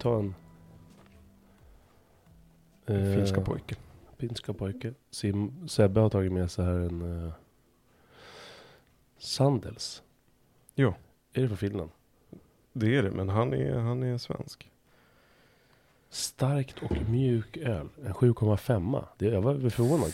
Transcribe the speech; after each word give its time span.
ta 0.00 0.18
en... 0.18 0.34
Eh, 2.86 3.14
Finska 3.14 3.40
pojke. 3.40 3.76
Finska 4.18 4.52
pojke. 4.54 4.94
Sim, 5.10 5.68
Sebbe 5.68 6.00
har 6.00 6.10
tagit 6.10 6.32
med 6.32 6.50
sig 6.50 6.64
här 6.64 6.72
en... 6.80 7.02
Uh, 7.02 7.32
Sandels. 9.18 10.02
Ja. 10.74 10.94
Är 11.32 11.42
det 11.42 11.48
från 11.48 11.56
Finland? 11.58 11.90
Det 12.72 12.96
är 12.96 13.02
det, 13.02 13.10
men 13.10 13.28
han 13.28 13.52
är, 13.54 13.74
han 13.78 14.02
är 14.02 14.18
svensk. 14.18 14.70
Starkt 16.10 16.82
och 16.82 16.96
mjuk 17.08 17.56
öl. 17.56 17.88
En 18.04 18.14
7,5. 18.14 19.04
Det- 19.18 19.26
Jag 19.26 19.42
var 19.42 19.70
förvånad. 19.70 20.12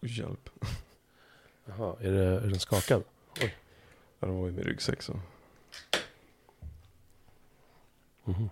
Hjälp. 0.00 0.50
Jaha, 1.64 1.96
är, 2.00 2.12
det, 2.12 2.24
är 2.24 2.40
den 2.48 2.58
skakad? 2.60 3.02
Ja, 3.40 3.48
den 4.28 4.38
var 4.40 4.46
ju 4.46 4.52
med 4.52 4.64
ryggsäck 4.66 5.02
så. 5.02 5.20
Mhm. 8.24 8.50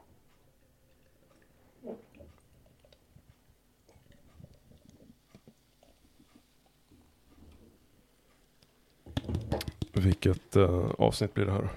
Vilket 9.93 10.57
uh, 10.57 10.91
avsnitt 10.99 11.35
blir 11.35 11.47
det 11.47 11.53
här? 11.53 11.69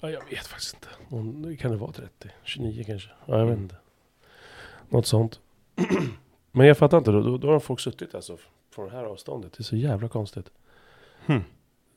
Ja, 0.00 0.10
jag 0.10 0.24
vet 0.30 0.46
faktiskt 0.46 0.74
inte. 0.74 0.88
Om, 1.16 1.56
kan 1.56 1.70
det 1.70 1.76
vara 1.76 1.92
30? 1.92 2.28
29 2.42 2.84
kanske? 2.86 3.10
Ja, 3.26 3.38
jag 3.38 3.46
vet 3.46 3.58
inte. 3.58 3.76
Något 4.88 5.06
sånt. 5.06 5.40
Men 6.52 6.66
jag 6.66 6.78
fattar 6.78 6.98
inte. 6.98 7.10
Då, 7.10 7.20
då, 7.20 7.38
då 7.38 7.50
har 7.52 7.60
folk 7.60 7.80
suttit 7.80 8.14
alltså 8.14 8.38
från 8.70 8.88
det 8.88 8.92
här 8.92 9.04
avståndet. 9.04 9.52
Det 9.52 9.60
är 9.60 9.64
så 9.64 9.76
jävla 9.76 10.08
konstigt. 10.08 10.50
Hmm. 11.26 11.42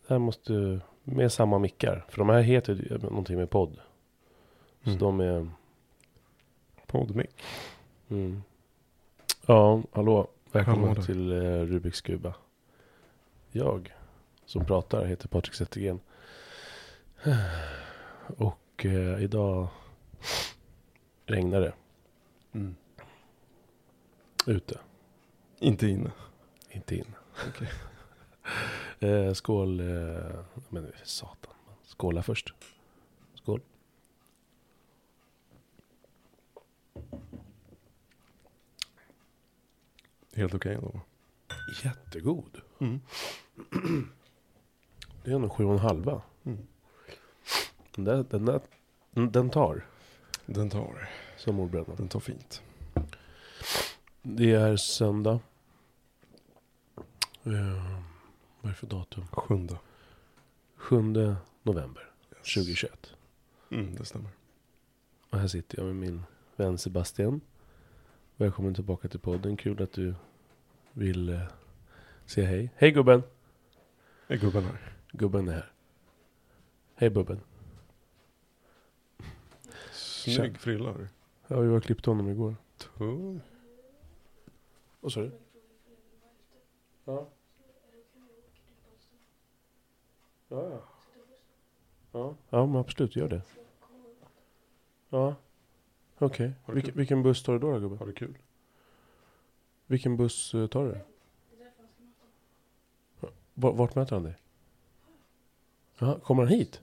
Det 0.07 0.13
här 0.13 0.19
måste... 0.19 0.80
Med 1.05 1.31
samma 1.31 1.59
mickar. 1.59 2.05
För 2.09 2.17
de 2.17 2.30
här 2.30 2.41
heter 2.41 2.73
ju 2.75 2.97
någonting 2.97 3.37
med 3.37 3.49
podd. 3.49 3.80
Så 4.83 4.89
Mm. 4.89 4.99
de 4.99 5.19
är... 5.19 5.49
Podmick. 6.87 7.43
Mm. 8.09 8.43
Ja, 9.45 9.81
hallå. 9.91 10.27
Välkommen 10.52 10.89
Hallå 10.89 11.03
till 11.03 11.31
eh, 11.31 11.59
Rubiks 11.59 12.02
kuba. 12.02 12.33
Jag 13.52 13.93
som 14.45 14.66
pratar 14.66 15.05
heter 15.05 15.27
Patrik 15.27 15.53
Zettergren. 15.53 15.99
Och 18.38 18.86
eh, 18.86 19.23
idag 19.23 19.67
regnar 21.25 21.61
det 21.61 21.73
Mm. 22.53 22.75
ute. 24.47 24.80
Inte 25.59 25.88
inne. 25.88 26.11
Inte 26.69 26.95
in. 26.95 27.16
Okej. 27.47 27.69
eh, 29.09 29.33
skål. 29.33 29.80
Eh, 29.80 30.39
men 30.69 30.91
satan. 31.03 31.53
Skåla 31.83 32.23
först. 32.23 32.53
Skål. 33.36 33.61
Helt 40.36 40.53
okej 40.53 40.77
då. 40.81 41.02
Jättegod. 41.83 42.61
Mm. 42.80 43.02
Det 45.23 45.32
är 45.32 45.39
nog 45.39 45.52
sju 45.52 45.66
och 45.66 45.73
en 45.73 45.80
halva. 45.80 46.22
Mm. 46.44 46.67
Den, 47.95 48.06
där, 48.06 48.26
den, 48.30 48.45
där, 48.45 48.61
den 49.11 49.50
tar. 49.50 49.86
Den 50.45 50.70
tar. 50.70 51.10
Som 51.38 51.56
mordbrännan. 51.56 51.95
Den 51.95 52.08
tar 52.08 52.20
fint. 52.20 52.61
Det 54.22 54.52
är 54.52 54.78
söndag. 54.78 55.39
Eh, 57.44 58.04
vad 58.61 58.64
är 58.64 58.67
det 58.67 58.73
för 58.73 58.88
datum? 58.88 59.26
Sjunde. 59.32 59.78
7 60.76 60.95
november 61.64 62.10
Yes. 62.32 62.54
2021. 62.54 63.14
Mm, 63.70 63.95
det 63.95 64.05
stämmer. 64.05 64.30
Och 65.30 65.40
här 65.40 65.48
sitter 65.48 65.78
jag 65.78 65.86
med 65.86 65.95
min 65.95 66.23
vän 66.55 66.78
Sebastian. 66.78 67.42
Välkommen 68.36 68.76
tillbaka 68.76 69.08
till 69.08 69.20
podden. 69.20 69.58
Kul 69.58 69.84
att 69.84 69.92
du 69.92 70.16
vill 70.92 71.30
eh, 71.30 71.42
säga 72.26 72.48
hej. 72.48 72.70
Hej 72.76 72.92
gubben! 72.92 73.23
Är 74.28 74.38
gubben 74.38 74.64
här? 74.64 74.92
Gubben 75.15 75.47
är 75.47 75.53
här. 75.53 75.71
Hej 76.95 77.09
bubben. 77.09 77.39
Snygg 79.91 80.57
frilla 80.59 80.91
har 80.91 80.97
du. 80.97 81.07
Ja, 81.47 81.59
vi 81.59 81.67
var 81.67 81.77
och 81.77 81.83
klippte 81.83 82.09
honom 82.09 82.29
igår. 82.29 82.55
Tung. 82.77 83.41
Vad 84.99 85.11
sa 85.13 85.21
du? 85.21 85.31
Ja. 87.05 87.27
Ja, 90.49 90.69
ja. 90.69 90.81
Ja, 92.11 92.35
ja 92.49 92.65
men 92.65 92.75
absolut, 92.75 93.15
gör 93.15 93.30
det. 93.30 93.41
Ja. 95.09 95.35
Okej. 96.17 96.53
Du 96.65 96.73
Vilken, 96.73 96.95
vilken 96.95 97.23
buss 97.23 97.43
tar 97.43 97.53
du 97.53 97.59
då, 97.59 97.71
då 97.73 97.80
gubben? 97.80 97.97
Har 97.97 98.05
du 98.05 98.13
kul? 98.13 98.37
Vilken 99.85 100.17
buss 100.17 100.53
eh, 100.53 100.67
tar 100.67 100.85
du? 100.85 100.97
Va- 103.53 103.71
Vart 103.71 103.95
möter 103.95 104.15
han 104.15 104.23
dig? 104.23 104.35
Ja, 105.98 106.20
kommer 106.20 106.43
han 106.43 106.52
hit? 106.52 106.81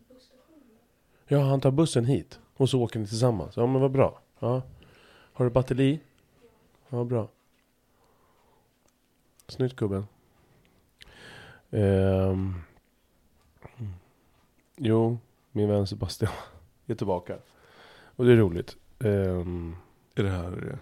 Ja, 1.28 1.40
han 1.40 1.60
tar 1.60 1.70
bussen 1.70 2.04
hit. 2.04 2.40
Och 2.56 2.70
så 2.70 2.80
åker 2.82 2.98
ni 2.98 3.06
tillsammans. 3.06 3.56
Ja, 3.56 3.66
men 3.66 3.80
vad 3.80 3.90
bra. 3.90 4.20
Ja. 4.38 4.62
Har 5.32 5.44
du 5.44 5.50
batteri? 5.50 6.00
Ja, 6.88 7.04
bra. 7.04 7.28
Snyggt 9.48 9.76
gubben. 9.76 10.06
Mm. 11.70 12.54
Jo, 14.76 15.18
min 15.52 15.68
vän 15.68 15.86
Sebastian 15.86 16.32
är 16.86 16.94
tillbaka. 16.94 17.38
Och 18.16 18.24
det 18.24 18.32
är 18.32 18.36
roligt. 18.36 18.76
Ehm, 18.98 19.76
Är 20.14 20.22
det 20.22 20.30
här 20.30 20.68
eh, 20.72 20.78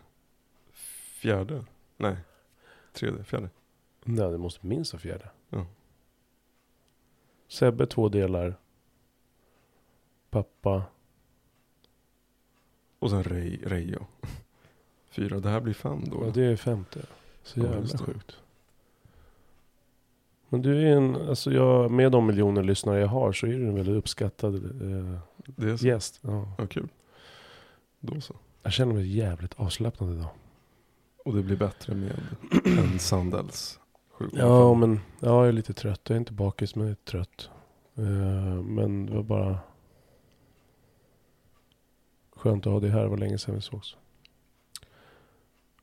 fjärde? 1.21 1.65
Nej. 1.97 2.17
Tredje? 2.93 3.25
Fjärde? 3.25 3.49
nej, 4.05 4.31
det 4.31 4.39
måste 4.39 4.67
minst 4.67 4.93
vara 4.93 5.01
fjärde. 5.01 5.31
Ja. 5.49 5.67
Sebbe 7.59 7.87
två 7.87 8.09
delar. 8.09 8.55
Pappa. 10.31 10.83
Och 12.99 13.11
sen 13.11 13.25
Rej, 13.25 13.61
Reijo. 13.65 14.07
Fyra. 15.11 15.41
Det 15.41 15.49
här 15.49 15.61
blir 15.61 15.75
fem 15.75 16.05
då. 16.07 16.25
Ja, 16.27 16.31
det 16.35 16.45
är 16.45 16.57
femte. 16.57 17.01
Så 17.43 17.61
jävla 17.61 17.99
sjukt. 17.99 18.37
Men 20.49 20.63
du 20.63 20.83
är 20.83 20.97
en, 20.97 21.17
alltså 21.17 21.53
jag, 21.53 21.91
med 21.91 22.13
de 22.13 22.27
miljoner 22.27 22.63
lyssnare 22.63 23.01
jag 23.01 23.09
har 23.09 23.33
så 23.33 23.47
är 23.47 23.51
du 23.51 23.67
en 23.67 23.75
väldigt 23.75 23.97
uppskattad 23.97 24.55
eh, 24.55 25.19
det 25.47 25.71
är 25.71 25.77
så. 25.77 25.87
gäst. 25.87 26.21
Ja. 26.23 26.55
Ja, 26.59 26.67
kul. 26.67 26.89
Då 28.01 28.21
så. 28.21 28.35
Jag 28.63 28.73
känner 28.73 28.95
mig 28.95 29.17
jävligt 29.17 29.55
avslappnad 29.55 30.13
idag. 30.13 30.31
Och 31.25 31.35
det 31.35 31.43
blir 31.43 31.57
bättre 31.57 31.95
med 31.95 32.21
en 32.65 32.99
Sandels. 32.99 33.81
Ja, 34.33 34.75
men 34.75 35.01
ja, 35.21 35.29
jag 35.29 35.49
är 35.49 35.53
lite 35.53 35.73
trött. 35.73 36.01
Jag 36.05 36.15
är 36.15 36.19
inte 36.19 36.33
bakis, 36.33 36.75
men 36.75 36.87
jag 36.87 36.91
är 36.91 37.05
trött. 37.11 37.51
Eh, 37.97 38.63
men 38.63 39.07
det 39.07 39.15
var 39.15 39.23
bara 39.23 39.59
skönt 42.37 42.67
att 42.67 42.73
ha 42.73 42.81
dig 42.81 42.91
här. 42.91 43.03
Det 43.03 43.09
var 43.09 43.17
länge 43.17 43.39
sedan 43.39 43.55
vi 43.55 43.61
sågs. 43.61 43.97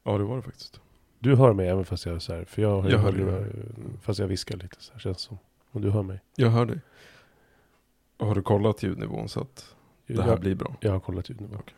Ja, 0.04 0.18
det 0.18 0.24
var 0.24 0.36
det 0.36 0.42
faktiskt. 0.42 0.81
Du 1.19 1.36
hör 1.36 1.54
mig 1.54 1.68
även 1.69 1.86
fast 1.86 2.06
jag 2.06 2.15
är 2.15 2.19
så 2.19 2.33
här. 2.33 2.45
För 2.45 2.62
jag, 2.62 2.92
Jag 2.92 3.00
hör 3.00 3.12
dig. 3.12 3.51
Fast 4.01 4.19
jag 4.19 4.27
viskar 4.27 4.57
lite 4.57 4.83
så 4.83 4.94
här 4.94 5.00
känns 5.00 5.19
som. 5.19 5.38
Och 5.71 5.81
du 5.81 5.89
hör 5.89 6.04
mig. 6.04 6.19
Jag 6.36 6.50
hör 6.50 6.65
dig. 6.65 6.80
Och 8.18 8.27
Har 8.27 8.36
du 8.36 8.42
kollat 8.42 8.83
ljudnivån 8.83 9.30
så 9.30 9.42
att 9.42 9.75
det 10.07 10.21
här 10.21 10.30
jag, 10.30 10.39
blir 10.39 10.56
bra? 10.56 10.75
jag 10.80 10.92
har 10.92 11.00
kollat 11.00 11.30
ljudnivån. 11.30 11.59
Okej. 11.59 11.75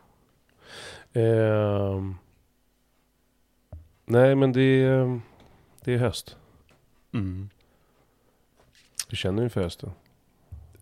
Ehm, 1.24 2.16
nej, 4.06 4.36
men 4.36 4.52
det 4.54 4.88
det 5.84 5.94
är 5.94 5.98
höst. 5.98 6.38
Mm. 7.13 7.50
Hur 9.09 9.18
känner 9.18 9.38
du 9.38 9.44
inför 9.44 9.62
hösten? 9.62 9.92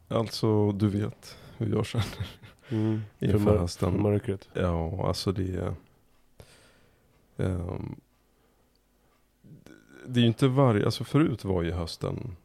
Alltså, 0.08 0.72
du 0.72 0.88
vet 0.90 1.38
hur 1.58 1.76
jag 1.76 1.86
känner 1.86 2.28
Mm. 2.70 3.02
För, 3.20 3.26
inför 3.26 3.40
mör- 3.40 3.58
hösten. 3.58 4.02
mörkret. 4.02 4.50
Ja, 4.54 5.08
alltså 5.08 5.32
det 5.32 5.56
är... 5.56 5.76
ehm, 7.38 7.96
det 10.06 10.20
är 10.20 10.22
ju 10.22 10.28
inte 10.28 10.48
varje... 10.48 10.86
Alltså 10.86 11.04
förut 11.04 11.44
var 11.46 11.64
ju 11.64 11.72
hösten 11.72 12.36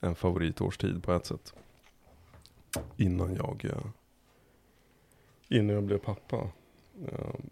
en 0.00 0.14
favoritårstid 0.14 1.02
på 1.02 1.12
ett 1.12 1.26
sätt. 1.26 1.54
Innan 2.96 3.34
jag... 3.34 3.64
eh, 3.64 3.86
Innan 5.48 5.74
jag 5.74 5.84
blev 5.84 5.98
pappa. 5.98 6.36
Ehm, 7.08 7.50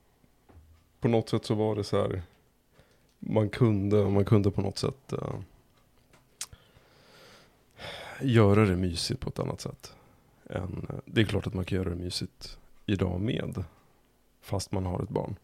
på 1.00 1.08
något 1.08 1.28
sätt 1.28 1.44
så 1.44 1.54
var 1.54 1.76
det 1.76 1.84
så 1.84 1.96
här... 2.02 2.22
Man 3.18 3.48
kunde, 3.48 4.08
man 4.10 4.24
kunde 4.24 4.50
på 4.50 4.60
något 4.60 4.78
sätt... 4.78 5.12
eh, 5.12 5.34
göra 8.20 8.64
det 8.64 8.76
mysigt 8.76 9.20
på 9.20 9.28
ett 9.28 9.38
annat 9.38 9.60
sätt. 9.60 9.94
Än, 10.50 10.86
eh, 10.88 10.96
det 11.04 11.20
är 11.20 11.24
klart 11.24 11.46
att 11.46 11.54
man 11.54 11.64
kan 11.64 11.78
göra 11.78 11.88
det 11.88 11.96
mysigt 11.96 12.58
idag 12.86 13.20
med. 13.20 13.64
Fast 14.40 14.72
man 14.72 14.86
har 14.86 15.02
ett 15.02 15.08
barn. 15.08 15.36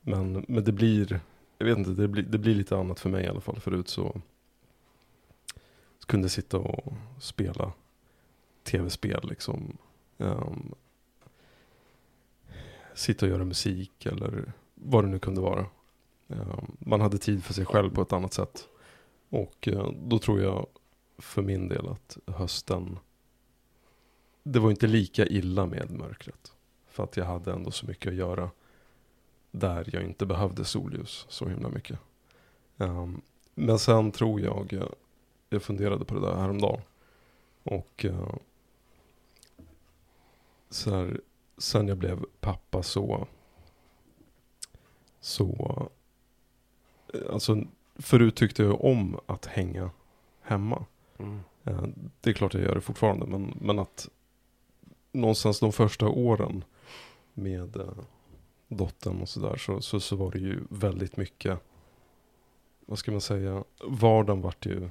Men, 0.00 0.44
men 0.48 0.64
det 0.64 0.72
blir, 0.72 1.20
jag 1.58 1.66
vet 1.66 1.78
inte, 1.78 1.90
det 1.90 2.08
blir, 2.08 2.22
det 2.22 2.38
blir 2.38 2.54
lite 2.54 2.76
annat 2.76 3.00
för 3.00 3.10
mig 3.10 3.24
i 3.24 3.28
alla 3.28 3.40
fall. 3.40 3.60
Förut 3.60 3.88
så 3.88 4.20
kunde 6.06 6.24
jag 6.24 6.30
sitta 6.30 6.58
och 6.58 6.92
spela 7.20 7.72
tv-spel 8.64 9.20
liksom. 9.28 9.78
Um, 10.18 10.74
sitta 12.94 13.26
och 13.26 13.32
göra 13.32 13.44
musik 13.44 14.06
eller 14.06 14.52
vad 14.74 15.04
det 15.04 15.08
nu 15.08 15.18
kunde 15.18 15.40
vara. 15.40 15.66
Um, 16.26 16.76
man 16.78 17.00
hade 17.00 17.18
tid 17.18 17.44
för 17.44 17.54
sig 17.54 17.64
själv 17.64 17.94
på 17.94 18.02
ett 18.02 18.12
annat 18.12 18.32
sätt. 18.32 18.68
Och 19.28 19.68
uh, 19.72 19.92
då 19.92 20.18
tror 20.18 20.40
jag 20.40 20.66
för 21.18 21.42
min 21.42 21.68
del 21.68 21.88
att 21.88 22.18
hösten, 22.26 22.98
det 24.42 24.58
var 24.58 24.70
inte 24.70 24.86
lika 24.86 25.26
illa 25.26 25.66
med 25.66 25.90
mörkret. 25.90 26.52
För 26.86 27.04
att 27.04 27.16
jag 27.16 27.24
hade 27.24 27.52
ändå 27.52 27.70
så 27.70 27.86
mycket 27.86 28.10
att 28.10 28.16
göra 28.16 28.50
där 29.50 29.88
jag 29.92 30.02
inte 30.02 30.26
behövde 30.26 30.64
solljus 30.64 31.26
så 31.28 31.48
himla 31.48 31.68
mycket. 31.68 31.98
Um, 32.76 33.20
men 33.54 33.78
sen 33.78 34.12
tror 34.12 34.40
jag, 34.40 34.82
jag 35.48 35.62
funderade 35.62 36.04
på 36.04 36.14
det 36.14 36.20
där 36.20 36.34
häromdagen. 36.34 36.80
Och 37.62 38.04
uh, 38.04 38.34
så 40.70 40.90
här, 40.90 41.20
sen 41.58 41.88
jag 41.88 41.98
blev 41.98 42.24
pappa 42.40 42.82
så, 42.82 43.26
så, 45.20 45.88
eh, 47.14 47.32
alltså 47.32 47.62
förut 47.96 48.36
tyckte 48.36 48.62
jag 48.62 48.84
om 48.84 49.20
att 49.26 49.46
hänga 49.46 49.90
hemma. 50.40 50.84
Mm. 51.18 51.40
Det 52.20 52.30
är 52.30 52.34
klart 52.34 52.54
jag 52.54 52.62
gör 52.62 52.74
det 52.74 52.80
fortfarande, 52.80 53.26
men, 53.26 53.54
men 53.60 53.78
att 53.78 54.08
någonstans 55.12 55.60
de 55.60 55.72
första 55.72 56.08
åren 56.08 56.64
med 57.34 57.76
eh, 57.76 57.98
dottern 58.68 59.20
och 59.20 59.28
sådär 59.28 59.56
så, 59.56 59.80
så, 59.80 60.00
så 60.00 60.16
var 60.16 60.30
det 60.30 60.38
ju 60.38 60.60
väldigt 60.70 61.16
mycket, 61.16 61.60
vad 62.86 62.98
ska 62.98 63.10
man 63.10 63.20
säga, 63.20 63.64
vardagen 63.84 64.40
vart 64.40 64.66
ju, 64.66 64.88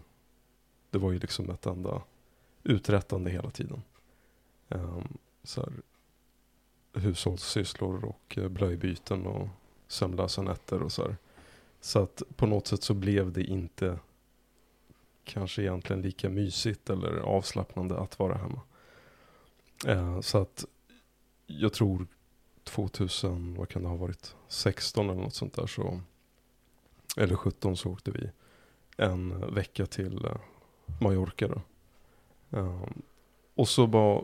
det 0.89 0.97
var 0.97 1.11
ju 1.11 1.19
liksom 1.19 1.49
ett 1.49 1.65
enda 1.65 2.01
uträttande 2.63 3.31
hela 3.31 3.49
tiden. 3.49 3.81
Um, 4.69 5.17
så 5.43 5.61
här, 5.61 5.73
hushållssysslor 6.93 8.05
och 8.05 8.37
eh, 8.37 8.47
blöjbyten 8.47 9.25
och 9.25 9.47
sömnlösa 9.87 10.41
nätter 10.41 10.81
och 10.81 10.91
så 10.91 11.03
här. 11.03 11.17
Så 11.81 11.99
att 11.99 12.23
på 12.35 12.45
något 12.45 12.67
sätt 12.67 12.83
så 12.83 12.93
blev 12.93 13.31
det 13.31 13.43
inte 13.43 13.99
kanske 15.27 15.61
egentligen 15.61 16.01
lika 16.01 16.29
mysigt 16.29 16.89
eller 16.89 17.17
avslappnande 17.17 17.97
att 17.97 18.19
vara 18.19 18.37
hemma. 18.37 18.61
Eh, 19.85 20.21
så 20.21 20.37
att 20.37 20.65
jag 21.47 21.73
tror 21.73 22.07
2000, 22.63 23.55
vad 23.55 23.69
kan 23.69 23.83
det 23.83 23.89
ha 23.89 23.95
varit, 23.95 24.35
16 24.47 25.09
eller 25.09 25.21
något 25.21 25.33
sånt 25.33 25.53
där 25.53 25.67
så, 25.67 26.01
eller 27.17 27.35
17 27.35 27.77
så 27.77 27.91
åkte 27.91 28.11
vi 28.11 28.29
en 28.97 29.53
vecka 29.53 29.85
till 29.85 30.25
eh, 30.25 30.37
Mallorca 31.01 31.47
då. 31.47 31.61
Eh, 32.57 32.83
och 33.55 33.67
så 33.67 33.87
bara, 33.87 34.21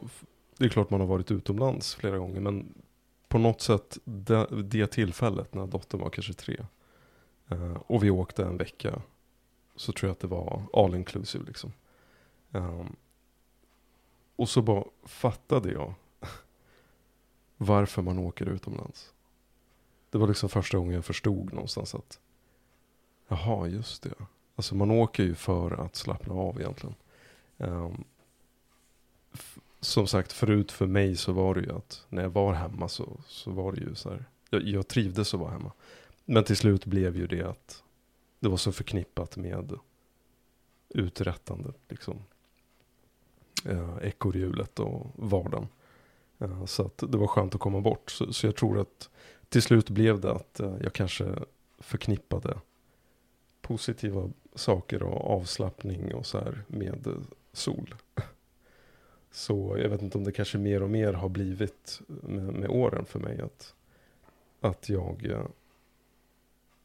det 0.57 0.65
är 0.65 0.69
klart 0.69 0.89
man 0.89 0.99
har 0.99 1.07
varit 1.07 1.31
utomlands 1.31 1.95
flera 1.95 2.17
gånger 2.17 2.41
men 2.41 2.73
på 3.27 3.37
något 3.37 3.61
sätt 3.61 3.97
det, 4.03 4.47
det 4.63 4.87
tillfället 4.87 5.53
när 5.53 5.67
dottern 5.67 6.01
var 6.01 6.09
kanske 6.09 6.33
tre 6.33 6.65
eh, 7.49 7.73
och 7.73 8.03
vi 8.03 8.09
åkte 8.09 8.45
en 8.45 8.57
vecka 8.57 9.01
så 9.75 9.91
tror 9.91 10.07
jag 10.07 10.13
att 10.13 10.19
det 10.19 10.27
var 10.27 10.63
all 10.73 10.95
inclusive 10.95 11.45
liksom. 11.45 11.73
Um, 12.51 12.95
och 14.35 14.49
så 14.49 14.61
bara 14.61 14.83
fattade 15.03 15.71
jag 15.71 15.93
varför 17.57 18.01
man 18.01 18.19
åker 18.19 18.45
utomlands. 18.45 19.13
Det 20.09 20.17
var 20.17 20.27
liksom 20.27 20.49
första 20.49 20.77
gången 20.77 20.93
jag 20.93 21.05
förstod 21.05 21.53
någonstans 21.53 21.95
att 21.95 22.19
jaha, 23.27 23.67
just 23.67 24.03
det. 24.03 24.13
Alltså 24.55 24.75
man 24.75 24.91
åker 24.91 25.23
ju 25.23 25.35
för 25.35 25.71
att 25.71 25.95
slappna 25.95 26.33
av 26.33 26.59
egentligen. 26.61 26.95
Um, 27.57 28.03
som 29.79 30.07
sagt, 30.07 30.31
förut 30.31 30.71
för 30.71 30.87
mig 30.87 31.15
så 31.15 31.31
var 31.31 31.55
det 31.55 31.61
ju 31.61 31.75
att 31.75 32.05
när 32.09 32.21
jag 32.23 32.29
var 32.29 32.53
hemma 32.53 32.87
så, 32.87 33.19
så 33.27 33.51
var 33.51 33.71
det 33.71 33.81
ju 33.81 33.95
så 33.95 34.09
här. 34.09 34.25
Jag, 34.49 34.61
jag 34.61 34.87
trivdes 34.87 35.33
att 35.33 35.39
vara 35.39 35.51
hemma. 35.51 35.71
Men 36.25 36.43
till 36.43 36.57
slut 36.57 36.85
blev 36.85 37.17
ju 37.17 37.27
det 37.27 37.43
att 37.43 37.83
det 38.43 38.49
var 38.49 38.57
så 38.57 38.71
förknippat 38.71 39.37
med 39.37 39.73
uträttande, 40.89 41.73
liksom. 41.89 42.23
Eh, 43.65 43.97
ekorrhjulet 44.01 44.79
och 44.79 45.07
vardagen. 45.15 45.67
Eh, 46.39 46.65
så 46.65 46.85
att 46.85 46.97
det 46.97 47.17
var 47.17 47.27
skönt 47.27 47.55
att 47.55 47.61
komma 47.61 47.81
bort. 47.81 48.11
Så, 48.11 48.33
så 48.33 48.47
jag 48.47 48.55
tror 48.55 48.79
att 48.79 49.09
till 49.49 49.61
slut 49.61 49.89
blev 49.89 50.19
det 50.19 50.31
att 50.31 50.59
eh, 50.59 50.75
jag 50.81 50.93
kanske 50.93 51.35
förknippade 51.79 52.57
positiva 53.61 54.29
saker 54.55 55.03
och 55.03 55.37
avslappning 55.37 56.13
och 56.13 56.25
så 56.25 56.39
här 56.39 56.63
med 56.67 57.07
eh, 57.07 57.13
sol. 57.53 57.95
Så 59.31 59.77
jag 59.77 59.89
vet 59.89 60.01
inte 60.01 60.17
om 60.17 60.23
det 60.23 60.31
kanske 60.31 60.57
mer 60.57 60.83
och 60.83 60.89
mer 60.89 61.13
har 61.13 61.29
blivit 61.29 62.01
med, 62.07 62.53
med 62.53 62.69
åren 62.69 63.05
för 63.05 63.19
mig 63.19 63.41
att, 63.41 63.75
att 64.59 64.89
jag, 64.89 65.25
eh, 65.25 65.45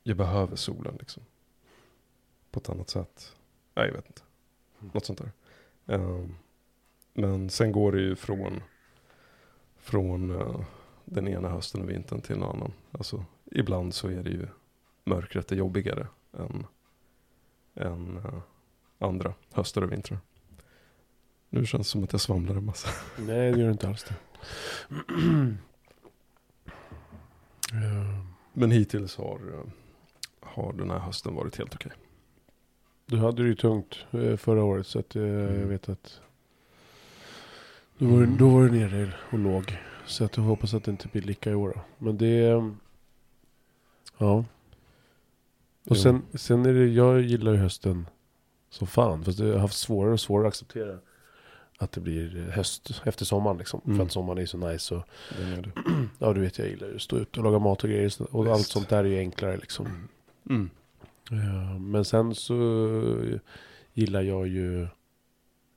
jag 0.02 0.16
behöver 0.16 0.56
solen 0.56 0.96
liksom 0.98 1.22
på 2.50 2.60
ett 2.60 2.68
annat 2.68 2.90
sätt. 2.90 3.36
Nej, 3.74 3.86
jag 3.86 3.94
vet 3.94 4.06
inte. 4.06 4.22
Mm. 4.80 4.90
Något 4.94 5.04
sånt 5.04 5.18
där. 5.18 5.32
Ehm, 5.86 6.34
men 7.12 7.50
sen 7.50 7.72
går 7.72 7.92
det 7.92 8.00
ju 8.00 8.16
från, 8.16 8.62
från 9.76 10.40
eh, 10.40 10.60
den 11.04 11.28
ena 11.28 11.48
hösten 11.48 11.82
och 11.82 11.90
vintern 11.90 12.20
till 12.20 12.36
en 12.36 12.42
annan. 12.42 12.72
Alltså, 12.92 13.24
ibland 13.44 13.94
så 13.94 14.08
är 14.08 14.22
det 14.22 14.30
ju 14.30 14.46
mörkret 15.04 15.52
är 15.52 15.56
jobbigare 15.56 16.06
än, 16.32 16.66
än 17.74 18.16
eh, 18.16 18.40
andra 18.98 19.34
höstar 19.52 19.82
och 19.82 19.92
vintrar. 19.92 20.18
Nu 21.50 21.66
känns 21.66 21.86
det 21.86 21.90
som 21.90 22.04
att 22.04 22.12
jag 22.12 22.20
svamlar 22.20 22.56
en 22.56 22.64
massa. 22.64 22.88
Nej, 23.18 23.52
det 23.52 23.58
gör 23.58 23.66
det 23.66 23.72
inte 23.72 23.88
alls 23.88 24.04
det. 24.04 24.14
Ja. 27.72 28.24
Men 28.52 28.70
hittills 28.70 29.16
har, 29.16 29.40
eh, 29.54 29.64
har 30.40 30.72
den 30.72 30.90
här 30.90 30.98
hösten 30.98 31.34
varit 31.34 31.56
helt 31.56 31.74
okej. 31.74 31.92
Du 33.10 33.16
hade 33.18 33.42
det 33.42 33.48
ju 33.48 33.54
tungt 33.54 33.98
eh, 34.10 34.36
förra 34.36 34.64
året 34.64 34.86
så 34.86 34.98
att 34.98 35.16
eh, 35.16 35.22
jag 35.22 35.50
Mm. 35.54 35.68
vet 35.68 35.88
att 35.88 36.20
då 37.98 38.06
var, 38.06 38.16
du- 38.18 38.24
Mm. 38.24 38.36
då 38.36 38.48
var 38.48 38.62
du 38.62 38.70
nere 38.70 39.12
och 39.32 39.38
låg. 39.38 39.78
Så 40.06 40.24
att 40.24 40.36
jag 40.36 40.44
hoppas 40.44 40.74
att 40.74 40.84
det 40.84 40.90
inte 40.90 41.08
blir 41.08 41.22
lika 41.22 41.50
i 41.50 41.54
år 41.54 41.72
då. 41.74 41.80
Men 41.98 42.18
det... 42.18 42.46
eh, 42.48 42.68
Ja. 44.18 44.44
Och 45.88 45.96
sen, 45.96 46.22
sen 46.34 46.66
är 46.66 46.74
det, 46.74 46.86
jag 46.86 47.20
gillar 47.20 47.52
ju 47.52 47.58
hösten 47.58 48.06
som 48.70 48.86
fan. 48.86 49.24
Fast 49.24 49.38
jag 49.38 49.52
har 49.52 49.58
haft 49.58 49.76
svårare 49.78 50.12
och 50.12 50.20
svårare 50.20 50.46
att 50.46 50.52
acceptera 50.52 50.98
att 51.78 51.92
det 51.92 52.00
blir 52.00 52.50
höst 52.50 53.02
efter 53.04 53.24
sommaren 53.24 53.58
liksom. 53.58 53.80
Mm. 53.84 53.96
För 53.96 54.04
att 54.04 54.12
sommaren 54.12 54.38
är 54.42 54.46
så 54.46 54.56
nice 54.58 54.94
och 54.94 55.02
det. 55.38 55.70
ja 56.18 56.32
du 56.32 56.40
vet 56.40 56.58
jag 56.58 56.68
gillar 56.68 56.88
ju 56.88 56.96
att 56.96 57.02
stå 57.02 57.16
ute 57.18 57.40
och 57.40 57.44
laga 57.44 57.58
mat 57.58 57.84
och 57.84 57.90
grejer. 57.90 58.12
Och 58.36 58.46
allt 58.46 58.58
Visst. 58.60 58.70
sånt 58.70 58.88
där 58.88 58.98
är 59.04 59.08
ju 59.08 59.18
enklare 59.18 59.56
liksom. 59.56 60.08
Mm. 60.50 60.70
Ja, 61.30 61.78
men 61.78 62.04
sen 62.04 62.34
så 62.34 63.38
gillar 63.92 64.22
jag 64.22 64.48
ju 64.48 64.88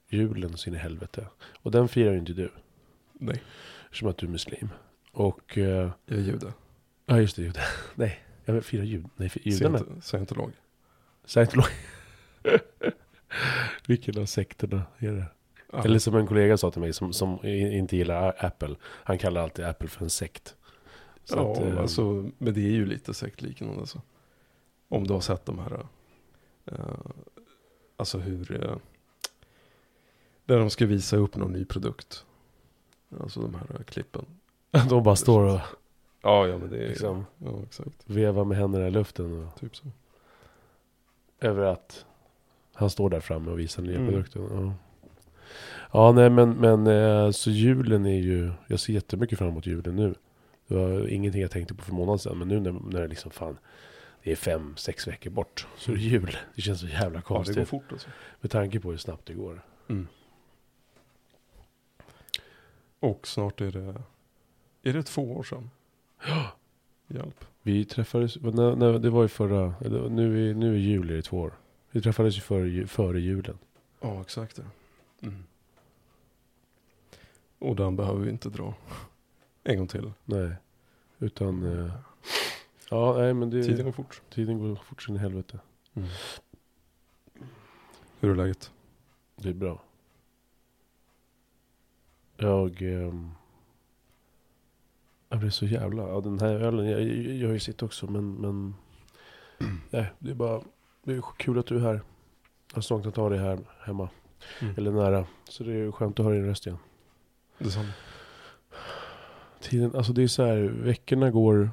julen 0.10 0.58
sin 0.58 0.74
i 0.74 0.78
helvete. 0.78 1.28
Och 1.62 1.72
den 1.72 1.88
firar 1.88 2.12
ju 2.12 2.18
inte 2.18 2.34
du. 2.34 2.52
Nej, 3.14 3.44
Eftersom 3.86 4.10
att 4.10 4.18
du 4.18 4.26
är 4.26 4.32
muslim. 4.32 4.70
Och, 5.12 5.58
eh, 5.58 5.92
jag 6.06 6.18
är 6.18 6.22
jude. 6.22 6.54
ja 7.06 7.20
just 7.20 7.36
det, 7.36 7.42
jude. 7.42 7.60
Nej, 7.96 8.20
jag 8.46 8.66
firar 8.66 8.84
jud. 8.84 9.06
Nej, 9.16 9.32
judarna. 9.44 9.80
Scientolog. 10.02 10.52
Scientolog. 11.26 11.66
Vilken 13.88 14.22
av 14.22 14.26
sekterna 14.26 14.84
är 14.98 15.12
det? 15.12 15.26
Ja. 15.72 15.84
Eller 15.84 16.00
som 16.00 16.16
en 16.16 16.28
kollega 16.28 16.58
sa 16.58 16.72
till 16.72 16.82
mig 16.82 16.94
som, 16.94 17.14
som 17.14 17.46
inte 17.46 17.98
gillar 17.98 18.36
Apple. 18.46 18.76
Han 18.82 19.18
kallar 19.18 19.42
alltid 19.42 19.66
Apple 19.66 19.88
för 19.88 20.04
en 20.04 20.10
sekt. 20.10 20.56
Så 21.24 21.36
ja, 21.36 21.52
att, 21.52 21.62
eh, 21.62 21.80
alltså, 21.80 22.30
men 22.38 22.54
det 22.54 22.62
är 22.62 22.72
ju 22.72 22.86
lite 22.86 23.14
sektliknande. 23.14 23.80
Alltså. 23.80 24.02
Om 24.92 25.08
du 25.08 25.14
har 25.14 25.22
sett 25.22 25.46
de 25.46 25.60
här, 25.60 25.86
eh, 26.66 26.76
alltså 27.98 28.18
hur, 28.18 28.52
uh, 28.52 28.76
där 30.46 30.60
de 30.60 30.70
ska 30.70 30.86
visa 30.86 31.18
upp 31.18 31.36
någon 31.36 31.52
ny 31.54 31.66
produkt. 31.66 32.26
Alltså 33.20 33.42
de 33.42 33.54
här 33.56 33.76
eh, 33.80 33.84
klippen. 33.84 34.26
de 34.90 35.04
bara 35.04 35.16
står 35.16 35.44
och 35.44 35.60
Ja, 36.22 36.48
ja 36.48 36.58
men 36.58 36.70
det 36.70 36.78
är 36.84 36.90
liksom, 36.90 37.26
Ja, 37.38 37.60
exakt. 37.64 38.04
vevar 38.06 38.46
med 38.46 38.58
händerna 38.58 38.88
i 38.88 38.92
luften. 38.92 39.44
Och, 39.48 39.60
Typ 39.60 39.76
så. 39.76 39.86
över 41.40 41.64
att 41.64 42.06
han 42.74 42.90
står 42.90 43.10
där 43.10 43.20
framme 43.20 43.52
och 43.52 43.60
visar 43.60 43.84
nya 43.84 43.96
Mm. 43.96 44.08
produkten. 44.12 44.42
Ja. 44.52 44.74
ja, 45.92 46.12
nej 46.12 46.30
men, 46.30 46.52
men 46.52 47.34
så 47.34 47.50
julen 47.52 48.06
är 48.06 48.20
ju, 48.20 48.52
jag 48.68 48.80
ser 48.80 48.94
jättemycket 48.94 49.38
fram 49.40 49.48
emot 49.50 49.66
julen 49.66 49.96
nu. 49.96 50.16
Det 50.68 50.76
var 50.76 51.08
ingenting 51.08 51.42
jag 51.42 51.52
tänkte 51.52 51.74
på 51.74 51.84
för 51.84 51.94
månaden 51.94 52.20
sedan, 52.20 52.38
men 52.38 52.48
nu 52.48 52.60
när, 52.60 52.72
när 52.72 53.02
det 53.02 53.08
liksom 53.08 53.32
fan, 53.32 53.58
det 54.24 54.32
är 54.32 54.36
fem, 54.36 54.78
sex 54.78 55.08
veckor 55.08 55.30
bort, 55.32 55.68
så 55.78 55.92
är 55.92 55.96
det 55.96 56.02
jul. 56.02 56.38
Det 56.56 56.62
känns 56.62 56.80
så 56.80 56.88
jävla 56.88 57.06
Ja, 57.06 57.10
det 57.20 57.22
konstigt. 57.22 57.58
går 57.58 57.66
fort 57.66 57.92
alltså. 57.92 58.10
med 58.42 58.52
tanke 58.52 58.80
på 58.80 58.92
hur 58.92 58.98
snabbt 58.98 59.26
det 59.26 59.34
går. 59.34 59.62
Mm. 59.88 60.08
Och 63.00 63.28
snart 63.28 63.62
är 63.62 63.72
det, 63.72 64.02
är 64.90 64.94
det 64.94 65.04
två 65.04 65.34
år 65.38 65.44
sedan? 65.44 65.70
Hjälp. 67.08 67.46
Vi 67.62 67.86
träffades, 67.86 68.36
när, 68.42 68.76
när, 68.76 69.00
det 69.00 69.10
var 69.10 69.22
ju 69.22 69.28
förra, 69.28 69.74
nu, 70.10 70.50
är, 70.50 70.54
nu 70.54 70.74
är 70.74 70.78
jul 70.80 71.10
är 71.10 71.16
det 71.16 71.22
två 71.22 71.40
år. 71.40 71.54
Vi 71.92 72.02
träffades 72.02 72.38
ju 72.38 72.42
före, 72.42 72.88
före 72.88 73.20
julen. 73.22 73.58
Ja, 74.00 74.22
exakt 74.22 74.56
det. 74.56 74.66
Mm. 75.28 75.44
Och 77.60 77.76
den 77.76 77.96
behöver 77.96 78.20
vi 78.20 78.30
inte 78.30 78.50
dra 78.50 78.74
en 79.64 79.78
gång 79.78 79.88
till. 79.88 80.12
Nej. 80.26 80.56
Utan, 81.20 81.80
eh, 81.80 81.94
ja 82.92 83.18
nej 83.18 83.34
men 83.34 83.50
det, 83.50 83.64
Tiden 83.64 83.86
går 83.86 83.92
fort. 83.92 84.22
tiden 84.30 84.60
går 84.60 84.76
fort 84.76 85.04
sin 85.04 85.16
i 85.16 85.20
helvete. 85.20 85.60
Mm. 85.94 86.10
Hur 88.20 88.32
är 88.32 88.36
läget? 88.36 88.72
Det 89.36 89.50
är 89.50 89.54
bra. 89.54 89.82
Jag... 92.38 92.82
ehm, 92.82 93.32
jag 95.30 95.40
blir 95.40 95.50
så 95.50 95.66
jävla... 95.66 96.08
Ja, 96.10 96.22
den 96.22 96.40
här 96.40 96.54
ölen, 96.54 96.86
jag, 96.86 97.02
jag 97.02 97.36
gör 97.36 97.54
ju 97.54 97.60
sitt 97.60 97.84
också 97.84 98.08
men... 98.08 98.34
men 98.34 98.76
nej, 99.90 100.12
det 100.20 100.32
är 100.32 100.36
bara... 100.36 100.62
Det 101.04 101.14
är 101.14 101.24
kul 101.38 101.60
att 101.60 101.66
du 101.66 101.76
är 101.76 101.82
här. 101.82 102.02
Jag 102.70 102.78
har 102.78 102.82
saknat 102.82 103.08
att 103.08 103.16
ha 103.16 103.30
dig 103.30 103.40
här 103.40 103.60
hemma. 103.80 104.10
Mm. 104.62 104.74
Eller 104.78 104.92
nära. 104.92 105.26
Så 105.50 105.64
det 105.64 105.74
är 105.74 105.92
skönt 105.92 106.20
att 106.20 106.26
höra 106.26 106.36
din 106.36 106.46
röst 106.46 106.68
igen. 106.68 106.80
Detsamma. 107.58 107.92
Tiden, 109.62 109.96
alltså 109.96 110.14
det 110.14 110.24
är 110.24 110.28
så 110.28 110.46
här, 110.46 110.58
veckorna 110.62 111.32
går... 111.32 111.72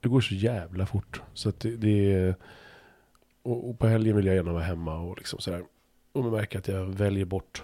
Det 0.00 0.08
går 0.08 0.20
så 0.20 0.34
jävla 0.34 0.86
fort. 0.86 1.22
Så 1.34 1.48
att 1.48 1.60
det, 1.60 1.76
det 1.76 2.12
är... 2.12 2.34
Och, 3.42 3.70
och 3.70 3.78
på 3.78 3.86
helgen 3.86 4.16
vill 4.16 4.26
jag 4.26 4.34
gärna 4.34 4.52
vara 4.52 4.62
hemma 4.62 4.98
och 4.98 5.18
liksom 5.18 5.38
så 5.38 5.52
här. 5.52 5.64
Och 6.12 6.22
man 6.22 6.32
märker 6.32 6.58
att 6.58 6.68
jag 6.68 6.84
väljer 6.84 7.24
bort 7.24 7.62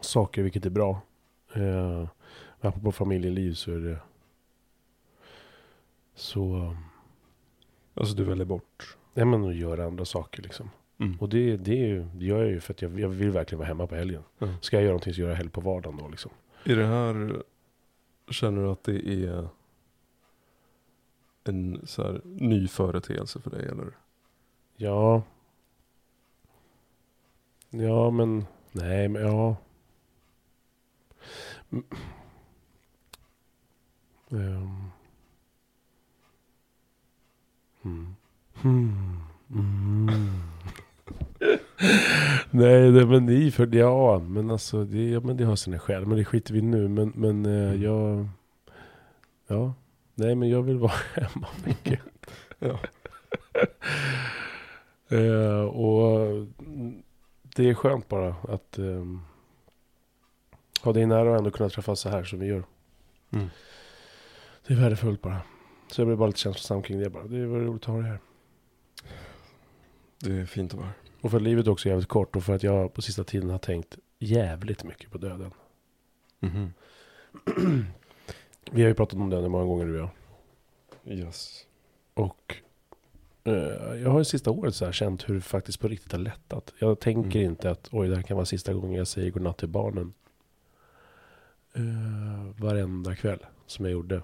saker, 0.00 0.42
vilket 0.42 0.66
är 0.66 0.70
bra. 0.70 1.00
Eh, 1.54 2.08
men 2.60 2.68
apropå 2.68 2.92
familjeliv 2.92 3.54
så 3.54 3.72
är 3.72 3.78
det... 3.78 3.98
Så... 6.14 6.76
Alltså 7.94 8.14
du 8.14 8.24
väljer 8.24 8.44
bort? 8.44 8.96
Ja 9.14 9.24
men 9.24 9.44
att 9.44 9.56
göra 9.56 9.84
andra 9.84 10.04
saker 10.04 10.42
liksom. 10.42 10.70
Mm. 10.98 11.16
Och 11.20 11.28
det, 11.28 11.56
det, 11.56 12.06
det 12.14 12.24
gör 12.24 12.42
jag 12.42 12.50
ju 12.50 12.60
för 12.60 12.74
att 12.74 12.82
jag, 12.82 13.00
jag 13.00 13.08
vill 13.08 13.30
verkligen 13.30 13.58
vara 13.58 13.68
hemma 13.68 13.86
på 13.86 13.94
helgen. 13.94 14.22
Ja. 14.38 14.48
Ska 14.60 14.76
jag 14.76 14.82
göra 14.82 14.92
någonting 14.92 15.14
så 15.14 15.20
gör 15.20 15.28
jag 15.28 15.36
helg 15.36 15.50
på 15.50 15.60
vardagen 15.60 15.96
då 15.96 16.08
liksom. 16.08 16.30
Är 16.64 16.76
det 16.76 16.86
här, 16.86 17.42
känner 18.30 18.62
du 18.62 18.68
att 18.68 18.84
det 18.84 19.08
är 19.08 19.48
en 21.48 21.80
så 21.84 22.02
här, 22.02 22.20
ny 22.24 22.68
företeelse 22.68 23.40
för 23.40 23.50
dig 23.50 23.66
eller? 23.68 23.86
Ja. 24.76 25.22
Ja, 27.70 28.10
men... 28.10 28.44
Nej, 28.72 29.08
men 29.08 29.22
ja. 29.22 29.56
Mm. 31.70 31.84
Ehm. 34.30 34.90
Mm. 37.84 38.14
Hmm. 38.62 39.20
Mm. 39.50 40.08
Nej, 42.50 42.90
det, 42.92 43.06
men 43.06 43.26
ni 43.26 43.50
för 43.50 43.66
det, 43.66 43.78
ja, 43.78 44.18
men 44.18 44.50
alltså 44.50 44.84
det, 44.84 45.10
ja, 45.10 45.20
men 45.20 45.36
det 45.36 45.44
har 45.44 45.56
sina 45.56 45.78
skäl. 45.78 46.06
Men 46.06 46.18
det 46.18 46.24
skiter 46.24 46.54
vi 46.54 46.62
nu. 46.62 46.88
Men, 46.88 47.12
men 47.14 47.46
eh, 47.46 47.68
Mm. 47.70 47.82
jag... 47.82 48.28
Ja. 49.46 49.74
Nej, 50.18 50.34
men 50.34 50.48
jag 50.48 50.62
vill 50.62 50.78
vara 50.78 50.92
hemma 51.14 51.48
mycket. 51.64 52.00
Ja. 52.58 52.78
Eh, 55.08 55.60
och 55.60 56.26
mm, 56.58 57.02
det 57.42 57.68
är 57.68 57.74
skönt 57.74 58.08
bara 58.08 58.36
att 58.48 58.78
um, 58.78 59.22
ha 60.82 60.92
dig 60.92 61.06
nära 61.06 61.30
och 61.30 61.36
ändå 61.36 61.50
kunna 61.50 61.68
träffas 61.68 62.00
så 62.00 62.08
här 62.08 62.24
som 62.24 62.38
vi 62.38 62.46
gör. 62.46 62.64
Mm. 63.30 63.46
Det 64.66 64.74
är 64.74 64.78
värdefullt 64.78 65.22
bara. 65.22 65.40
Så 65.88 66.00
jag 66.00 66.08
blir 66.08 66.16
bara 66.16 66.26
lite 66.26 66.38
känslosam 66.38 66.82
kring 66.82 66.98
det 66.98 67.10
bara. 67.10 67.24
Det 67.24 67.36
är 67.36 67.46
roligt 67.46 67.82
att 67.82 67.88
ha 67.88 67.96
det 67.96 68.08
här. 68.08 68.18
Det 70.18 70.32
är 70.32 70.46
fint 70.46 70.74
att 70.74 70.80
vara. 70.80 70.90
Och 71.20 71.30
för 71.30 71.36
att 71.36 71.42
livet 71.42 71.66
också 71.68 71.88
är 71.88 71.90
jävligt 71.90 72.08
kort 72.08 72.36
och 72.36 72.44
för 72.44 72.54
att 72.54 72.62
jag 72.62 72.94
på 72.94 73.02
sista 73.02 73.24
tiden 73.24 73.50
har 73.50 73.58
tänkt 73.58 73.98
jävligt 74.18 74.84
mycket 74.84 75.10
på 75.10 75.18
döden. 75.18 75.50
Mhm. 76.40 76.72
Vi 78.70 78.82
har 78.82 78.88
ju 78.88 78.94
pratat 78.94 79.18
om 79.18 79.30
döden 79.30 79.50
många 79.50 79.64
gånger 79.64 79.86
du 79.86 80.00
och 80.00 80.08
jag. 81.04 81.18
Yes. 81.18 81.66
Och 82.14 82.56
eh, 83.44 83.54
jag 84.02 84.10
har 84.10 84.18
ju 84.18 84.24
sista 84.24 84.50
året 84.50 84.74
så 84.74 84.84
här 84.84 84.92
känt 84.92 85.28
hur 85.28 85.34
det 85.34 85.40
faktiskt 85.40 85.80
på 85.80 85.88
riktigt 85.88 86.12
har 86.12 86.18
lättat. 86.18 86.74
Jag 86.78 87.00
tänker 87.00 87.40
Mm. 87.40 87.50
inte 87.52 87.70
att 87.70 87.88
oj, 87.92 88.08
det 88.08 88.16
här 88.16 88.22
kan 88.22 88.36
vara 88.36 88.46
sista 88.46 88.74
gången 88.74 88.92
jag 88.98 89.06
säger 89.08 89.30
godnatt 89.30 89.58
till 89.58 89.68
barnen. 89.68 90.12
Uh, 91.78 92.60
varenda 92.60 93.14
kväll 93.16 93.46
som 93.66 93.84
jag 93.84 93.92
gjorde. 93.92 94.22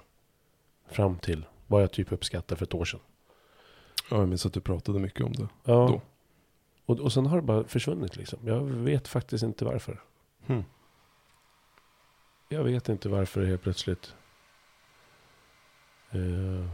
Fram 0.86 1.18
till 1.18 1.46
vad 1.66 1.82
jag 1.82 1.92
typ 1.92 2.12
uppskattar 2.12 2.56
för 2.56 2.64
ett 2.64 2.74
år 2.74 2.84
sedan. 2.84 3.00
Ja, 4.10 4.16
jag 4.16 4.28
minns 4.28 4.46
att 4.46 4.52
du 4.52 4.60
pratade 4.60 4.98
mycket 4.98 5.24
om 5.26 5.32
det. 5.32 5.48
Ja. 5.64 5.72
Då. 5.72 6.00
Och, 6.86 7.00
och 7.00 7.12
sen 7.12 7.26
har 7.26 7.36
det 7.36 7.42
bara 7.42 7.64
försvunnit 7.64 8.16
liksom. 8.16 8.38
Jag 8.44 8.60
vet 8.60 9.08
faktiskt 9.08 9.44
inte 9.44 9.64
varför. 9.64 10.00
Hmm. 10.46 10.64
Jag 12.48 12.64
vet 12.64 12.88
inte 12.88 13.08
varför 13.08 13.40
det 13.40 13.46
helt 13.46 13.62
plötsligt. 13.62 14.14
Uh. 16.14 16.66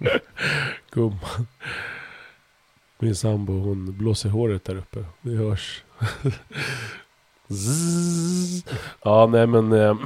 Gumman. 0.90 1.46
Min 2.98 3.14
sambo 3.16 3.52
hon 3.52 3.98
blåser 3.98 4.28
håret 4.28 4.64
där 4.64 4.76
uppe. 4.76 5.04
Det 5.20 5.36
hörs. 5.36 5.84
Zzz. 7.48 8.64
ja 9.02 9.26
nej 9.26 9.46
men. 9.46 9.72
eh, 9.72 9.94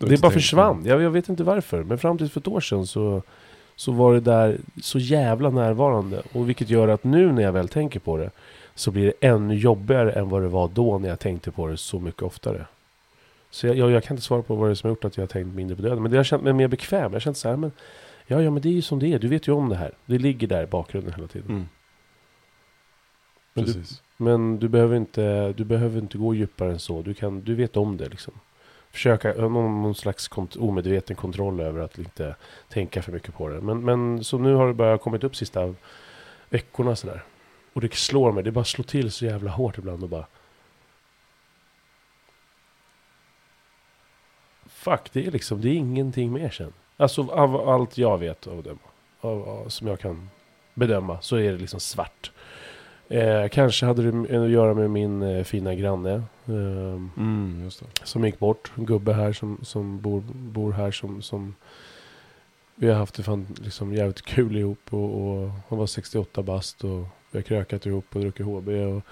har 0.00 0.08
det 0.08 0.20
bara 0.20 0.32
försvann. 0.32 0.84
Jag, 0.84 1.02
jag 1.02 1.10
vet 1.10 1.28
inte 1.28 1.44
varför. 1.44 1.84
Men 1.84 1.98
fram 1.98 2.18
till 2.18 2.30
för 2.30 2.40
ett 2.40 2.48
år 2.48 2.60
sedan 2.60 2.86
så, 2.86 3.22
så 3.76 3.92
var 3.92 4.14
det 4.14 4.20
där 4.20 4.58
så 4.82 4.98
jävla 4.98 5.50
närvarande. 5.50 6.22
Och 6.32 6.48
vilket 6.48 6.70
gör 6.70 6.88
att 6.88 7.04
nu 7.04 7.32
när 7.32 7.42
jag 7.42 7.52
väl 7.52 7.68
tänker 7.68 8.00
på 8.00 8.16
det 8.16 8.30
så 8.74 8.90
blir 8.90 9.06
det 9.06 9.26
ännu 9.26 9.54
jobbigare 9.54 10.12
än 10.12 10.28
vad 10.28 10.42
det 10.42 10.48
var 10.48 10.68
då 10.68 10.98
när 10.98 11.08
jag 11.08 11.20
tänkte 11.20 11.50
på 11.50 11.66
det 11.66 11.76
så 11.76 12.00
mycket 12.00 12.22
oftare. 12.22 12.66
Så 13.50 13.66
jag, 13.66 13.76
jag, 13.76 13.90
jag 13.90 14.04
kan 14.04 14.14
inte 14.14 14.26
svara 14.26 14.42
på 14.42 14.54
vad 14.54 14.68
det 14.68 14.72
är 14.72 14.74
som 14.74 14.88
har 14.88 14.92
gjort 14.92 15.04
att 15.04 15.16
jag 15.16 15.22
har 15.22 15.28
tänkt 15.28 15.54
mindre 15.54 15.76
på 15.76 15.82
döden. 15.82 16.02
Men 16.02 16.10
det 16.10 16.16
har 16.16 16.24
känt 16.24 16.42
mig 16.42 16.52
mer 16.52 16.68
bekväm. 16.68 17.02
Jag 17.02 17.10
har 17.10 17.20
känt 17.20 17.36
så 17.36 17.48
här, 17.48 17.56
men 17.56 17.72
ja, 18.26 18.42
ja, 18.42 18.50
men 18.50 18.62
det 18.62 18.68
är 18.68 18.72
ju 18.72 18.82
som 18.82 18.98
det 18.98 19.12
är. 19.12 19.18
Du 19.18 19.28
vet 19.28 19.48
ju 19.48 19.52
om 19.52 19.68
det 19.68 19.76
här. 19.76 19.92
Det 20.06 20.18
ligger 20.18 20.46
där 20.46 20.62
i 20.62 20.66
bakgrunden 20.66 21.14
hela 21.14 21.28
tiden. 21.28 21.50
Mm. 21.50 21.68
Men 23.54 23.64
du-. 23.64 23.82
Men 24.20 24.58
du 24.58 24.68
behöver 24.68 24.96
inte, 24.96 25.52
du 25.52 25.64
behöver 25.64 25.98
inte 25.98 26.18
gå 26.18 26.34
djupare 26.34 26.72
än 26.72 26.78
så. 26.78 27.02
Du, 27.02 27.14
kan, 27.14 27.40
du 27.40 27.54
vet 27.54 27.76
om 27.76 27.96
det 27.96 28.08
liksom. 28.08 28.34
Försöka 28.90 29.32
någon, 29.32 29.82
någon 29.82 29.94
slags 29.94 30.28
kont- 30.30 30.58
omedveten 30.58 31.16
kontroll 31.16 31.60
över 31.60 31.80
att 31.80 31.98
inte 31.98 32.36
tänka 32.68 33.02
för 33.02 33.12
mycket 33.12 33.34
på 33.34 33.48
det. 33.48 33.60
Men, 33.60 33.84
men 33.84 34.24
så 34.24 34.38
nu 34.38 34.54
har 34.54 34.66
det 34.66 34.74
bara 34.74 34.98
kommit 34.98 35.24
upp 35.24 35.36
sista 35.36 35.74
veckorna 36.50 36.96
sådär. 36.96 37.22
Och 37.72 37.80
det 37.80 37.94
slår 37.94 38.32
mig, 38.32 38.44
det 38.44 38.50
bara 38.50 38.64
slår 38.64 38.84
till 38.84 39.10
så 39.10 39.24
jävla 39.24 39.50
hårt 39.50 39.78
ibland 39.78 40.02
och 40.02 40.08
bara... 40.08 40.26
Fuck, 44.78 45.12
det 45.12 45.26
är 45.26 45.30
liksom, 45.30 45.60
det 45.60 45.68
är 45.68 45.74
ingenting 45.74 46.32
mer 46.32 46.50
sen. 46.50 46.72
Alltså 46.96 47.30
av 47.30 47.68
allt 47.68 47.98
jag 47.98 48.18
vet 48.18 48.46
av 48.46 48.62
dem, 48.62 48.78
av, 49.20 49.48
av, 49.48 49.68
som 49.68 49.86
jag 49.86 50.00
kan 50.00 50.30
bedöma, 50.74 51.20
så 51.20 51.36
är 51.36 51.52
det 51.52 51.58
liksom 51.58 51.80
svart. 51.80 52.30
Eh, 53.08 53.48
kanske 53.48 53.86
hade 53.86 54.10
det 54.10 54.44
att 54.44 54.50
göra 54.50 54.74
med 54.74 54.90
min 54.90 55.22
eh, 55.22 55.44
fina 55.44 55.74
granne. 55.74 56.22
ehm, 56.46 57.10
Mm, 57.16 57.70
som 58.04 58.24
gick 58.24 58.38
bort. 58.38 58.72
En 58.76 58.86
gubbe 58.86 59.12
här 59.12 59.32
som, 59.32 59.58
som 59.62 60.00
bor, 60.00 60.22
bor 60.32 60.72
här 60.72 60.90
som, 60.90 61.22
som 61.22 61.54
vi 62.74 62.88
har 62.88 62.94
haft 62.94 63.14
det 63.14 63.22
fan 63.22 63.46
liksom 63.62 63.94
jävligt 63.94 64.22
kul 64.22 64.56
ihop 64.56 64.80
och, 64.90 65.20
och 65.20 65.50
han 65.68 65.78
var 65.78 65.86
68 65.86 66.42
bast 66.42 66.84
och 66.84 67.04
vi 67.30 67.38
har 67.38 67.42
krökat 67.42 67.86
ihop 67.86 68.04
och 68.14 68.20
druckit 68.20 68.46
HB 68.46 68.68
och 68.68 69.02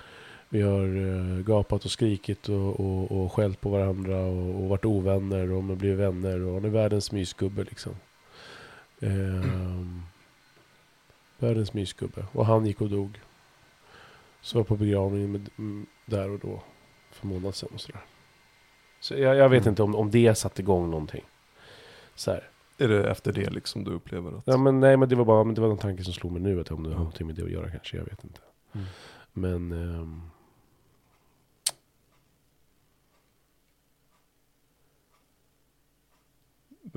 vi 0.49 0.63
har 0.63 0.97
eh, 1.07 1.45
gapat 1.45 1.85
och 1.85 1.91
skrikit 1.91 2.49
och, 2.49 2.81
och, 2.81 3.13
och 3.13 3.33
skällt 3.33 3.61
på 3.61 3.71
varandra 3.71 4.17
och, 4.19 4.63
och 4.63 4.69
varit 4.69 4.85
ovänner 4.85 5.53
och 5.53 5.65
man 5.65 5.79
blir 5.79 5.95
vänner 5.95 6.41
och 6.41 6.55
han 6.55 6.65
är 6.65 6.69
världens 6.69 7.13
mysgubbe 7.13 7.65
liksom. 7.65 7.93
Ehm, 9.01 10.03
världens 11.39 11.73
mysgubbe. 11.73 12.25
Och 12.33 12.47
han 12.47 12.67
gick 12.67 12.81
och 12.81 12.91
dog. 12.91 13.21
Så 14.41 14.59
var 14.59 14.65
på 14.65 14.77
begravningen 14.77 15.33
med, 15.33 15.51
mm, 15.59 15.87
där 16.07 16.31
och 16.31 16.39
då 16.39 16.63
för 17.11 17.27
en 17.27 17.35
månad 17.35 17.55
sedan 17.55 17.69
och 17.75 17.81
sådär. 17.81 18.01
Så 19.01 19.15
jag, 19.15 19.37
jag 19.37 19.49
vet 19.49 19.63
Mm. 19.63 19.73
inte 19.73 19.83
om, 19.83 19.95
om 19.95 20.11
det 20.11 20.35
satte 20.35 20.63
igång 20.63 20.91
någonting. 20.91 21.25
Så 22.15 22.31
här. 22.31 22.51
Är 22.79 22.89
det 22.89 23.11
efter 23.11 23.33
det 23.33 23.51
liksom 23.51 23.85
du 23.85 23.91
upplever 23.91 24.39
att... 24.39 24.43
Ja 24.47 24.57
men 24.57 24.81
nej 24.81 24.97
men 24.97 25.09
det 25.09 25.17
var 25.17 25.25
bara 25.25 25.45
men 25.45 25.55
det 25.55 25.61
var 25.61 25.71
en 25.71 25.79
tanke 25.79 26.05
som 26.05 26.13
slog 26.13 26.33
mig 26.33 26.43
nu 26.43 26.61
att 26.61 26.71
om 26.71 26.83
det 26.83 26.89
har 26.89 26.97
någonting 26.97 27.27
med 27.27 27.37
det 27.37 27.43
att 27.43 27.51
göra 27.51 27.71
kanske, 27.71 27.97
jag 27.97 28.05
vet 28.05 28.25
inte. 28.25 28.41
Mm. 28.73 28.87
Men 29.33 29.73
ehm, 29.73 30.21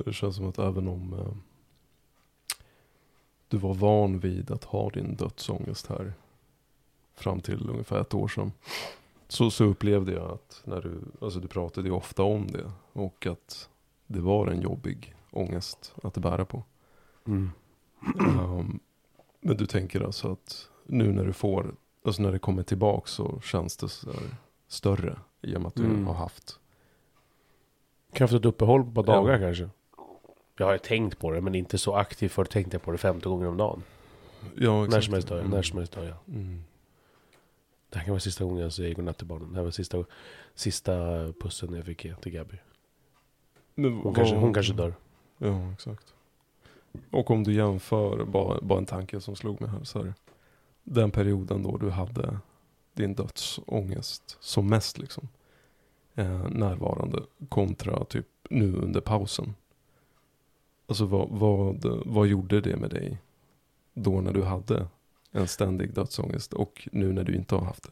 Det 0.05 0.13
känns 0.13 0.35
som 0.35 0.49
att 0.49 0.59
även 0.59 0.87
om 0.87 1.13
eh, 1.13 1.33
du 3.47 3.57
var 3.57 3.73
van 3.73 4.19
vid 4.19 4.51
att 4.51 4.63
ha 4.63 4.89
din 4.89 5.15
dödsångest 5.15 5.87
här 5.87 6.13
fram 7.15 7.39
till 7.41 7.69
ungefär 7.69 8.01
ett 8.01 8.13
år 8.13 8.27
sedan. 8.27 8.51
Så, 9.27 9.51
så 9.51 9.63
upplevde 9.63 10.11
jag 10.11 10.31
att 10.31 10.61
när 10.65 10.81
du, 10.81 11.01
alltså 11.21 11.39
du 11.39 11.47
pratade 11.47 11.87
ju 11.87 11.93
ofta 11.93 12.23
om 12.23 12.47
det 12.47 12.71
och 12.93 13.25
att 13.27 13.69
det 14.07 14.19
var 14.21 14.47
en 14.47 14.61
jobbig 14.61 15.15
ångest 15.31 15.93
att 16.03 16.17
bära 16.17 16.45
på. 16.45 16.63
mm, 17.27 17.51
Ehm, 18.19 18.79
men 19.41 19.57
du 19.57 19.65
tänker 19.65 20.01
alltså 20.01 20.31
att 20.31 20.69
nu 20.85 21.11
när 21.13 21.25
du 21.25 21.33
får, 21.33 21.75
alltså 22.05 22.21
när 22.21 22.31
det 22.31 22.39
kommer 22.39 22.63
tillbaka 22.63 23.07
så 23.07 23.39
känns 23.41 23.77
det 23.77 23.89
så 23.89 24.11
större 24.67 25.19
i 25.41 25.55
och 25.55 25.61
med 25.61 25.67
att 25.67 25.75
du 25.75 25.85
Mm. 25.85 26.07
har 26.07 26.13
haft. 26.13 26.59
Ett 28.13 28.45
uppehåll 28.45 28.93
på 28.93 28.99
ett 29.01 29.05
par 29.05 29.13
Ja. 29.13 29.21
dagar 29.21 29.39
kanske. 29.39 29.69
Jag 30.59 30.65
har 30.65 30.73
ju 30.73 30.79
tänkt 30.79 31.19
på 31.19 31.31
det, 31.31 31.41
men 31.41 31.55
inte 31.55 31.77
så 31.77 31.95
aktivt. 31.95 32.31
Förr 32.31 32.45
tänkte 32.45 32.75
jag 32.75 32.81
på 32.81 32.91
det 32.91 32.97
50 32.97 33.29
gånger 33.29 33.47
om 33.47 33.57
dagen. 33.57 33.83
Ja, 34.55 34.85
När 34.85 35.01
som 35.01 35.13
helst 35.13 35.27
dör 35.27 35.35
jag. 35.35 35.45
Mm. 35.45 35.55
När 35.55 35.61
som 35.63 35.77
helst 35.77 35.93
dör 35.93 36.03
jag. 36.03 36.35
Mm. 36.35 36.63
Det 37.89 37.97
här 37.97 38.05
kan 38.05 38.11
vara 38.11 38.19
sista 38.19 38.43
gången 38.43 38.63
jag 38.63 38.73
säger 38.73 38.95
godnatt 38.95 39.17
till 39.17 39.27
barnen. 39.27 39.49
Det 39.49 39.55
här 39.55 39.63
var 39.63 39.71
sista, 39.71 40.03
sista 40.55 40.93
pussen 41.39 41.73
jag 41.73 41.85
fick 41.85 42.05
ge 42.05 42.15
till 42.15 42.31
Gabby. 42.31 42.57
Men 43.75 43.93
Hon, 43.93 44.03
vad- 44.03 44.15
kanske, 44.15 44.35
hon 44.35 44.53
kanske 44.53 44.73
dör. 44.73 44.93
Ja, 45.37 45.71
exakt. 45.73 46.13
Och 47.11 47.31
om 47.31 47.43
du 47.43 47.53
jämför, 47.53 48.25
bara, 48.25 48.61
bara 48.61 48.79
en 48.79 48.85
tanke 48.85 49.21
som 49.21 49.35
slog 49.35 49.61
mig 49.61 49.69
här, 49.69 49.83
så 49.83 50.03
här. 50.03 50.13
Den 50.83 51.11
perioden 51.11 51.63
då 51.63 51.77
du 51.77 51.89
hade 51.89 52.37
din 52.93 53.13
dödsångest 53.15 54.37
som 54.39 54.67
mest 54.69 54.97
liksom. 54.97 55.27
Eh, 56.15 56.49
närvarande 56.49 57.19
kontra 57.49 58.05
typ 58.05 58.27
nu 58.49 58.75
under 58.75 59.01
pausen. 59.01 59.55
Alltså 60.89 61.05
vad, 61.05 61.29
vad, 61.29 61.85
vad 62.05 62.27
gjorde 62.27 62.61
det 62.61 62.75
med 62.75 62.89
dig 62.89 63.17
då 63.93 64.21
när 64.21 64.33
du 64.33 64.43
hade 64.43 64.87
en 65.31 65.47
ständig 65.47 65.93
dödsångest 65.93 66.53
och 66.53 66.87
nu 66.91 67.13
när 67.13 67.23
du 67.23 67.35
inte 67.35 67.55
har 67.55 67.65
haft 67.65 67.83
det? 67.83 67.89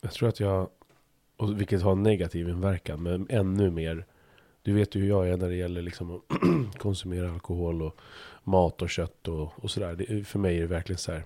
Jag 0.00 0.12
tror 0.12 0.28
att 0.28 0.40
jag, 0.40 0.68
och 1.36 1.60
vilket 1.60 1.82
har 1.82 1.92
en 1.92 2.02
negativ 2.02 2.48
inverkan, 2.48 3.02
men 3.02 3.26
ännu 3.30 3.70
mer. 3.70 4.06
Du 4.62 4.72
vet 4.72 4.94
ju 4.94 5.00
hur 5.00 5.08
jag 5.08 5.28
är 5.28 5.36
när 5.36 5.48
det 5.48 5.54
gäller 5.54 5.82
liksom 5.82 6.10
att 6.16 6.22
konsumera 6.78 7.32
alkohol 7.32 7.82
och 7.82 7.96
mat 8.44 8.82
och 8.82 8.90
kött 8.90 9.28
och, 9.28 9.64
och 9.64 9.70
sådär. 9.70 9.94
Det, 9.94 10.24
för 10.26 10.38
mig 10.38 10.56
är 10.56 10.60
det 10.60 10.66
verkligen 10.66 10.98
så 10.98 11.12
här. 11.12 11.24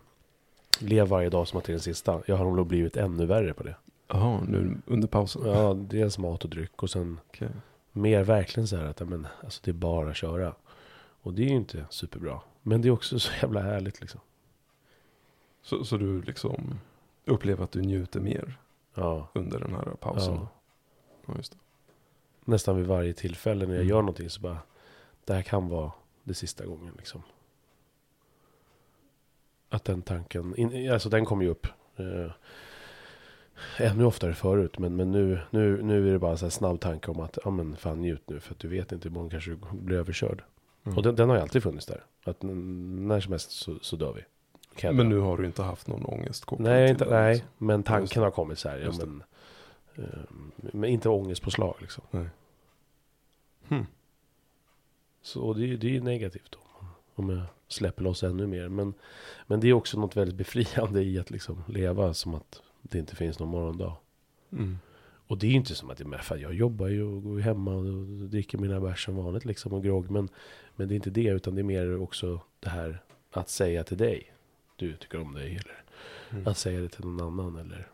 Lev 0.81 1.09
varje 1.09 1.31
dag 1.31 1.49
som 1.49 1.59
att 1.59 1.65
det 1.65 1.71
är 1.71 1.75
den 1.75 1.81
sista. 1.81 2.23
Jag 2.27 2.37
har 2.37 2.45
nog 2.45 2.67
blivit 2.67 2.97
ännu 2.97 3.27
värre 3.27 3.55
på 3.55 3.63
det. 3.63 3.77
Jaha, 4.09 4.45
nu 4.49 4.77
under 4.87 5.09
pausen? 5.09 5.43
Ja, 5.47 5.75
dels 5.75 6.19
mat 6.19 6.45
och 6.45 6.51
dryck 6.51 6.83
och 6.83 6.91
sen 6.91 7.21
Okej. 7.29 7.49
Mer 7.93 8.25
verkligen 8.25 8.69
så 8.69 8.77
här 8.77 8.85
att 8.85 9.01
men, 9.09 9.27
alltså, 9.45 9.61
det 9.65 9.71
är 9.71 9.73
bara 9.73 10.11
att 10.11 10.17
köra. 10.17 10.55
Och 11.23 11.35
det 11.35 11.43
är 11.43 11.49
ju 11.49 11.57
inte 11.57 11.87
superbra. 11.91 12.41
Men 12.63 12.83
det 12.83 12.89
är 12.89 12.93
också 12.93 13.19
så 13.19 13.33
jävla 13.43 13.61
härligt 13.63 14.01
liksom. 14.01 14.21
Så, 15.63 15.85
så 15.85 15.97
du 15.97 16.23
liksom 16.23 16.79
upplever 17.25 17.65
att 17.65 17.73
du 17.73 17.81
njuter 17.83 18.21
mer 18.21 18.59
Ja, 18.95 19.29
under 19.35 19.61
den 19.61 19.75
här 19.75 19.85
pausen? 20.01 20.35
ja. 20.35 20.49
Ja, 21.27 21.35
just 21.37 21.53
det. 21.53 21.59
nästan 22.45 22.77
vid 22.77 22.87
varje 22.87 23.13
tillfälle 23.13 23.67
när 23.67 23.73
jag 23.75 23.81
Mm. 23.81 23.89
gör 23.91 24.01
någonting 24.03 24.31
så 24.31 24.41
bara, 24.41 24.59
det 25.25 25.35
här 25.35 25.43
kan 25.43 25.69
vara 25.69 25.93
det 26.25 26.35
sista 26.35 26.67
gången 26.67 26.95
liksom. 26.99 27.23
Att 29.69 29.85
den 29.85 30.03
tanken, 30.03 30.57
in, 30.57 30.93
alltså 30.93 31.09
den 31.09 31.25
kommer 31.25 31.45
ju 31.45 31.51
upp. 31.51 31.67
Eh, 31.97 32.31
ännu 33.79 34.05
oftare 34.05 34.35
förut, 34.35 34.79
men, 34.79 34.97
men 34.97 35.13
nu, 35.13 35.41
nu, 35.51 35.83
nu 35.83 36.09
är 36.09 36.13
det 36.13 36.19
bara 36.19 36.37
en 36.37 36.51
snabb 36.51 36.81
tanke 36.81 37.11
om 37.11 37.21
att, 37.21 37.39
ja 37.45 37.51
men 37.51 37.77
fan 37.77 38.01
njut 38.01 38.23
nu, 38.29 38.41
för 38.41 38.55
att 38.55 38.59
du 38.59 38.69
vet 38.69 38.93
inte 38.93 39.09
imorgon 39.09 39.31
kanske 39.31 39.51
du 39.51 39.59
blir 39.73 39.97
överkörd. 39.97 40.43
Mm. 40.85 40.97
Och 40.99 41.03
den, 41.03 41.17
den 41.17 41.29
har 41.29 41.37
ju 41.37 41.43
alltid 41.43 41.63
funnits 41.63 41.87
där. 41.87 42.05
Att 42.25 42.43
när 42.43 43.21
som 43.21 43.33
helst 43.33 43.51
så, 43.51 43.79
så 43.83 43.97
dör 43.97 44.13
vi. 44.13 44.21
Kan 44.77 44.97
Men 44.97 45.09
nu 45.09 45.19
har 45.19 45.37
du 45.37 45.47
inte 45.47 45.63
haft 45.63 45.87
någon 45.89 46.05
ångest 46.05 46.45
Nej, 46.59 46.91
inte, 46.91 47.05
nej 47.11 47.33
liksom. 47.35 47.49
men 47.59 47.83
tanken 47.83 48.23
har 48.23 48.31
kommit 48.31 48.59
så 48.59 48.69
här. 48.69 48.79
Ja, 48.79 48.93
men, 49.07 49.23
eh, 49.95 50.21
men 50.57 50.85
inte 50.91 51.09
ångestpåslag 51.09 51.75
liksom. 51.81 52.05
Nej. 52.11 52.27
Hmm. 53.69 53.87
Så 55.23 55.53
det, 55.53 55.65
är- 55.73 55.77
det 55.77 55.87
är 55.87 55.91
ju 55.91 56.01
negativt 56.03 56.51
då. 56.51 56.59
Om 57.15 57.31
jag 57.31 57.43
släpper 57.69 58.03
loss 58.03 58.23
ännu 58.23 58.47
mer. 58.47 58.69
Men, 58.69 58.95
men 59.47 59.61
det 59.61 59.69
är 59.69 59.73
också 59.73 60.01
något 60.01 60.17
väldigt 60.17 60.37
befriande 60.37 61.03
i 61.03 61.19
att 61.19 61.31
liksom 61.31 61.65
leva 61.69 62.15
som 62.15 62.35
att 62.35 62.63
det 62.83 62.99
inte 62.99 63.17
finns 63.17 63.39
någon 63.39 63.49
morgondag. 63.49 63.97
Mm. 64.53 64.79
Och 65.27 65.39
det 65.39 65.47
är 65.47 65.51
ju 65.51 65.57
inte 65.57 65.75
som 65.75 65.91
att 65.91 65.99
det 65.99 66.05
är 66.05 66.09
med, 66.09 66.21
för 66.21 66.37
jag 66.37 66.55
jobbar 66.55 66.89
ju 66.89 67.03
och 67.03 67.23
går 67.23 67.39
hemma 67.39 67.75
och 67.75 67.95
dricker 68.29 68.59
mina 68.59 68.81
bärs 68.81 69.05
som 69.05 69.17
vanligt 69.17 69.45
liksom 69.45 69.73
och 69.73 69.83
grogg. 69.83 70.11
Men, 70.11 70.29
men 70.77 70.89
det 70.89 70.95
är 70.95 70.97
inte 70.97 71.11
det, 71.11 71.29
utan 71.29 71.55
det 71.55 71.61
är 71.61 71.65
mer 71.65 72.01
också 72.01 72.41
det 72.61 72.71
här 72.71 73.03
att 73.31 73.49
säga 73.49 73.85
till 73.85 73.99
dig. 73.99 74.35
Du 74.77 74.97
tycker 74.97 75.21
om 75.21 75.35
dig 75.35 75.51
eller 75.51 75.83
Mm. 76.33 76.47
att 76.47 76.59
säga 76.59 76.81
det 76.81 76.89
till 76.89 77.07
någon 77.07 77.41
annan 77.41 77.57
eller 77.57 77.89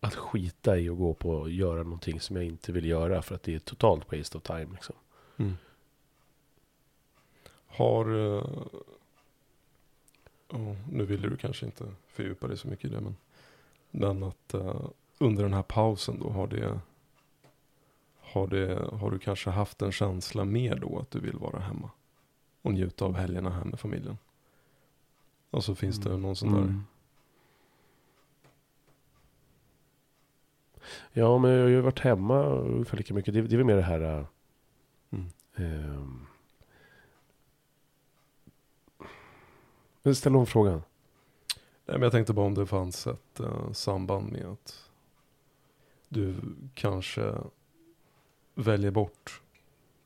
att 0.00 0.14
skita 0.14 0.78
i 0.78 0.88
att 0.88 0.98
gå 0.98 1.14
på 1.14 1.30
och 1.30 1.50
göra 1.50 1.82
någonting 1.82 2.20
som 2.20 2.36
jag 2.36 2.44
inte 2.44 2.72
vill 2.72 2.84
göra 2.84 3.22
för 3.22 3.34
att 3.34 3.42
det 3.42 3.54
är 3.54 3.58
totalt 3.58 4.12
waste 4.12 4.38
of 4.38 4.44
time 4.44 4.68
liksom. 4.72 4.96
Mm. 5.36 5.56
Har... 7.66 8.06
eh, 10.52 10.68
ja, 10.68 10.76
nu 10.90 11.04
ville 11.04 11.28
du 11.28 11.36
kanske 11.36 11.66
inte 11.66 11.84
fördjupa 12.08 12.46
dig 12.48 12.56
så 12.56 12.68
mycket 12.68 12.84
i 12.84 12.88
det, 12.88 13.00
men... 13.00 13.16
Men 13.90 14.22
att 14.22 14.54
eh, 14.54 14.80
under 15.18 15.42
den 15.42 15.52
här 15.52 15.62
pausen 15.62 16.18
då 16.20 16.30
har 16.30 16.46
det... 16.46 16.80
Har, 18.20 18.46
det, 18.46 18.88
har 18.92 19.10
du 19.10 19.18
kanske 19.18 19.50
haft 19.50 19.82
en 19.82 19.92
känsla 19.92 20.44
mer 20.44 20.76
då 20.76 20.98
att 20.98 21.10
du 21.10 21.20
vill 21.20 21.38
vara 21.38 21.58
hemma? 21.60 21.90
Och 22.62 22.72
njuta 22.72 23.04
av 23.04 23.14
helgerna 23.14 23.50
här 23.50 23.64
med 23.64 23.80
familjen? 23.80 24.18
Alltså 25.50 25.74
finns 25.74 25.98
det 25.98 26.16
någon 26.16 26.36
sån 26.36 26.52
där... 26.52 26.60
Mm. 26.60 26.84
Ja, 31.12 31.38
men 31.38 31.50
jag 31.50 31.62
har 31.62 31.68
ju 31.68 31.80
varit 31.80 32.00
hemma 32.00 32.44
ungefär 32.44 32.96
lika 32.96 33.14
mycket. 33.14 33.34
Det, 33.34 33.42
det 33.42 33.54
är 33.54 33.56
väl 33.56 33.66
mer 33.66 33.76
det 33.76 33.82
här... 33.82 34.18
äh, 34.18 34.26
Mm. 35.12 35.26
ehm. 35.56 36.26
Men 40.10 40.14
Ställ 40.14 40.36
om 40.36 40.46
frågan. 40.46 40.82
Nej, 41.86 41.98
men 41.98 42.02
jag 42.02 42.12
tänkte 42.12 42.32
bara 42.32 42.46
om 42.46 42.54
det 42.54 42.66
fanns 42.66 43.06
ett 43.06 43.40
eh, 43.40 43.72
samband 43.72 44.32
med 44.32 44.44
att 44.46 44.84
du 46.08 46.34
kanske 46.74 47.34
väljer 48.54 48.90
bort 48.90 49.40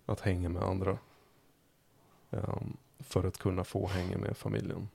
att 0.06 0.20
hänga 0.20 0.48
med 0.48 0.62
andra. 0.62 0.98
ehm, 2.30 2.76
för 3.00 3.24
att 3.24 3.38
kunna 3.38 3.64
få 3.64 3.86
hänga 3.86 4.18
med 4.18 4.36
familjen. 4.36 4.88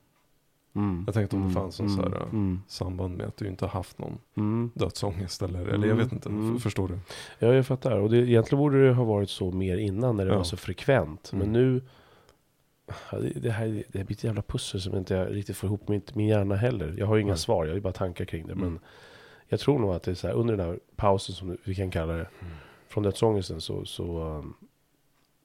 Mm. 0.74 1.04
Jag 1.06 1.13
tänkte 1.13 1.36
om 1.36 1.48
det 1.48 1.54
fanns 1.54 1.80
en 1.80 1.89
så 1.89 2.02
här, 2.02 2.15
äh, 2.15 2.22
mm. 2.24 2.62
Samband 2.67 3.17
med 3.17 3.28
att 3.28 3.38
du 3.38 3.48
inte 3.48 3.67
haft 3.67 3.98
någon 4.00 4.17
Mm. 4.36 4.72
dödsångest 4.74 5.41
eller, 5.41 5.60
eller 5.60 5.74
Mm, 5.76 5.89
jag 5.89 5.95
vet 5.95 6.12
inte, 6.12 6.30
mm. 6.30 6.60
Förstår 6.60 6.88
du? 6.88 7.00
Ja, 7.39 7.54
jag 7.54 7.65
fattar. 7.67 8.00
Och 8.00 8.10
det, 8.10 8.17
egentligen 8.17 8.60
borde 8.60 8.88
det 8.88 8.93
ha 8.93 9.04
varit 9.04 9.30
så 9.30 9.52
mer 9.52 9.78
innan 9.78 10.17
när 10.17 10.26
det 10.26 10.32
Ja. 10.32 10.38
var 10.38 10.43
så 10.43 10.58
frekvent. 10.58 11.32
Men 11.32 11.41
Mm. 11.41 11.54
nu... 11.54 11.82
Det, 13.12 13.39
det 13.39 13.52
här 13.52 13.84
det 13.88 14.04
blir 14.04 14.17
ett 14.17 14.23
jävla 14.23 14.41
pussel 14.41 14.82
som 14.82 14.97
inte 14.97 15.13
jag 15.13 15.36
riktigt 15.36 15.58
får 15.58 15.67
ihop 15.67 15.88
min, 15.88 16.02
min 16.13 16.28
hjärna 16.28 16.56
heller. 16.56 16.95
Jag 16.97 17.06
har 17.06 17.15
ju 17.15 17.21
inga 17.21 17.32
Nej. 17.32 17.38
svar, 17.39 17.65
jag 17.65 17.71
har 17.71 17.75
ju 17.75 17.82
bara 17.82 17.93
tankar 17.93 18.25
kring 18.25 18.47
det. 18.47 18.54
Mm. 18.54 18.65
Men 18.65 18.80
jag 19.47 19.60
tror 19.60 19.80
nog 19.80 19.93
att 19.93 20.04
det 20.04 20.12
är 20.12 20.15
så 20.15 20.28
här, 20.28 20.34
under 20.34 20.58
den 20.58 20.65
här 20.67 20.80
pausen 20.95 21.36
som 21.36 21.58
vi 21.63 21.75
kan 21.75 21.91
kalla 21.91 22.13
det, 22.13 22.28
från 22.88 23.04
dödsångesten 23.04 23.62
så, 23.62 23.86
så, 23.86 24.23
um, 24.23 24.54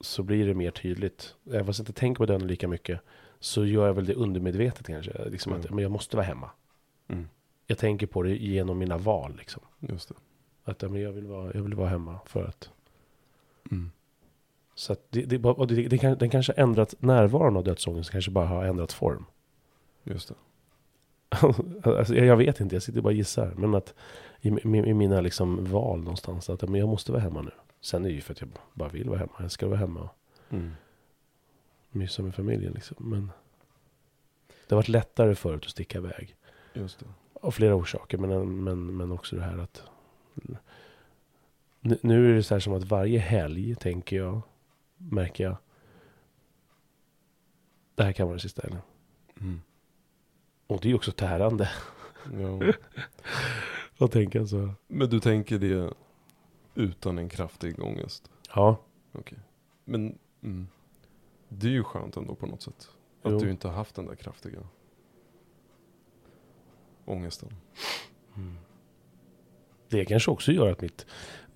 så 0.00 0.22
blir 0.22 0.46
det 0.46 0.54
mer 0.54 0.70
tydligt. 0.70 1.34
Även 1.46 1.66
fast 1.66 1.78
jag 1.78 1.82
inte 1.82 2.00
tänker 2.00 2.18
på 2.18 2.26
den 2.26 2.46
lika 2.46 2.68
mycket 2.68 3.00
så 3.40 3.66
gör 3.66 3.86
jag 3.86 3.94
väl 3.94 4.06
det 4.06 4.14
undermedvetet 4.14 4.86
kanske. 4.86 5.28
Liksom 5.28 5.52
att 5.52 5.64
Mm. 5.64 5.74
men 5.74 5.82
jag 5.82 5.92
måste 5.92 6.16
vara 6.16 6.26
hemma. 6.26 6.50
Mm. 7.08 7.28
Jag 7.66 7.78
tänker 7.78 8.06
på 8.06 8.22
det 8.22 8.36
genom 8.36 8.78
mina 8.78 8.98
val. 8.98 9.34
Liksom. 9.38 9.62
Just 9.80 10.08
det. 10.08 10.14
Att 10.64 10.82
men 10.82 11.00
jag, 11.00 11.12
vill 11.12 11.26
vara, 11.26 11.50
jag 11.54 11.62
vill 11.62 11.74
vara 11.74 11.88
hemma 11.88 12.18
för 12.26 12.44
att 12.44 12.70
Mm. 13.70 13.90
Så 14.74 14.92
att 14.92 15.00
det, 15.10 15.22
det, 15.22 15.44
och 15.48 15.66
det, 15.66 15.88
det 15.88 15.98
kan, 15.98 16.18
den 16.18 16.30
kanske 16.30 16.52
har 16.56 16.62
ändrat 16.62 16.94
närvaron 16.98 17.56
av 17.56 17.64
dödsångest, 17.64 18.10
kanske 18.10 18.30
bara 18.30 18.46
har 18.46 18.64
ändrat 18.64 18.92
form. 18.92 19.24
Just 20.04 20.28
det. 20.28 20.34
alltså, 21.90 22.14
jag, 22.14 22.26
jag 22.26 22.36
vet 22.36 22.60
inte, 22.60 22.74
jag 22.76 22.82
sitter 22.82 23.00
bara 23.00 23.08
och 23.08 23.14
gissar. 23.14 23.54
Men 23.56 23.74
att 23.74 23.94
i, 24.40 24.48
i, 24.48 24.62
i 24.64 24.94
mina 24.94 25.20
liksom 25.20 25.64
val 25.64 25.98
någonstans, 25.98 26.50
att 26.50 26.62
men 26.62 26.80
jag 26.80 26.88
måste 26.88 27.12
vara 27.12 27.22
hemma 27.22 27.42
nu. 27.42 27.50
Sen 27.80 28.04
är 28.04 28.08
det 28.08 28.14
ju 28.14 28.20
för 28.20 28.32
att 28.32 28.40
jag 28.40 28.50
bara 28.72 28.88
vill 28.88 29.08
vara 29.08 29.18
hemma. 29.18 29.32
Jag 29.38 29.50
ska 29.50 29.66
vara 29.68 29.78
hemma 29.78 30.00
och 30.00 30.10
Mm. 30.50 30.70
mysa 31.90 32.22
med 32.22 32.34
familjen. 32.34 32.72
Liksom. 32.72 32.96
Men 33.10 33.30
det 34.68 34.74
har 34.74 34.76
varit 34.76 34.88
lättare 34.88 35.34
förut 35.34 35.64
att 35.64 35.70
sticka 35.70 35.98
iväg. 35.98 36.36
Just 36.72 36.98
det. 37.00 37.06
Av 37.32 37.50
flera 37.50 37.74
orsaker, 37.74 38.18
men, 38.18 38.64
men, 38.64 38.96
men 38.96 39.12
också 39.12 39.36
det 39.36 39.42
här 39.42 39.58
att... 39.58 39.82
Nu, 41.80 41.98
nu 42.02 42.30
är 42.30 42.34
det 42.34 42.42
så 42.42 42.54
här 42.54 42.60
som 42.60 42.72
att 42.72 42.84
varje 42.84 43.18
helg, 43.18 43.74
tänker 43.74 44.16
jag, 44.16 44.40
märker 45.10 45.44
jag. 45.44 45.56
Det 47.94 48.02
här 48.04 48.12
kan 48.12 48.26
vara 48.26 48.36
det 48.36 48.42
sista 48.42 48.62
helgen. 48.62 48.82
Mm. 49.40 49.60
Och 50.66 50.80
det 50.80 50.88
är 50.88 50.90
ju 50.90 50.96
också 50.96 51.12
tärande 51.12 51.70
Ja. 52.32 52.72
att 54.04 54.12
tänka 54.12 54.46
så. 54.46 54.70
Men 54.86 55.10
du 55.10 55.20
tänker 55.20 55.58
det 55.58 55.92
utan 56.74 57.18
en 57.18 57.28
kraftig 57.28 57.82
ångest? 57.82 58.30
Ja, 58.54 58.76
Men 59.84 60.18
mm, 60.42 60.68
det 61.48 61.66
är 61.66 61.70
ju 61.72 61.84
skönt 61.84 62.16
ändå 62.16 62.34
på 62.34 62.46
något 62.46 62.62
sätt. 62.62 62.90
Att 63.22 63.32
Jo. 63.32 63.38
du 63.38 63.50
inte 63.50 63.68
har 63.68 63.74
haft 63.74 63.94
den 63.94 64.06
där 64.06 64.14
kraftiga 64.14 64.58
ångesten. 67.04 67.48
Det 69.94 70.04
kanske 70.04 70.30
också 70.30 70.52
gör 70.52 70.70
att 70.70 70.80
mitt... 70.80 71.06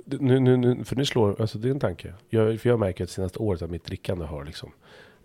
Nu, 0.05 0.40
nu, 0.40 0.57
nu, 0.57 0.85
för 0.85 0.96
nu 0.96 1.05
slår, 1.05 1.40
alltså 1.40 1.59
det 1.59 1.68
är 1.68 1.72
en 1.72 1.81
tanke. 1.81 2.14
Jag, 2.29 2.61
för 2.61 2.68
jag 2.68 2.79
märker 2.79 3.05
att 3.05 3.11
senaste 3.11 3.38
året 3.38 3.62
att 3.62 3.70
mitt 3.70 3.85
drickande 3.85 4.24
har 4.24 4.44
liksom 4.44 4.72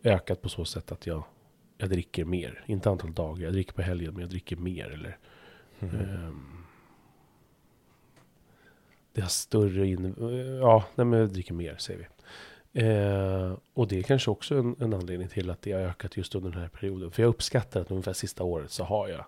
ökat 0.03 0.41
på 0.41 0.49
så 0.49 0.65
sätt 0.65 0.91
att 0.91 1.07
jag, 1.07 1.23
jag 1.77 1.89
dricker 1.89 2.25
mer. 2.25 2.63
Inte 2.65 2.89
antal 2.89 3.13
dagar, 3.13 3.43
jag 3.43 3.53
dricker 3.53 3.73
på 3.73 3.81
helgen 3.81 4.13
men 4.13 4.21
jag 4.21 4.29
dricker 4.29 4.55
mer. 4.55 4.89
Eller, 4.89 5.17
Mm. 5.79 5.95
ehm, 5.95 6.63
det 9.13 9.21
har 9.21 9.29
större 9.29 9.87
in... 9.87 10.15
Ja, 10.61 10.85
nej 10.95 11.05
men 11.05 11.19
jag 11.19 11.29
dricker 11.29 11.53
mer 11.53 11.75
säger 11.77 11.99
vi. 11.99 12.05
Eh, 12.81 13.57
och 13.73 13.87
det 13.87 13.99
är 13.99 14.03
kanske 14.03 14.31
också 14.31 14.55
en, 14.57 14.75
en 14.79 14.93
anledning 14.93 15.27
till 15.27 15.49
att 15.49 15.61
det 15.61 15.71
har 15.71 15.79
ökat 15.81 16.17
just 16.17 16.35
under 16.35 16.51
den 16.51 16.61
här 16.61 16.67
perioden. 16.69 17.11
För 17.11 17.21
jag 17.23 17.29
uppskattar 17.29 17.81
att 17.81 17.91
ungefär 17.91 18.13
sista 18.13 18.43
året 18.43 18.71
så 18.71 18.83
har 18.83 19.07
jag 19.07 19.25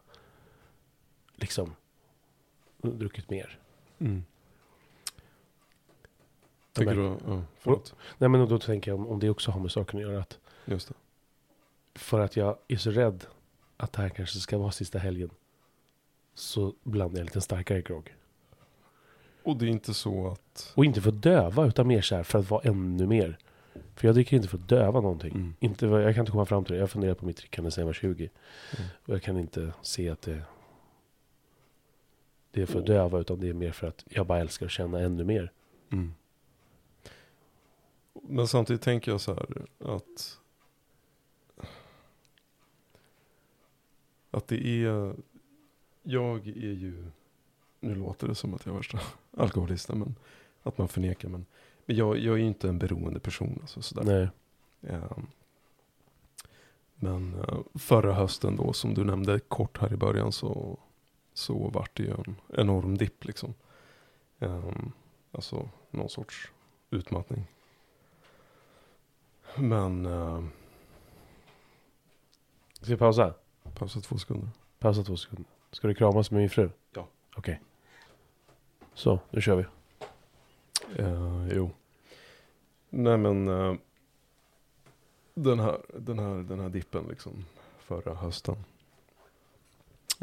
liksom 1.36 1.76
druckit 2.82 3.30
mer. 3.30 3.60
Mm. 4.00 4.24
Tycker 6.74 6.96
du? 6.96 7.18
Ja, 7.28 7.42
förlåt. 7.60 7.96
Nej 8.18 8.30
men 8.30 8.50
då 8.50 8.60
tänker 8.60 8.92
jag 8.92 9.00
om, 9.00 9.08
om 9.08 9.20
det 9.20 9.30
också 9.30 9.52
har 9.52 9.60
med 9.60 9.72
saken 9.72 10.00
att 10.00 10.06
göra. 10.06 10.22
Att 10.22 10.40
Just 10.66 10.88
det. 10.88 10.94
för 11.96 12.20
att 12.20 12.36
jag 12.36 12.58
är 12.68 12.78
så 12.78 12.92
rädd 12.92 13.26
att 13.78 13.94
det 13.94 14.02
här 14.02 14.10
kanske 14.10 14.40
ska 14.40 14.58
vara 14.58 14.72
sista 14.72 15.00
helgen. 15.00 15.30
Så 16.34 16.74
blandar 16.84 17.20
jag 17.20 17.26
lite 17.26 17.42
starkare 17.42 17.82
grogg. 17.82 18.16
Och 19.44 19.58
det 19.58 19.66
är 19.66 19.70
inte 19.70 19.94
så 19.94 20.28
att... 20.28 20.74
Och 20.76 20.86
inte 20.86 21.02
för 21.02 21.10
att 21.10 21.22
döva 21.22 21.66
utan 21.66 21.88
mer 21.88 22.02
så 22.02 22.16
här 22.16 22.24
för 22.24 22.40
att 22.40 22.50
vara 22.50 22.62
ännu 22.62 23.08
mer. 23.08 23.38
För 23.96 24.08
jag 24.08 24.16
dricker 24.16 24.38
inte 24.38 24.50
för 24.50 24.58
att 24.58 24.68
döva 24.68 25.02
någonting. 25.02 25.32
Mm. 25.32 25.54
Inte, 25.60 25.86
jag 25.86 26.16
kan 26.16 26.22
inte 26.22 26.32
komma 26.32 26.46
fram 26.46 26.66
till 26.66 26.72
det. 26.72 26.78
Jag 26.78 26.84
har 26.84 26.88
funderat 26.88 27.20
på 27.20 27.26
mitt 27.26 27.38
drickande 27.38 27.72
sedan 27.72 27.82
jag 27.82 27.86
var 27.86 27.94
20. 27.94 28.30
Mm. 28.78 28.90
Och 29.06 29.14
jag 29.14 29.24
kan 29.24 29.38
inte 29.38 29.74
se 29.82 30.10
att 30.10 30.22
det, 30.22 30.42
det 32.56 32.62
är 32.62 32.66
för 32.66 32.80
att 32.80 32.86
döva 32.86 33.20
utan 33.20 33.40
det 33.40 33.50
är 33.50 33.54
mer 33.54 33.72
för 33.72 33.88
att 33.88 34.06
jag 34.10 34.26
bara 34.26 34.40
älskar 34.40 34.66
att 34.66 34.72
känna 34.72 35.00
ännu 35.00 35.24
mer. 35.24 35.52
Mm. 35.90 36.14
Men 38.14 38.48
samtidigt 38.48 38.82
tänker 38.82 39.12
jag 39.12 39.22
så 39.22 39.34
här 39.34 39.66
att 39.80 40.40
att 44.32 44.48
det 44.48 44.68
är 44.68 45.16
jag 46.04 46.48
är 46.48 46.74
ju 46.74 47.12
nu 47.80 47.96
låter 47.96 48.28
det 48.28 48.36
som 48.36 48.54
att 48.54 48.66
jag 48.66 48.74
är 48.74 48.78
värsta 48.78 49.00
alkoholisten 49.38 50.00
men 50.00 50.16
att 50.64 50.78
man 50.78 50.88
förnekar 50.88 51.30
men, 51.30 51.46
men 51.86 51.96
jag, 51.96 52.18
jag 52.18 52.34
är 52.34 52.40
ju 52.40 52.48
inte 52.48 52.70
en 52.70 52.80
beroende 52.80 53.20
person 53.20 53.58
alltså 53.62 53.82
sådär. 53.82 54.04
Nej. 54.04 54.30
Ehm, 54.94 55.28
men 56.96 57.34
eh, 57.34 57.60
förra 57.74 58.14
hösten 58.14 58.56
då 58.56 58.74
som 58.74 58.94
du 58.94 59.04
nämnde 59.04 59.40
kort 59.40 59.78
här 59.78 59.94
i 59.94 59.98
början 59.98 60.32
så, 60.32 60.80
så 61.36 61.70
vart 61.70 61.98
det 61.98 62.04
ju 62.04 62.12
en 62.12 62.36
enorm 62.54 62.98
dipp 62.98 63.26
liksom. 63.26 63.54
Ehm, 64.40 64.92
alltså 65.32 65.70
någon 65.92 66.10
sorts 66.10 66.52
utmattning. 66.90 67.48
Men 69.56 70.06
uh, 70.06 70.44
Ska 72.82 72.92
vi 72.94 72.98
pausa? 72.98 73.34
pausa 73.74 74.02
två 74.02 74.18
sekunder. 74.18 74.50
Pausa 74.80 75.04
två 75.04 75.18
sekunder. 75.18 75.46
Ska 75.72 75.88
du 75.88 75.96
kramas 75.96 76.32
med 76.32 76.40
min 76.40 76.50
fru? 76.50 76.70
Ja. 76.94 77.08
Okej. 77.36 77.62
Så, 78.94 79.20
nu 79.30 79.42
kör 79.42 79.56
vi. 79.56 79.66
Eh, 81.02 81.48
jo. 81.52 81.72
Nej 82.90 83.18
men 83.18 83.48
eh, 83.48 83.76
den, 85.34 85.60
här, 85.60 85.78
den, 85.94 86.20
här, 86.20 86.36
den 86.36 86.60
här 86.60 86.70
dippen 86.70 87.06
liksom 87.10 87.46
förra 87.80 88.14
hösten. 88.14 88.56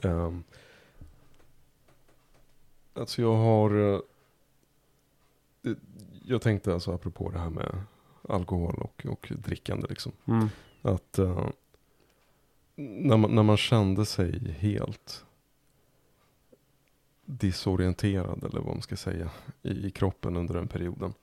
Um, 0.03 0.44
alltså 2.94 3.22
jag 3.22 3.37
har... 3.37 3.94
eh, 3.94 4.00
jag 6.24 6.42
tänkte 6.42 6.74
alltså 6.74 6.92
apropå 6.92 7.31
det 7.31 7.38
här 7.38 7.50
med 7.50 7.83
alkohol 8.28 8.74
och, 8.74 9.07
och 9.07 9.33
drickande 9.37 9.87
liksom. 9.88 10.12
Mm. 10.24 10.48
Att 10.83 11.18
eh, 11.18 11.46
när, 12.74 13.16
man, 13.16 13.35
när 13.35 13.42
man 13.42 13.57
kände 13.57 14.07
sig 14.07 14.50
helt 14.59 15.24
disorienterad 17.24 18.44
eller 18.44 18.61
vad 18.61 18.74
man 18.74 18.83
ska 18.83 18.96
säga 18.96 19.31
i, 19.62 19.87
i 19.87 19.90
kroppen 19.90 20.37
under 20.37 20.55
den 20.55 20.68
perioden 20.68 21.14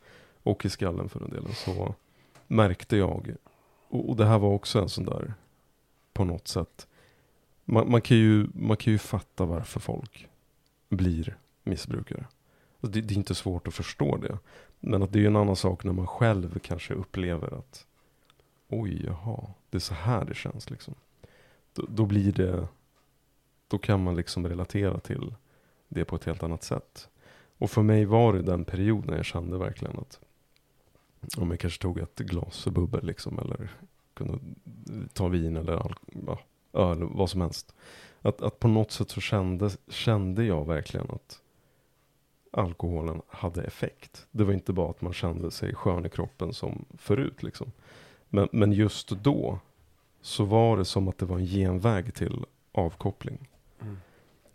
och 0.43 0.65
i 0.65 0.69
skallen 0.69 1.09
för 1.09 1.19
den 1.19 1.29
delen 1.29 1.53
så 1.53 1.95
märkte 2.47 2.97
jag 2.97 3.35
och, 3.89 4.09
och 4.09 4.15
det 4.15 4.25
här 4.25 4.39
var 4.39 4.49
också 4.49 4.81
en 4.81 4.89
sån 4.89 5.05
där 5.05 5.33
på 6.13 6.25
något 6.25 6.47
sätt 6.47 6.87
man, 7.65 7.91
man, 7.91 8.01
kan 8.01 8.17
ju, 8.17 8.47
man 8.53 8.77
kan 8.77 8.93
ju 8.93 8.99
fatta 8.99 9.45
varför 9.45 9.79
folk 9.79 10.27
blir 10.89 11.37
missbrukare. 11.69 12.25
Alltså 12.81 12.93
det, 12.93 13.07
det 13.07 13.13
är 13.13 13.17
inte 13.17 13.35
svårt 13.35 13.67
att 13.67 13.73
förstå 13.73 14.17
det. 14.17 14.37
Men 14.79 15.03
att 15.03 15.13
det 15.13 15.19
är 15.19 15.21
ju 15.21 15.27
en 15.27 15.35
annan 15.35 15.55
sak 15.55 15.83
när 15.83 15.93
man 15.93 16.07
själv 16.07 16.59
kanske 16.59 16.93
upplever 16.93 17.57
att 17.57 17.85
oj, 18.69 19.05
jaha, 19.05 19.53
det 19.69 19.77
är 19.77 19.79
så 19.79 19.93
här 19.93 20.25
det 20.25 20.35
känns 20.35 20.69
liksom. 20.69 20.95
Då, 21.73 21.85
då 21.89 22.05
blir 22.05 22.31
det, 22.31 22.67
då 23.67 23.77
kan 23.77 24.03
man 24.03 24.15
liksom 24.15 24.47
relatera 24.47 24.99
till 24.99 25.35
det 25.87 26.05
på 26.05 26.15
ett 26.15 26.23
helt 26.23 26.43
annat 26.43 26.63
sätt. 26.63 27.09
Och 27.57 27.71
för 27.71 27.81
mig 27.81 28.05
var 28.05 28.33
det 28.33 28.41
den 28.41 28.65
perioden 28.65 29.15
jag 29.15 29.25
kände 29.25 29.57
verkligen 29.57 29.99
att 29.99 30.19
om 31.37 31.51
jag 31.51 31.59
kanske 31.59 31.81
tog 31.81 31.99
ett 31.99 32.19
glas 32.19 32.65
bubbel 32.65 33.05
liksom 33.05 33.39
eller 33.39 33.71
kunde 34.13 34.39
ta 35.13 35.27
vin 35.27 35.57
eller 35.57 35.95
ja, 36.27 36.39
öl, 36.73 37.03
vad 37.03 37.29
som 37.29 37.41
helst. 37.41 37.75
Att, 38.21 38.41
att 38.41 38.59
på 38.59 38.67
något 38.67 38.91
sätt 38.91 39.09
så 39.09 39.21
kände, 39.21 39.69
kände 39.87 40.43
jag 40.43 40.65
verkligen 40.65 41.09
att 41.09 41.41
alkoholen 42.51 43.21
hade 43.27 43.63
effekt. 43.63 44.27
Det 44.31 44.43
var 44.43 44.53
inte 44.53 44.73
bara 44.73 44.89
att 44.89 45.01
man 45.01 45.13
kände 45.13 45.51
sig 45.51 45.75
skön 45.75 46.05
i 46.05 46.09
kroppen 46.09 46.53
som 46.53 46.85
förut 46.97 47.43
liksom. 47.43 47.71
Men, 48.29 48.49
men 48.51 48.71
just 48.71 49.09
då 49.09 49.59
så 50.21 50.43
var 50.43 50.77
det 50.77 50.85
som 50.85 51.07
att 51.07 51.17
det 51.17 51.25
var 51.25 51.37
en 51.37 51.45
genväg 51.45 52.13
till 52.13 52.45
avkoppling. 52.71 53.49
Mm. 53.81 53.97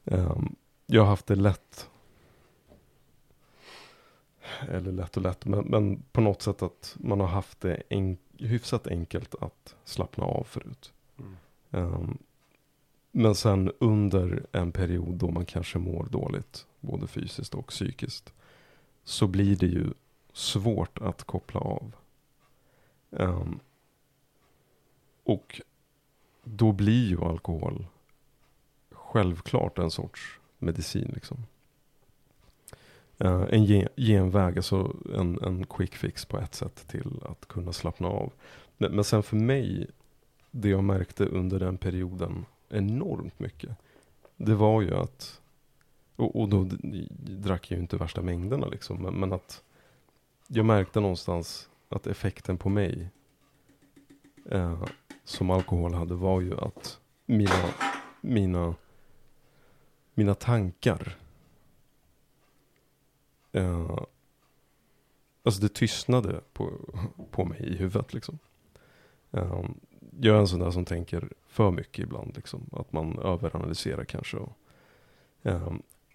Ehm, 0.05 0.57
jag 0.87 1.03
har 1.03 1.09
haft 1.09 1.27
det 1.27 1.35
lätt. 1.35 1.91
Eller 4.69 4.93
lätt 4.93 5.17
och 5.17 5.23
lätt, 5.23 5.45
men, 5.45 5.65
men 5.65 6.03
på 6.13 6.21
något 6.21 6.43
sätt 6.43 6.63
att 6.63 6.97
man 7.01 7.21
har 7.21 7.27
haft 7.27 7.61
det 7.61 7.83
en, 7.89 8.19
hyfsat 8.39 8.87
enkelt 8.87 9.35
att 9.41 9.77
slappna 9.85 10.25
av 10.25 10.45
förut. 10.45 10.93
Mm. 11.19 11.37
Ehm, 11.71 12.19
men 13.11 13.35
sen 13.35 13.73
under 13.81 14.47
en 14.53 14.73
period 14.73 15.15
då 15.15 15.31
man 15.31 15.47
kanske 15.47 15.79
mår 15.79 16.07
dåligt, 16.11 16.67
både 16.85 17.07
fysiskt 17.07 17.55
och 17.55 17.67
psykiskt, 17.67 18.33
så 19.05 19.27
blir 19.27 19.57
det 19.57 19.67
ju 19.67 19.93
svårt 20.33 20.99
att 20.99 21.25
koppla 21.25 21.61
av. 21.61 21.93
Um, 23.11 23.61
och 25.25 25.61
då 26.45 26.73
blir 26.73 27.09
ju 27.09 27.21
alkohol 27.21 27.87
självklart 28.91 29.79
en 29.79 29.91
sorts 29.91 30.41
medicin. 30.59 31.11
Liksom. 31.15 31.47
Uh, 33.25 33.47
en 33.51 33.65
gen- 33.65 33.89
genväg, 33.97 34.57
alltså 34.57 34.97
en, 35.15 35.39
en 35.43 35.67
quick 35.67 35.95
fix 35.95 36.25
på 36.25 36.39
ett 36.39 36.55
sätt 36.55 36.89
till 36.89 37.21
att 37.23 37.49
kunna 37.49 37.73
slappna 37.73 38.09
av. 38.09 38.33
Men, 38.77 38.93
men 38.93 39.05
sen 39.05 39.23
för 39.23 39.37
mig, 39.37 39.91
det 40.51 40.69
jag 40.69 40.85
märkte 40.85 41.27
under 41.27 41.59
den 41.61 41.79
perioden 41.79 42.47
enormt 42.69 43.39
mycket, 43.39 43.77
det 44.37 44.55
var 44.55 44.83
ju 44.83 44.95
att, 44.95 45.41
och, 46.17 46.41
och 46.41 46.49
då 46.49 46.69
drack 47.19 47.71
jag 47.71 47.77
ju 47.77 47.83
inte 47.83 47.97
värsta 47.97 48.23
mängderna 48.23 48.67
liksom, 48.67 49.03
men, 49.03 49.15
men 49.15 49.33
att 49.33 49.63
jag 50.47 50.67
märkte 50.67 51.01
någonstans 51.01 51.69
att 51.89 52.07
effekten 52.07 52.59
på 52.59 52.69
mig 52.69 53.09
eh, 54.51 54.85
som 55.25 55.51
alkohol 55.51 55.95
hade 55.95 56.15
var 56.15 56.41
ju 56.41 56.59
att 56.61 57.01
mina, 57.27 57.71
mina, 58.21 58.75
mina 60.15 60.35
tankar 60.35 61.17
eh, 63.53 63.99
Alltså 65.45 65.61
det 65.61 65.75
tystnade 65.75 66.41
på, 66.53 66.73
på 67.31 67.45
mig 67.45 67.61
i 67.61 67.77
huvudet 67.77 68.15
liksom. 68.15 68.39
Eh, 69.31 69.65
jag 70.21 70.37
är 70.37 70.41
en 70.41 70.49
sån 70.49 70.61
där 70.61 70.71
som 70.71 70.85
tänker 70.85 71.29
för 71.47 71.71
mycket 71.71 72.05
ibland 72.05 72.37
liksom. 72.37 72.71
Att 72.73 72.93
man 72.93 73.19
överanalyserar 73.19 74.05
kanske. 74.05 74.37
Och, 74.37 74.57
eh, 75.43 75.73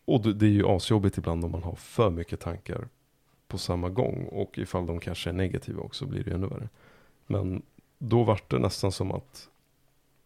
och 0.10 0.36
det, 0.36 0.46
är 0.46 0.50
ju 0.50 0.68
asjobbigt 0.68 1.18
ibland 1.18 1.46
om 1.46 1.52
man 1.52 1.64
har 1.64 1.76
för 1.76 2.10
mycket 2.10 2.40
tankar 2.40 2.88
på 3.48 3.58
samma 3.58 3.90
gång. 3.90 4.26
Och 4.26 4.58
ifall 4.58 4.86
de 4.86 5.00
kanske 5.00 5.30
är 5.30 5.34
negativa 5.34 5.82
också 5.82 6.06
blir 6.06 6.24
det 6.24 6.32
ännu 6.32 6.48
värre. 6.48 6.70
Men 7.28 7.62
då 7.98 8.24
var 8.24 8.42
det 8.48 8.60
nästan 8.60 8.92
som 8.92 9.12
att 9.12 9.50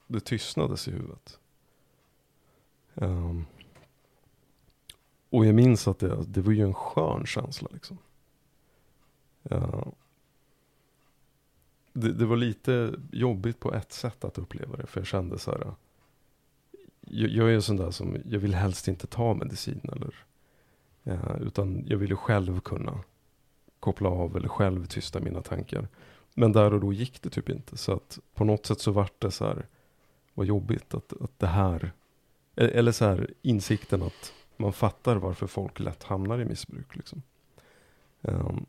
det 0.08 0.20
tystnades 0.20 0.88
i 0.88 0.92
huvudet. 0.92 1.40
Um, 2.94 3.46
och 5.30 5.46
jag 5.46 5.56
minns 5.56 5.88
att 5.88 6.00
det, 6.00 6.24
det 6.28 6.42
var 6.42 6.52
ju 6.52 6.64
en 6.64 6.74
skön 6.74 7.26
känsla 7.26 7.68
liksom. 7.72 7.98
Uh, 9.52 9.88
det, 11.94 12.14
det 12.14 12.26
var 12.26 12.38
lite 12.38 12.94
jobbigt 13.12 13.60
på 13.60 13.74
ett 13.74 13.92
sätt 13.92 14.24
att 14.24 14.38
uppleva 14.38 14.78
det. 14.78 14.88
För 14.88 15.00
jag 15.00 15.08
kände 15.08 15.40
så 15.40 15.52
här. 15.52 15.74
Jag, 17.08 17.30
jag 17.30 17.50
är 17.50 17.54
en 17.54 17.62
sån 17.62 17.78
där 17.78 17.92
som, 17.92 18.18
jag 18.30 18.40
vill 18.40 18.56
helst 18.56 18.88
inte 18.88 19.08
ta 19.08 19.34
medicin 19.34 19.82
eller. 19.84 20.16
eh, 21.04 21.42
utan 21.42 21.84
jag 21.88 21.98
vill 21.98 22.10
ju 22.10 22.16
själv 22.16 22.60
kunna 22.60 23.04
koppla 23.80 24.10
av 24.10 24.38
eller 24.38 24.48
själv 24.48 24.86
tysta 24.86 25.20
mina 25.20 25.42
tankar. 25.42 25.88
Men 26.34 26.52
där 26.52 26.74
och 26.74 26.80
då 26.80 26.94
gick 26.94 27.22
det 27.22 27.30
typ 27.30 27.50
inte. 27.50 27.78
Så 27.78 27.94
att 27.94 28.20
på 28.34 28.44
något 28.44 28.66
sätt 28.66 28.80
så 28.80 28.92
vart 28.92 29.22
det 29.22 29.32
så 29.32 29.46
här, 29.46 29.68
vad 30.34 30.46
jobbigt 30.46 30.94
att, 30.94 31.14
att 31.22 31.40
det 31.40 31.48
här, 31.48 31.92
e-, 32.56 32.72
eller 32.74 32.92
så 32.92 33.06
här 33.06 33.34
insikten 33.42 34.04
att 34.04 34.34
man 34.58 34.74
fattar 34.74 35.16
varför 35.16 35.48
folk 35.48 35.80
lätt 35.80 36.04
hamnar 36.04 36.40
i 36.40 36.46
missbruk. 36.46 36.96
Liksom. 36.96 37.22
Um, 38.22 38.66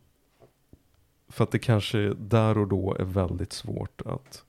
för 1.28 1.44
att 1.44 1.50
det 1.50 1.58
kanske 1.58 2.14
där 2.14 2.58
och 2.58 2.68
då 2.68 2.96
är 2.98 3.04
väldigt 3.04 3.52
svårt 3.52 4.02
att 4.04 4.44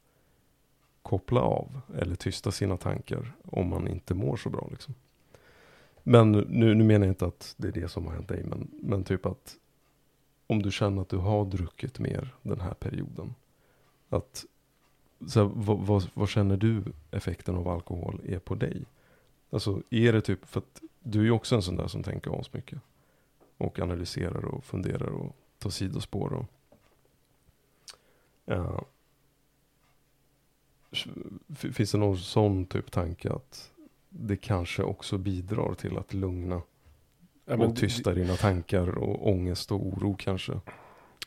koppla 1.05 1.41
av 1.41 1.81
eller 1.97 2.15
tysta 2.15 2.51
sina 2.51 2.77
tankar 2.77 3.35
om 3.43 3.69
man 3.69 3.87
inte 3.87 4.13
mår 4.13 4.37
så 4.37 4.49
bra. 4.49 4.67
Liksom. 4.71 4.93
Men 6.03 6.31
nu, 6.31 6.75
nu 6.75 6.83
menar 6.83 7.05
jag 7.05 7.11
inte 7.11 7.25
att 7.25 7.53
det 7.57 7.67
är 7.67 7.71
det 7.71 7.87
som 7.87 8.05
har 8.05 8.13
hänt 8.13 8.27
dig, 8.27 8.43
men, 8.43 8.71
men 8.71 9.03
typ 9.03 9.25
att 9.25 9.55
om 10.47 10.61
du 10.61 10.71
känner 10.71 11.01
att 11.01 11.09
du 11.09 11.17
har 11.17 11.45
druckit 11.45 11.99
mer 11.99 12.35
den 12.41 12.61
här 12.61 12.73
perioden. 12.73 13.35
Att, 14.09 14.45
så 15.27 15.39
här, 15.39 15.51
vad, 15.53 15.79
vad, 15.79 16.09
vad 16.13 16.29
känner 16.29 16.57
du 16.57 16.83
effekten 17.11 17.55
av 17.55 17.67
alkohol 17.67 18.21
är 18.25 18.39
på 18.39 18.55
dig? 18.55 18.85
Alltså 19.49 19.81
är 19.89 20.13
det 20.13 20.21
typ, 20.21 20.45
för 20.45 20.59
att 20.59 20.81
du 20.99 21.19
är 21.19 21.23
ju 21.23 21.31
också 21.31 21.55
en 21.55 21.61
sån 21.61 21.75
där 21.75 21.87
som 21.87 22.03
tänker 22.03 22.45
mycket 22.53 22.79
Och 23.57 23.79
analyserar 23.79 24.45
och 24.45 24.63
funderar 24.63 25.09
och 25.09 25.35
tar 25.59 25.69
sidospår. 25.69 26.33
Och, 26.33 26.45
uh, 28.51 28.81
Finns 31.55 31.91
det 31.91 31.97
någon 31.97 32.17
sån 32.17 32.65
typ 32.65 32.91
tanke 32.91 33.31
att 33.33 33.71
det 34.09 34.37
kanske 34.37 34.83
också 34.83 35.17
bidrar 35.17 35.73
till 35.73 35.97
att 35.97 36.13
lugna 36.13 36.61
Ja, 37.45 37.55
och 37.65 37.75
tysta 37.75 38.13
dina 38.13 38.35
tankar 38.35 38.97
och 38.97 39.29
ångest 39.29 39.71
och 39.71 39.85
oro 39.87 40.15
kanske? 40.19 40.53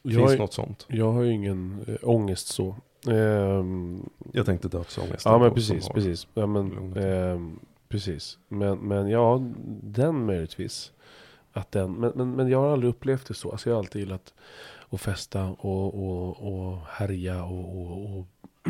Jag, 0.02 0.14
Finns 0.14 0.32
är- 0.32 0.38
något 0.38 0.52
sånt? 0.52 0.86
jag 0.88 1.12
har 1.12 1.22
ju 1.22 1.32
ingen 1.32 1.84
äh, 1.88 1.94
ångest 2.08 2.46
så. 2.46 2.76
Ehm, 3.10 4.08
Jag 4.32 4.46
tänkte 4.46 4.68
dödsångest. 4.68 5.24
ja 5.24 5.38
men 5.38 5.54
precis, 5.54 5.88
precis. 5.88 6.26
Ja, 6.34 6.46
men, 6.46 6.96
ehm, 6.96 7.58
precis. 7.88 8.38
Men, 8.48 8.78
men 8.78 9.08
ja, 9.08 9.42
den 9.82 10.26
möjligtvis. 10.26 10.92
Att 11.52 11.72
den, 11.72 11.92
men, 11.92 12.12
men, 12.14 12.30
men 12.30 12.48
jag 12.48 12.58
har 12.60 12.68
aldrig 12.72 12.90
upplevt 12.90 13.26
det 13.28 13.34
så. 13.34 13.50
Alltså 13.50 13.70
jag 13.70 13.74
har 13.76 13.78
alltid 13.78 14.00
gillat 14.00 14.34
att 14.90 15.00
festa 15.00 15.44
och, 15.48 15.94
och, 15.94 16.52
och 16.52 16.78
härja 16.88 17.44
och, 17.44 17.78
och, 17.80 18.18
och 18.18 18.26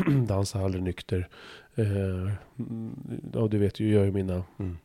dansa 0.27 0.59
aldrig 0.59 0.83
nykter. 0.83 1.27
Eh, 1.75 2.31
mm, 2.59 3.21
ja, 3.33 3.47
du 3.47 3.57
vet 3.57 3.79
jag 3.79 3.89
gör 3.89 4.05
ju 4.05 4.11
mina 4.11 4.43
Mm. 4.59 4.77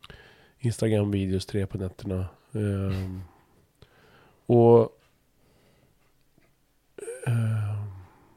Instagram-videos 0.59 1.47
tre 1.47 1.67
på 1.67 1.79
nätterna. 1.79 2.27
Ehm, 2.53 3.21
och 4.47 5.01
ehm, 7.27 7.91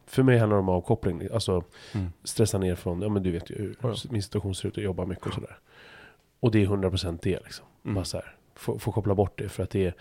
för 0.05 0.23
mig 0.23 0.37
handlar 0.37 0.57
det 0.57 0.61
om 0.61 0.69
avkoppling. 0.69 1.27
Alltså 1.33 1.63
Mm. 1.93 2.07
stressa 2.23 2.57
ner 2.57 2.75
från, 2.75 3.01
ja 3.01 3.09
men 3.09 3.23
du 3.23 3.31
vet 3.31 3.49
ju 3.49 3.55
hur 3.55 3.75
Ja. 3.81 3.95
min 4.09 4.23
situation 4.23 4.55
ser 4.55 4.67
ut 4.67 4.77
och 4.77 4.83
jobba 4.83 5.05
mycket 5.05 5.25
och 5.27 5.33
sådär. 5.33 5.57
Och 6.39 6.51
det 6.51 6.61
är 6.63 6.65
100% 6.67 7.19
det 7.21 7.39
liksom. 7.43 7.65
Mm. 7.83 7.95
Bara 7.95 8.05
så 8.05 8.17
här, 8.17 8.35
få, 8.55 8.79
få 8.79 8.91
koppla 8.91 9.15
bort 9.15 9.37
det 9.37 9.49
för 9.49 9.63
att 9.63 9.69
det 9.69 9.85
är 9.85 9.93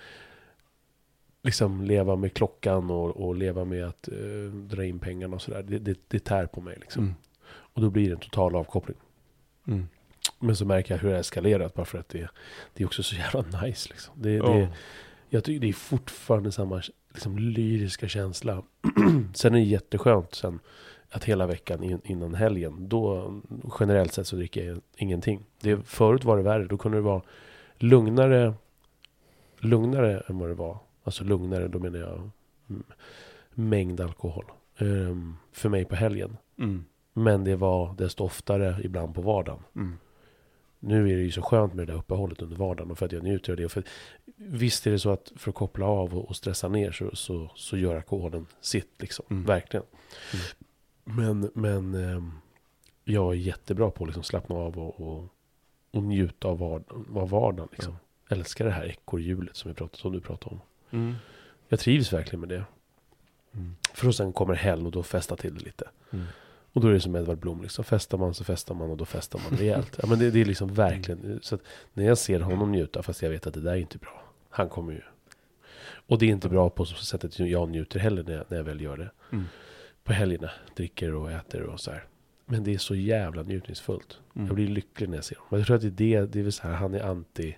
liksom 1.46 1.82
leva 1.82 2.16
med 2.16 2.34
klockan 2.34 2.90
och, 2.90 3.16
och 3.16 3.34
leva 3.34 3.64
med 3.64 3.84
att 3.84 4.08
eh, 4.08 4.52
dra 4.52 4.84
in 4.84 4.98
pengarna 4.98 5.34
och 5.36 5.42
sådär. 5.42 5.62
Det, 5.62 5.78
det, 5.78 5.98
det 6.08 6.24
tär 6.24 6.46
på 6.46 6.60
mig 6.60 6.76
liksom. 6.80 7.02
Mm. 7.02 7.14
Och 7.48 7.82
då 7.82 7.90
blir 7.90 8.06
det 8.06 8.12
en 8.12 8.20
total 8.20 8.56
avkoppling. 8.56 8.96
Mm. 9.66 9.88
Men 10.38 10.56
så 10.56 10.64
märker 10.64 10.94
jag 10.94 10.98
hur 10.98 11.10
det 11.10 11.18
eskalerat 11.18 11.74
bara 11.74 11.86
för 11.86 11.98
att 11.98 12.08
det, 12.08 12.28
det 12.74 12.82
är 12.82 12.86
också 12.86 13.02
så 13.02 13.16
jävla 13.16 13.62
nice 13.62 13.88
liksom. 13.90 14.14
Det, 14.22 14.32
Ja. 14.32 14.48
det, 14.48 14.68
jag 15.28 15.44
tycker 15.44 15.60
det 15.60 15.68
är 15.68 15.72
fortfarande 15.72 16.52
samma 16.52 16.82
liksom, 17.12 17.38
lyriska 17.38 18.08
känsla. 18.08 18.62
sen 19.34 19.54
är 19.54 19.58
det 19.58 19.64
jätteskönt 19.64 20.34
sen 20.34 20.60
att 21.10 21.24
hela 21.24 21.46
veckan 21.46 21.82
in, 21.82 22.00
innan 22.04 22.34
helgen, 22.34 22.88
då 22.88 23.34
generellt 23.80 24.12
sett 24.12 24.26
så 24.26 24.36
dricker 24.36 24.66
jag 24.66 24.80
ingenting. 24.96 25.44
Det, 25.60 25.86
förut 25.86 26.24
var 26.24 26.36
det 26.36 26.42
värre, 26.42 26.64
då 26.64 26.76
kunde 26.78 26.98
det 26.98 27.02
vara 27.02 27.22
lugnare, 27.78 28.54
lugnare 29.58 30.22
än 30.28 30.38
vad 30.38 30.48
det 30.48 30.54
var. 30.54 30.78
Alltså 31.06 31.24
lugnare, 31.24 31.68
då 31.68 31.78
menar 31.78 31.98
jag 31.98 32.30
mängd 33.54 34.00
alkohol. 34.00 34.44
Ehm, 34.78 35.36
för 35.52 35.68
mig 35.68 35.84
på 35.84 35.94
helgen. 35.94 36.36
Mm. 36.58 36.84
Men 37.12 37.44
det 37.44 37.56
var 37.56 37.94
desto 37.94 38.24
oftare 38.24 38.76
ibland 38.82 39.14
på 39.14 39.22
vardagen. 39.22 39.62
Mm. 39.76 39.98
Nu 40.78 41.12
är 41.12 41.16
det 41.16 41.22
ju 41.22 41.30
så 41.30 41.42
skönt 41.42 41.74
med 41.74 41.86
det 41.86 41.92
där 41.92 41.98
uppehållet 41.98 42.42
under 42.42 42.56
vardagen 42.56 42.90
och 42.90 42.98
för 42.98 43.06
att 43.06 43.12
jag 43.12 43.22
njuter 43.22 43.52
av 43.52 43.56
det. 43.56 43.64
Och 43.64 43.72
För, 43.72 43.84
visst 44.36 44.86
är 44.86 44.90
det 44.90 44.98
så 44.98 45.10
att 45.10 45.32
för 45.36 45.50
att 45.50 45.54
koppla 45.54 45.86
av 45.86 46.18
och, 46.18 46.28
och 46.28 46.36
stressa 46.36 46.68
ner 46.68 46.92
så, 46.92 47.16
så, 47.16 47.50
så 47.54 47.76
gör 47.76 47.96
alkoholen 47.96 48.46
sitt 48.60 48.92
liksom. 48.98 49.24
Mm. 49.30 49.44
Verkligen. 49.44 49.86
Mm. 51.04 51.40
Men, 51.40 51.50
men 51.54 52.04
ehm, 52.04 52.32
jag 53.04 53.32
är 53.32 53.36
jättebra 53.36 53.90
på 53.90 54.04
att 54.04 54.08
liksom 54.08 54.22
slappna 54.22 54.56
av 54.56 54.78
och, 54.78 55.00
och, 55.00 55.24
och 55.90 56.02
njuta 56.02 56.48
av, 56.48 56.58
vard, 56.58 56.84
av 57.14 57.30
vardagen. 57.30 57.68
Liksom. 57.72 57.96
Älskar 58.28 58.64
det 58.64 58.70
här 58.70 58.86
ekorrhjulet 58.86 59.56
som, 59.56 59.70
vi 59.70 59.74
pratat, 59.74 60.00
som 60.00 60.12
du 60.12 60.20
pratade 60.20 60.54
om. 60.54 60.60
Mm. 60.90 61.14
Jag 61.68 61.80
trivs 61.80 62.12
verkligen 62.12 62.40
med 62.40 62.48
det. 62.48 62.64
Mm. 63.54 63.76
För 63.94 64.10
sen 64.10 64.32
kommer 64.32 64.54
helg 64.54 64.84
och 64.84 64.90
då 64.90 65.02
festar 65.02 65.36
till 65.36 65.54
det 65.54 65.64
lite. 65.64 65.88
Mm. 66.12 66.26
Och 66.72 66.80
då 66.82 66.88
är 66.88 66.92
det 66.92 67.00
som 67.00 67.16
Edvard 67.16 67.38
Blom, 67.38 67.62
liksom. 67.62 67.84
festar 67.84 68.18
man 68.18 68.34
så 68.34 68.44
festar 68.44 68.74
man 68.74 68.90
och 68.90 68.96
då 68.96 69.04
festar 69.04 69.40
man 69.50 69.58
rejält. 69.58 69.98
Ja, 70.02 70.08
men 70.08 70.18
det, 70.18 70.30
det 70.30 70.40
är 70.40 70.44
liksom 70.44 70.74
verkligen, 70.74 71.40
så 71.42 71.54
att 71.54 71.60
när 71.92 72.04
jag 72.04 72.18
ser 72.18 72.40
honom 72.40 72.72
njuta, 72.72 73.02
fast 73.02 73.22
jag 73.22 73.30
vet 73.30 73.46
att 73.46 73.54
det 73.54 73.60
där 73.60 73.72
är 73.72 73.76
inte 73.76 73.98
bra. 73.98 74.22
Han 74.50 74.68
kommer 74.68 74.92
ju... 74.92 75.00
Och 76.06 76.18
det 76.18 76.26
är 76.26 76.30
inte 76.30 76.48
bra 76.48 76.70
på 76.70 76.84
så 76.84 77.04
sättet 77.04 77.38
jag 77.38 77.68
njuter 77.68 78.00
heller 78.00 78.22
när 78.22 78.32
jag, 78.32 78.44
när 78.48 78.56
jag 78.56 78.64
väl 78.64 78.80
gör 78.80 78.96
det. 78.96 79.10
Mm. 79.32 79.44
På 80.04 80.12
helgerna, 80.12 80.50
dricker 80.76 81.14
och 81.14 81.32
äter 81.32 81.62
och 81.62 81.80
så 81.80 81.90
här. 81.90 82.04
Men 82.46 82.64
det 82.64 82.74
är 82.74 82.78
så 82.78 82.94
jävla 82.94 83.42
njutningsfullt. 83.42 84.20
Mm. 84.34 84.46
Jag 84.46 84.54
blir 84.54 84.68
lycklig 84.68 85.08
när 85.08 85.16
jag 85.16 85.24
ser 85.24 85.36
honom. 85.36 85.48
Men 85.50 85.60
jag 85.60 85.66
tror 85.66 85.76
att 85.76 85.82
det 85.82 86.14
är 86.14 86.20
det, 86.20 86.32
det 86.32 86.38
är 86.38 86.42
väl 86.42 86.52
så 86.52 86.62
här, 86.62 86.74
han 86.74 86.94
är 86.94 87.00
anti... 87.00 87.56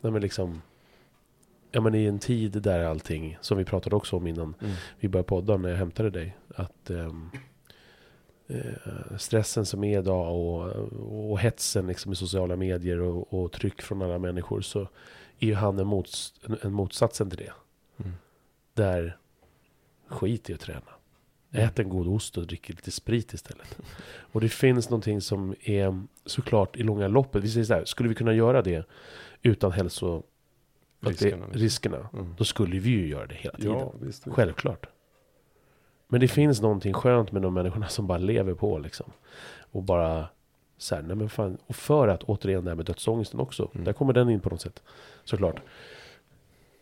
Nej 0.00 0.12
men 0.12 0.22
liksom... 0.22 0.62
Ja 1.76 1.80
men 1.80 1.94
i 1.94 2.04
en 2.04 2.18
tid 2.18 2.52
där 2.52 2.84
allting, 2.84 3.38
som 3.40 3.58
vi 3.58 3.64
pratade 3.64 3.96
också 3.96 4.16
om 4.16 4.26
innan 4.26 4.54
Mm. 4.60 4.74
vi 5.00 5.08
började 5.08 5.28
podda 5.28 5.56
när 5.56 5.68
jag 5.68 5.76
hämtade 5.76 6.10
dig. 6.10 6.36
Att 6.54 6.90
ehm, 6.90 7.30
eh, 8.46 9.16
stressen 9.18 9.66
som 9.66 9.84
är 9.84 9.98
idag 9.98 10.36
och, 10.36 10.66
och 11.30 11.38
hetsen 11.38 11.86
liksom 11.86 12.12
i 12.12 12.16
sociala 12.16 12.56
medier 12.56 13.00
och, 13.00 13.34
och 13.34 13.52
tryck 13.52 13.82
från 13.82 14.02
alla 14.02 14.18
människor. 14.18 14.60
Så 14.60 14.80
är 15.38 15.46
ju 15.46 15.54
han 15.54 15.78
en, 15.78 15.86
mots, 15.86 16.34
en, 16.44 16.56
en 16.62 16.72
motsatsen 16.72 17.30
till 17.30 17.38
det. 17.38 17.52
Mm. 18.04 18.12
Där 18.74 19.18
skit 20.08 20.50
i 20.50 20.54
att 20.54 20.60
träna. 20.60 20.80
Mm. 21.50 21.66
Ät 21.66 21.78
en 21.78 21.88
god 21.88 22.08
ost 22.08 22.38
och 22.38 22.46
drick 22.46 22.68
lite 22.68 22.90
sprit 22.90 23.32
istället. 23.32 23.78
Och 24.32 24.40
det 24.40 24.48
finns 24.48 24.90
någonting 24.90 25.20
som 25.20 25.54
är 25.60 26.02
såklart 26.26 26.76
i 26.76 26.82
långa 26.82 27.08
loppet. 27.08 27.44
Vi 27.44 27.48
säger 27.48 27.64
så 27.64 27.74
här, 27.74 27.84
skulle 27.84 28.08
vi 28.08 28.14
kunna 28.14 28.34
göra 28.34 28.62
det 28.62 28.86
utan 29.42 29.72
hälso... 29.72 30.22
att 31.00 31.06
det- 31.06 31.10
Riskerna, 31.10 31.44
liksom. 31.46 31.62
riskerna 31.62 32.08
Mm. 32.12 32.34
då 32.38 32.44
skulle 32.44 32.78
vi 32.78 32.90
ju 32.90 33.06
göra 33.08 33.26
det 33.26 33.34
hela 33.34 33.56
tiden. 33.56 33.72
Ja, 33.72 33.92
visst. 34.00 34.24
Självklart. 34.30 34.86
Men 36.08 36.20
det 36.20 36.28
finns 36.28 36.60
någonting 36.60 36.92
skönt 36.94 37.32
med 37.32 37.42
de 37.42 37.54
människorna 37.54 37.88
som 37.88 38.06
bara 38.06 38.18
lever 38.18 38.54
på 38.54 38.78
liksom. 38.78 39.12
Och 39.72 39.82
bara 39.82 40.28
så 40.78 40.94
här, 40.94 41.02
nej 41.02 41.16
men 41.16 41.28
fan. 41.30 41.58
Och 41.66 41.76
för 41.76 42.08
att 42.08 42.22
återigen 42.22 42.64
det 42.64 42.70
här 42.70 42.76
med 42.76 42.86
dödsångesten 42.86 43.40
också. 43.40 43.70
Mm. 43.74 43.84
Där 43.84 43.92
kommer 43.92 44.12
den 44.12 44.30
in 44.30 44.40
på 44.40 44.48
något 44.50 44.60
sätt. 44.60 44.82
Såklart. 45.24 45.60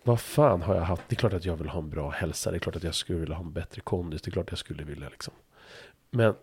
Vad 0.02 0.20
fan 0.20 0.62
har 0.62 0.74
jag 0.74 0.82
haft? 0.82 1.02
Det 1.08 1.14
är 1.14 1.16
klart 1.16 1.32
att 1.32 1.44
jag 1.44 1.56
vill 1.56 1.68
ha 1.68 1.78
en 1.80 1.90
bra 1.90 2.10
hälsa. 2.10 2.50
Det 2.50 2.56
är 2.56 2.58
klart 2.58 2.76
att 2.76 2.82
jag 2.82 2.94
skulle 2.94 3.18
vilja 3.18 3.34
ha 3.34 3.44
en 3.44 3.52
bättre 3.52 3.80
kondis. 3.80 4.22
Det 4.22 4.28
är 4.28 4.32
klart 4.32 4.46
att 4.46 4.52
jag 4.52 4.58
skulle 4.58 4.84
vilja 4.84 5.08
liksom. 5.08 5.34
Men 6.10 6.34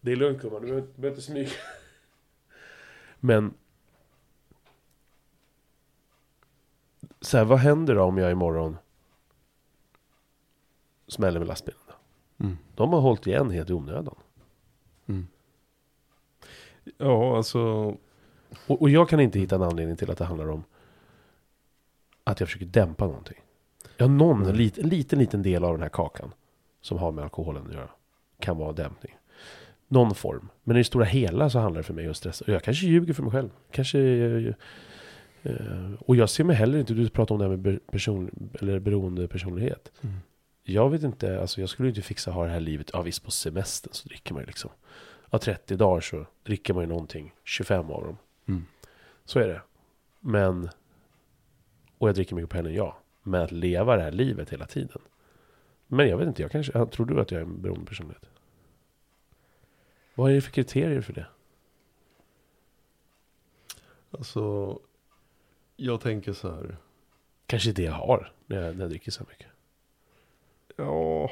det 0.00 0.12
är 0.12 0.16
lugnt 0.16 0.42
gumman, 0.42 0.60
du 0.62 0.68
behöver 0.68 1.08
inte 1.08 1.22
smyga. 1.22 1.48
Men 3.20 3.54
så 7.24 7.38
här, 7.38 7.44
vad 7.44 7.58
händer 7.58 7.94
då 7.94 8.02
om 8.02 8.18
jag 8.18 8.32
imorgon 8.32 8.76
smäller 11.08 11.38
med 11.38 11.48
lastbilen? 11.48 11.80
Då? 11.86 11.94
Mm. 12.44 12.58
De 12.74 12.92
har 12.92 13.00
hållit 13.00 13.26
igen 13.26 13.50
helt 13.50 13.70
i 13.70 13.72
onödan. 13.72 14.14
Mm. 15.06 15.26
Ja, 16.98 17.36
alltså. 17.36 17.60
Och, 18.66 18.82
och 18.82 18.90
jag 18.90 19.08
kan 19.08 19.20
inte 19.20 19.38
hitta 19.38 19.54
en 19.54 19.62
anledning 19.62 19.96
till 19.96 20.10
att 20.10 20.18
det 20.18 20.24
handlar 20.24 20.50
om 20.50 20.64
att 22.24 22.40
jag 22.40 22.48
försöker 22.48 22.66
dämpa 22.66 23.06
någonting. 23.06 23.40
Jag 23.96 24.06
har 24.06 24.14
någon 24.14 24.42
Mm. 24.42 24.54
lit, 24.54 24.78
en 24.78 24.88
liten, 24.88 25.18
liten 25.18 25.42
del 25.42 25.64
av 25.64 25.72
den 25.72 25.82
här 25.82 25.88
kakan 25.88 26.34
som 26.80 26.98
har 26.98 27.12
med 27.12 27.24
alkoholen 27.24 27.66
att 27.66 27.72
göra. 27.72 27.90
Kan 28.38 28.58
vara 28.58 28.72
dämpning. 28.72 29.16
Någon 29.88 30.14
form. 30.14 30.48
Men 30.62 30.76
i 30.76 30.80
det 30.80 30.84
stora 30.84 31.04
hela 31.04 31.50
så 31.50 31.58
handlar 31.58 31.78
det 31.80 31.84
för 31.84 31.94
mig 31.94 32.08
om 32.08 32.14
stress. 32.14 32.40
Och 32.40 32.48
jag 32.48 32.62
kanske 32.62 32.86
ljuger 32.86 33.14
för 33.14 33.22
mig 33.22 33.32
själv. 33.32 33.50
Kanske... 33.70 33.98
eh, 35.44 35.92
och 35.98 36.16
jag 36.16 36.30
ser 36.30 36.44
mig 36.44 36.56
heller 36.56 36.78
inte, 36.78 36.94
du 36.94 37.08
pratar 37.08 37.34
om 37.34 37.38
det 37.38 37.48
här 37.48 37.56
med 37.56 37.86
person, 37.86 38.50
eller 38.60 38.78
beroende 38.78 39.28
personlighet. 39.28 39.92
Mm. 40.00 40.16
Jag 40.62 40.90
vet 40.90 41.02
inte, 41.02 41.40
alltså 41.40 41.60
jag 41.60 41.68
skulle 41.68 41.88
inte 41.88 42.02
fixa 42.02 42.30
att 42.30 42.36
ha 42.36 42.44
det 42.44 42.50
här 42.50 42.60
livet. 42.60 42.90
Ja 42.92 43.02
visst 43.02 43.24
på 43.24 43.30
semestern 43.30 43.92
så 43.92 44.08
dricker 44.08 44.34
man 44.34 44.42
ju 44.42 44.46
liksom. 44.46 44.70
Ja 45.30 45.38
30 45.38 45.76
dagar 45.76 46.00
så 46.00 46.26
dricker 46.42 46.74
man 46.74 46.82
ju 46.82 46.88
någonting. 46.88 47.32
25 47.44 47.90
av 47.90 48.04
dem. 48.04 48.16
Mm. 48.46 48.64
Så 49.24 49.38
är 49.38 49.48
det. 49.48 49.60
Men, 50.20 50.68
och 51.98 52.08
jag 52.08 52.14
dricker 52.14 52.34
mycket 52.34 52.50
på 52.50 52.56
helgen, 52.56 52.74
ja. 52.74 52.98
Men 53.22 53.42
att 53.42 53.52
leva 53.52 53.96
det 53.96 54.02
här 54.02 54.12
livet 54.12 54.50
hela 54.50 54.66
tiden. 54.66 55.02
Men 55.86 56.08
jag 56.08 56.16
vet 56.18 56.28
inte, 56.28 56.42
jag 56.42 56.50
kanske, 56.50 56.86
tror 56.86 57.06
du 57.06 57.20
att 57.20 57.30
jag 57.30 57.40
är 57.40 57.44
en 57.44 57.62
beroende 57.62 57.86
personlighet? 57.86 58.28
Vad 60.14 60.30
är 60.30 60.34
det 60.34 60.40
för 60.40 60.50
kriterier 60.52 61.00
för 61.00 61.12
det? 61.12 61.26
Alltså, 64.10 64.78
jag 65.76 66.00
tänker 66.00 66.32
så 66.32 66.50
här. 66.50 66.76
Kanske 67.46 67.72
det 67.72 67.82
jag 67.82 67.92
har 67.92 68.32
när 68.46 68.62
jag, 68.62 68.74
när 68.76 68.82
jag 68.82 68.90
dricker 68.90 69.10
så 69.10 69.24
mycket. 69.28 69.46
Ja, 70.76 71.30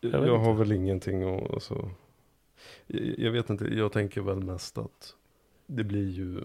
Jag 0.00 0.26
jag, 0.26 0.38
har 0.38 0.54
väl 0.54 0.72
ingenting 0.72 1.22
att, 1.22 1.50
alltså. 1.50 1.90
Jag, 2.86 3.18
jag 3.18 3.32
vet 3.32 3.50
inte, 3.50 3.64
jag 3.64 3.92
tänker 3.92 4.20
väl 4.20 4.42
mest 4.42 4.78
att 4.78 5.14
det 5.66 5.84
blir 5.84 6.10
ju. 6.10 6.44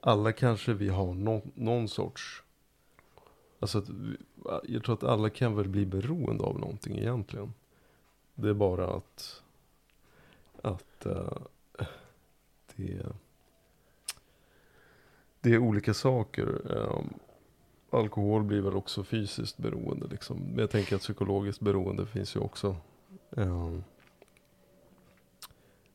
Alla 0.00 0.32
kanske 0.32 0.72
vi 0.72 0.88
har 0.88 1.14
någon, 1.14 1.50
någon 1.54 1.88
sorts. 1.88 2.42
Alltså 3.58 3.78
att 3.78 3.88
jag 4.64 4.84
tror 4.84 4.94
att 4.94 5.04
alla 5.04 5.30
kan 5.30 5.56
väl 5.56 5.68
bli 5.68 5.86
beroende 5.86 6.44
av 6.44 6.60
någonting 6.60 6.98
egentligen. 6.98 7.54
Det 8.34 8.48
är 8.48 8.54
bara 8.54 8.86
att. 8.94 9.42
Att 10.62 11.06
eh, 11.06 11.38
det. 12.76 13.06
Det 15.48 15.54
är 15.54 15.58
olika 15.58 15.94
saker. 15.94 16.72
Um, 16.72 17.14
alkohol 17.90 18.42
blir 18.44 18.60
väl 18.60 18.76
också 18.76 19.04
fysiskt 19.04 19.58
beroende 19.58 20.06
liksom. 20.06 20.36
Men 20.38 20.58
jag 20.58 20.70
tänker 20.70 20.96
att 20.96 21.02
psykologiskt 21.02 21.60
beroende 21.60 22.06
finns 22.06 22.36
ju 22.36 22.40
också. 22.40 22.76
Ehm, 23.36 23.84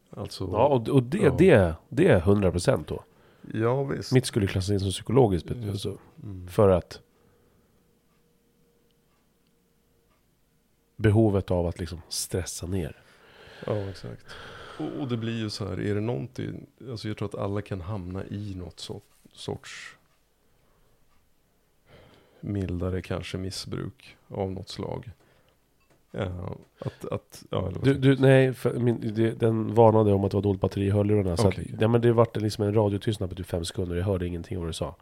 alltså, 0.09 0.49
Ja, 0.51 0.67
och, 0.67 0.89
och 0.89 1.03
det, 1.03 1.17
Ja. 1.17 1.35
det, 1.37 1.75
det 1.89 2.07
är 2.07 2.19
100% 2.21 2.83
då. 2.87 3.03
ja 3.53 3.83
visst. 3.83 4.11
Mitt 4.11 4.25
skulle 4.25 4.47
klassas 4.47 4.69
in 4.71 4.79
som 4.79 4.89
psykologiskt. 4.91 5.51
Mm. 5.51 5.69
Alltså, 5.69 5.97
Mm. 6.23 6.47
för 6.47 6.69
att 6.69 7.01
behovet 10.95 11.51
av 11.51 11.67
att 11.67 11.79
liksom 11.79 12.01
stressa 12.09 12.67
ner. 12.67 13.01
Ja, 13.65 13.75
exakt. 13.75 14.25
Och, 14.79 15.01
och 15.01 15.07
det 15.07 15.17
blir 15.17 15.37
ju 15.39 15.49
så 15.49 15.67
här, 15.67 15.79
är 15.79 15.95
det 15.95 16.01
någonting, 16.01 16.65
alltså 16.89 17.07
jag 17.07 17.17
tror 17.17 17.27
att 17.27 17.35
alla 17.35 17.61
kan 17.61 17.81
hamna 17.81 18.25
i 18.25 18.55
något 18.55 18.79
så, 18.79 19.01
sorts 19.35 19.97
mildare 22.39 23.01
kanske 23.01 23.37
missbruk 23.37 24.17
av 24.27 24.51
något 24.51 24.69
slag. 24.69 25.11
Ja, 26.11 26.55
att, 26.79 27.05
att, 27.05 27.43
ja, 27.49 27.71
Du, 27.83 27.93
du, 27.93 28.17
nej, 28.17 28.53
för 28.53 28.73
min, 28.73 29.13
det, 29.15 29.31
den 29.31 29.73
varnade 29.75 30.13
om 30.13 30.23
att 30.23 30.31
det 30.31 30.37
var 30.37 30.41
dåligt 30.41 30.61
batteri 30.61 30.85
i 30.85 30.89
hörlurarna. 30.89 31.37
Så 31.37 31.47
Okej, 31.47 31.61
att, 31.61 31.65
okej. 31.65 31.77
ja, 31.81 31.87
men 31.87 32.01
det 32.01 32.13
vart 32.13 32.35
liksom 32.35 32.63
en 32.65 32.73
radiotystnad 32.73 33.29
på 33.29 33.35
typ 33.35 33.45
fem 33.45 33.65
sekunder. 33.65 33.95
Jag 33.95 34.05
hörde 34.05 34.27
ingenting 34.27 34.57
av 34.57 34.61
vad 34.61 34.69
du 34.69 34.73
sa. 34.73 34.95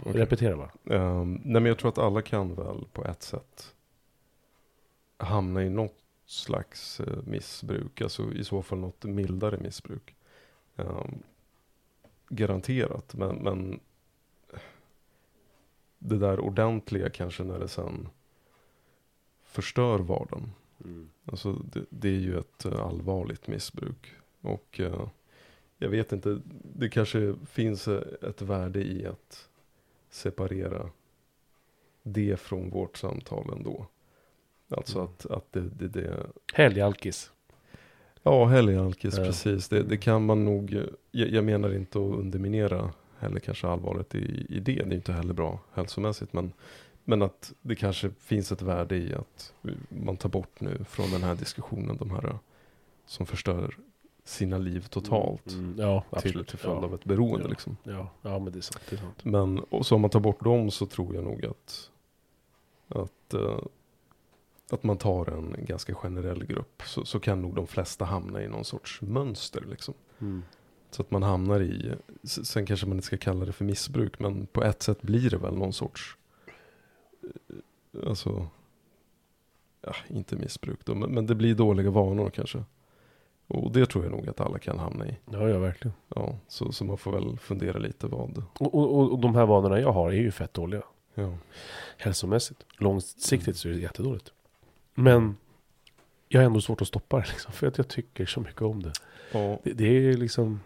Okej. 0.00 0.12
Repetera 0.12 0.56
bara. 0.56 0.96
Ehm, 0.96 1.34
nej 1.34 1.62
men 1.62 1.66
jag 1.66 1.78
tror 1.78 1.88
att 1.88 1.98
alla 1.98 2.22
kan 2.22 2.54
väl 2.54 2.84
på 2.92 3.04
ett 3.04 3.22
sätt 3.22 3.74
hamna 5.18 5.64
i 5.64 5.70
något 5.70 5.96
slags 6.26 7.00
eh, 7.00 7.18
missbruk. 7.24 8.00
Alltså 8.00 8.32
i 8.32 8.44
så 8.44 8.62
fall 8.62 8.78
något 8.78 9.04
mildare 9.04 9.58
missbruk. 9.60 10.14
Ehm, 10.76 11.18
garanterat. 12.28 13.14
Men, 13.14 13.36
men 13.36 13.80
det 15.98 16.18
där 16.18 16.40
ordentliga 16.40 17.10
kanske 17.10 17.44
när 17.44 17.58
det 17.58 17.68
sen 17.68 18.08
förstör 19.44 19.98
vardagen. 19.98 20.52
Alltså 21.24 21.52
det, 21.52 21.84
det 21.90 22.08
är 22.08 22.20
ju 22.20 22.38
ett 22.38 22.64
eh, 22.64 22.80
allvarligt 22.80 23.46
missbruk. 23.46 24.12
Och 24.40 24.80
eh, 24.80 25.08
jag 25.78 25.88
vet 25.88 26.12
inte, 26.12 26.40
det 26.74 26.88
kanske 26.88 27.34
finns 27.46 27.88
eh, 27.88 28.28
ett 28.28 28.42
värde 28.42 28.82
i 28.84 29.06
att 29.06 29.48
separera 30.10 30.90
det 32.02 32.40
från 32.40 32.70
vårt 32.70 32.96
samtal 32.96 33.52
ändå. 33.52 33.86
Alltså 34.68 34.98
Mm. 34.98 35.10
att, 35.10 35.26
att 35.26 35.52
det, 35.52 35.60
det, 35.60 35.88
det 35.88 36.26
Helgalkis. 36.54 37.32
Ja, 38.26 38.44
helgalkis, 38.44 39.18
Ja. 39.18 39.24
precis. 39.24 39.68
Det, 39.68 39.82
det 39.82 39.96
kan 39.96 40.26
man 40.26 40.44
nog, 40.44 40.74
eh, 40.74 40.82
jag, 41.10 41.28
jag 41.30 41.44
menar 41.44 41.74
inte 41.74 41.98
att 41.98 42.14
underminera 42.18 42.90
heller 43.18 43.40
kanske 43.40 43.66
allvaret 43.68 44.14
i, 44.14 44.46
i 44.48 44.60
det. 44.60 44.72
Det 44.72 44.80
är 44.82 44.94
inte 44.94 45.12
heller 45.12 45.34
bra 45.34 45.58
hälsomässigt. 45.74 46.32
Men, 46.32 46.52
men 47.04 47.22
att 47.22 47.52
det 47.62 47.74
kanske 47.76 48.10
finns 48.20 48.52
ett 48.52 48.62
värde 48.62 48.96
i 48.96 49.14
att 49.14 49.52
man 49.88 50.16
tar 50.16 50.28
bort 50.28 50.60
nu 50.60 50.84
från 50.88 51.10
den 51.10 51.22
här 51.22 51.34
diskussionen 51.34 51.96
de 51.96 52.10
här 52.10 52.24
eh, 52.26 52.36
som 53.06 53.26
förstör 53.26 53.76
sina 54.24 54.58
liv 54.58 54.86
totalt. 54.90 55.52
Mm, 55.52 55.74
ja, 55.78 56.04
Till, 56.22 56.44
till 56.44 56.58
följd 56.58 56.78
ja. 56.82 56.84
av 56.84 56.94
ett 56.94 57.04
beroende 57.04 57.44
Ja. 57.44 57.48
liksom. 57.50 57.76
Ja, 57.82 58.10
ja, 58.22 58.38
men 58.38 58.52
det 58.52 58.58
är 58.58 58.60
sant. 58.60 58.82
Det 58.90 58.96
är 58.96 59.00
sant. 59.00 59.24
Men 59.24 59.58
och 59.58 59.86
så 59.86 59.94
om 59.94 60.00
man 60.00 60.10
tar 60.10 60.20
bort 60.20 60.44
dem 60.44 60.70
så 60.70 60.86
tror 60.86 61.14
jag 61.14 61.24
nog 61.24 61.46
att, 61.46 61.90
att, 62.88 63.34
eh, 63.34 63.58
att 64.70 64.82
man 64.82 64.98
tar 64.98 65.30
en 65.30 65.56
ganska 65.58 65.94
generell 65.94 66.44
grupp. 66.44 66.82
Så, 66.86 67.04
så 67.04 67.20
kan 67.20 67.42
nog 67.42 67.54
de 67.54 67.66
flesta 67.66 68.04
hamna 68.04 68.42
i 68.42 68.48
någon 68.48 68.64
sorts 68.64 69.02
mönster 69.02 69.64
liksom. 69.70 69.94
Mm. 70.18 70.42
Så 70.90 71.02
att 71.02 71.10
man 71.10 71.22
hamnar 71.22 71.60
i, 71.60 71.94
sen 72.22 72.66
kanske 72.66 72.86
man 72.86 72.96
inte 72.96 73.06
ska 73.06 73.16
kalla 73.16 73.44
det 73.44 73.52
för 73.52 73.64
missbruk, 73.64 74.18
men 74.18 74.46
på 74.46 74.62
ett 74.64 74.82
sätt 74.82 75.02
blir 75.02 75.30
det 75.30 75.36
väl 75.36 75.54
någon 75.54 75.72
sorts, 75.72 76.16
eh, 77.22 78.08
alltså, 78.08 78.46
ja, 79.80 79.94
inte 80.08 80.36
missbruk 80.36 80.84
då, 80.84 80.94
men, 80.94 81.10
men 81.10 81.26
det 81.26 81.34
blir 81.34 81.54
dåliga 81.54 81.90
vanor 81.90 82.30
kanske. 82.30 82.64
Och 83.48 83.72
det 83.72 83.86
tror 83.86 84.04
jag 84.04 84.10
nog 84.10 84.28
att 84.28 84.40
alla 84.40 84.58
kan 84.58 84.78
hamna 84.78 85.06
i. 85.06 85.16
Ja, 85.30 85.48
ja, 85.48 85.58
verkligen. 85.58 85.94
Ja, 86.08 86.38
så, 86.48 86.72
så 86.72 86.84
man 86.84 86.98
får 86.98 87.12
väl 87.12 87.38
fundera 87.38 87.78
lite 87.78 88.06
vad, 88.06 88.42
Och, 88.58 88.74
och, 88.74 89.12
och 89.12 89.18
de 89.18 89.34
här 89.34 89.46
vanorna 89.46 89.80
jag 89.80 89.92
har 89.92 90.10
är 90.10 90.16
ju 90.16 90.30
fett 90.30 90.54
dåliga. 90.54 90.82
ja. 91.14 91.38
Hälsomässigt. 91.96 92.66
Långsiktigt 92.78 93.56
så 93.56 93.68
är 93.68 93.72
det 93.72 93.78
jättedåligt. 93.78 94.32
Men 94.98 95.36
jag 96.28 96.40
har 96.40 96.46
ändå 96.46 96.60
svårt 96.60 96.82
att 96.82 96.88
stoppa 96.88 97.16
det 97.20 97.26
liksom. 97.28 97.52
För 97.52 97.66
att 97.66 97.78
jag 97.78 97.88
tycker 97.88 98.26
så 98.26 98.40
mycket 98.40 98.62
om 98.62 98.82
det. 98.82 98.92
Ja, 99.32 99.58
Det, 99.64 99.72
det 99.72 99.86
är 99.86 100.16
liksom... 100.16 100.60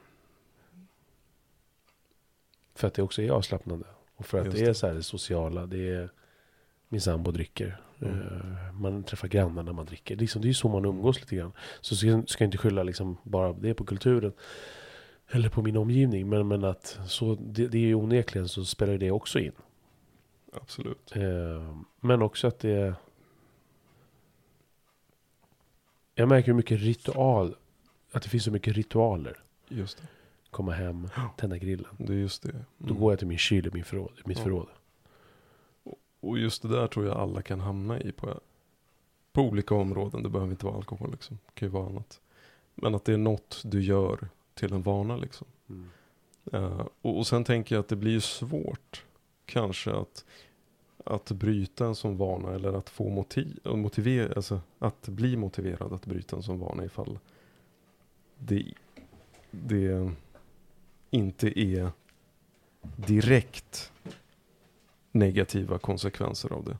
För 2.74 2.88
att 2.88 2.94
det 2.94 3.02
också 3.02 3.22
är 3.22 3.30
avslappnande. 3.30 3.86
Och 4.16 4.26
för 4.26 4.38
att 4.38 4.44
Just 4.46 4.56
det 4.58 4.62
är 4.64 4.66
det. 4.68 4.74
så 4.74 4.86
här 4.86 4.94
det 4.94 5.02
sociala. 5.02 5.66
Det 5.66 5.90
är 5.90 6.10
min 6.88 7.00
sambo 7.00 7.30
dricker. 7.30 7.80
Mm. 8.00 8.20
Eh, 8.20 8.72
Man 8.72 9.02
träffar 9.04 9.28
grannar 9.28 9.62
när 9.62 9.72
man 9.72 9.86
dricker. 9.86 10.16
Liksom, 10.16 10.42
det 10.42 10.46
är 10.46 10.48
ju 10.50 10.54
så 10.54 10.68
man 10.68 10.84
umgås 10.84 11.20
lite 11.20 11.36
grann. 11.36 11.52
Så 11.80 11.96
ska, 11.96 12.22
ska 12.26 12.44
jag 12.44 12.46
inte 12.48 12.58
skylla 12.58 12.82
liksom 12.82 13.16
bara 13.22 13.52
det 13.52 13.74
på 13.74 13.84
kulturen. 13.84 14.32
Eller 15.28 15.48
på 15.48 15.62
min 15.62 15.76
omgivning. 15.76 16.28
Men, 16.28 16.48
men 16.48 16.64
att 16.64 16.98
så, 17.06 17.34
det, 17.34 17.68
det 17.68 17.78
är 17.78 17.86
ju 17.86 17.94
onekligen 17.94 18.48
så 18.48 18.64
spelar 18.64 18.98
det 18.98 19.10
också 19.10 19.38
in. 19.38 19.52
absolut. 20.52 21.16
Eh, 21.16 21.76
men 22.00 22.22
också 22.22 22.46
att 22.48 22.58
det 22.58 22.70
är... 22.70 22.94
Jag 26.14 26.28
märker 26.28 26.46
hur 26.46 26.54
mycket 26.54 26.80
ritual... 26.80 27.56
Att 28.12 28.22
det 28.22 28.28
finns 28.28 28.44
så 28.44 28.50
mycket 28.50 28.76
ritualer. 28.76 29.42
Just 29.68 29.98
det. 29.98 30.04
Komma 30.50 30.72
hem, 30.72 31.08
tända 31.36 31.58
grillen. 31.58 31.94
Det 31.98 32.12
är 32.12 32.16
just 32.16 32.42
det. 32.42 32.64
Då 32.78 32.86
Mm. 32.88 33.00
går 33.00 33.12
jag 33.12 33.18
till 33.18 33.28
min 33.28 33.38
kyl 33.38 33.66
i 33.66 33.70
min 33.72 33.84
förråd, 33.84 34.12
mitt 34.24 34.38
Ja. 34.38 34.44
förråd. 34.44 34.68
Och 36.20 36.38
just 36.38 36.62
det 36.62 36.68
där 36.68 36.86
tror 36.86 37.06
jag 37.06 37.16
alla 37.16 37.42
kan 37.42 37.60
hamna 37.60 38.00
i 38.00 38.12
på, 38.12 38.40
på 39.32 39.42
olika 39.42 39.74
områden. 39.74 40.22
Det 40.22 40.28
behöver 40.28 40.50
inte 40.52 40.66
vara 40.66 40.76
alkohol 40.76 41.10
liksom. 41.10 41.38
Det 41.46 41.52
kan 41.54 41.68
ju 41.68 41.72
vara 41.72 41.86
annat. 41.86 42.20
Men 42.74 42.94
att 42.94 43.04
det 43.04 43.12
är 43.12 43.16
något 43.18 43.62
du 43.64 43.82
gör 43.82 44.28
till 44.54 44.72
en 44.72 44.82
vana 44.82 45.16
liksom. 45.16 45.46
Eh, 46.52 46.86
och, 47.02 47.18
och 47.18 47.26
sen 47.26 47.44
tänker 47.44 47.74
jag 47.74 47.80
att 47.80 47.88
det 47.88 47.96
blir 47.96 48.10
ju 48.12 48.20
svårt 48.20 49.04
kanske 49.46 49.90
att, 49.92 50.24
att 51.04 51.30
bryta 51.30 51.86
en 51.86 51.94
sån 51.94 52.16
vana 52.16 52.54
eller 52.54 52.72
att 52.72 52.90
få 52.90 53.08
motiv, 53.08 53.58
motivera, 53.64 54.32
alltså 54.34 54.60
att 54.78 55.08
bli 55.08 55.36
motiverad 55.36 55.92
att 55.92 56.06
bryta 56.06 56.36
en 56.36 56.42
sån 56.42 56.58
vana 56.58 56.84
ifall 56.84 57.18
det, 58.38 58.64
det 59.50 60.12
inte 61.10 61.60
är 61.60 61.90
direkt 62.96 63.92
negativa 65.12 65.78
konsekvenser 65.78 66.52
av 66.52 66.64
det. 66.64 66.78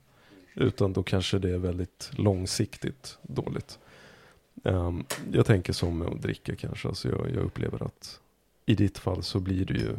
Utan 0.54 0.92
då 0.92 1.02
kanske 1.02 1.38
det 1.38 1.50
är 1.50 1.58
väldigt 1.58 2.10
långsiktigt 2.12 3.18
dåligt. 3.22 3.78
Um, 4.62 5.04
jag 5.32 5.46
tänker 5.46 5.72
som 5.72 5.98
med 5.98 6.08
att 6.08 6.22
dricka 6.22 6.56
kanske. 6.56 6.88
Alltså 6.88 7.08
jag, 7.08 7.30
jag 7.30 7.44
upplever 7.44 7.82
att 7.82 8.20
i 8.66 8.74
ditt 8.74 8.98
fall 8.98 9.22
så 9.22 9.40
blir 9.40 9.64
det 9.64 9.74
ju 9.74 9.96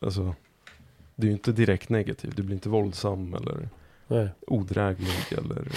Alltså 0.00 0.34
det 1.16 1.26
är 1.26 1.28
ju 1.28 1.32
inte 1.32 1.52
direkt 1.52 1.88
negativt. 1.88 2.36
Du 2.36 2.42
blir 2.42 2.54
inte 2.54 2.68
våldsam 2.68 3.34
eller 3.34 3.68
Nej. 4.06 4.28
odräglig 4.46 5.38
eller 5.38 5.68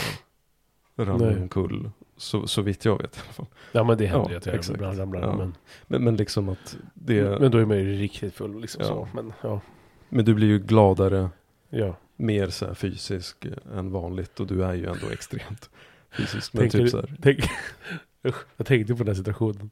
ramlar 0.95 1.38
omkull. 1.38 1.91
Så, 2.17 2.47
så 2.47 2.61
vitt 2.61 2.85
jag 2.85 3.01
vet 3.01 3.17
i 3.17 3.19
alla 3.23 3.33
fall. 3.33 3.45
Ja 3.71 3.83
men 3.83 3.97
det 3.97 4.05
händer 4.05 4.25
Ja, 4.25 4.31
ju 4.31 4.38
att 4.38 4.45
jag 4.45 4.55
exakt. 4.55 4.75
ibland 4.75 4.99
ramlar. 4.99 5.21
Ja. 5.21 5.38
Men, 5.38 5.53
Men, 5.88 6.03
men 6.03 6.15
liksom 6.15 6.49
att 6.49 6.77
det 6.93 7.39
men 7.39 7.51
då 7.51 7.57
är 7.57 7.65
man 7.65 7.77
ju 7.77 7.97
riktigt 7.97 8.33
full 8.33 8.61
liksom 8.61 8.81
Ja. 8.81 8.88
så. 8.88 9.07
Men 9.13 9.33
ja. 9.41 9.61
Men 10.09 10.25
du 10.25 10.33
blir 10.33 10.47
ju 10.47 10.59
gladare 10.59 11.29
ja. 11.69 11.95
mer 12.15 12.49
så 12.49 12.65
här 12.65 12.73
fysisk 12.73 13.45
än 13.75 13.91
vanligt 13.91 14.39
och 14.39 14.47
du 14.47 14.63
är 14.63 14.73
ju 14.73 14.85
ändå 14.85 15.09
extrat 15.11 15.69
fysisk. 16.11 16.53
Men 16.53 16.61
Tänker 16.61 16.79
typ 16.79 16.89
så 16.89 16.97
här. 16.97 17.15
Tänk, 17.21 17.39
jag 18.57 18.65
tänkte 18.67 18.93
på 18.93 18.97
den 18.97 19.07
här 19.07 19.13
situationen. 19.15 19.69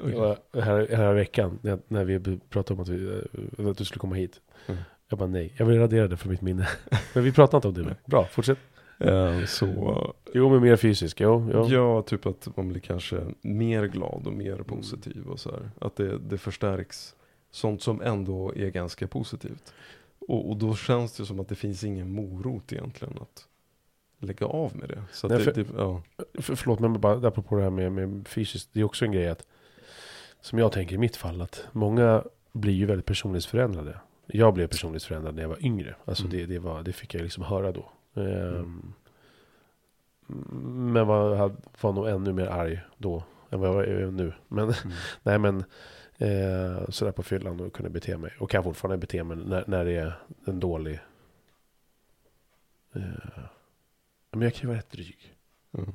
Var 0.00 0.60
här, 0.62 0.96
här 0.96 1.14
veckan 1.14 1.58
när, 1.62 1.78
när 1.88 2.04
vi 2.04 2.38
pratade 2.50 2.74
om 2.74 2.80
att, 2.82 2.88
vi, 2.88 3.22
eh, 3.58 3.66
att 3.68 3.78
du 3.78 3.84
skulle 3.84 4.00
komma 4.00 4.14
hit. 4.14 4.40
Mm. 4.66 4.80
Jag 5.08 5.18
bara 5.18 5.28
nej, 5.28 5.52
jag 5.56 5.66
vill 5.66 5.78
radera 5.78 6.08
det 6.08 6.16
från 6.16 6.32
mitt 6.32 6.40
minne. 6.40 6.68
men 7.14 7.24
vi 7.24 7.32
pratar 7.32 7.58
inte 7.58 7.68
om 7.68 7.74
det 7.74 7.82
nu. 7.82 7.96
Bra, 8.04 8.24
fortsätt. 8.24 8.58
Eh, 8.98 9.44
så 9.44 10.14
Jo, 10.32 10.50
men 10.50 10.62
mer 10.62 10.76
fysisk. 10.76 11.20
Jo, 11.20 11.50
jo. 11.54 11.68
ja, 11.68 12.02
typ 12.02 12.26
att 12.26 12.56
man 12.56 12.68
blir 12.68 12.80
kanske 12.80 13.20
mer 13.42 13.84
glad 13.86 14.26
och 14.26 14.32
mer 14.32 14.56
positiv 14.56 15.26
och 15.26 15.40
så 15.40 15.50
här. 15.50 15.70
Att 15.80 15.96
det, 15.96 16.18
det 16.18 16.38
förstärks 16.38 17.14
sånt 17.50 17.82
som 17.82 18.00
ändå 18.02 18.52
är 18.56 18.70
ganska 18.70 19.06
positivt. 19.06 19.74
Och, 20.28 20.50
och 20.50 20.56
då 20.56 20.74
känns 20.74 21.16
det 21.16 21.26
som 21.26 21.40
att 21.40 21.48
det 21.48 21.54
finns 21.54 21.84
ingen 21.84 22.12
morot 22.12 22.72
egentligen 22.72 23.14
att 23.20 23.46
lägga 24.18 24.46
av 24.46 24.76
med 24.76 24.88
det. 24.88 25.02
Så 25.12 25.28
Nej, 25.28 25.38
det, 25.38 25.44
för- 25.44 25.52
det, 25.52 25.66
ja. 25.76 26.02
För, 26.34 26.54
förlåt, 26.54 26.80
men 26.80 27.00
bara 27.00 27.28
apropå 27.28 27.56
det 27.56 27.62
här 27.62 27.70
med, 27.70 27.92
med 27.92 28.28
fysiskt. 28.28 28.68
Det 28.72 28.80
är 28.80 28.84
också 28.84 29.04
en 29.04 29.12
grej 29.12 29.28
att, 29.28 29.46
som 30.40 30.58
jag 30.58 30.72
tänker 30.72 30.94
i 30.94 30.98
mitt 30.98 31.16
fall, 31.16 31.42
att 31.42 31.64
många 31.72 32.24
blir 32.52 32.74
ju 32.74 32.86
väldigt 32.86 33.06
personlighetsförändrade. 33.06 33.98
Jag 34.26 34.54
blev 34.54 34.66
personlighetsförändrad 34.66 35.34
när 35.34 35.42
jag 35.42 35.48
var 35.48 35.64
yngre. 35.66 35.94
Alltså 36.04 36.24
Mm. 36.24 36.36
det, 36.36 36.46
det, 36.46 36.58
var, 36.58 36.82
det 36.82 36.92
fick 36.92 37.14
jag 37.14 37.22
liksom 37.22 37.44
höra 37.44 37.72
då. 37.72 37.90
Ehm, 38.14 38.92
Men 40.92 41.06
var, 41.06 41.52
var 41.80 41.92
nog 41.92 42.08
ännu 42.08 42.32
mer 42.32 42.46
arg 42.46 42.80
då 42.98 43.24
än 43.50 43.60
vad 43.60 43.68
jag 43.70 43.88
är 43.88 44.06
nu. 44.10 44.32
Men 44.48 44.64
Mm. 44.64 44.74
nej 45.22 45.38
men 45.38 45.64
eh, 46.18 46.88
sådär 46.88 47.12
på 47.12 47.22
fyllan 47.22 47.60
och 47.60 47.72
kunna 47.72 47.88
bete 47.88 48.16
mig. 48.18 48.32
Och 48.38 48.50
kan 48.50 48.64
fortfarande 48.64 48.98
bete 48.98 49.24
mig 49.24 49.36
när, 49.36 49.64
när 49.66 49.84
det 49.84 49.92
är 49.96 50.12
en 50.46 50.60
dålig... 50.60 51.00
Eh, 52.94 53.02
men 54.30 54.42
jag 54.42 54.54
kan 54.54 54.62
ju 54.62 54.66
vara 54.68 54.78
rätt 54.78 54.90
dryg. 54.90 55.34
Mm. 55.78 55.92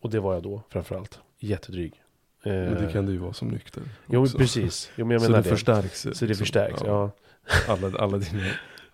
Och 0.00 0.10
det 0.10 0.20
var 0.20 0.34
jag 0.34 0.42
då 0.42 0.62
framförallt. 0.68 1.20
Jättedryg. 1.38 2.02
Eh, 2.42 2.52
Men 2.52 2.74
det 2.74 2.92
kan 2.92 3.06
du 3.06 3.12
ju 3.12 3.18
vara 3.18 3.32
som 3.32 3.48
nykter. 3.48 3.82
Jo, 4.06 4.22
också. 4.22 4.38
precis. 4.38 4.90
Jo, 4.96 5.04
men 5.06 5.10
jag 5.14 5.22
så 5.22 5.28
menar 5.30 5.42
det 5.42 5.48
det. 5.48 5.56
förstärks. 5.56 6.00
Så 6.02 6.08
det 6.08 6.20
liksom. 6.20 6.34
förstärks, 6.34 6.82
ja. 6.84 7.10
Alla, 7.68 7.98
alla 7.98 8.18
dina 8.18 8.42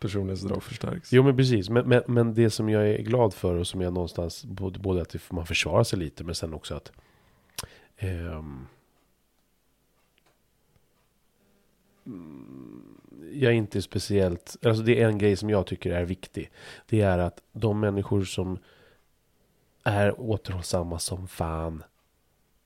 personlighetsdrag 0.01 0.63
förstärks. 0.63 1.13
Jo, 1.13 1.23
men 1.23 1.37
precis. 1.37 1.71
Men, 1.71 1.89
men, 1.89 2.03
men 2.07 2.35
det 2.35 2.51
som 2.51 2.69
jag 2.69 2.89
är 2.89 3.03
glad 3.03 3.35
för 3.35 3.55
och 3.55 3.67
som 3.67 3.81
jag 3.81 3.93
någonstans, 3.93 4.45
både, 4.45 4.79
både 4.79 5.03
att 5.03 5.17
man 5.31 5.47
försvarar 5.47 5.85
sig 5.85 5.99
lite, 5.99 6.25
men 6.25 6.35
sen 6.35 6.55
också 6.55 6.75
att 6.75 6.93
ehm, 7.97 8.67
mm, 12.07 12.97
jag 13.33 13.53
är 13.53 13.57
inte 13.57 13.83
speciellt, 13.83 14.57
alltså 14.65 14.83
det 14.83 15.03
är 15.03 15.09
en 15.09 15.19
grej 15.19 15.37
som 15.37 15.51
jag 15.51 15.67
tycker 15.67 15.91
är 15.91 16.05
viktig. 16.05 16.51
Det 16.87 17.01
är 17.01 17.19
att 17.19 17.43
de 17.53 17.81
människor 17.81 18.25
som 18.25 18.59
är 19.85 20.21
återhållsamma 20.21 20.99
som 20.99 21.29
fan 21.29 21.83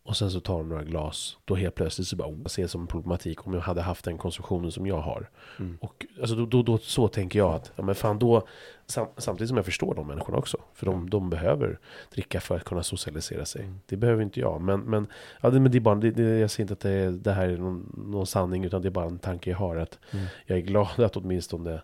och 0.06 0.16
sen 0.16 0.30
så 0.30 0.40
tar 0.40 0.58
de 0.58 0.68
några 0.68 0.84
glas, 0.84 1.36
då 1.44 1.54
helt 1.54 1.74
plötsligt 1.74 2.08
så 2.08 2.16
bara, 2.16 2.28
oh, 2.28 2.46
ser 2.46 2.62
det 2.62 2.68
som 2.68 2.80
en 2.80 2.86
problematik 2.86 3.46
om 3.46 3.54
jag 3.54 3.60
hade 3.60 3.82
haft 3.82 4.04
den 4.04 4.18
konsumtionen 4.18 4.72
som 4.72 4.86
jag 4.86 5.00
har. 5.00 5.30
Mm. 5.58 5.78
Och 5.80 6.06
alltså 6.20 6.36
då, 6.36 6.46
då, 6.46 6.62
då, 6.62 6.78
så 6.78 7.08
tänker 7.08 7.38
jag 7.38 7.54
att, 7.54 7.72
ja 7.76 7.82
men 7.82 7.94
fan 7.94 8.18
då, 8.18 8.46
sam, 8.86 9.06
samtidigt 9.16 9.48
som 9.48 9.56
jag 9.56 9.66
förstår 9.66 9.94
de 9.94 10.06
människorna 10.06 10.38
också, 10.38 10.58
för 10.74 10.86
de, 10.86 11.10
de 11.10 11.30
behöver 11.30 11.78
dricka 12.14 12.40
för 12.40 12.56
att 12.56 12.64
kunna 12.64 12.82
socialisera 12.82 13.44
sig. 13.44 13.62
Mm. 13.62 13.80
Det 13.86 13.96
behöver 13.96 14.22
inte 14.22 14.40
jag, 14.40 14.60
men, 14.60 14.80
men, 14.80 15.06
ja, 15.40 15.50
det, 15.50 15.60
men 15.60 15.72
det 15.72 15.78
är 15.78 15.80
bara, 15.80 15.94
det, 15.94 16.10
det, 16.10 16.38
jag 16.38 16.50
säger 16.50 16.64
inte 16.64 16.72
att 16.72 16.80
det, 16.80 17.10
det 17.10 17.32
här 17.32 17.48
är 17.48 17.56
någon, 17.58 18.04
någon 18.08 18.26
sanning, 18.26 18.64
utan 18.64 18.82
det 18.82 18.88
är 18.88 18.90
bara 18.90 19.06
en 19.06 19.18
tanke 19.18 19.50
jag 19.50 19.56
har, 19.58 19.76
att 19.76 19.98
Mm. 20.10 20.26
jag 20.46 20.58
är 20.58 20.62
glad 20.62 21.00
att 21.00 21.16
åtminstone 21.16 21.82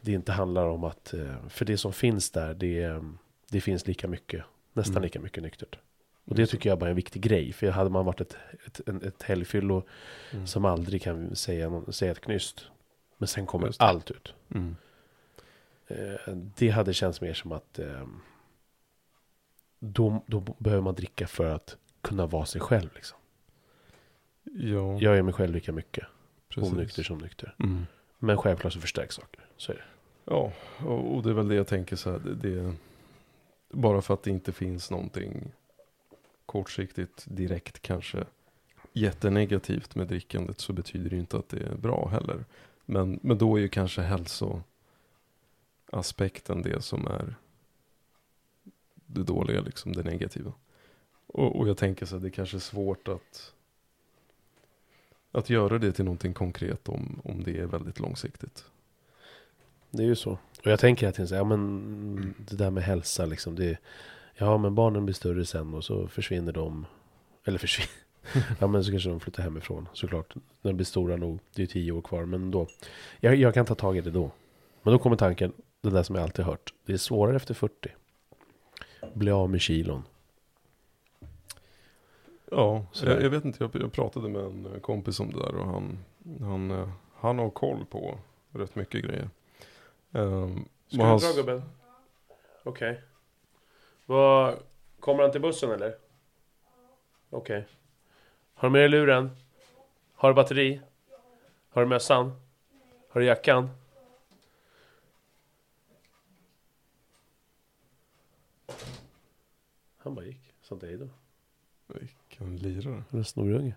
det 0.00 0.12
inte 0.12 0.32
handlar 0.32 0.66
om 0.66 0.84
att, 0.84 1.14
eh, 1.14 1.48
för 1.48 1.64
det 1.64 1.76
som 1.76 1.92
finns 1.92 2.30
där, 2.30 2.54
det, 2.54 3.02
det 3.50 3.60
finns 3.60 3.86
lika 3.86 4.08
mycket, 4.08 4.44
nästan 4.72 4.92
Mm. 4.92 5.02
lika 5.02 5.20
mycket 5.20 5.42
nyktert. 5.42 5.78
Och 6.30 6.36
det 6.36 6.46
tycker 6.46 6.70
jag 6.70 6.78
bara 6.78 6.86
är 6.86 6.90
en 6.90 6.96
viktig 6.96 7.22
grej, 7.22 7.52
för 7.52 7.70
hade 7.70 7.90
man 7.90 8.04
varit 8.04 8.20
ett, 8.20 8.36
ett, 8.66 8.80
en- 8.88 9.02
ett 9.04 9.22
helgfyllo 9.22 9.82
Mm. 10.32 10.46
som 10.46 10.64
aldrig 10.64 11.02
kan 11.02 11.36
säga, 11.36 11.68
någon, 11.68 11.92
säga 11.92 12.12
ett 12.12 12.20
knyst. 12.20 12.64
Men 13.18 13.28
sen 13.28 13.46
kommer 13.46 13.72
allt 13.78 14.10
ut. 14.10 14.34
Mm. 14.54 14.76
Eh, 15.86 16.32
det 16.56 16.68
hade 16.70 16.94
känts 16.94 17.20
mer 17.20 17.34
som 17.34 17.52
att 17.52 17.78
eh, 17.78 18.06
då, 19.78 20.22
då 20.26 20.40
behöver 20.58 20.82
man 20.82 20.94
dricka 20.94 21.26
för 21.26 21.44
att 21.54 21.76
kunna 22.00 22.26
vara 22.26 22.46
sig 22.46 22.60
själv. 22.60 22.90
Liksom. 22.94 23.18
Ja, 24.44 24.98
Jag 25.00 25.18
är 25.18 25.22
mig 25.22 25.34
själv 25.34 25.54
lika 25.54 25.72
mycket, 25.72 26.04
precis. 26.48 26.72
onykter 26.72 27.02
som 27.02 27.18
nykter. 27.18 27.54
Mm. 27.58 27.86
Men 28.18 28.36
självklart 28.36 28.72
så 28.72 28.80
förstärks 28.80 29.14
saker. 29.14 29.40
Så 29.56 29.72
är 29.72 29.76
det. 29.76 29.82
Ja, 30.24 30.52
och, 30.86 31.14
och 31.16 31.22
det 31.22 31.30
är 31.30 31.34
väl 31.34 31.48
det 31.48 31.54
jag 31.54 31.66
tänker 31.66 31.96
så 31.96 32.10
här. 32.10 32.18
Det, 32.18 32.34
det, 32.34 32.74
bara 33.70 34.02
för 34.02 34.14
att 34.14 34.22
det 34.22 34.30
inte 34.30 34.52
finns 34.52 34.90
någonting 34.90 35.52
kortsiktigt 36.50 37.24
direkt 37.28 37.82
kanske 37.82 38.24
jättenegativt 38.92 39.94
med 39.94 40.06
drickandet 40.06 40.60
så 40.60 40.72
betyder 40.72 41.10
det 41.10 41.16
inte 41.16 41.36
att 41.36 41.48
det 41.48 41.62
är 41.62 41.74
bra 41.74 42.08
heller. 42.08 42.44
Men, 42.86 43.18
men 43.22 43.38
då 43.38 43.56
är 43.56 43.60
ju 43.60 43.68
kanske 43.68 44.02
hälsoaspekten 44.02 46.62
det 46.62 46.84
som 46.84 47.06
är 47.06 47.34
det 48.94 49.22
dåliga, 49.22 49.60
liksom 49.60 49.92
det 49.92 50.02
negativa. 50.02 50.52
Och, 51.26 51.56
och 51.56 51.68
jag 51.68 51.76
tänker 51.76 52.06
så 52.06 52.16
här, 52.16 52.22
det 52.22 52.30
kanske 52.30 52.56
är 52.56 52.60
svårt 52.60 53.08
att 53.08 53.54
att 55.32 55.50
göra 55.50 55.78
det 55.78 55.92
till 55.92 56.04
någonting 56.04 56.34
konkret 56.34 56.88
om, 56.88 57.20
om 57.24 57.44
det 57.44 57.58
är 57.58 57.66
väldigt 57.66 58.00
långsiktigt. 58.00 58.64
Det 59.90 60.02
är 60.02 60.06
ju 60.06 60.16
så. 60.16 60.38
Och 60.64 60.66
jag 60.66 60.80
tänker 60.80 61.08
att 61.08 61.30
ja, 61.30 61.44
men 61.44 62.34
det 62.38 62.56
där 62.56 62.70
med 62.70 62.82
hälsa, 62.82 63.26
liksom, 63.26 63.56
det, 63.56 63.78
ja 64.40 64.58
men 64.58 64.74
barnen 64.74 65.04
blir 65.04 65.14
större 65.14 65.44
sen 65.44 65.74
och 65.74 65.84
så 65.84 66.08
försvinner 66.08 66.52
de. 66.52 66.86
Eller 67.44 67.58
försvinner. 67.58 67.90
ja 68.58 68.66
men 68.66 68.84
så 68.84 68.90
kanske 68.90 69.08
de 69.08 69.20
flyttar 69.20 69.42
hemifrån 69.42 69.88
såklart. 69.92 70.34
När 70.34 70.70
de 70.70 70.76
blir 70.76 70.86
stora 70.86 71.16
nog. 71.16 71.38
Det 71.54 71.62
är 71.62 71.66
tio 71.66 71.92
år 71.92 72.02
kvar. 72.02 72.24
Men 72.24 72.50
då. 72.50 72.66
Jag, 73.20 73.36
jag 73.36 73.54
kan 73.54 73.66
ta 73.66 73.74
tag 73.74 73.96
i 73.96 74.00
det 74.00 74.10
då. 74.10 74.30
Men 74.82 74.92
då 74.92 74.98
kommer 74.98 75.16
tanken. 75.16 75.52
Det 75.80 75.90
där 75.90 76.02
som 76.02 76.14
jag 76.16 76.22
alltid 76.22 76.44
hört. 76.44 76.74
Det 76.86 76.92
är 76.92 76.96
svårare 76.96 77.36
efter 77.36 77.54
40. 77.54 77.88
Bli 79.14 79.30
av 79.30 79.50
med 79.50 79.60
kilon. 79.60 80.02
Ja, 82.50 82.86
jag, 83.02 83.22
jag 83.22 83.30
vet 83.30 83.44
inte. 83.44 83.64
Jag, 83.64 83.82
jag 83.82 83.92
pratade 83.92 84.28
med 84.28 84.42
en 84.42 84.66
eh, 84.66 84.80
kompis 84.80 85.20
om 85.20 85.30
det 85.30 85.38
där 85.38 85.54
och 85.54 85.66
han, 85.66 85.98
han, 86.40 86.70
eh, 86.70 86.88
han 87.14 87.38
har 87.38 87.50
koll 87.50 87.84
på 87.90 88.18
rätt 88.50 88.74
mycket 88.74 89.04
grejer. 89.04 89.30
Um, 90.10 90.68
Ska 90.88 91.14
du 91.14 91.18
dra 91.18 91.32
gubben? 91.36 91.62
Okej. 92.62 93.00
Vad... 94.10 94.62
Kommer 95.00 95.22
han 95.22 95.32
till 95.32 95.40
bussen 95.40 95.70
eller? 95.70 95.96
Okej. 97.30 97.66
Har 98.54 98.68
du 98.68 98.72
med 98.72 98.80
dig 98.80 98.88
luren? 98.88 99.30
Har 100.14 100.28
du 100.28 100.34
batteri? 100.34 100.80
Har 101.70 101.82
du 101.82 101.88
mössan? 101.88 102.40
Har 103.08 103.20
du 103.20 103.26
jackan? 103.26 103.70
Han 109.96 110.14
bara 110.14 110.24
gick. 110.24 110.54
Sånt 110.62 110.82
är 110.82 110.96
då. 110.96 111.08
Vilken 111.86 112.56
lirare. 112.56 113.04
En 113.10 113.24
snorunge. 113.24 113.74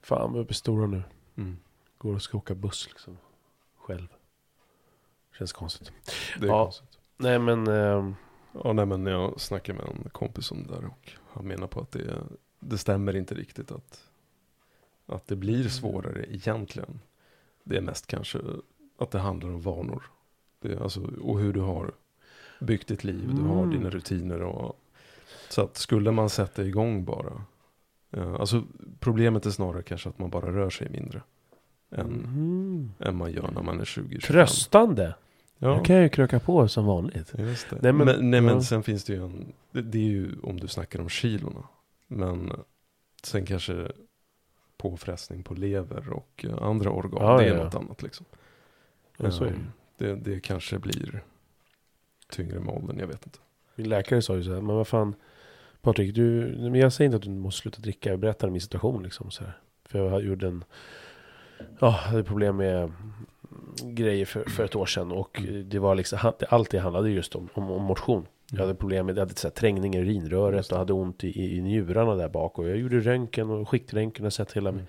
Fan 0.00 0.32
vad 0.32 0.42
uppe 0.42 0.50
i 0.50 0.54
stora 0.54 0.86
nu. 0.86 1.02
Mm. 1.36 1.58
Går 1.98 2.14
och 2.14 2.22
ska 2.22 2.38
åka 2.38 2.54
buss 2.54 2.86
liksom. 2.88 3.18
Själv. 3.76 4.08
Känns 5.38 5.52
konstigt. 5.52 5.92
Det 6.40 6.46
är 6.46 6.48
Ja. 6.48 6.64
konstigt. 6.64 6.95
Nej 7.16 7.38
men... 7.38 7.66
ehm, 7.66 8.14
Ja, 8.64 8.72
nej, 8.72 8.86
men 8.86 9.06
jag 9.06 9.40
snackade 9.40 9.78
med 9.78 9.88
en 9.88 10.10
kompis 10.10 10.50
om 10.50 10.62
det 10.66 10.74
där 10.74 10.84
och 10.86 11.12
han 11.32 11.46
menar 11.46 11.66
på 11.66 11.80
att 11.80 11.90
det, 11.90 12.14
det 12.60 12.78
stämmer 12.78 13.16
inte 13.16 13.34
riktigt 13.34 13.72
att, 13.72 14.00
att 15.06 15.26
det 15.26 15.36
blir 15.36 15.68
svårare 15.68 16.24
egentligen. 16.34 17.00
Det 17.64 17.76
är 17.76 17.80
mest 17.80 18.06
kanske 18.06 18.38
att 18.98 19.10
det 19.10 19.18
handlar 19.18 19.48
om 19.50 19.60
vanor. 19.60 20.02
Det, 20.60 20.80
alltså, 20.80 21.00
och 21.22 21.40
hur 21.40 21.52
du 21.52 21.60
har 21.60 21.92
byggt 22.60 22.88
ditt 22.88 23.04
liv, 23.04 23.34
du 23.34 23.42
har 23.42 23.62
Mm. 23.62 23.70
dina 23.70 23.90
rutiner 23.90 24.42
och 24.42 24.80
så 25.48 25.62
att 25.62 25.76
skulle 25.76 26.10
man 26.10 26.30
sätta 26.30 26.64
igång 26.64 27.04
bara. 27.04 27.42
eh, 28.10 28.34
alltså 28.34 28.62
problemet 29.00 29.46
är 29.46 29.50
snarare 29.50 29.82
kanske 29.82 30.08
att 30.08 30.18
man 30.18 30.30
bara 30.30 30.52
rör 30.52 30.70
sig 30.70 30.88
mindre. 30.90 31.22
Än, 31.90 32.06
mhm. 32.06 32.92
än 32.98 33.16
man 33.16 33.32
gör 33.32 33.50
när 33.50 33.62
man 33.62 33.80
är 33.80 33.84
20 33.84 34.20
25. 34.20 34.20
Tröstande. 34.34 35.14
Ja. 35.58 35.76
Jag 35.76 35.84
kan 35.84 36.02
ju 36.02 36.08
kröka 36.08 36.40
på 36.40 36.68
som 36.68 36.86
vanligt. 36.86 37.32
Nej, 37.36 37.56
men- 37.80 37.96
men, 37.96 38.30
nej, 38.30 38.40
men 38.40 38.54
ja. 38.54 38.62
sen 38.62 38.82
finns 38.82 39.04
det 39.04 39.12
ju 39.12 39.24
en, 39.24 39.52
det, 39.72 39.82
det 39.82 39.98
är 39.98 40.02
ju 40.02 40.30
om 40.42 40.60
du 40.60 40.68
snackar 40.68 41.00
om 41.00 41.08
kilorna. 41.08 41.62
Men 42.06 42.52
sen 43.22 43.46
kanske 43.46 43.92
påfrestning 44.76 45.42
på 45.42 45.54
lever 45.54 46.12
och 46.12 46.44
eh, 46.48 46.62
andra 46.62 46.90
organ, 46.90 47.22
Ja, 47.22 47.38
det 47.38 47.44
är 47.44 47.56
ja, 47.56 47.64
något 47.64 47.74
annat 47.74 48.02
liksom. 48.02 48.26
Är 49.18 49.52
det. 49.98 50.14
Det, 50.14 50.40
kanske 50.40 50.78
blir 50.78 51.24
tyngre 52.30 52.60
med 52.60 52.74
åldern, 52.74 52.98
jag 52.98 53.06
vet 53.06 53.26
inte. 53.26 53.38
Min 53.74 53.88
läkare 53.88 54.22
sa 54.22 54.36
ju 54.36 54.44
så 54.44 54.54
här, 54.54 54.60
men 54.60 54.76
vad 54.76 54.88
fan 54.88 55.14
Patrik, 55.80 56.14
du, 56.14 56.54
men 56.58 56.74
jag 56.74 56.92
säger 56.92 57.06
inte 57.06 57.16
att 57.16 57.22
du 57.22 57.30
måste 57.30 57.60
sluta 57.60 57.80
dricka, 57.80 58.10
jag 58.10 58.18
berättar 58.18 58.50
min 58.50 58.60
situation 58.60 59.02
liksom 59.02 59.30
så 59.30 59.44
här. 59.44 59.58
För 59.84 59.98
jag 59.98 60.24
gjorde 60.24 60.46
en, 60.46 60.64
ja, 61.78 61.90
hade 61.90 62.24
problem 62.24 62.56
med 62.56 62.92
grejer 63.82 64.26
för, 64.26 64.44
för 64.44 64.64
ett 64.64 64.76
år 64.76 64.86
sedan 64.86 65.12
och 65.12 65.42
det 65.64 65.78
var 65.78 65.94
liksom, 65.94 66.32
allt 66.48 66.70
det 66.70 66.78
handlade 66.78 67.10
just 67.10 67.34
om, 67.34 67.48
om, 67.54 67.70
om 67.70 67.82
motion. 67.82 68.26
Jag 68.50 68.60
hade 68.60 68.74
problem 68.74 69.06
med, 69.06 69.16
jag 69.16 69.20
hade 69.20 69.34
så 69.34 69.46
här, 69.48 69.52
trängning 69.54 69.94
i 69.94 69.98
urinröret 69.98 70.72
och 70.72 70.78
hade 70.78 70.92
ont 70.92 71.24
i, 71.24 71.56
i, 71.56 71.60
njurarna 71.60 72.14
där 72.14 72.28
bak. 72.28 72.58
Och 72.58 72.68
jag 72.68 72.76
gjorde 72.76 73.00
röntgen 73.00 73.50
och 73.50 73.68
skiktröntgen 73.68 74.26
och 74.26 74.32
sett 74.32 74.52
hela 74.52 74.70
Mm. 74.70 74.82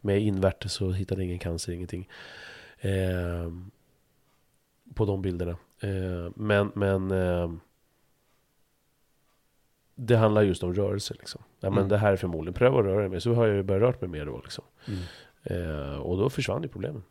med 0.00 0.20
invärtes 0.20 0.80
och 0.80 0.94
hittade 0.94 1.24
ingen 1.24 1.38
cancer, 1.38 1.72
ingenting. 1.72 2.08
Eh, 2.78 3.52
på 4.94 5.04
de 5.04 5.22
bilderna. 5.22 5.56
Eh, 5.80 6.30
men 6.36 6.70
men 6.74 7.10
eh, 7.10 7.52
det 9.94 10.16
handlar 10.16 10.42
just 10.42 10.62
om 10.62 10.74
rörelse. 10.74 11.14
Liksom. 11.18 11.42
Ja, 11.60 11.70
men 11.70 11.78
Mm. 11.78 11.88
Det 11.88 11.96
här 11.98 12.12
är 12.12 12.16
förmodligen, 12.16 12.54
pröva 12.54 12.78
att 12.78 12.84
röra 12.84 13.08
mig. 13.08 13.20
Så 13.20 13.34
har 13.34 13.46
jag 13.46 13.56
ju 13.56 13.62
börjat 13.62 13.82
röra 13.82 13.96
mig 14.00 14.18
mer 14.20 14.26
då. 14.26 14.40
Liksom. 14.44 14.64
Mm. 14.88 15.00
Eh, 15.42 15.96
och 15.96 16.18
då 16.18 16.30
försvann 16.30 16.62
ju 16.62 16.68
problemen. 16.68 17.02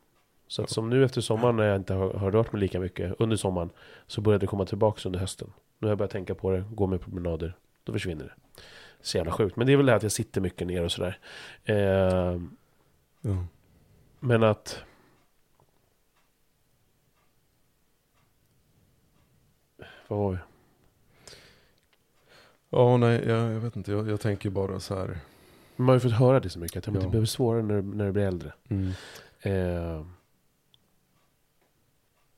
Så 0.54 0.64
att 0.64 0.70
som 0.70 0.90
nu 0.90 1.06
efter 1.06 1.22
sommaren 1.22 1.56
när 1.56 1.64
jag 1.64 1.76
inte 1.76 1.94
har, 1.94 2.14
har 2.14 2.32
rört 2.32 2.52
mig 2.52 2.60
lika 2.60 2.80
mycket 2.80 3.16
under 3.20 3.36
sommaren 3.36 3.70
så 4.08 4.22
började 4.22 4.44
det 4.44 4.48
komma 4.48 4.66
tillbaka 4.66 5.10
under 5.10 5.20
hösten. 5.20 5.54
Nu 5.80 5.88
har 5.88 5.92
jag 5.92 5.98
börjat 5.98 6.12
tänka 6.12 6.36
på 6.36 6.52
det, 6.52 6.64
gå 6.72 6.88
med 6.88 7.02
promenader, 7.02 7.54
då 7.84 7.94
försvinner 7.94 8.26
det. 8.26 8.62
Så 9.02 9.18
jävla 9.18 9.32
sjukt. 9.32 9.56
Men 9.56 9.68
det 9.68 9.74
är 9.74 9.78
väl 9.78 9.86
det 9.86 9.96
att 9.96 10.04
jag 10.04 10.12
sitter 10.12 10.42
mycket 10.42 10.68
ner 10.68 10.84
och 10.84 10.92
sådär. 10.92 11.18
Eh, 11.64 12.42
Ja. 13.22 13.46
men 14.20 14.44
att... 14.44 14.84
Vad 20.08 20.20
var 20.20 20.32
vi? 20.32 20.38
Ja, 22.70 22.98
nej, 22.98 23.24
jag, 23.28 23.54
jag 23.54 23.60
vet 23.60 23.76
inte. 23.76 23.92
Jag, 23.92 24.10
jag 24.10 24.22
tänker 24.22 24.50
bara 24.50 24.80
så 24.80 24.96
här. 24.96 25.18
Man 25.76 25.88
har 25.88 25.94
ju 25.94 26.00
fått 26.00 26.12
höra 26.12 26.40
det 26.40 26.50
så 26.50 26.60
mycket. 26.60 26.88
Att 26.88 26.96
ja. 26.96 27.02
det 27.02 27.08
blir 27.08 27.26
svårare 27.26 27.62
när, 27.64 27.82
när 27.82 28.06
du 28.06 28.12
blir 28.12 28.24
äldre. 28.24 28.54
Eh, 29.42 30.06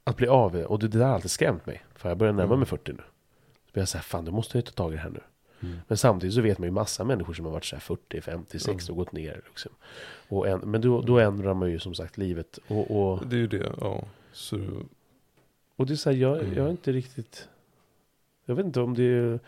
att 0.08 0.18
bli 0.18 0.28
av 0.28 0.56
och 0.56 0.80
det, 0.80 0.88
det 0.88 0.98
där 0.98 1.06
har 1.06 1.14
alltid 1.14 1.32
skrämt 1.32 1.66
mig. 1.66 1.84
För 1.96 2.10
jag 2.10 2.18
börjar 2.18 2.34
närma 2.34 2.46
Mm. 2.48 2.60
mig 2.60 2.68
40 2.68 2.92
nu. 2.92 2.98
Så 3.66 3.72
blir 3.74 3.82
jag 3.82 3.88
såhär, 3.90 4.04
fan 4.04 4.26
du 4.26 4.32
måste 4.32 4.58
jag 4.58 4.66
ta 4.66 4.72
tag 4.72 4.94
i 4.94 4.96
det 4.96 5.02
här 5.02 5.10
nu. 5.10 5.20
Mm. 5.64 5.78
Men 5.88 5.98
samtidigt 5.98 6.36
så 6.36 6.42
vet 6.42 6.58
man 6.60 6.68
ju 6.68 6.72
massa 6.72 7.04
människor 7.04 7.34
som 7.34 7.46
har 7.46 7.52
varit 7.52 7.66
såhär 7.66 7.82
40, 7.82 8.22
50, 8.22 8.60
60 8.60 8.92
och 8.92 8.98
gått 8.98 9.12
ner. 9.12 9.42
Liksom. 9.48 9.72
Och 10.28 10.48
en, 10.48 10.60
men 10.60 10.82
då, 10.82 11.02
då 11.02 11.20
ändrar 11.20 11.54
man 11.54 11.72
ju 11.72 11.80
som 11.80 11.94
sagt 11.94 12.18
livet. 12.18 12.60
Och, 12.68 12.92
och, 13.12 13.28
Det 13.28 13.36
är 13.36 13.40
ju 13.40 13.48
det, 13.48 13.72
ja. 13.82 14.04
Så, 14.32 14.60
och 15.76 15.86
det 15.86 15.94
är 15.94 15.96
såhär, 15.98 16.18
jag, 16.18 16.40
Mm. 16.40 16.54
jag 16.54 16.66
är 16.66 16.72
inte 16.72 16.92
riktigt... 16.92 17.50
Jag 18.46 18.56
vet 18.56 18.66
inte 18.66 18.82
om 18.82 18.94
det 18.94 19.04
är 19.04 19.40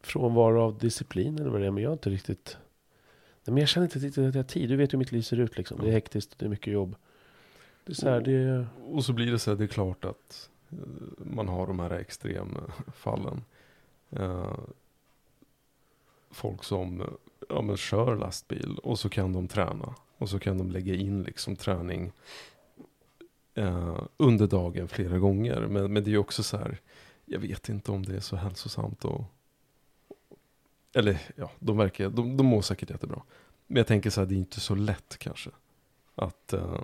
frånvaro 0.00 0.60
av 0.62 0.78
disciplin 0.78 1.38
eller 1.38 1.50
vad 1.50 1.60
det 1.60 1.66
är. 1.66 1.70
Men 1.70 1.82
jag 1.82 1.90
är 1.90 1.92
inte 1.92 2.10
riktigt... 2.10 2.56
Nej, 3.44 3.54
men 3.54 3.56
jag 3.56 3.68
känner 3.68 3.86
inte 3.86 3.98
riktigt 3.98 4.28
att 4.28 4.34
jag 4.34 4.42
har 4.42 4.48
tid. 4.48 4.68
Du 4.68 4.76
vet 4.76 4.92
hur 4.92 4.98
mitt 4.98 5.12
liv 5.12 5.22
ser 5.22 5.40
ut 5.40 5.56
liksom. 5.56 5.78
Det 5.80 5.88
är 5.88 5.92
hektiskt, 5.92 6.38
det 6.38 6.44
är 6.46 6.50
mycket 6.50 6.72
jobb. 6.72 6.96
Det 7.84 7.92
är 7.92 7.94
så 7.94 8.08
här, 8.08 8.20
det 8.20 8.66
och 8.84 9.04
så 9.04 9.12
blir 9.12 9.32
det 9.32 9.38
så 9.38 9.50
här, 9.50 9.58
det 9.58 9.64
är 9.64 9.68
klart 9.68 10.04
att 10.04 10.50
eh, 10.70 10.78
man 11.16 11.48
har 11.48 11.66
de 11.66 11.80
här 11.80 11.90
extremfallen. 11.90 13.44
Eh, 14.10 14.58
folk 16.30 16.64
som 16.64 17.16
ja, 17.48 17.62
men 17.62 17.76
kör 17.76 18.16
lastbil 18.16 18.78
och 18.82 18.98
så 18.98 19.08
kan 19.08 19.32
de 19.32 19.48
träna. 19.48 19.94
Och 20.18 20.30
så 20.30 20.38
kan 20.38 20.58
de 20.58 20.70
lägga 20.70 20.94
in 20.94 21.22
liksom 21.22 21.56
träning 21.56 22.12
eh, 23.54 24.02
under 24.16 24.46
dagen 24.46 24.88
flera 24.88 25.18
gånger. 25.18 25.60
Men, 25.60 25.92
men 25.92 26.04
det 26.04 26.10
är 26.10 26.12
ju 26.12 26.18
också 26.18 26.42
så 26.42 26.56
här, 26.56 26.78
jag 27.24 27.38
vet 27.38 27.68
inte 27.68 27.92
om 27.92 28.02
det 28.02 28.16
är 28.16 28.20
så 28.20 28.36
hälsosamt. 28.36 29.04
Och, 29.04 29.24
eller 30.92 31.20
ja, 31.36 31.50
de 31.58 31.76
verkar, 31.76 32.10
de, 32.10 32.36
de 32.36 32.46
mår 32.46 32.62
säkert 32.62 32.90
jättebra. 32.90 33.22
Men 33.66 33.76
jag 33.76 33.86
tänker 33.86 34.10
så 34.10 34.20
här, 34.20 34.28
det 34.28 34.34
är 34.34 34.38
inte 34.38 34.60
så 34.60 34.74
lätt 34.74 35.16
kanske. 35.18 35.50
Att, 36.14 36.52
eh, 36.52 36.80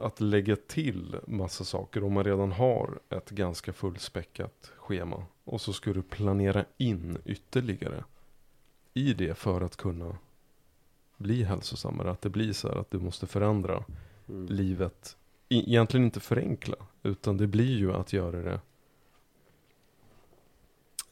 att 0.00 0.20
lägga 0.20 0.56
till 0.56 1.16
massa 1.26 1.64
saker 1.64 2.04
om 2.04 2.12
man 2.12 2.24
redan 2.24 2.52
har 2.52 2.98
ett 3.08 3.30
ganska 3.30 3.72
fullspäckat 3.72 4.72
schema. 4.76 5.24
Och 5.44 5.60
så 5.60 5.72
ska 5.72 5.92
du 5.92 6.02
planera 6.02 6.64
in 6.78 7.18
ytterligare 7.24 8.04
i 8.94 9.14
det 9.14 9.34
för 9.34 9.60
att 9.60 9.76
kunna 9.76 10.16
bli 11.16 11.42
hälsosammare. 11.42 12.10
Att 12.10 12.22
det 12.22 12.30
blir 12.30 12.52
så 12.52 12.68
här 12.68 12.76
att 12.76 12.90
du 12.90 12.98
måste 12.98 13.26
förändra 13.26 13.84
Mm. 14.28 14.46
livet. 14.46 15.16
E- 15.48 15.64
Egentligen 15.66 16.04
inte 16.04 16.20
förenkla. 16.20 16.76
Utan 17.02 17.36
det 17.36 17.46
blir 17.46 17.78
ju 17.78 17.92
att 17.92 18.12
göra 18.12 18.42
det. 18.42 18.60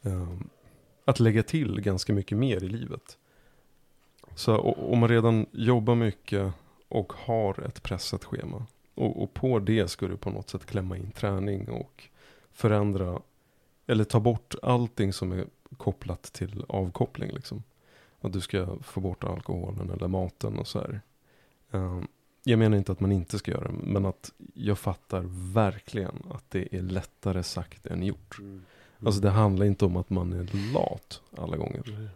ehm, 0.03 0.49
att 1.05 1.21
lägga 1.21 1.43
till 1.43 1.81
ganska 1.81 2.13
mycket 2.13 2.39
mer 2.39 2.65
i 2.65 2.69
livet. 2.69 3.19
Så 4.35 4.59
om 4.61 4.99
man 4.99 5.09
redan 5.09 5.47
jobbar 5.53 5.95
mycket 5.95 6.53
och 6.89 7.13
har 7.13 7.61
ett 7.61 7.83
pressat 7.83 8.25
schema. 8.25 8.67
Och, 8.99 9.23
och 9.23 9.35
på 9.35 9.59
det 9.59 9.89
ska 9.89 10.09
du 10.09 10.17
på 10.17 10.31
något 10.31 10.51
sätt 10.51 10.67
klämma 10.67 10.97
in 10.97 11.11
träning 11.11 11.69
och 11.69 12.09
förändra. 12.53 13.23
Eller 13.87 14.05
ta 14.05 14.21
bort 14.21 14.55
allting 14.63 15.13
som 15.13 15.33
är 15.33 15.47
kopplat 15.77 16.23
till 16.23 16.65
avkoppling 16.69 17.31
liksom. 17.33 17.63
Att 18.21 18.33
du 18.33 18.41
ska 18.41 18.79
få 18.83 19.01
bort 19.01 19.25
alkoholen 19.25 19.91
eller 19.91 20.09
maten 20.09 20.59
och 20.59 20.67
så 20.67 20.79
här. 20.79 21.01
Ehm, 21.71 22.07
jag 22.45 22.59
menar 22.59 22.77
inte 22.77 22.93
att 22.93 23.01
man 23.01 23.13
inte 23.13 23.39
ska 23.39 23.51
göra 23.51 23.69
det, 23.69 23.79
men 23.83 24.07
att 24.07 24.33
jag 24.55 24.79
fattar 24.79 25.25
verkligen 25.55 26.23
att 26.31 26.51
det 26.51 26.75
är 26.77 26.83
lättare 26.83 27.43
sagt 27.43 27.87
än 27.87 28.03
gjort. 28.03 28.39
Mm. 28.39 28.65
Alltså 29.03 29.21
det 29.21 29.31
handlar 29.31 29.67
inte 29.67 29.85
om 29.85 29.97
att 29.97 30.11
man 30.11 30.33
är 30.33 30.73
lat 30.73 31.23
alla 31.37 31.57
gånger. 31.57 31.89
Mm. 31.89 32.09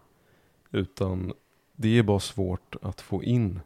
Utan 0.70 1.32
det 1.72 1.98
är 1.98 2.02
bara 2.02 2.20
svårt 2.20 2.76
att 2.82 3.00
få 3.00 3.22
in 3.24 3.60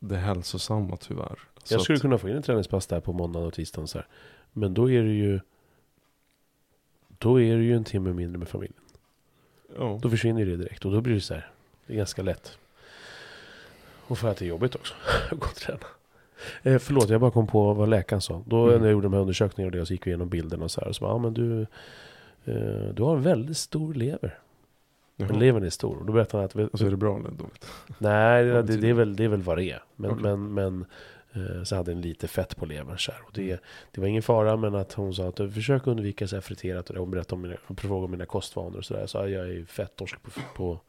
det 0.00 0.16
hälsosamma 0.16 0.96
tyvärr. 0.96 1.38
Så 1.64 1.74
Jag 1.74 1.80
skulle 1.82 1.96
att, 1.96 2.02
kunna 2.02 2.18
få 2.18 2.28
in 2.28 2.36
en 2.36 2.42
träningspass 2.42 2.86
där 2.86 3.00
på 3.00 3.12
måndagen 3.12 3.46
och 3.48 3.54
tisdagen 3.54 3.88
så 3.88 3.98
här. 3.98 4.06
Men 4.52 4.74
då 4.74 4.90
är 4.90 5.02
det 5.02 5.12
ju... 5.12 5.40
Då 7.18 7.40
är 7.40 7.56
det 7.56 7.62
ju 7.62 7.74
en 7.76 7.84
timme 7.84 8.12
mindre 8.12 8.38
med 8.38 8.48
familjen. 8.48 8.80
ja, 9.78 9.98
Då 10.02 10.10
försvinner 10.10 10.44
det 10.46 10.56
direkt 10.56 10.84
och 10.84 10.92
då 10.92 11.00
blir 11.00 11.14
det 11.14 11.20
så 11.20 11.34
här. 11.34 11.50
Det 11.86 11.92
är 11.92 11.96
ganska 11.96 12.22
lätt. 12.22 12.58
Och 14.06 14.18
för 14.18 14.28
att 14.28 14.36
det 14.36 14.44
är 14.44 14.48
jobbigt 14.48 14.74
också. 14.74 14.94
att 15.30 15.38
gå 15.40 15.46
och 15.46 15.54
träna. 15.54 15.78
Eh, 16.62 16.78
förlåt, 16.78 17.08
jag 17.08 17.20
bara 17.20 17.30
kom 17.30 17.46
på 17.46 17.74
vad 17.74 17.88
läkaren 17.88 18.20
sa. 18.22 18.42
Då 18.46 18.66
Mm. 18.68 18.78
när 18.80 18.86
jag 18.86 18.92
gjorde 18.92 19.04
de 19.06 19.12
här 19.12 19.20
undersökningarna 19.20 19.66
och 19.72 19.78
det, 19.80 19.86
så 19.86 19.92
gick 19.92 20.06
vi 20.06 20.10
igenom 20.10 20.28
bilderna 20.28 20.64
och 20.64 20.70
så 20.70 20.80
här. 20.80 20.88
Och 20.88 20.96
så 20.96 21.04
bara, 21.04 21.12
ja 21.12 21.18
men 21.18 21.34
du... 21.34 21.60
Eh, 22.44 22.94
du 22.94 23.02
har 23.02 23.16
en 23.16 23.22
väldigt 23.22 23.56
stor 23.56 23.94
lever. 23.94 24.38
Men 25.28 25.38
levern 25.38 25.64
är 25.64 25.70
stor. 25.70 25.96
Och 25.98 26.06
då 26.06 26.12
berättade 26.12 26.42
han 26.42 26.64
att... 26.64 26.72
Alltså 26.72 26.86
är 26.86 26.90
det 26.90 26.96
bra 26.96 27.18
eller 27.18 27.30
dåligt? 27.30 27.66
Nej, 27.98 28.44
det, 28.44 28.62
det, 28.62 28.76
det, 28.76 28.88
är 28.88 28.92
väl, 28.94 29.16
det 29.16 29.24
är 29.24 29.28
väl 29.28 29.42
vad 29.42 29.58
det 29.58 29.64
är. 29.70 29.82
Men, 29.96 30.10
Okej. 30.10 30.22
men, 30.22 30.54
men 30.54 30.84
eh, 31.32 31.62
så 31.64 31.76
hade 31.76 31.90
den 31.90 32.00
lite 32.00 32.28
fett 32.28 32.56
på 32.56 32.66
levern. 32.66 32.98
Så 32.98 33.12
här. 33.12 33.20
Och 33.26 33.38
Mm. 33.38 33.48
det, 33.50 33.60
det 33.92 34.00
var 34.00 34.08
ingen 34.08 34.22
fara, 34.22 34.56
men 34.56 34.74
att 34.74 34.92
hon 34.92 35.14
sa 35.14 35.28
att 35.28 35.36
försök 35.36 35.86
undvika 35.86 36.28
så 36.28 36.36
här 36.36 36.40
friterat. 36.40 36.90
Och 36.90 36.96
hon 36.96 37.10
berättade 37.10 37.34
om 37.34 37.42
mina, 37.42 37.56
hon 37.66 37.76
frågade 37.76 38.04
om 38.04 38.10
mina 38.10 38.26
kostvanor 38.26 38.76
och 38.78 38.84
sådär. 38.84 39.06
Så 39.06 39.18
jag 39.18 39.28
är 39.32 39.46
ju 39.46 39.66
fett 39.66 39.96
torsk 39.96 40.22
på, 40.22 40.30
på 40.56 40.80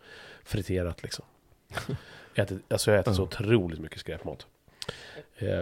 friterat 0.44 1.04
liksom. 1.04 1.26
Jag 2.34 2.44
äter, 2.44 2.60
alltså 2.68 2.92
jag 2.92 3.00
äter 3.00 3.14
så 3.14 3.22
Ja. 3.22 3.26
otroligt 3.26 3.80
mycket 3.80 4.00
skräpmat. 4.00 4.48
Eh, 5.38 5.60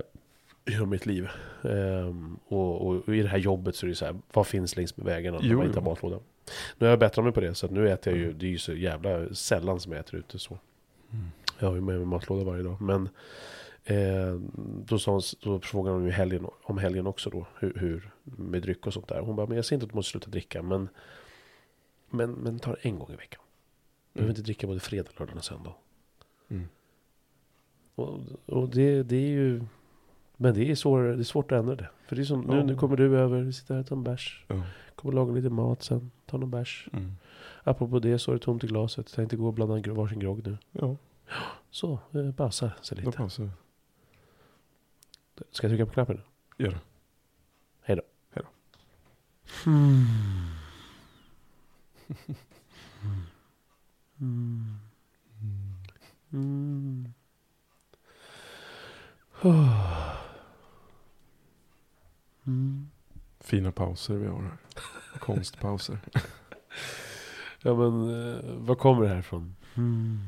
I 0.65 0.71
hela 0.71 0.85
mitt 0.85 1.05
liv. 1.05 1.29
Ehm, 1.63 2.37
och, 2.47 2.87
och, 2.87 3.03
och 3.07 3.15
i 3.15 3.21
det 3.21 3.27
här 3.27 3.37
jobbet 3.37 3.75
så 3.75 3.85
är 3.85 3.89
det 3.89 3.95
så 3.95 4.05
här, 4.05 4.15
vad 4.33 4.47
finns 4.47 4.75
längs 4.75 4.97
med 4.97 5.05
vägen 5.05 5.35
om 5.35 5.47
man 5.57 5.65
inte 5.65 5.79
har 5.79 5.85
matlåda? 5.85 6.19
Nu 6.77 6.85
har 6.85 6.89
jag 6.89 6.99
bättrat 6.99 7.23
mig 7.23 7.33
på 7.33 7.39
det, 7.39 7.55
så 7.55 7.67
nu 7.67 7.89
äter 7.89 8.13
jag 8.13 8.19
ju, 8.19 8.33
det 8.33 8.45
är 8.45 8.49
ju 8.49 8.57
så 8.57 8.73
jävla 8.73 9.33
sällan 9.33 9.79
som 9.79 9.91
jag 9.91 9.99
äter 9.99 10.19
ute 10.19 10.39
så. 10.39 10.59
Mm. 11.11 11.25
Jag 11.59 11.67
har 11.67 11.75
ju 11.75 11.81
med 11.81 11.95
mig 11.97 12.05
matlåda 12.05 12.43
varje 12.43 12.63
dag. 12.63 12.81
Men 12.81 13.09
eh, 13.83 14.39
då, 14.85 14.99
sa 14.99 15.11
hon, 15.11 15.21
då 15.41 15.59
frågade 15.59 15.95
hon 15.95 16.05
ju 16.05 16.11
helgen, 16.11 16.47
om 16.63 16.77
helgen 16.77 17.07
också 17.07 17.29
då. 17.29 17.47
Hur, 17.59 17.73
hur, 17.75 18.11
med 18.23 18.61
dryck 18.61 18.87
och 18.87 18.93
sånt 18.93 19.07
där. 19.07 19.19
Hon 19.19 19.35
bara, 19.35 19.47
men 19.47 19.55
jag 19.55 19.65
säger 19.65 19.77
inte 19.77 19.85
att 19.85 19.91
du 19.91 19.95
måste 19.95 20.11
sluta 20.11 20.29
dricka. 20.29 20.61
Men, 20.61 20.89
men, 22.09 22.31
men 22.31 22.59
ta 22.59 22.71
det 22.71 22.77
en 22.81 22.99
gång 22.99 23.11
i 23.13 23.15
veckan. 23.15 23.41
Du 24.13 24.17
behöver 24.19 24.29
Mm. 24.29 24.39
inte 24.39 24.41
dricka 24.41 24.67
både 24.67 24.79
fredag, 24.79 25.09
lördag 25.17 25.37
och 25.37 25.43
söndag. 25.45 25.73
Mm. 26.49 26.67
Och, 27.95 28.19
och 28.45 28.69
det, 28.69 29.03
det 29.03 29.15
är 29.15 29.29
ju... 29.29 29.61
Men 30.41 30.53
det 30.53 30.71
är, 30.71 30.75
svår, 30.75 31.03
det 31.03 31.21
är 31.21 31.23
svårt 31.23 31.51
att 31.51 31.59
ändra 31.59 31.75
det. 31.75 31.89
För 32.07 32.15
det 32.15 32.21
är 32.21 32.25
som, 32.25 32.41
nu, 32.41 32.57
Ja. 32.57 32.63
nu 32.63 32.75
kommer 32.75 32.97
du 32.97 33.17
över, 33.19 33.41
vi 33.41 33.53
sitter 33.53 33.73
här 33.73 33.81
och 33.81 33.87
tar 33.87 33.95
en 33.95 34.03
bärs. 34.03 34.45
Ja. 34.47 34.63
Kommer 34.95 35.13
laga 35.15 35.31
lite 35.33 35.49
mat 35.49 35.83
sen, 35.83 36.11
ta 36.25 36.37
någon 36.37 36.51
bärs. 36.51 36.87
Mm. 36.93 37.11
Apropå 37.63 37.99
det 37.99 38.19
så 38.19 38.31
är 38.31 38.35
det 38.35 38.41
tomt 38.41 38.63
i 38.63 38.67
glaset. 38.67 39.13
Tänkte 39.13 39.35
gå 39.35 39.47
och 39.47 39.53
blanda 39.53 39.93
varsin 39.93 40.19
grogg 40.19 40.47
nu. 40.47 40.57
ja, 40.71 40.95
Så, 41.69 41.99
eh, 42.13 42.31
basa 42.31 42.71
sig 42.81 42.97
lite. 42.97 43.11
pausar 43.11 43.43
vi. 43.43 43.49
Ska 45.51 45.67
jag 45.67 45.71
trycka 45.71 45.85
på 45.85 45.91
knappen 45.93 46.15
nu? 46.57 46.65
Gör 46.65 46.71
det. 46.71 46.79
Hej 47.81 47.95
då. 47.95 48.01
Hej 48.31 48.43
då. 48.45 48.49
Mm. 49.71 50.05
Mm. 54.21 54.79
Mm. 56.33 57.13
Oh. 59.41 60.28
Mm. 62.47 62.89
Fina 63.39 63.71
pauser 63.71 64.15
vi 64.15 64.27
har 64.27 64.41
här. 64.41 64.57
Konstpauser. 65.19 65.97
Ja 67.61 67.75
men, 67.75 68.09
eh, 68.09 68.53
var 68.57 68.75
kommer 68.75 69.01
det 69.03 69.09
här 69.09 69.19
ifrån? 69.19 69.55
Mm. 69.75 70.19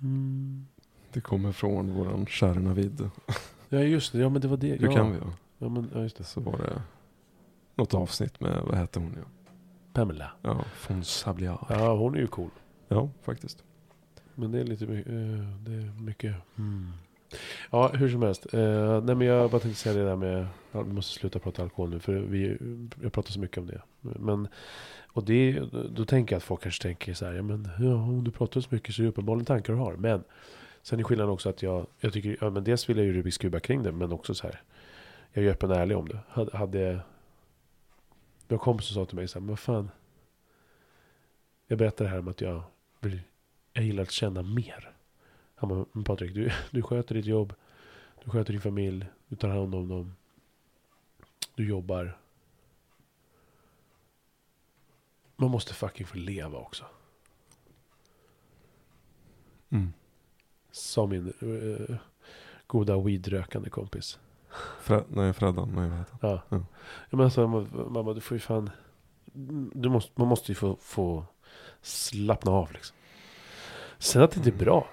Mm. 0.00 0.66
Det 1.12 1.20
kommer 1.20 1.52
från 1.52 1.92
våran 1.94 2.26
kära 2.26 2.60
Navid. 2.60 3.10
Ja 3.68 3.78
just 3.78 4.12
det, 4.12 4.18
ja 4.18 4.28
men 4.28 4.40
det 4.42 4.48
var 4.48 4.56
det. 4.56 4.76
Hur 4.76 4.86
ja. 4.86 4.92
kan 4.92 5.12
vi? 5.12 5.18
Ja. 5.18 5.32
Ja 5.58 5.68
men 5.68 5.90
ja, 5.94 6.00
just 6.02 6.16
det. 6.16 6.24
Så 6.24 6.40
var 6.40 6.58
det 6.58 6.82
något 7.74 7.94
avsnitt 7.94 8.40
med, 8.40 8.62
vad 8.62 8.74
hette 8.74 8.98
hon? 8.98 9.16
Ja, 9.16 9.22
Pamela. 9.92 10.30
ja 10.42 10.64
von 10.88 11.04
Sabliard. 11.04 11.66
Ja. 11.68 11.78
Ja 11.80 11.96
hon 11.96 12.14
är 12.14 12.18
ju 12.18 12.26
cool. 12.26 12.50
faktiskt. 13.22 13.64
Men 14.34 14.52
det 14.52 14.60
är 14.60 14.64
lite 14.64 14.86
mycket. 14.86 15.12
eh, 15.12 15.56
det 15.60 15.72
är 15.72 16.00
mycket. 16.00 16.36
Mm. 16.58 16.92
Ja 17.70 17.88
hur 17.88 18.08
som 18.08 18.22
helst. 18.22 18.54
Uh, 18.54 19.02
nej 19.04 19.14
men 19.14 19.26
jag 19.26 19.50
bara 19.50 19.60
tänkte 19.60 19.80
säga 19.80 19.94
det 19.94 20.04
där 20.04 20.16
med. 20.16 20.46
Ja, 20.72 20.82
vi 20.82 20.92
måste 20.92 21.18
sluta 21.18 21.38
prata 21.38 21.62
alkohol 21.62 21.90
nu. 21.90 22.00
För 22.00 22.12
vi, 22.12 22.56
jag 23.02 23.12
pratar 23.12 23.30
så 23.30 23.40
mycket 23.40 23.58
om 23.58 23.66
det. 23.66 23.82
Men. 24.00 24.48
Och 25.12 25.24
det, 25.24 25.60
då 25.90 26.04
tänker 26.04 26.34
jag 26.34 26.38
att 26.38 26.44
folk 26.44 26.62
kanske 26.62 26.82
tänker 26.82 27.14
så 27.14 27.26
här. 27.26 27.32
Ja 27.32 27.42
men 27.42 27.68
ja, 27.78 27.94
om 27.94 28.24
du 28.24 28.30
pratar 28.30 28.60
så 28.60 28.68
mycket 28.70 28.94
så 28.94 29.02
är 29.02 29.04
det 29.04 29.08
uppenbarligen 29.08 29.46
tankar 29.46 29.72
du 29.72 29.78
har. 29.78 29.96
Men. 29.96 30.24
Sen 30.82 31.00
är 31.00 31.04
skillnaden 31.04 31.32
också 31.32 31.48
att 31.48 31.62
jag, 31.62 31.86
jag 32.00 32.12
tycker, 32.12 32.36
ja 32.40 32.50
men 32.50 32.64
dels 32.64 32.88
vill 32.88 32.96
jag 32.96 33.06
ju 33.06 33.12
Rubiks 33.12 33.38
kuba 33.38 33.60
kring 33.60 33.82
det, 33.82 33.92
men 33.92 34.12
också 34.12 34.34
så 34.34 34.46
här. 34.46 34.62
Jag 35.32 35.42
är 35.42 35.46
ju 35.46 35.52
öppen 35.52 35.70
och 35.70 35.76
ärlig 35.76 35.96
om 35.96 36.08
det. 36.08 36.18
Hade, 36.28 36.56
hade 36.56 37.00
jag 38.48 38.60
kompis 38.60 38.86
som 38.86 38.94
sa 38.94 39.06
till 39.06 39.16
mig 39.16 39.28
så 39.28 39.38
här, 39.38 39.40
men 39.40 39.48
vad 39.48 39.58
fan. 39.58 39.90
Jag 41.66 41.78
berättar 41.78 42.04
det 42.04 42.10
här 42.10 42.18
om 42.18 42.28
att 42.28 42.40
jag 42.40 42.62
vill, 43.00 43.20
jag 43.72 43.84
gillar 43.84 44.02
att 44.02 44.10
känna 44.10 44.42
mer. 44.42 44.92
Bara, 45.60 45.84
men 45.92 46.04
Patrik, 46.04 46.34
du, 46.34 46.50
du 46.70 46.82
sköter 46.82 47.14
ditt 47.14 47.26
jobb. 47.26 47.54
Du 48.24 48.30
sköter 48.30 48.52
din 48.52 48.62
familj. 48.62 49.06
Du 49.28 49.36
tar 49.36 49.48
hand 49.48 49.74
om 49.74 49.88
dem. 49.88 50.16
Du 51.54 51.68
jobbar. 51.68 52.18
Man 55.36 55.50
måste 55.50 55.74
fucking 55.74 56.06
få 56.06 56.16
leva 56.18 56.58
också. 56.58 56.84
Mm. 59.70 59.92
Sa 60.70 61.06
min 61.06 61.32
eh, 61.40 61.96
goda 62.66 63.00
weedrökande 63.00 63.70
kompis. 63.70 64.18
Fre- 64.82 65.04
nej, 65.08 65.32
Freddan. 65.32 65.72
Nej, 65.74 65.88
vad 65.88 65.98
heter 65.98 66.16
han? 66.20 66.30
Ja. 66.30 66.42
Ja. 66.48 66.56
ja 67.10 67.16
men 67.16 67.20
alltså, 67.20 67.48
mamma, 67.48 67.68
mamma, 67.90 68.12
du 68.14 68.20
får 68.20 68.34
ju 68.34 68.40
fan... 68.40 68.70
Du 69.72 69.88
måste, 69.88 70.12
man 70.14 70.28
måste 70.28 70.52
ju 70.52 70.56
få, 70.56 70.76
få 70.80 71.24
slappna 71.82 72.50
av 72.50 72.72
liksom. 72.72 72.96
Sen 73.98 74.22
att 74.22 74.30
det 74.30 74.36
inte 74.36 74.50
är 74.50 74.64
bra. 74.64 74.88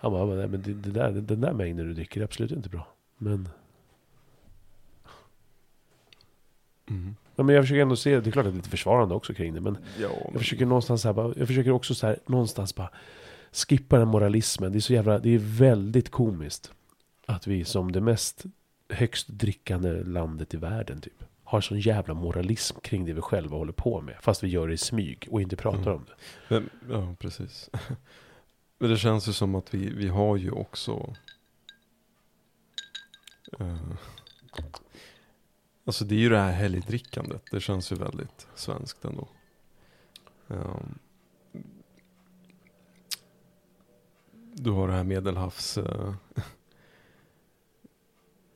Han 0.00 0.12
bara, 0.12 0.24
nej 0.34 0.48
men 0.48 0.62
det, 0.62 0.74
det 0.74 0.90
där, 0.90 1.10
den 1.12 1.40
där 1.40 1.52
mängden 1.52 1.86
du 1.86 1.94
dricker 1.94 2.20
är 2.20 2.24
absolut 2.24 2.50
inte 2.52 2.68
bra. 2.68 2.86
Men, 3.18 3.48
Mm. 6.90 7.16
ja, 7.36 7.42
men 7.42 7.54
jag 7.54 7.64
försöker 7.64 7.82
ändå 7.82 7.96
se, 7.96 8.20
det 8.20 8.30
är 8.30 8.32
klart 8.32 8.46
att 8.46 8.52
det 8.52 8.54
är 8.54 8.56
lite 8.56 8.70
försvarande 8.70 9.14
också 9.14 9.34
kring 9.34 9.54
det. 9.54 9.60
Men 9.60 9.78
Ja, 10.00 10.08
jag 10.32 10.38
försöker 10.40 10.66
någonstans 10.66 11.04
här, 11.04 11.12
bara, 11.12 11.32
jag 11.36 11.46
försöker 11.46 11.70
också 11.70 11.94
så 11.94 12.06
här, 12.06 12.18
någonstans 12.26 12.74
bara 12.74 12.90
skippa 13.52 13.98
den 13.98 14.08
moralismen. 14.08 14.72
Det 14.72 14.78
är 14.78 14.80
så 14.80 14.92
jävla, 14.92 15.18
det 15.18 15.30
är 15.34 15.38
väldigt 15.38 16.10
komiskt. 16.10 16.72
Att 17.26 17.46
vi 17.46 17.64
som 17.64 17.92
det 17.92 18.00
mest 18.00 18.44
högst 18.88 19.28
drickande 19.28 20.02
landet 20.04 20.54
i 20.54 20.56
världen 20.56 21.00
typ. 21.00 21.22
Har 21.44 21.60
sån 21.60 21.80
jävla 21.80 22.14
moralism 22.14 22.76
kring 22.82 23.04
det 23.04 23.12
vi 23.12 23.20
själva 23.20 23.56
håller 23.56 23.72
på 23.72 24.00
med. 24.00 24.14
Fast 24.20 24.42
vi 24.44 24.48
gör 24.48 24.68
det 24.68 24.74
i 24.74 24.76
smyg 24.78 25.28
och 25.30 25.40
inte 25.42 25.56
pratar 25.56 25.80
Mm. 25.80 25.94
om 25.94 26.04
det. 26.06 26.14
Men, 26.54 26.70
ja, 26.90 27.14
precis. 27.18 27.70
Men 28.78 28.90
det 28.90 28.98
känns 28.98 29.28
ju 29.28 29.32
som 29.32 29.54
att 29.54 29.74
vi, 29.74 29.90
vi 29.90 30.08
har 30.08 30.36
ju 30.36 30.50
också... 30.50 31.14
Uh, 33.60 33.94
alltså 35.84 36.04
det 36.04 36.14
är 36.14 36.18
ju 36.18 36.28
det 36.28 36.38
här 36.38 36.52
helgdrickandet. 36.52 37.42
Det 37.50 37.60
känns 37.60 37.92
ju 37.92 37.96
väldigt 37.96 38.46
svenskt 38.54 39.04
ändå. 39.04 39.28
Um, 40.46 40.98
du 44.54 44.70
har 44.70 44.88
det 44.88 44.94
här 44.94 45.04
medelhavs... 45.04 45.78
Uh, 45.78 46.14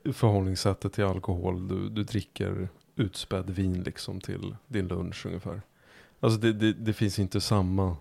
förhållningssättet 0.12 0.92
till 0.92 1.04
alkohol. 1.04 1.68
Du, 1.68 1.88
du 1.88 2.04
dricker 2.04 2.68
utspädd 2.96 3.50
vin 3.50 3.82
liksom 3.82 4.20
till 4.20 4.56
din 4.66 4.88
lunch 4.88 5.26
ungefär. 5.26 5.62
Alltså 6.20 6.40
det, 6.40 6.52
det, 6.52 6.72
det 6.72 6.92
finns 6.92 7.18
inte 7.18 7.40
samma, 7.40 7.96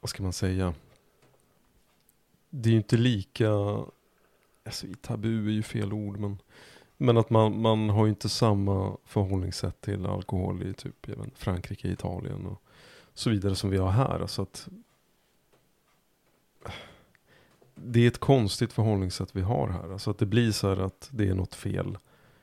vad 0.00 0.10
ska 0.10 0.22
man 0.22 0.32
säga? 0.32 0.74
Det 2.50 2.68
är 2.68 2.70
ju 2.70 2.76
inte 2.76 2.96
lika, 2.96 3.50
alltså 4.64 4.86
tabu 5.00 5.48
är 5.48 5.52
ju 5.52 5.62
fel 5.62 5.92
ord 5.92 6.18
men, 6.18 6.38
men 6.96 7.16
att 7.16 7.30
man, 7.30 7.60
man 7.60 7.90
har 7.90 8.04
ju 8.06 8.10
inte 8.10 8.28
samma 8.28 8.96
förhållningssätt 9.04 9.80
till 9.80 10.06
alkohol 10.06 10.62
i 10.62 10.74
typ 10.74 11.06
Frankrike, 11.34 11.88
Italien 11.88 12.46
och 12.46 12.62
så 13.14 13.30
vidare 13.30 13.54
som 13.54 13.70
vi 13.70 13.76
har 13.76 13.90
här. 13.90 14.20
Alltså 14.20 14.42
att 14.42 14.68
det 17.74 18.00
är 18.00 18.08
ett 18.08 18.18
konstigt 18.18 18.72
förhållningssätt 18.72 19.36
vi 19.36 19.42
har 19.42 19.68
här. 19.68 19.92
Alltså 19.92 20.10
att 20.10 20.18
det 20.18 20.26
blir 20.26 20.52
så 20.52 20.68
här 20.68 20.76
att 20.76 21.08
det 21.12 21.28
är 21.28 21.34
något 21.34 21.54
fel. 21.54 21.98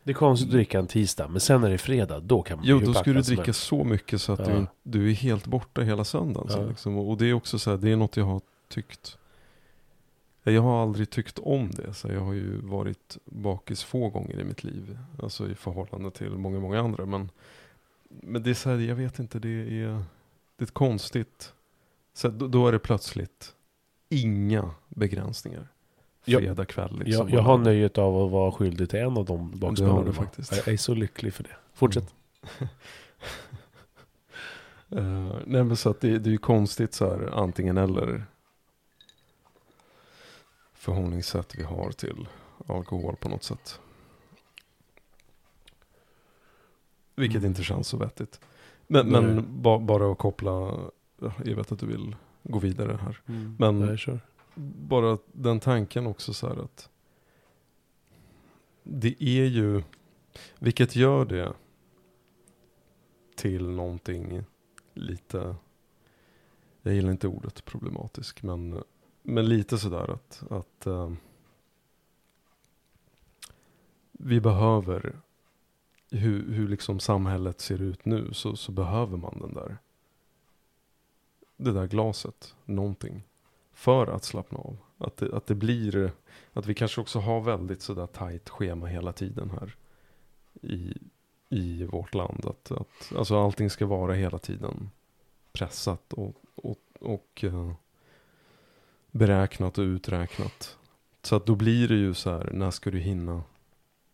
Det 0.05 0.11
är 0.11 0.13
konstigt 0.13 0.47
att 0.47 0.53
dricka 0.53 0.79
en 0.79 0.87
tisdag, 0.87 1.27
men 1.27 1.39
sen 1.41 1.63
är 1.63 1.69
det 1.69 1.77
fredag, 1.77 2.19
då 2.19 2.41
kan 2.41 2.57
man 2.57 2.65
Jo, 2.67 2.79
då 2.79 2.93
ska 2.93 3.13
du 3.13 3.21
dricka 3.21 3.53
så 3.53 3.83
mycket 3.83 4.21
så 4.21 4.33
att 4.33 4.39
Ja. 4.39 4.45
du, 4.45 4.67
du 4.83 5.09
är 5.09 5.13
helt 5.13 5.47
borta 5.47 5.81
hela 5.81 6.03
söndagen. 6.03 6.49
Så 6.51 6.57
Ja. 6.59 6.65
liksom. 6.65 6.97
Och 6.97 7.17
det 7.17 7.25
är 7.25 7.33
också 7.33 7.59
så 7.59 7.69
här, 7.69 7.77
det 7.77 7.91
är 7.91 7.95
något 7.95 8.17
jag 8.17 8.25
har 8.25 8.41
tyckt. 8.69 9.17
Jag 10.43 10.61
har 10.61 10.81
aldrig 10.83 11.09
tyckt 11.09 11.39
om 11.39 11.71
det. 11.71 11.93
Så 11.93 12.07
jag 12.07 12.21
har 12.21 12.33
ju 12.33 12.57
varit 12.61 13.17
bakis 13.25 13.83
få 13.83 14.09
gånger 14.09 14.39
i 14.39 14.43
mitt 14.43 14.63
liv. 14.63 14.97
Alltså 15.23 15.49
i 15.49 15.55
förhållande 15.55 16.11
till 16.11 16.29
många, 16.29 16.59
många 16.59 16.79
andra. 16.79 17.05
Men, 17.05 17.29
men 18.09 18.43
det 18.43 18.49
är 18.49 18.53
så 18.53 18.69
här, 18.69 18.77
jag 18.77 18.95
vet 18.95 19.19
inte, 19.19 19.39
det 19.39 19.49
är, 19.49 19.65
det 20.57 20.61
är 20.61 20.63
ett 20.63 20.73
konstigt. 20.73 21.53
Så 22.13 22.29
här, 22.31 22.37
då, 22.37 22.47
då 22.47 22.67
är 22.67 22.71
det 22.71 22.79
plötsligt 22.79 23.55
inga 24.09 24.71
begränsningar. 24.89 25.67
Fredag 26.25 26.65
kväll 26.65 26.99
liksom. 26.99 27.29
jag, 27.29 27.37
jag 27.37 27.43
har 27.43 27.57
nöjet 27.57 27.97
av 27.97 28.17
att 28.25 28.31
vara 28.31 28.51
skyldig 28.51 28.89
till 28.89 28.99
en 28.99 29.17
av 29.17 29.25
de 29.25 30.03
du 30.05 30.13
faktiskt. 30.13 30.51
Jag 30.57 30.67
är 30.67 30.77
så 30.77 30.93
lycklig 30.93 31.33
för 31.33 31.43
det. 31.43 31.55
Fortsätt. 31.73 32.13
Eh, 34.89 35.35
nej 35.45 35.63
men 35.63 35.75
så 35.77 35.89
att 35.89 36.01
det, 36.01 36.19
det 36.19 36.29
är 36.29 36.31
ju 36.31 36.37
konstigt 36.37 36.93
så 36.93 37.09
här 37.09 37.29
antingen 37.33 37.77
eller 37.77 38.23
förhållningssätt 40.73 41.55
vi 41.55 41.63
har 41.63 41.91
till 41.91 42.27
alkohol 42.67 43.15
på 43.15 43.29
något 43.29 43.43
sätt. 43.43 43.79
Vilket 47.15 47.37
Mm. 47.37 47.47
inte 47.49 47.63
känns 47.63 47.87
så 47.87 47.97
vettigt. 47.97 48.39
Men, 48.87 49.07
men 49.09 49.45
ba, 49.61 49.79
bara 49.79 50.11
att 50.11 50.17
koppla, 50.17 50.51
ja, 51.19 51.33
jag 51.45 51.55
vet 51.55 51.71
att 51.71 51.79
du 51.79 51.85
vill 51.85 52.15
gå 52.43 52.59
vidare 52.59 52.97
här. 53.01 53.19
Mm. 53.27 53.55
Men- 53.59 53.79
Nej, 53.79 53.97
kör. 53.97 54.19
Bara 54.55 55.17
den 55.31 55.59
tanken 55.59 56.07
också 56.07 56.33
så 56.33 56.47
här 56.47 56.63
att 56.63 56.89
det 58.83 59.23
är 59.23 59.45
ju, 59.45 59.83
vilket 60.59 60.95
gör 60.95 61.25
det 61.25 61.53
till 63.35 63.69
någonting 63.69 64.43
lite, 64.93 65.55
jag 66.81 66.93
gillar 66.93 67.11
inte 67.11 67.27
ordet 67.27 67.65
problematisk, 67.65 68.43
men, 68.43 68.83
men 69.21 69.49
lite 69.49 69.77
sådär 69.77 70.11
att, 70.11 70.43
att 70.49 70.87
uh, 70.87 71.13
vi 74.11 74.41
behöver, 74.41 75.19
hur, 76.11 76.53
hur 76.53 76.67
liksom 76.67 76.99
samhället 76.99 77.61
ser 77.61 77.81
ut 77.81 78.05
nu, 78.05 78.33
så, 78.33 78.55
så 78.55 78.71
behöver 78.71 79.17
man 79.17 79.39
den 79.39 79.53
där, 79.53 79.77
det 81.57 81.71
där 81.71 81.87
glaset, 81.87 82.55
någonting, 82.65 83.23
för 83.75 84.07
att 84.07 84.23
slappna 84.23 84.57
av. 84.57 84.77
Att 84.97 85.17
det, 85.17 85.33
att 85.33 85.47
det 85.47 85.55
blir, 85.55 86.11
att 86.53 86.65
vi 86.65 86.73
kanske 86.73 87.01
också 87.01 87.19
har 87.19 87.41
väldigt 87.41 87.81
sådär 87.81 88.07
tajt 88.07 88.49
schema 88.49 88.87
hela 88.87 89.13
tiden 89.13 89.49
här 89.49 89.75
i, 90.61 90.93
i 91.49 91.83
vårt 91.83 92.13
land. 92.13 92.45
Att, 92.45 92.71
att 92.71 93.17
alltså 93.17 93.43
allting 93.43 93.69
ska 93.69 93.85
vara 93.85 94.13
hela 94.13 94.37
tiden 94.37 94.89
pressat 95.51 96.13
och, 96.13 96.35
och, 96.55 96.79
och 96.99 97.43
eh, 97.43 97.71
beräknat 99.11 99.77
och 99.77 99.83
uträknat. 99.83 100.77
Så 101.21 101.35
att 101.35 101.45
då 101.45 101.55
blir 101.55 101.87
det 101.87 101.95
ju 101.95 102.13
så 102.13 102.29
här, 102.29 102.49
när 102.53 102.71
ska 102.71 102.91
du 102.91 102.99
hinna? 102.99 103.43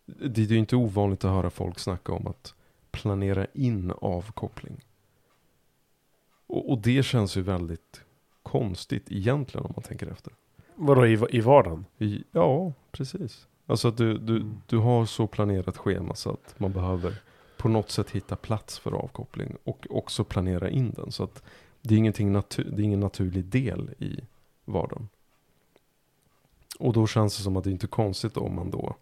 Det 0.05 0.41
är 0.41 0.45
ju 0.45 0.57
inte 0.57 0.75
ovanligt 0.75 1.25
att 1.25 1.31
höra 1.31 1.49
folk 1.49 1.79
snacka 1.79 2.11
om 2.13 2.27
att 2.27 2.53
planera 2.91 3.47
in 3.53 3.91
avkoppling. 4.01 4.85
Och, 6.47 6.71
och 6.71 6.77
det 6.77 7.03
känns 7.03 7.37
ju 7.37 7.41
väldigt 7.41 8.01
konstigt 8.51 9.11
egentligen 9.11 9.65
om 9.65 9.71
man 9.75 9.83
tänker 9.83 10.07
efter. 10.07 10.33
Vadå 10.75 11.05
i, 11.05 11.19
i 11.29 11.41
vardagen? 11.41 11.85
I, 11.97 12.23
ja, 12.31 12.73
precis. 12.91 13.47
Alltså 13.65 13.87
att 13.87 13.97
du, 13.97 14.17
du, 14.17 14.35
Mm. 14.35 14.61
du 14.67 14.77
har 14.77 15.05
så 15.05 15.27
planerat 15.27 15.77
schema 15.77 16.15
så 16.15 16.29
att 16.29 16.59
man 16.59 16.71
behöver 16.71 17.15
på 17.57 17.69
något 17.69 17.91
sätt 17.91 18.09
hitta 18.11 18.35
plats 18.35 18.79
för 18.79 18.91
avkoppling 18.91 19.55
och 19.63 19.87
också 19.89 20.23
planera 20.23 20.69
in 20.69 20.91
den. 20.91 21.11
Så 21.11 21.23
att 21.23 21.43
det 21.81 21.93
är, 21.93 21.97
ingenting 21.97 22.35
natu- 22.35 22.71
det 22.75 22.81
är 22.81 22.85
ingen 22.85 22.99
naturlig 22.99 23.45
del 23.45 23.89
i 23.99 24.19
vardagen. 24.65 25.09
Och 26.79 26.93
då 26.93 27.07
känns 27.07 27.37
det 27.37 27.43
som 27.43 27.57
att 27.57 27.63
det 27.63 27.71
inte 27.71 27.85
är 27.85 27.87
konstigt 27.87 28.37
om 28.37 28.55
man 28.55 28.71
då, 28.71 28.95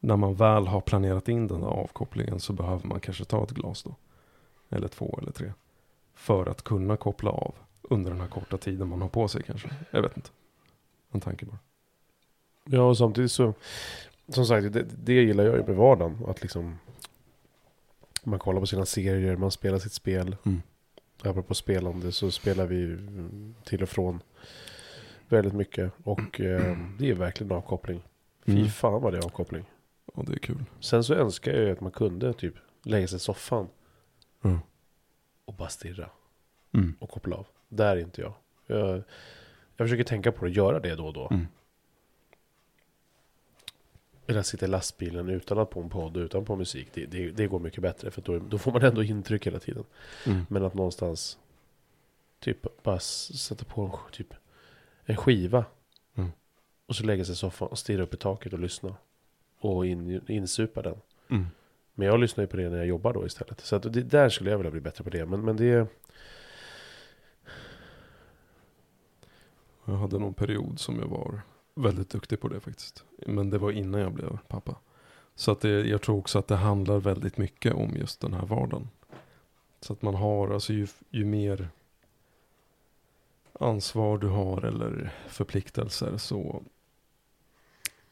när 0.00 0.16
man 0.16 0.34
väl 0.34 0.66
har 0.66 0.80
planerat 0.80 1.28
in 1.28 1.46
den 1.48 1.62
här 1.62 1.68
avkopplingen 1.68 2.40
så 2.40 2.52
behöver 2.52 2.86
man 2.88 3.00
kanske 3.00 3.24
ta 3.24 3.42
ett 3.42 3.50
glas 3.50 3.82
då. 3.82 3.94
Eller 4.68 4.88
två 4.88 5.18
eller 5.22 5.32
tre. 5.32 5.52
För 6.14 6.46
att 6.46 6.62
kunna 6.62 6.96
koppla 6.96 7.30
av 7.30 7.54
under 7.90 8.10
den 8.10 8.20
här 8.20 8.28
korta 8.28 8.58
tiden 8.58 8.88
man 8.88 9.02
har 9.02 9.08
på 9.08 9.28
sig 9.28 9.42
kanske. 9.42 9.70
Jag 9.90 10.02
vet 10.02 10.16
inte. 10.16 10.30
En 11.10 11.20
tanke 11.20 11.46
bara. 11.46 11.58
Ja, 12.64 12.82
och 12.82 12.98
samtidigt 12.98 13.32
så, 13.32 13.54
som 14.28 14.46
sagt, 14.46 14.72
det, 14.72 14.82
det 15.04 15.12
gillar 15.12 15.44
jag 15.44 15.56
ju 15.56 15.64
med 15.64 15.76
vardagen. 15.76 16.24
Att 16.28 16.42
liksom, 16.42 16.78
man 18.24 18.38
kollar 18.38 18.60
på 18.60 18.66
sina 18.66 18.86
serier, 18.86 19.36
man 19.36 19.50
spelar 19.50 19.78
sitt 19.78 19.92
spel. 19.92 20.36
Mm. 20.46 20.62
Apropå 21.22 21.54
spelande 21.54 22.12
så 22.12 22.30
spelar 22.30 22.66
vi 22.66 22.98
till 23.64 23.82
och 23.82 23.88
från 23.88 24.20
väldigt 25.28 25.54
mycket. 25.54 25.92
Och 26.04 26.40
eh, 26.40 26.78
det 26.98 27.10
är 27.10 27.14
verkligen 27.14 27.52
avkoppling. 27.52 28.02
Fy 28.44 28.52
Mm. 28.52 28.68
fan 28.68 29.02
vad 29.02 29.12
det 29.12 29.18
är 29.18 29.24
avkoppling. 29.24 29.64
Ja, 30.14 30.22
det 30.26 30.32
är 30.32 30.38
kul. 30.38 30.64
Sen 30.80 31.04
så 31.04 31.14
önskar 31.14 31.52
jag 31.52 31.62
ju 31.62 31.70
att 31.72 31.80
man 31.80 31.92
kunde 31.92 32.32
typ 32.32 32.54
lägga 32.82 33.08
sig 33.08 33.16
i 33.16 33.20
soffan 33.20 33.68
Mm. 34.44 34.58
och 35.44 35.54
bara 35.54 35.68
stirra 35.68 36.10
Mm. 36.74 36.94
och 36.98 37.10
koppla 37.10 37.36
av. 37.36 37.46
Där 37.68 37.96
är 37.96 38.00
inte 38.00 38.20
jag. 38.20 38.32
Jag, 38.66 39.02
jag 39.76 39.86
försöker 39.86 40.04
tänka 40.04 40.32
på 40.32 40.44
det, 40.44 40.50
göra 40.50 40.80
det 40.80 40.94
då 40.94 41.06
och 41.06 41.12
då. 41.12 41.28
Mm. 41.30 41.46
Eller 44.26 44.42
sitta 44.42 44.66
i 44.66 44.68
lastbilen 44.68 45.28
utan 45.28 45.58
att 45.58 45.70
på 45.70 45.80
en 45.80 45.90
podd, 45.90 46.16
utan 46.16 46.44
på 46.44 46.56
musik. 46.56 46.88
Det, 46.92 47.06
det, 47.06 47.30
det 47.30 47.46
går 47.46 47.58
mycket 47.58 47.82
bättre 47.82 48.10
för 48.10 48.22
då, 48.22 48.38
då 48.38 48.58
får 48.58 48.72
man 48.72 48.82
ändå 48.82 49.02
intryck 49.02 49.46
hela 49.46 49.58
tiden. 49.58 49.84
Mm. 50.26 50.46
Men 50.48 50.64
att 50.64 50.74
någonstans 50.74 51.38
typ 52.40 52.82
bara 52.82 52.98
sätta 52.98 53.64
på 53.64 53.82
en, 53.82 54.12
typ, 54.12 54.34
en 55.04 55.16
skiva. 55.16 55.64
Mm. 56.14 56.30
Och 56.86 56.96
så 56.96 57.04
lägga 57.04 57.24
sig 57.24 57.32
i 57.32 57.36
soffan 57.36 57.68
och 57.68 57.78
stirra 57.78 58.02
upp 58.02 58.14
i 58.14 58.16
taket 58.16 58.52
och 58.52 58.58
lyssna. 58.58 58.96
Och 59.58 59.86
in, 59.86 60.20
insupa 60.26 60.82
den. 60.82 60.96
Mm. 61.28 61.46
Men 61.94 62.08
jag 62.08 62.20
lyssnar 62.20 62.44
ju 62.44 62.48
på 62.48 62.56
det 62.56 62.68
när 62.68 62.76
jag 62.76 62.86
jobbar 62.86 63.12
då 63.12 63.26
istället. 63.26 63.60
Så 63.60 63.76
att 63.76 63.82
det, 63.82 64.02
där 64.02 64.28
skulle 64.28 64.50
jag 64.50 64.58
vilja 64.58 64.70
bli 64.70 64.80
bättre 64.80 65.04
på 65.04 65.10
det. 65.10 65.26
Men, 65.26 65.40
men 65.40 65.56
det... 65.56 65.86
Jag 69.86 69.96
hade 69.96 70.18
någon 70.18 70.34
period 70.34 70.80
som 70.80 70.98
jag 70.98 71.08
var 71.08 71.40
väldigt 71.74 72.10
duktig 72.10 72.40
på 72.40 72.48
det 72.48 72.60
faktiskt. 72.60 73.04
Men 73.26 73.50
det 73.50 73.58
var 73.58 73.70
innan 73.70 74.00
jag 74.00 74.12
blev 74.12 74.38
pappa. 74.48 74.76
Så 75.34 75.52
att 75.52 75.60
det, 75.60 75.86
jag 75.86 76.02
tror 76.02 76.18
också 76.18 76.38
att 76.38 76.48
det 76.48 76.56
handlar 76.56 76.98
väldigt 76.98 77.38
mycket 77.38 77.74
om 77.74 77.96
just 77.96 78.20
den 78.20 78.32
här 78.32 78.46
vardagen. 78.46 78.88
Så 79.80 79.92
att 79.92 80.02
man 80.02 80.14
har, 80.14 80.50
alltså 80.50 80.72
ju, 80.72 80.86
ju 81.10 81.24
mer 81.24 81.68
ansvar 83.52 84.18
du 84.18 84.28
har 84.28 84.62
eller 84.62 85.14
förpliktelser 85.28 86.16
så 86.16 86.62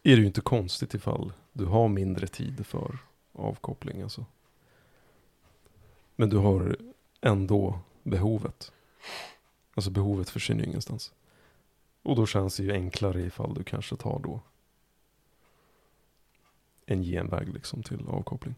är 0.03 0.17
det 0.17 0.21
ju 0.21 0.27
inte 0.27 0.41
konstigt 0.41 0.95
ifall 0.95 1.33
du 1.53 1.65
har 1.65 1.89
mindre 1.89 2.27
tid 2.27 2.67
för 2.67 2.99
avkoppling. 3.33 4.03
Alltså. 4.03 4.25
Men 6.17 6.29
du 6.29 6.37
har 6.37 6.77
ändå 7.21 7.79
behovet. 8.03 8.73
Alltså 9.75 9.91
behovet 9.91 10.31
försvinner 10.31 10.61
ju 10.61 10.69
ingenstans. 10.69 11.13
Och 12.05 12.17
då 12.17 12.27
känns 12.27 12.57
det 12.57 12.63
ju 12.63 12.73
enklare 12.73 13.21
ifall 13.21 13.55
du 13.55 13.65
kanske 13.65 13.97
tar 13.97 14.19
då 14.19 14.41
en 16.87 17.03
genväg 17.03 17.49
liksom 17.55 17.83
till 17.83 18.09
avkoppling. 18.09 18.55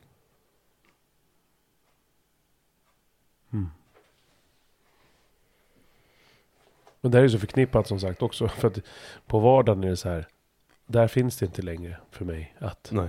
Men 7.00 7.10
det 7.10 7.18
här 7.18 7.18
är 7.18 7.28
ju 7.28 7.30
så 7.30 7.38
förknippat 7.38 7.86
som 7.88 8.00
sagt 8.00 8.22
också. 8.22 8.48
För 8.48 8.68
att 8.68 8.78
på 9.26 9.38
vardagen 9.38 9.84
är 9.84 9.88
det 9.88 9.96
så 9.96 10.08
här. 10.08 10.28
Där 10.86 11.08
finns 11.08 11.36
det 11.38 11.46
inte 11.46 11.62
längre 11.62 11.96
för 12.10 12.24
mig 12.24 12.54
att 12.58 12.88
Nej. 12.92 13.08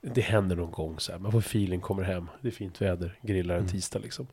det 0.00 0.20
händer 0.20 0.56
någon 0.56 0.70
gång 0.70 1.00
så 1.00 1.12
här. 1.12 1.18
Man 1.18 1.32
får 1.32 1.38
feeling, 1.38 1.80
kommer 1.80 2.02
hem, 2.02 2.28
det 2.40 2.48
är 2.48 2.52
fint 2.52 2.80
väder, 2.82 3.18
grillar 3.22 3.54
en 3.54 3.60
Mm. 3.60 3.72
tisdag 3.72 3.98
liksom. 3.98 4.26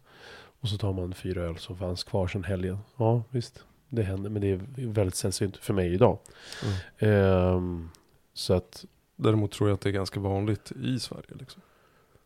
Och 0.59 0.69
så 0.69 0.78
tar 0.78 0.93
man 0.93 1.13
fyra 1.13 1.41
öl 1.41 1.57
som 1.57 1.78
fanns 1.78 2.03
kvar 2.03 2.28
sedan 2.28 2.43
helgen. 2.43 2.78
Ja, 2.97 3.24
visst. 3.30 3.65
Det 3.96 4.04
händer, 4.04 4.30
men 4.30 4.41
det 4.41 4.48
är 4.48 4.88
väldigt 4.88 5.16
sällsynt 5.16 5.58
för 5.58 5.74
mig 5.74 5.94
idag. 5.94 6.20
Mm. 6.64 6.76
Ehm, 6.98 7.89
så 8.34 8.54
att, 8.54 8.86
Däremot 9.16 9.52
tror 9.52 9.70
jag 9.70 9.76
att 9.76 9.82
det 9.82 9.89
är 9.89 9.94
ganska 9.94 10.20
vanligt 10.20 10.72
i 10.72 11.00
Sverige. 11.00 11.36
Liksom. 11.39 11.62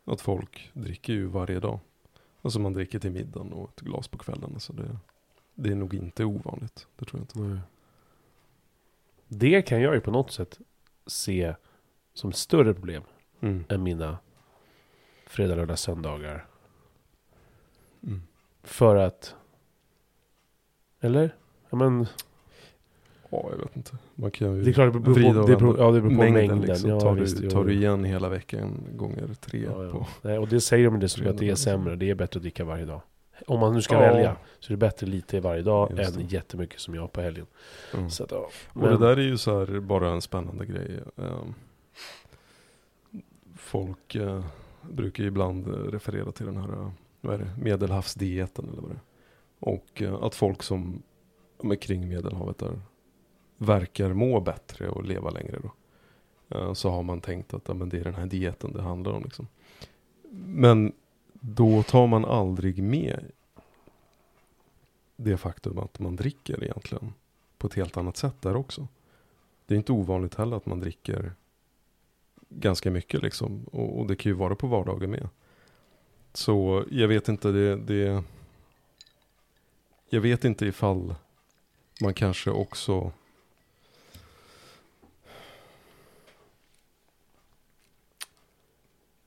Att 0.05 0.21
folk 0.21 0.71
dricker 0.73 1.13
ju 1.13 1.25
varje 1.25 1.59
dag. 1.59 1.79
Alltså 2.41 2.59
man 2.59 2.73
dricker 2.73 2.99
till 2.99 3.11
middagen 3.11 3.53
och 3.53 3.69
ett 3.69 3.81
glas 3.81 4.07
på 4.07 4.17
kvällen. 4.17 4.59
Så 4.59 4.73
det, 4.73 4.97
det 5.55 5.69
är 5.69 5.75
nog 5.75 5.93
inte 5.93 6.25
ovanligt. 6.25 6.87
Det 6.95 7.05
tror 7.05 7.19
jag 7.19 7.23
inte. 7.23 7.39
nej. 7.39 7.59
det 9.27 9.61
kan 9.61 9.81
jag 9.81 9.93
ju 9.93 10.01
på 10.01 10.11
något 10.11 10.31
sätt 10.31 10.59
se 11.05 11.55
som 12.13 12.31
större 12.31 12.73
problem 12.73 13.03
Mm. 13.39 13.63
än 13.69 13.83
mina 13.83 14.17
fredag, 15.25 15.55
lördag, 15.55 15.79
söndagar. 15.79 16.47
Mm. 18.03 18.21
För 18.63 18.95
att... 18.95 19.35
Eller? 20.99 21.35
Ja, 21.69 21.77
men 21.77 22.07
Ja, 23.29 23.47
jag 23.51 23.57
vet 23.57 23.75
inte. 23.77 23.91
Man 24.15 24.31
kan 24.31 24.55
ju 24.55 24.61
det 24.63 24.69
är 24.71 24.73
klart, 24.73 24.93
det 24.93 24.99
beror 24.99 25.33
på, 25.41 25.47
det 25.47 25.55
beror, 25.57 25.79
ja, 25.79 25.91
det 25.91 26.01
beror 26.01 26.15
på 26.15 26.31
mängden. 26.31 26.61
liksom. 26.61 26.89
ja, 26.89 26.99
tar, 26.99 27.13
visst, 27.15 27.41
du, 27.41 27.49
tar 27.49 27.63
du 27.63 27.73
igen 27.73 28.03
hela 28.03 28.29
veckan 28.29 28.83
gånger 28.95 29.27
tre 29.41 29.63
Ja, 29.63 29.83
ja. 29.83 29.91
på. 29.91 30.07
Nej, 30.21 30.37
och 30.37 30.47
det 30.47 30.61
säger 30.61 30.85
de 30.91 30.99
det 30.99 31.07
Tre 31.07 31.27
att 31.29 31.37
det 31.37 31.45
är 31.45 31.47
dagar. 31.47 31.55
sämre. 31.55 31.95
Det 31.95 32.09
är 32.09 32.15
bättre 32.15 32.37
att 32.37 32.41
dricka 32.41 32.65
varje 32.65 32.85
dag. 32.85 33.01
Om 33.47 33.59
man 33.59 33.73
nu 33.73 33.81
ska 33.81 33.93
Ja. 33.95 33.99
välja 33.99 34.35
så 34.59 34.67
är 34.67 34.69
det 34.73 34.77
bättre 34.77 35.07
lite 35.07 35.39
varje 35.39 35.61
dag 35.61 35.91
Just 35.97 36.15
än 36.17 36.27
det. 36.27 36.33
jättemycket 36.33 36.79
som 36.79 36.95
jag 36.95 37.11
på 37.11 37.21
helgen. 37.21 37.45
Mm. 37.93 38.09
Så 38.09 38.23
att, 38.23 38.31
ja. 38.31 38.49
Och 38.73 38.81
det 38.89 38.97
där 38.97 39.17
är 39.17 39.21
ju 39.21 39.37
så 39.37 39.59
här 39.59 39.79
bara 39.79 40.09
en 40.09 40.21
spännande 40.21 40.65
grej. 40.65 40.99
Ehm, 41.17 41.53
Folk 43.55 44.15
eh, 44.15 44.43
brukar 44.81 45.23
ju 45.23 45.27
ibland 45.29 45.67
eh, 45.67 45.71
referera 45.73 46.31
till 46.31 46.45
den 46.45 46.57
här 46.57 46.73
eh, 46.73 46.89
vad 47.21 47.33
är 47.33 47.37
det, 47.37 47.49
medelhavsdieten 47.63 48.69
eller 48.71 48.81
vad 48.81 48.91
det 48.91 48.95
är. 48.95 49.01
Och 49.59 50.01
eh, 50.01 50.23
att 50.23 50.35
folk 50.35 50.63
som 50.63 51.01
men 51.61 51.77
kring 51.77 52.07
medelhavet 52.09 52.57
där 52.57 52.79
verkar 53.57 54.13
må 54.13 54.39
bättre 54.39 54.89
och 54.89 55.03
leva 55.03 55.29
längre 55.29 55.59
då. 55.63 55.71
Eh, 56.57 56.73
så 56.73 56.89
har 56.89 57.03
man 57.03 57.21
tänkt 57.21 57.53
att 57.53 57.67
ja, 57.67 57.73
men 57.73 57.89
det 57.89 57.99
är 57.99 58.03
den 58.03 58.15
här 58.15 58.25
dieten 58.25 58.73
det 58.73 58.81
handlar 58.81 59.11
om. 59.11 59.23
Liksom. 59.23 59.47
Men 60.45 60.93
då 61.33 61.83
tar 61.83 62.07
man 62.07 62.25
aldrig 62.25 62.83
med 62.83 63.31
det 65.15 65.37
faktum 65.37 65.77
att 65.77 65.99
man 65.99 66.15
dricker 66.15 66.63
egentligen 66.63 67.13
på 67.57 67.67
ett 67.67 67.73
helt 67.73 67.97
annat 67.97 68.17
sätt 68.17 68.41
där 68.41 68.55
också. 68.55 68.87
Det 69.65 69.75
är 69.75 69.77
inte 69.77 69.91
ovanligt 69.91 70.35
heller 70.35 70.57
att 70.57 70.65
man 70.65 70.79
dricker 70.79 71.33
ganska 72.49 72.91
mycket 72.91 73.21
liksom. 73.21 73.63
Och, 73.71 73.99
och 73.99 74.07
det 74.07 74.15
kan 74.15 74.29
ju 74.29 74.35
vara 74.35 74.55
på 74.55 74.67
vardagen 74.67 75.11
med. 75.11 75.29
Så 76.33 76.83
jag 76.91 77.07
vet 77.07 77.29
inte, 77.29 77.51
det, 77.51 77.75
det... 77.75 78.23
Jag 80.09 80.21
vet 80.21 80.45
inte 80.45 80.65
ifall 80.65 81.15
man 82.01 82.13
kanske 82.13 82.51
också... 82.51 83.11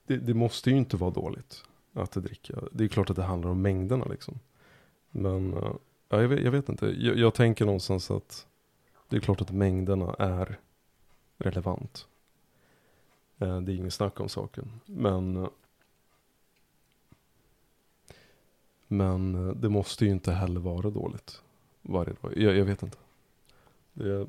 Det, 0.06 0.16
det 0.16 0.34
måste 0.34 0.70
ju 0.70 0.76
inte 0.76 0.96
vara 0.96 1.10
dåligt 1.10 1.64
att 1.92 2.12
dricka. 2.12 2.54
Det 2.72 2.84
är 2.84 2.88
klart 2.88 3.10
att 3.10 3.16
det 3.16 3.22
handlar 3.22 3.50
om 3.50 3.62
mängderna 3.62 4.04
liksom. 4.04 4.38
Men 5.10 5.52
ja, 6.08 6.22
jag, 6.22 6.28
vet, 6.28 6.44
jag 6.44 6.50
vet 6.50 6.68
inte. 6.68 6.86
Jag, 6.86 7.16
jag 7.16 7.34
tänker 7.34 7.64
någonstans 7.64 8.10
att 8.10 8.46
det 9.08 9.16
är 9.16 9.20
klart 9.20 9.40
att 9.40 9.50
mängderna 9.50 10.14
är 10.18 10.58
relevant. 11.38 12.06
Eh, 13.38 13.60
det 13.60 13.72
är 13.72 13.76
ingen 13.76 13.90
snack 13.90 14.20
om 14.20 14.28
saken. 14.28 14.80
Men, 14.86 15.36
eh, 15.36 15.48
men 18.86 19.54
det 19.60 19.68
måste 19.68 20.04
ju 20.04 20.10
inte 20.10 20.32
heller 20.32 20.60
vara 20.60 20.90
dåligt 20.90 21.42
varje 21.82 22.12
dag. 22.22 22.32
Jag, 22.36 22.56
jag 22.56 22.64
vet 22.64 22.82
inte. 22.82 22.98
Det, 23.92 24.26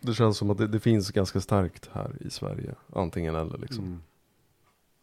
det 0.00 0.14
känns 0.14 0.38
som 0.38 0.50
att 0.50 0.58
det, 0.58 0.66
det 0.66 0.80
finns 0.80 1.10
ganska 1.10 1.40
starkt 1.40 1.90
här 1.92 2.16
i 2.20 2.30
Sverige. 2.30 2.74
Antingen 2.92 3.34
eller 3.34 3.58
liksom. 3.58 3.84
Mm. 3.84 4.00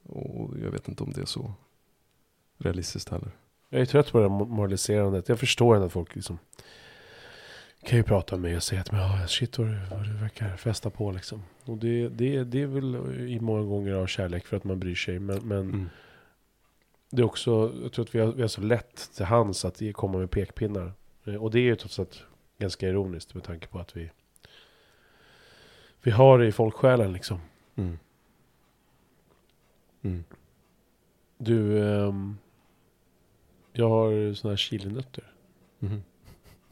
Och 0.04 0.60
jag 0.64 0.72
vet 0.72 0.88
inte 0.88 1.04
om 1.04 1.12
det 1.12 1.22
är 1.22 1.26
så 1.26 1.54
realistiskt 2.58 3.10
heller. 3.10 3.32
Jag 3.70 3.82
är 3.82 3.86
trött 3.86 4.12
på 4.12 4.18
det 4.18 4.30
här 4.30 4.46
moraliserandet. 4.46 5.30
Jag 5.30 5.40
förstår 5.40 5.76
ändå 5.76 5.86
att 5.88 5.94
folk 5.94 6.16
liksom 6.16 6.40
kan 7.84 7.98
ju 7.98 8.04
prata 8.04 8.36
med 8.36 8.42
mig 8.42 8.56
och 8.56 8.64
säga 8.64 8.82
att 8.82 8.92
ja, 8.92 9.28
shit 9.28 9.58
vad 9.58 9.68
du, 9.68 9.80
vad 9.92 10.04
du 10.04 10.14
verkar 10.14 10.58
festa 10.58 10.90
på 10.90 11.12
liksom. 11.12 11.44
Och 11.66 11.78
det, 11.78 12.10
det, 12.10 12.44
det 12.44 12.62
är 12.62 12.68
väl 12.68 12.96
i 13.30 13.40
många 13.40 13.64
gånger 13.64 13.94
av 13.94 14.08
kärlek 14.08 14.46
för 14.46 14.58
att 14.58 14.64
man 14.64 14.80
bryr 14.80 14.96
sig. 14.96 15.20
Men, 15.20 15.48
men 15.48 15.60
Mm. 15.60 15.90
Det 17.16 17.22
är 17.22 17.26
också, 17.26 17.74
jag 17.84 17.92
tror 17.92 18.06
att 18.06 18.16
vi 18.16 18.20
har, 18.20 18.32
vi 18.32 18.42
har 18.42 18.48
så 18.48 18.62
lätt 18.62 19.12
till 19.16 19.26
hands 19.26 19.66
att 19.66 19.82
komma 19.94 20.18
med 20.18 20.32
pekpinnar. 20.32 20.94
Eh, 21.26 21.36
Och 21.36 21.52
det 21.52 21.60
är 21.60 21.64
ju 21.64 21.76
trots 21.76 22.00
allt 22.00 22.24
ganska 22.58 22.90
ironiskt 22.90 23.34
med 23.34 23.44
tanke 23.44 23.68
på 23.68 23.80
att 23.80 23.98
vi 23.98 24.10
vi 26.02 26.12
har 26.12 26.40
det 26.40 26.48
i 26.48 26.52
folksjälen 26.52 27.14
liksom. 27.14 27.40
Mm. 27.76 28.00
Mm. 30.02 30.24
Du, 31.38 31.88
ehm, 31.90 32.38
jag 33.74 33.90
har 33.90 34.34
såna 34.34 34.52
här 34.52 34.58
chilinötter. 34.58 35.32
Mhm. 35.80 36.04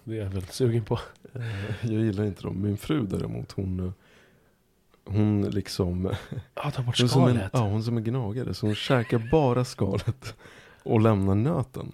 Det 0.03 0.13
är 0.17 0.23
jag 0.23 0.29
väldigt 0.29 0.53
sugen 0.53 0.85
på. 0.85 0.99
Jag 1.81 1.91
gillar 1.91 2.23
inte 2.25 2.41
dem. 2.43 2.61
Min 2.61 2.77
fru 2.77 3.05
däremot, 3.05 3.51
hon, 3.51 3.79
eh, 3.79 3.91
hon 5.05 5.41
liksom, 5.49 6.11
Ja, 6.53 6.71
ta 6.71 6.81
bort 6.83 6.97
hon 6.99 7.05
är, 7.05 7.09
som 7.09 7.23
en, 7.23 7.29
skalet. 7.35 7.49
ja, 7.53 7.59
hon 7.59 7.83
som 7.83 7.97
en 7.97 8.03
gnagare. 8.03 8.53
Så 8.53 8.65
hon 8.65 8.75
käkar 8.75 9.29
bara 9.31 9.65
skalet 9.65 10.35
och 10.83 11.01
lämnar 11.01 11.35
nöten. 11.35 11.91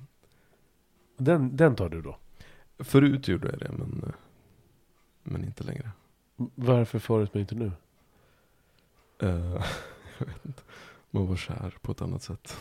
Den, 1.17 1.55
den 1.57 1.75
tar 1.75 1.89
du 1.89 2.01
då? 2.01 2.17
Förut 2.79 3.27
gjorde 3.27 3.49
jag 3.49 3.59
det, 3.59 3.71
men 3.71 4.11
men 5.23 5.43
inte 5.45 5.63
längre. 5.63 5.89
Varför 6.55 6.99
förut 6.99 7.29
men 7.33 7.41
inte 7.41 7.55
nu? 7.55 7.71
Eh, 9.21 9.29
jag 10.17 10.25
vet 10.27 10.45
inte. 10.45 10.61
Man 11.11 11.27
var 11.27 11.35
kär 11.35 11.73
på 11.81 11.91
ett 11.91 12.01
annat 12.01 12.23
sätt. 12.23 12.57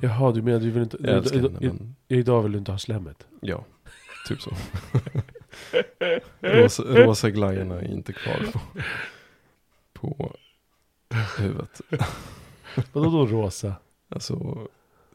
Jaha, 0.00 0.32
du 0.32 0.42
menar 0.42 0.60
du 0.60 0.70
vill 0.70 0.82
inte... 0.82 0.96
Jag 1.00 1.16
älskar 1.16 1.38
henne 1.38 1.58
men 1.60 1.96
Idag 2.08 2.42
vill 2.42 2.52
du 2.52 2.58
inte 2.58 2.70
ha 2.72 2.78
slemmet? 2.78 3.26
ja, 3.40 3.64
typ 4.28 4.40
så. 4.40 4.50
rosa, 6.40 6.82
rosa 6.82 7.30
glajjorna 7.30 7.74
är 7.80 7.92
inte 7.92 8.12
kvar 8.12 8.46
på, 8.52 8.60
på 10.02 10.36
huvudet. 11.38 11.80
Vadå 12.92 13.10
då 13.10 13.26
rosa? 13.26 13.74
Alltså 14.08 14.58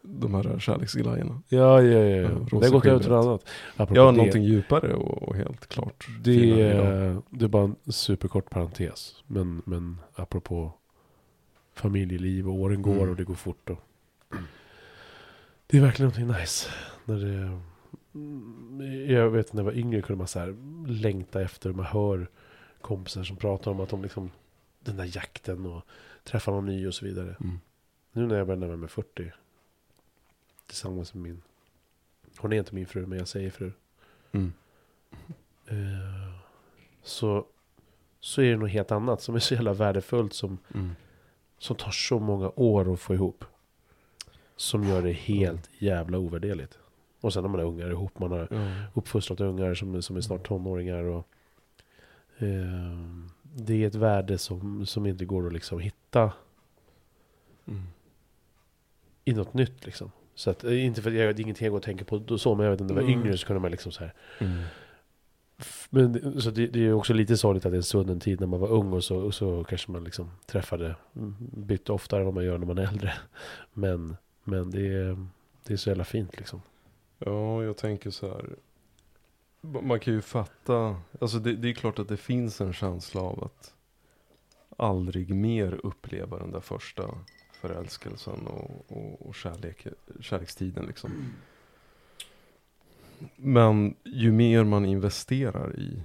de 0.02 0.34
här 0.34 0.60
kärleksglajjorna. 0.60 1.42
Ja, 1.50 1.82
ja, 1.82 2.00
ja. 2.00 2.00
ja. 2.00 2.16
Ja, 2.22 2.30
det 2.30 2.56
rosa 2.56 2.66
har 2.66 2.72
gått 2.72 2.86
över 2.86 3.00
till 3.00 3.10
något 3.12 3.26
annat. 3.26 3.50
Apropå 3.76 4.00
Ja, 4.00 4.06
det, 4.06 4.18
någonting 4.18 4.44
djupare 4.44 4.94
och, 4.94 5.24
och 5.24 5.36
helt 5.36 5.68
klart. 5.68 6.08
Det 6.24 6.62
är, 6.62 7.22
det 7.30 7.46
är 7.46 7.50
bara 7.50 7.64
en 7.64 7.76
superkort 7.94 8.50
parentes. 8.50 9.24
Men, 9.28 9.62
men 9.66 9.98
apropå 10.16 10.72
familjeliv 11.74 12.48
och 12.50 12.56
åren 12.56 12.82
går 12.82 12.92
Mm. 12.98 13.10
och 13.10 13.16
det 13.16 13.24
går 13.24 13.36
fort. 13.36 13.70
Och 13.70 13.80
det 15.68 15.78
är 15.78 15.82
verkligen 15.82 16.12
någonting 16.12 16.42
nice. 16.42 16.70
När 17.06 17.16
det, 17.16 17.60
Mm, 18.16 19.06
jag 19.12 19.30
vet 19.30 19.54
när 19.54 19.62
jag 19.62 19.66
var 19.66 19.78
yngre 19.78 20.02
kunde 20.02 20.18
man 20.18 20.28
så 20.28 20.40
här 20.40 20.56
längta 20.88 21.42
efter. 21.42 21.72
Man 21.72 21.86
hör 21.86 22.28
kompisar 22.82 23.24
som 23.24 23.38
pratar 23.38 23.72
om 23.72 23.80
att 23.80 23.90
de 23.90 24.04
liksom 24.04 24.32
den 24.88 24.98
där 24.98 25.16
jakten 25.18 25.66
och 25.66 25.82
träffa 26.24 26.52
någon 26.52 26.66
ny 26.66 26.88
och 26.88 26.94
så 26.94 27.06
vidare. 27.06 27.36
Mm. 27.42 27.60
Nu 28.12 28.28
när 28.28 28.38
jag 28.38 28.48
börjar 28.48 28.60
närma 28.60 28.76
mig 28.76 28.90
40. 28.90 29.32
Tillsammans 30.68 31.14
med 31.14 31.24
min. 31.24 31.42
Hon 32.38 32.54
är 32.54 32.58
inte 32.58 32.76
min 32.76 32.88
fru 32.88 33.06
men 33.06 33.18
jag 33.20 33.28
säger 33.28 33.50
fru. 33.50 33.72
Mm. 34.32 34.54
Eh, 35.68 36.40
så, 37.04 37.46
så 38.20 38.42
är 38.42 38.52
det 38.52 38.58
något 38.58 38.70
helt 38.72 38.92
annat 38.92 39.22
som 39.22 39.36
är 39.36 39.40
så 39.40 39.54
jävla 39.54 39.74
värdefullt 39.74 40.34
som, 40.34 40.58
Mm. 40.74 40.92
som 41.58 41.76
tar 41.76 41.92
så 41.92 42.20
många 42.20 42.52
år 42.56 42.94
att 42.94 43.00
få 43.00 43.14
ihop. 43.14 43.46
Som 44.56 44.84
gör 44.84 45.02
det 45.02 45.12
helt 45.12 45.70
jävla 45.80 46.18
ovärderligt. 46.18 46.80
Och 47.22 47.34
sen 47.34 47.44
när 47.44 47.50
man 47.50 47.60
är 47.60 47.64
ungar 47.66 47.90
ihop, 47.92 48.20
man 48.20 48.32
har 48.32 48.48
Ja. 48.52 48.84
uppfostrat 48.94 49.40
ungar 49.42 49.74
som, 49.74 50.02
som 50.02 50.18
är 50.18 50.22
snart 50.22 50.48
tonåringar. 50.48 51.04
Och, 51.04 51.28
eh, 52.38 53.28
det 53.60 53.84
är 53.84 53.88
ett 53.88 53.95
värde 53.95 54.38
som, 54.38 54.86
som 54.86 55.05
inte 55.05 55.26
går 55.26 55.47
att 55.47 55.53
liksom 55.53 55.80
hitta 55.80 56.32
Mm. 57.68 57.84
i 59.26 59.34
något 59.34 59.53
nytt. 59.53 59.86
Liksom. 59.86 60.12
Så 60.36 60.49
att, 60.49 60.64
eh, 60.64 60.86
inte 60.86 61.01
för 61.01 61.10
att 61.10 61.16
jag, 61.18 61.36
det 61.36 61.41
är 61.41 61.43
ingenting 61.43 61.66
jag 61.66 61.72
går 61.72 61.78
och 61.78 61.84
tänker 61.84 62.05
på 62.05 62.18
då 62.18 62.38
så, 62.38 62.55
men 62.55 62.64
jag 62.66 62.72
vet 62.72 62.82
inte, 62.82 62.93
när 62.93 63.01
jag 63.01 63.05
var 63.08 63.14
Mm. 63.14 63.26
yngre 63.26 63.38
så 63.38 63.47
kunde 63.47 63.60
man 63.60 63.72
liksom 63.72 63.91
så 63.91 63.99
här 64.03 64.14
Mm. 64.39 64.64
Men 65.89 66.41
så 66.41 66.51
det, 66.51 66.68
det 66.68 66.80
är 66.88 66.93
också 66.93 67.14
lite 67.14 67.38
sorgligt 67.38 67.66
att 67.66 67.72
det 67.72 67.76
är 67.76 67.80
en 67.80 67.84
svunnen 67.84 68.20
tid 68.20 68.39
när 68.39 68.47
man 68.47 68.60
var 68.60 68.68
ung 68.68 68.93
och 68.93 69.03
så, 69.03 69.18
och 69.18 69.34
så 69.34 69.64
kanske 69.64 69.91
man 69.91 70.03
liksom 70.03 70.32
träffade, 70.45 70.95
bytte 71.39 71.91
oftare 71.91 72.20
än 72.20 72.26
vad 72.26 72.34
man 72.36 72.43
gör 72.45 72.58
när 72.58 72.68
man 72.68 72.78
är 72.78 72.88
äldre. 72.88 73.14
Men, 73.74 74.18
men 74.43 74.72
det, 74.72 74.88
är, 74.88 75.28
det 75.64 75.74
är 75.74 75.78
så 75.78 75.89
jävla 75.89 76.03
fint 76.03 76.38
liksom. 76.38 76.62
Ja, 77.20 77.64
jag 77.64 77.78
tänker 77.78 78.10
så 78.10 78.28
här. 78.28 78.45
Man 79.82 79.99
kan 79.99 80.13
ju 80.13 80.22
fatta, 80.22 80.95
alltså 81.22 81.39
det, 81.39 81.55
det 81.55 81.70
är 81.70 81.74
klart 81.74 81.99
att 81.99 82.07
det 82.07 82.18
finns 82.18 82.61
en 82.61 82.74
känsla 82.74 83.22
av 83.22 83.43
att 83.43 83.74
aldrig 84.78 85.36
mer 85.36 85.80
uppleva 85.84 86.39
den 86.39 86.51
där 86.51 86.59
första 86.59 87.03
förälskelsen 87.61 88.47
och, 88.47 88.86
och, 88.88 89.28
och 89.28 89.36
kärlek, 89.36 89.88
kärlekstiden 90.20 90.86
liksom. 90.86 91.34
Men 93.36 93.95
ju 94.03 94.32
mer 94.32 94.63
man 94.63 94.86
investerar 94.86 95.80
i 95.80 96.03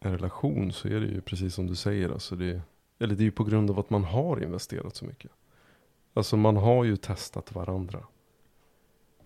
en 0.00 0.12
relation 0.12 0.72
så 0.72 0.88
är 0.88 1.00
det 1.00 1.06
ju 1.06 1.20
precis 1.20 1.54
som 1.54 1.66
du 1.66 1.74
säger, 1.74 2.10
alltså 2.10 2.36
det, 2.36 2.60
eller 2.98 3.14
det 3.14 3.22
är 3.22 3.24
ju 3.24 3.30
på 3.30 3.44
grund 3.44 3.70
av 3.70 3.78
att 3.78 3.90
man 3.90 4.04
har 4.04 4.42
investerat 4.42 4.96
så 4.96 5.04
mycket. 5.04 5.30
Alltså 6.14 6.36
man 6.36 6.56
har 6.56 6.84
ju 6.84 6.96
testat 6.96 7.54
varandra. 7.54 8.06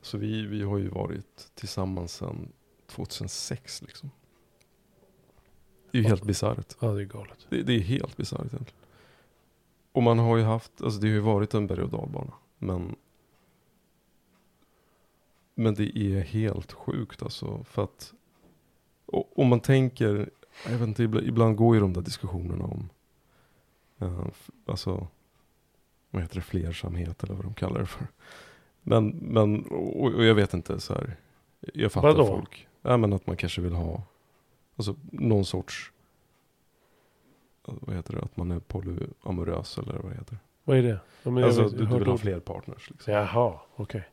Så 0.02 0.18
vi, 0.18 0.46
vi 0.46 0.62
har 0.62 0.78
ju 0.78 0.88
varit 0.88 1.50
tillsammans 1.54 2.12
sedan 2.12 2.52
2006 2.86 3.82
liksom. 3.82 4.10
Det 5.90 5.98
är 5.98 6.02
ju 6.02 6.08
helt 6.08 6.24
bisarrt. 6.24 6.76
Ja, 6.80 6.88
det 6.88 7.00
är 7.00 7.04
galet. 7.04 7.46
Det, 7.48 7.62
det 7.62 7.72
är 7.72 7.80
helt 7.80 8.16
bisarrt 8.16 8.40
egentligen. 8.40 8.74
Och 9.92 10.02
man 10.02 10.18
har 10.18 10.36
ju 10.36 10.42
haft, 10.42 10.82
alltså 10.82 11.00
det 11.00 11.06
har 11.06 11.14
ju 11.14 11.20
varit 11.20 11.54
en 11.54 11.66
berg 11.66 11.82
och 11.82 11.90
dalbana. 11.90 12.32
Men, 12.58 12.96
men 15.54 15.74
det 15.74 15.98
är 15.98 16.20
helt 16.20 16.72
sjukt 16.72 17.22
alltså. 17.22 17.64
För 17.64 17.84
att, 17.84 18.12
och, 19.06 19.38
om 19.38 19.48
man 19.48 19.60
tänker, 19.60 20.30
jag 20.64 20.72
vet 20.78 20.88
inte, 20.88 21.02
ibland, 21.02 21.26
ibland 21.26 21.56
går 21.56 21.74
ju 21.74 21.80
de 21.80 21.92
där 21.92 22.00
diskussionerna 22.02 22.64
om, 22.64 22.88
eh, 23.98 24.24
f- 24.28 24.50
alltså, 24.66 25.06
vad 26.10 26.22
heter 26.22 26.34
det, 26.34 26.40
flersamhet 26.42 27.24
eller 27.24 27.34
vad 27.34 27.44
de 27.44 27.54
kallar 27.54 27.80
det 27.80 27.86
för. 27.86 28.06
Men, 28.82 29.08
men 29.08 29.64
och, 29.64 30.04
och 30.14 30.24
jag 30.24 30.34
vet 30.34 30.54
inte 30.54 30.80
så 30.80 30.94
här, 30.94 31.16
jag 31.74 31.92
fattar 31.92 32.08
Vadå? 32.08 32.26
folk. 32.26 32.68
Ja 32.86 32.96
men 32.96 33.12
att 33.12 33.26
man 33.26 33.36
kanske 33.36 33.60
vill 33.60 33.72
ha, 33.72 34.02
alltså 34.76 34.96
någon 35.12 35.44
sorts 35.44 35.92
vad 37.66 37.96
heter 37.96 38.12
det, 38.14 38.22
att 38.22 38.36
man 38.36 38.50
är 38.50 38.58
polyamorös 38.60 39.78
eller 39.78 39.98
vad 39.98 40.12
heter 40.12 40.30
det? 40.34 40.38
Vad 40.64 40.78
är 40.78 40.82
det? 40.82 41.00
Ja, 41.22 41.44
alltså 41.44 41.62
vet- 41.62 41.78
du, 41.78 41.86
du 41.86 41.98
vill 41.98 42.06
ha 42.08 42.18
fler 42.18 42.40
partners 42.40 42.90
liksom. 42.90 43.12
Jaha, 43.12 43.60
okej. 43.76 44.08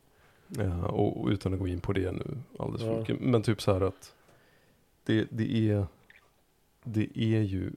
Ja, 0.48 0.86
och, 0.86 1.20
och 1.20 1.28
utan 1.28 1.52
att 1.54 1.58
gå 1.60 1.68
in 1.68 1.80
på 1.80 1.92
det 1.92 2.12
nu 2.12 2.38
alldeles 2.58 2.82
för 2.82 2.98
mycket. 2.98 3.20
Men 3.20 3.42
typ 3.42 3.62
så 3.62 3.72
här 3.72 3.80
att 3.80 4.14
det, 5.04 5.26
det 5.30 5.70
är 5.70 5.86
det 6.84 7.18
är 7.18 7.40
ju 7.40 7.72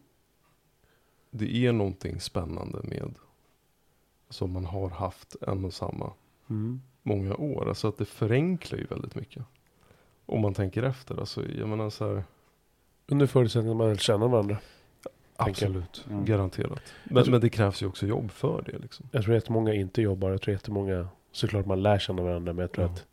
det 1.32 1.56
är 1.66 1.72
någonting 1.72 2.20
spännande 2.20 2.80
med 2.84 3.14
som 4.30 4.52
man 4.52 4.66
har 4.66 4.90
haft 4.90 5.36
en 5.42 5.66
och 5.66 5.74
samma 5.74 6.14
Mm. 6.50 6.82
många 7.04 7.36
år. 7.36 7.68
Alltså 7.70 7.88
att 7.88 7.98
det 7.98 8.06
förenklar 8.06 8.80
ju 8.80 8.86
väldigt 8.86 9.16
mycket. 9.16 9.44
Om 10.26 10.42
man 10.42 10.54
tänker 10.54 10.84
efter. 10.84 11.20
Alltså, 11.20 11.44
jag 11.58 11.70
menar 11.70 11.90
så 11.90 12.14
här, 12.16 12.24
Under 13.08 13.26
förutsättning 13.28 13.72
att 13.72 13.78
man 13.78 13.88
väl 13.88 14.00
känner 14.00 14.28
varandra. 14.28 14.58
Absolut, 15.36 16.06
Mm. 16.10 16.26
garanterat. 16.26 16.82
Men, 17.04 17.24
tror- 17.24 17.32
men 17.32 17.42
det 17.42 17.50
krävs 17.50 17.82
ju 17.82 17.86
också 17.88 18.08
jobb 18.08 18.32
för 18.32 18.64
det 18.66 18.78
liksom. 18.78 19.10
Jag 19.12 19.24
tror 19.24 19.36
jättemånga 19.36 19.74
inte 19.74 20.02
jobbar. 20.02 20.32
Jag 20.32 20.42
tror 20.42 20.54
jättemånga, 20.54 21.08
såklart 21.32 21.66
man 21.66 21.84
lär 21.84 22.00
känna 22.00 22.22
varandra. 22.24 22.54
Men 22.54 22.62
jag 22.62 22.72
tror 22.72 22.86
Ja. 22.86 22.92
att 22.94 23.06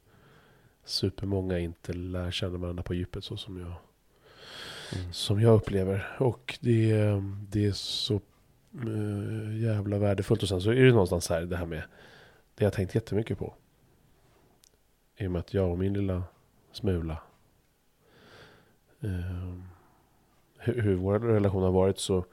supermånga 0.85 1.59
inte 1.59 1.93
lär 1.93 2.31
känna 2.31 2.59
varandra 2.59 2.83
på 2.83 2.95
djupet 2.95 3.25
så 3.25 3.37
som 3.37 3.59
jag 3.61 3.73
Mm. 5.01 5.13
som 5.13 5.41
jag 5.41 5.55
upplever. 5.55 6.17
Och 6.19 6.59
det, 6.61 6.91
är- 6.91 7.37
det 7.51 7.67
är 7.67 7.73
så 7.73 8.15
eh, 8.75 9.61
jävla 9.63 9.99
värdefullt. 9.99 10.43
Och 10.43 10.49
sen 10.49 10.61
så 10.61 10.71
är 10.71 10.75
det 10.85 10.91
någonstans 10.93 11.29
här 11.29 11.43
det 11.43 11.57
här 11.57 11.67
med 11.67 11.79
det 12.55 12.65
jag 12.65 12.67
har 12.67 12.71
tänkt 12.75 12.95
jättemycket 12.95 13.39
på. 13.39 13.55
I 15.17 15.27
och 15.27 15.31
med 15.31 15.41
att 15.41 15.55
jag 15.55 15.71
och 15.71 15.79
min 15.79 15.93
lilla 15.95 16.23
smula 16.73 17.19
eh, 19.01 19.55
hur, 20.59 20.83
hur 20.83 20.95
vår 20.95 21.19
relation 21.19 21.63
har 21.63 21.71
varit 21.71 21.99
så 21.99 22.25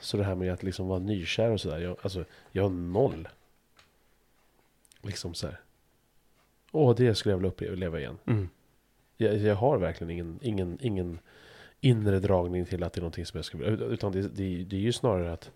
så 0.00 0.16
det 0.16 0.24
här 0.24 0.34
med 0.34 0.52
att 0.52 0.62
liksom 0.62 0.88
vara 0.88 0.98
nykär 0.98 1.50
och 1.50 1.60
sådär. 1.60 1.78
Jag, 1.78 1.96
alltså, 2.02 2.24
jag 2.52 2.62
har 2.62 2.70
noll. 2.70 3.28
Liksom 5.02 5.34
så 5.34 5.46
här. 5.46 5.60
Åh, 6.72 6.94
det 6.96 7.14
skulle 7.14 7.32
jag 7.32 7.38
vilja 7.38 7.50
uppleva 7.50 7.98
igen. 7.98 8.18
Mm. 8.26 8.48
Jag, 9.16 9.36
jag 9.36 9.54
har 9.54 9.78
verkligen 9.78 10.10
ingen, 10.10 10.38
ingen, 10.42 10.78
ingen 10.80 11.18
inre 11.80 12.20
dragning 12.20 12.64
till 12.64 12.82
att 12.82 12.92
det 12.92 12.98
är 12.98 13.02
någonting 13.02 13.26
som 13.26 13.38
jag 13.38 13.44
skulle 13.44 13.70
vilja. 13.70 13.86
Utan 13.86 14.12
det, 14.12 14.22
det, 14.22 14.64
det 14.64 14.76
är 14.76 14.80
ju 14.80 14.92
snarare 14.92 15.32
att 15.32 15.50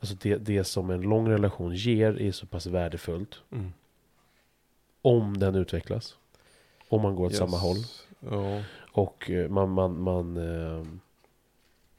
alltså 0.00 0.16
det, 0.22 0.36
det 0.36 0.64
som 0.64 0.90
en 0.90 1.00
lång 1.00 1.28
relation 1.28 1.74
ger 1.74 2.20
är 2.20 2.32
så 2.32 2.46
pass 2.46 2.66
värdefullt. 2.66 3.42
Mm. 3.50 3.72
Om 5.02 5.38
den 5.38 5.54
utvecklas. 5.54 6.16
Om 6.88 7.02
man 7.02 7.16
går 7.16 7.26
åt 7.26 7.34
samma 7.34 7.56
Yes. 7.56 7.62
håll. 7.62 7.76
Ja. 8.32 8.62
Och 8.92 9.30
eh, 9.30 9.48
man, 9.48 9.70
man, 9.70 10.00
man, 10.02 10.36
eh, 10.36 10.86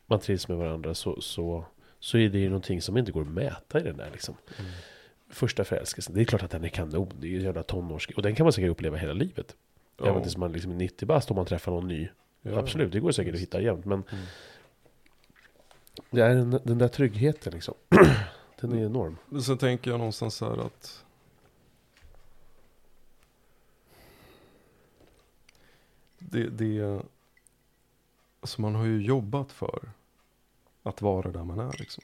man 0.05 0.19
trivs 0.19 0.47
med 0.47 0.57
varandra. 0.57 0.95
Så, 0.95 1.21
så, 1.21 1.65
så 1.99 2.17
är 2.17 2.29
det 2.29 2.39
ju 2.39 2.49
någonting 2.49 2.81
som 2.81 2.97
inte 2.97 3.11
går 3.11 3.21
att 3.21 3.27
mäta 3.27 3.79
i 3.79 3.83
den 3.83 3.97
där 3.97 4.09
liksom. 4.11 4.35
Mm. 4.59 4.71
Första 5.29 5.63
förälskelsen. 5.63 6.13
Det 6.15 6.21
är 6.21 6.25
klart 6.25 6.43
att 6.43 6.51
den 6.51 6.63
är 6.63 6.69
kanon. 6.69 7.11
Det 7.19 7.27
är 7.27 7.31
ju 7.31 7.41
jävla 7.41 7.63
tonårs... 7.63 8.07
Och 8.15 8.21
den 8.21 8.35
kan 8.35 8.43
man 8.45 8.53
säkert 8.53 8.71
uppleva 8.71 8.97
hela 8.97 9.13
livet. 9.13 9.55
Även 10.03 10.21
tills 10.21 10.37
man 10.37 10.51
liksom 10.51 10.71
är 10.71 10.75
90 10.75 11.05
bast 11.05 11.31
om 11.31 11.35
man 11.35 11.45
träffar 11.45 11.71
någon 11.71 11.87
ny. 11.87 12.09
Ja. 12.41 12.59
Absolut, 12.59 12.91
det 12.91 12.99
går 12.99 13.11
säkert 13.11 13.33
att 13.35 13.41
hitta 13.41 13.61
jämt. 13.61 13.85
Men 13.85 14.03
Mm. 14.11 14.25
det 16.09 16.21
är 16.21 16.35
den, 16.35 16.59
den 16.63 16.77
där 16.77 16.87
tryggheten 16.87 17.53
liksom. 17.53 17.73
den 18.61 18.71
är 18.71 18.85
enorm. 18.85 19.17
Men 19.29 19.41
sen 19.41 19.57
tänker 19.57 19.91
jag 19.91 19.97
någonstans 19.97 20.35
så 20.35 20.45
här 20.49 20.65
att 20.65 21.03
det, 26.19 26.49
det, 26.49 27.01
alltså 28.39 28.61
man 28.61 28.75
har 28.75 28.85
ju 28.85 29.01
jobbat 29.01 29.51
för 29.51 29.89
att 30.83 31.01
vara 31.01 31.31
där 31.31 31.43
man 31.43 31.59
är 31.59 31.75
liksom. 31.79 32.03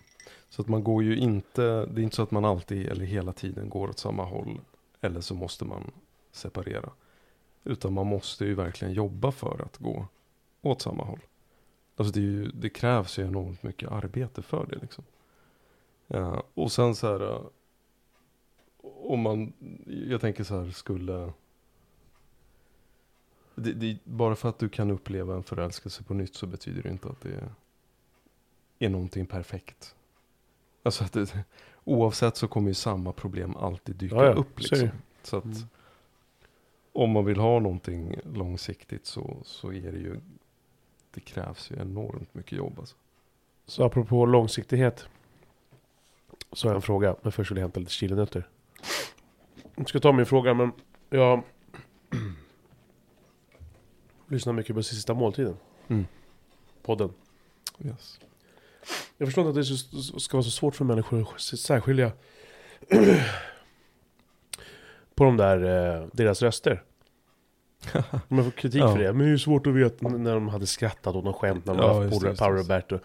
Så 0.50 0.62
att 0.62 0.68
man 0.68 0.84
går 0.84 1.04
ju 1.04 1.18
inte, 1.18 1.86
det 1.86 2.02
är 2.02 2.04
inte 2.04 2.16
så 2.16 2.24
att 2.24 2.32
man 2.32 2.46
alltid 2.46 2.88
eller 2.88 3.06
hela 3.06 3.34
tiden 3.34 3.70
går 3.70 3.90
åt 3.90 4.00
samma 4.00 4.24
håll. 4.24 4.60
Eller 5.02 5.22
så 5.22 5.36
måste 5.36 5.66
man 5.66 5.92
separera. 6.32 6.90
Utan 7.64 7.94
man 7.94 8.08
måste 8.08 8.46
ju 8.46 8.54
verkligen 8.54 8.94
jobba 8.94 9.32
för 9.32 9.62
att 9.62 9.78
gå 9.78 10.08
åt 10.62 10.82
samma 10.82 11.04
håll. 11.04 11.20
Alltså 11.96 12.14
det, 12.14 12.20
är 12.20 12.22
ju, 12.22 12.52
det 12.52 12.70
krävs 12.70 13.20
ju 13.20 13.24
enormt 13.24 13.64
mycket 13.64 13.92
arbete 13.92 14.42
för 14.42 14.66
det 14.66 14.78
liksom. 14.82 15.04
Ja, 16.08 16.44
och 16.54 16.72
sen 16.72 16.96
så 16.96 17.08
här, 17.08 17.32
eh, 17.32 17.42
om 18.82 19.20
man, 19.20 19.54
jag 19.86 20.22
tänker 20.22 20.44
så 20.44 20.60
här, 20.60 20.72
skulle 20.72 21.34
det, 23.56 23.74
det, 23.74 23.98
bara 24.04 24.36
för 24.36 24.50
att 24.50 24.60
du 24.60 24.70
kan 24.70 24.92
uppleva 24.92 25.36
en 25.36 25.44
förälskelse 25.44 26.04
på 26.04 26.14
nytt 26.14 26.36
så 26.36 26.48
betyder 26.48 26.84
det 26.84 26.90
inte 26.90 27.08
att 27.08 27.22
det 27.22 27.50
är 28.80 28.90
någonting 28.90 29.26
perfekt. 29.26 29.96
Alltså 30.84 31.04
att 31.04 31.14
det, 31.14 31.46
oavsett 31.84 32.38
så 32.38 32.48
kommer 32.48 32.68
ju 32.68 32.74
samma 32.74 33.12
problem 33.12 33.56
alltid 33.56 33.96
dyka 33.96 34.16
Ja, 34.16 34.26
ja, 34.26 34.34
upp. 34.34 34.60
Liksom. 34.60 34.90
Så 35.24 35.38
att 35.38 35.44
Mm. 35.46 35.58
om 36.94 37.10
man 37.12 37.26
vill 37.26 37.40
ha 37.40 37.60
någonting 37.60 38.16
långsiktigt 38.34 39.06
så, 39.06 39.38
så 39.44 39.72
är 39.74 39.92
det 39.92 39.98
ju, 39.98 40.20
det 41.12 41.20
krävs 41.22 41.72
ju 41.72 41.76
enormt 41.82 42.34
mycket 42.34 42.52
jobb 42.52 42.80
alltså. 42.80 42.96
Så 43.66 43.84
apropå 43.84 44.26
långsiktighet. 44.26 45.08
Så 46.52 46.68
har 46.68 46.72
jag 46.72 46.76
en 46.76 46.82
fråga. 46.82 47.16
Men 47.22 47.32
först 47.32 47.52
vill 47.52 47.58
jag 47.58 47.64
hämta 47.64 47.80
lite 47.80 47.92
chilinötter. 47.92 48.48
Jag 49.76 49.90
ska 49.90 50.00
ta 50.00 50.12
min 50.12 50.26
fråga 50.26 50.54
men 50.54 50.72
jag 51.10 51.44
lyssnar 54.28 54.54
mycket 54.54 54.76
på 54.76 54.84
Sista 54.84 55.14
Måltiden. 55.14 55.58
Mm. 55.88 56.06
Podden. 56.84 57.14
Yes. 57.86 58.20
Jag 59.18 59.28
förstår 59.28 59.48
inte 59.48 59.60
att 59.60 59.66
det 60.14 60.20
ska 60.20 60.38
vara 60.38 60.44
så 60.44 60.52
svårt 60.52 60.76
för 60.76 60.86
människor 60.86 61.22
att 61.22 61.42
särskilja 61.42 62.12
på 65.16 65.24
de 65.24 65.38
där, 65.38 65.64
eh, 66.02 66.08
deras 66.14 66.42
röster. 66.42 66.84
De 68.30 68.38
har 68.38 68.44
fått 68.44 68.56
kritik 68.56 68.82
Ja. 68.82 68.92
för 68.92 69.00
det. 69.00 69.14
Men 69.14 69.20
det 69.20 69.26
är 69.26 69.30
ju 69.30 69.40
svårt 69.40 69.68
att 69.68 69.74
veta 69.74 70.08
när 70.08 70.34
de 70.34 70.48
hade 70.48 70.68
skrattat 70.68 71.16
åt 71.16 71.24
någon 71.24 71.34
skämt 71.34 71.66
när 71.66 71.74
de 71.74 71.82
Ja, 71.82 72.04
just 72.04 72.22
det. 72.22 72.36
Power 72.36 72.58
Robert 72.58 72.92
och 72.92 73.00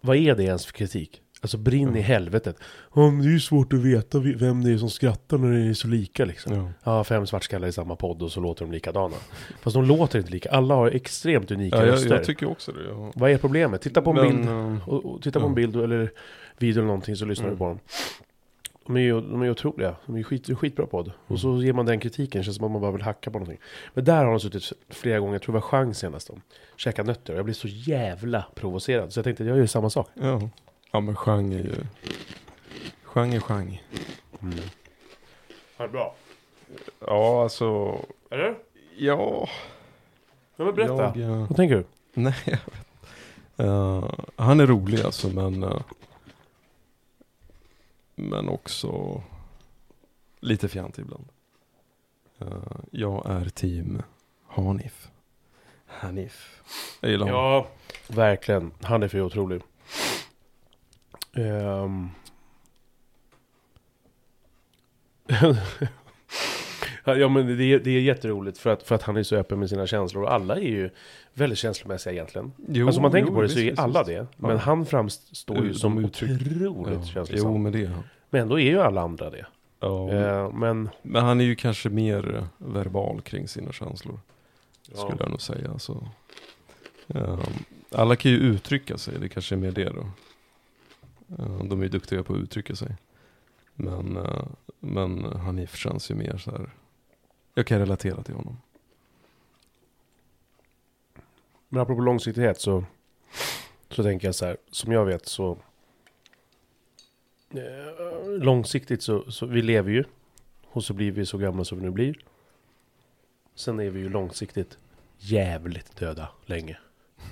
Vad 0.00 0.16
är 0.16 0.34
det 0.34 0.42
ens 0.42 0.66
för 0.66 0.72
kritik? 0.72 1.22
Alltså 1.42 1.58
brinn 1.58 1.96
i 1.96 2.00
helvetet. 2.00 2.56
Det 2.94 3.00
är 3.00 3.22
ju 3.32 3.40
svårt 3.40 3.72
att 3.72 3.78
veta 3.78 4.18
vem 4.18 4.64
det 4.64 4.72
är 4.72 4.76
som 4.78 4.90
skrattar 4.90 5.38
när 5.38 5.52
det 5.52 5.70
är 5.70 5.74
så 5.74 5.88
lika 5.88 6.24
liksom. 6.24 6.54
Ja. 6.54 6.70
Ja, 6.84 7.04
fem 7.04 7.26
svartskallar 7.26 7.68
i 7.68 7.72
samma 7.72 7.96
podd 7.96 8.22
och 8.22 8.32
så 8.32 8.40
låter 8.40 8.64
de 8.64 8.72
likadana. 8.72 9.16
Fast 9.62 9.74
de 9.74 9.84
låter 9.84 10.18
inte 10.18 10.30
lika. 10.30 10.50
Alla 10.50 10.74
har 10.74 10.88
extremt 10.90 11.50
unika 11.50 11.76
Ja, 11.76 11.84
jag, 11.86 11.92
röster. 11.92 12.14
jag 12.14 12.24
tycker 12.24 12.48
också 12.50 12.72
det. 12.72 12.80
Ja. 12.90 13.12
Vad 13.14 13.30
är 13.30 13.38
problemet? 13.38 13.82
Titta 13.82 14.02
på 14.02 14.10
en 14.10 14.16
Men, 14.16 14.36
bild. 14.36 14.48
eh, 14.48 14.88
Och, 14.88 15.04
och 15.14 15.22
titta 15.22 15.40
på 15.40 15.44
Ja. 15.46 15.48
en 15.48 15.54
bild 15.54 15.76
eller 15.76 16.10
video 16.58 16.78
eller 16.80 16.86
någonting 16.86 17.16
så 17.16 17.24
lyssnar 17.24 17.46
Mm. 17.46 17.54
du 17.54 17.58
på 17.58 17.64
dem. 17.68 17.78
De 18.86 18.96
är 18.96 19.00
ju 19.00 19.20
de 19.20 19.40
är 19.40 19.44
ju 19.44 19.50
otroliga. 19.50 19.96
De 20.06 20.14
är 20.14 20.18
ju 20.18 20.24
skit, 20.24 20.58
skitbra 20.58 20.86
podd. 20.86 21.06
Mm. 21.06 21.18
Och 21.26 21.40
så 21.40 21.62
ger 21.62 21.72
man 21.72 21.86
den 21.86 22.00
kritiken. 22.00 22.42
Känns 22.44 22.56
som 22.56 22.64
att 22.64 22.70
man 22.72 22.80
bara 22.80 22.92
vill 22.92 23.02
hacka 23.02 23.30
på 23.30 23.38
någonting. 23.38 23.60
Men 23.94 24.04
där 24.04 24.24
har 24.24 24.30
de 24.30 24.40
suttit 24.40 24.72
flera 24.88 25.18
gånger. 25.20 25.34
Jag 25.34 25.42
tror 25.42 25.52
det 25.52 25.60
var 25.60 25.68
chans 25.68 25.98
senast. 25.98 26.26
De 26.28 26.40
käkade 26.76 27.06
nötter. 27.06 27.32
Och 27.32 27.38
jag 27.38 27.44
blir 27.44 27.54
så 27.54 27.68
jävla 27.68 28.44
provocerad. 28.54 29.12
Så 29.12 29.18
jag 29.18 29.24
tänkte 29.24 29.42
att 29.42 29.48
jag 29.48 29.58
gör 29.58 29.66
samma 29.66 29.90
sak. 29.90 30.08
ja. 30.14 30.48
Ja, 30.90 31.00
men 31.00 31.16
genre 31.16 31.54
är 31.54 31.62
ju... 31.64 31.74
Genre 33.04 33.40
genre. 33.40 33.80
Mm. 34.42 34.54
Ja, 35.76 35.88
bra. 35.88 36.14
Ja, 37.06 37.42
alltså... 37.42 37.98
Eller? 38.30 38.58
Ja. 38.96 39.48
Ja, 40.56 40.64
men 40.64 40.74
berätta. 40.74 41.12
Jag, 41.18 41.18
eh, 41.20 41.38
Vad 41.38 41.56
tänker 41.56 41.76
du? 41.76 41.84
nej, 42.14 42.34
jag 42.44 42.52
vet 42.52 42.86
Eh, 43.56 44.10
Han 44.36 44.60
är 44.60 44.66
rolig 44.66 45.00
alltså, 45.00 45.28
men... 45.28 45.62
eh, 45.62 45.80
men 48.14 48.48
också 48.48 49.22
lite 50.40 50.68
fjantig 50.68 51.02
ibland. 51.02 51.24
Eh, 52.38 52.46
jag 52.90 53.26
är 53.30 53.44
team 53.48 54.02
Hanif. 54.46 55.08
Hanif. 55.86 56.62
Jag 57.00 57.10
gillar 57.10 57.26
honom. 57.26 57.40
Ja, 57.42 57.66
verkligen. 58.08 58.70
Han 58.82 59.02
är 59.02 59.08
för 59.08 59.20
otrolig. 59.20 59.62
Ehm. 61.40 62.08
ja 67.04 67.28
men 67.28 67.58
det 67.58 67.64
är, 67.64 67.78
det 67.78 67.90
är 67.90 68.00
jätteroligt 68.00 68.58
för 68.58 68.70
att, 68.70 68.82
för 68.82 68.94
att 68.94 69.02
han 69.02 69.16
är 69.16 69.22
så 69.22 69.36
öppen 69.36 69.58
med 69.58 69.68
sina 69.68 69.86
känslor. 69.86 70.22
Och 70.22 70.32
alla 70.32 70.56
är 70.56 70.60
ju 70.60 70.90
väldigt 71.34 71.58
känslomässiga 71.58 72.12
egentligen. 72.12 72.52
Jo, 72.68 72.86
alltså 72.86 72.98
om 72.98 73.02
man 73.02 73.12
tänker 73.12 73.30
jo, 73.30 73.34
på 73.34 73.42
det 73.42 73.48
så 73.48 73.58
är 73.58 73.80
alla 73.80 74.04
det. 74.04 74.12
Ja. 74.12 74.26
Men 74.36 74.58
han 74.58 74.86
framstår 74.86 75.64
ju 75.64 75.74
som 75.74 76.04
otroligt 76.04 76.92
Ja, 76.94 77.02
känslosam. 77.04 77.52
Jo, 77.52 77.58
men 77.58 77.72
det 77.72 77.82
är 77.82 77.86
han. 77.86 78.02
Men 78.30 78.42
ändå 78.42 78.60
är 78.60 78.70
ju 78.70 78.80
alla 78.80 79.00
andra 79.00 79.30
det. 79.30 79.46
Ja, 79.80 80.10
Ehm, 80.10 80.58
men... 80.60 80.88
Men 81.02 81.24
han 81.24 81.40
är 81.40 81.44
ju 81.44 81.54
kanske 81.54 81.88
mer 81.88 82.34
eh, 82.36 82.44
verbal 82.58 83.20
kring 83.20 83.48
sina 83.48 83.72
känslor. 83.72 84.20
Skulle 84.82 85.16
jag 85.20 85.30
nog 85.30 85.40
säga. 85.40 85.78
Så, 85.78 86.08
ehm, 87.08 87.38
alla 87.92 88.16
kan 88.16 88.30
ju 88.30 88.36
uttrycka 88.36 88.98
sig, 88.98 89.14
det 89.20 89.28
kanske 89.28 89.54
är 89.54 89.56
mer 89.56 89.70
det 89.70 89.84
då. 89.84 90.06
Ehm, 91.38 91.68
de 91.68 91.78
är 91.78 91.82
ju 91.82 91.88
duktiga 91.88 92.22
på 92.22 92.34
att 92.34 92.40
uttrycka 92.40 92.74
sig. 92.74 92.96
Men, 93.74 94.16
uh, 94.16 94.46
men 94.80 95.24
Hanif 95.24 95.76
känns 95.76 96.10
ju 96.10 96.14
mer 96.14 96.36
så 96.36 96.50
här. 96.50 96.70
Jag 97.54 97.66
kan 97.66 97.78
relatera 97.78 98.22
till 98.22 98.34
honom. 98.34 98.56
Men 101.68 101.82
apropå 101.82 102.00
långsiktighet 102.00 102.60
så, 102.60 102.84
så 103.90 104.02
tänker 104.02 104.28
jag 104.28 104.34
så 104.34 104.46
här, 104.46 104.56
som 104.70 104.92
jag 104.92 105.04
vet 105.04 105.26
så 105.26 105.58
eh, 107.50 108.38
långsiktigt 108.38 109.02
så, 109.02 109.30
så 109.30 109.46
vi 109.46 109.62
lever 109.62 109.90
ju 109.90 110.04
och 110.66 110.84
så 110.84 110.94
blir 110.94 111.10
vi 111.10 111.26
så 111.26 111.38
gamla 111.38 111.64
som 111.64 111.78
vi 111.78 111.84
nu 111.84 111.90
blir. 111.90 112.24
Sen 113.54 113.80
är 113.80 113.90
vi 113.90 114.00
ju 114.00 114.08
långsiktigt 114.08 114.78
jävligt 115.18 115.96
döda 115.96 116.28
länge. 116.46 116.78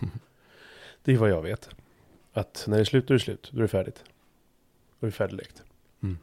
Det 1.05 1.13
är 1.13 1.19
vad 1.19 1.31
jag 1.31 1.43
vet. 1.43 1.69
Att 2.39 2.65
när 2.69 2.77
det 2.77 2.83
är 2.83 2.85
slut, 2.85 3.07
då 3.07 3.15
är 3.15 3.19
det 3.19 3.25
slut. 3.25 3.51
Då 3.53 3.59
är 3.59 3.63
det 3.63 3.69
färdigt. 3.69 4.05
Då 5.01 5.07
är 5.07 5.11
det 5.11 5.17
färdiglekt. 5.17 5.63
Mm. 6.03 6.19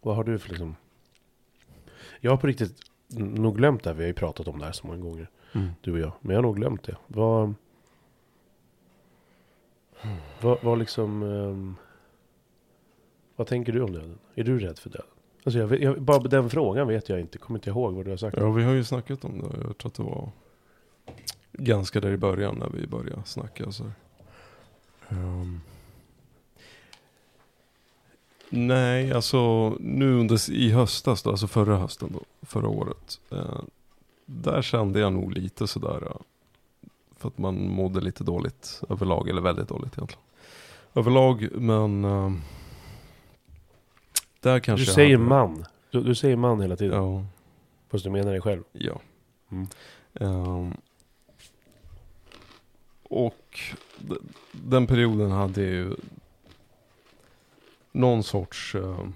Vad 0.00 0.16
har 0.16 0.24
du 0.24 0.38
för 0.38 0.48
liksom? 0.48 0.76
Jag 2.20 2.30
har 2.30 2.36
på 2.38 2.46
riktigt 2.46 2.80
nog 3.08 3.56
glömt 3.56 3.82
det 3.82 3.90
här. 3.90 3.94
Vi 3.94 4.02
har 4.02 4.08
ju 4.08 4.14
pratat 4.14 4.48
om 4.48 4.58
det 4.58 4.64
här 4.64 4.72
så 4.72 4.86
många 4.86 4.98
gånger. 4.98 5.30
Du 5.80 5.92
och 5.92 5.98
jag. 5.98 6.12
Men 6.20 6.30
jag 6.30 6.38
har 6.38 6.42
nog 6.42 6.56
glömt 6.56 6.82
det. 6.82 6.96
Vad... 7.06 7.54
Vad, 10.40 10.62
vad 10.62 10.78
liksom... 10.78 11.22
ehm, 11.22 11.76
vad 13.36 13.46
tänker 13.46 13.72
du 13.72 13.82
om 13.82 13.92
döden? 13.92 14.18
Är 14.34 14.44
du 14.44 14.58
rädd 14.58 14.78
för 14.78 14.90
döden? 14.90 15.06
Alltså 15.44 15.58
jag, 15.58 15.82
jag, 15.82 16.02
bara 16.02 16.18
den 16.18 16.50
frågan 16.50 16.88
vet 16.88 17.08
jag 17.08 17.20
inte. 17.20 17.38
Kommer 17.38 17.58
inte 17.58 17.70
ihåg 17.70 17.94
vad 17.94 18.04
du 18.04 18.10
har 18.10 18.16
sagt. 18.16 18.36
Ja, 18.36 18.50
vi 18.50 18.64
har 18.64 18.72
ju 18.72 18.84
snackat 18.84 19.24
om 19.24 19.38
det. 19.38 19.44
Jag 19.44 19.78
tror 19.78 19.90
att 19.90 19.94
det 19.94 20.02
var 20.02 20.30
ganska 21.52 22.00
där 22.00 22.10
i 22.10 22.16
början 22.16 22.58
när 22.58 22.68
vi 22.68 22.86
började 22.86 23.24
snacka. 23.24 23.72
Så. 23.72 23.84
här. 23.84 23.92
Ehm. 25.08 25.60
nej, 28.48 29.12
alltså 29.12 29.68
nu 29.80 30.12
under, 30.20 30.50
i 30.52 30.70
höstas 30.70 31.22
då, 31.22 31.30
alltså 31.30 31.46
förra 31.46 31.76
hösten 31.76 32.10
då, 32.12 32.20
förra 32.42 32.68
året. 32.68 33.20
Eh, 33.30 33.60
där 34.26 34.62
kände 34.62 35.00
jag 35.00 35.12
nog 35.12 35.32
lite 35.32 35.66
sådär. 35.66 36.02
ja, 36.10 36.20
För 37.16 37.28
att 37.28 37.38
man 37.38 37.68
mådde 37.68 38.00
lite 38.00 38.24
dåligt 38.24 38.80
överlag, 38.88 39.28
eller 39.28 39.42
väldigt 39.42 39.68
dåligt 39.68 39.92
egentligen. 39.98 40.22
Överlag, 40.94 41.48
men 41.52 42.04
eh, 42.04 42.32
där 44.40 44.60
kanske 44.60 44.86
du 44.86 44.92
säger 44.92 45.16
hade- 45.16 45.28
man. 45.28 45.64
Du, 45.90 46.00
du 46.02 46.14
säger 46.14 46.36
man 46.36 46.60
hela 46.60 46.76
tiden. 46.76 47.02
Ja. 47.02 47.24
Fast 47.90 48.04
du 48.04 48.10
menar 48.10 48.32
det 48.32 48.40
själv. 48.40 48.62
Ja. 48.72 49.00
Mm. 49.50 49.66
Ehm, 50.14 50.74
och 53.02 53.58
den 54.52 54.86
perioden 54.86 55.30
hade 55.30 55.62
jag 55.62 55.70
ju 55.70 55.96
någon 57.92 58.22
sorts, 58.22 58.74
uh, 58.74 59.08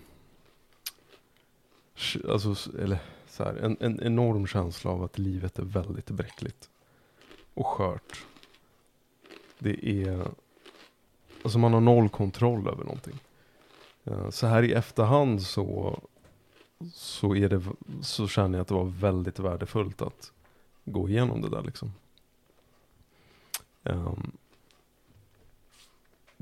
alltså, 2.29 2.79
eller 2.79 2.99
så 3.29 3.45
här, 3.45 3.55
en, 3.55 3.77
en 3.81 4.03
enorm 4.03 4.47
känsla 4.47 4.91
av 4.91 5.03
att 5.03 5.19
livet 5.19 5.59
är 5.59 5.63
väldigt 5.63 6.11
bräckligt 6.11 6.71
och 7.55 7.67
skört. 7.67 8.27
Det 9.59 10.05
är, 10.05 10.29
alltså 11.43 11.59
man 11.59 11.73
har 11.73 11.81
noll 11.81 12.09
kontroll 12.09 12.69
över 12.69 12.85
någonting. 12.85 13.19
Uh, 14.11 14.31
Så 14.31 14.47
här 14.47 14.63
i 14.63 14.73
efterhand 14.73 15.43
så, 15.43 16.01
så, 16.93 17.37
är 17.37 17.49
det, 17.49 17.63
så 18.03 18.29
känner 18.29 18.59
jag 18.59 18.63
att 18.63 18.69
det 18.69 18.75
var 18.75 18.85
väldigt 18.85 19.39
värdefullt 19.39 20.03
att 20.03 20.33
gå 20.85 21.09
igenom 21.09 21.43
det 21.43 21.49
där 21.49 21.63
liksom. 21.63 21.93
Um, 23.83 24.33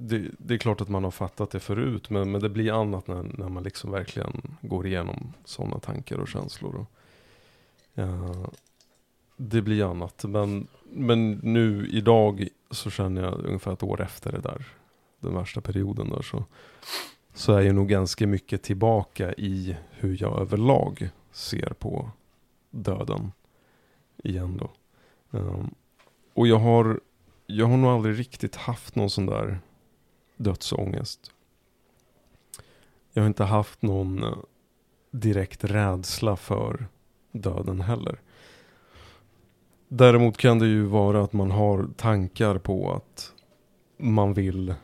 det, 0.01 0.31
det 0.39 0.55
är 0.55 0.59
klart 0.59 0.81
att 0.81 0.89
man 0.89 1.05
har 1.05 1.11
fattat 1.11 1.51
det 1.51 1.61
förut, 1.61 2.11
men, 2.11 2.31
men 2.31 2.41
det 2.41 2.49
blir 2.49 2.81
annat 2.81 3.07
när, 3.07 3.23
när 3.23 3.49
man 3.49 3.63
liksom 3.63 3.91
verkligen 3.91 4.57
går 4.61 4.87
igenom 4.87 5.33
sådana 5.45 5.79
tankar 5.79 6.19
och 6.19 6.29
känslor. 6.29 6.77
Och, 6.77 6.89
eh, 8.03 8.47
det 9.37 9.63
blir 9.63 9.91
annat, 9.91 10.25
men, 10.25 10.67
men 10.85 11.31
nu 11.33 11.89
idag 11.89 12.49
så 12.71 12.91
känner 12.91 13.23
jag 13.23 13.45
ungefär 13.45 13.73
ett 13.73 13.83
år 13.83 14.01
efter 14.01 14.33
det 14.33 14.41
där, 14.41 14.67
den 15.21 15.35
värsta 15.35 15.61
perioden 15.61 16.11
där, 16.11 16.23
så, 16.23 16.45
så 17.35 17.53
är 17.53 17.61
jag 17.61 17.75
nog 17.75 17.89
ganska 17.89 18.27
mycket 18.27 18.63
tillbaka 18.63 19.33
i 19.33 19.77
hur 19.91 20.23
jag 20.23 20.41
överlag 20.41 21.11
ser 21.33 21.73
på 21.79 22.11
döden 22.71 23.33
igen 24.17 24.57
då. 24.57 24.71
Um, 25.39 25.75
och 26.35 26.47
jag 26.47 26.59
har, 26.59 27.01
jag 27.47 27.67
har 27.67 27.77
nog 27.77 27.91
aldrig 27.91 28.19
riktigt 28.19 28.57
haft 28.57 28.95
någon 28.95 29.11
sån 29.11 29.27
där 29.27 29.61
dödsångest. 30.39 31.33
Jag 33.13 33.23
har 33.23 33.27
inte 33.27 33.45
haft 33.45 33.83
någon 33.83 34.23
eh, 34.23 34.39
direkt 35.11 35.65
rädsla 35.65 36.37
för 36.37 36.87
döden 37.33 37.81
heller. 37.81 38.21
Däremot 39.89 40.37
kan 40.37 40.59
det 40.59 40.67
ju 40.67 40.83
vara 40.83 41.23
att 41.25 41.33
man 41.33 41.51
har 41.51 41.89
tankar 41.97 42.59
på 42.59 42.93
att 42.93 43.33
man 43.97 44.35
vill 44.35 44.75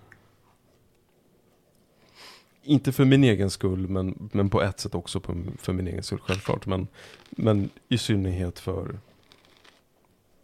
inte 2.62 2.92
för 2.92 3.04
min 3.04 3.24
egen 3.24 3.50
skull, 3.50 3.88
men, 3.88 4.28
men 4.32 4.50
på 4.50 4.62
ett 4.62 4.80
sätt 4.80 4.94
också 4.94 5.20
på, 5.20 5.42
för 5.58 5.72
min 5.72 5.88
egen 5.88 6.02
skull 6.02 6.20
självklart. 6.20 6.66
Men, 6.66 6.88
men 7.30 7.70
i 7.88 7.98
synnerhet 7.98 8.58
för, 8.58 8.98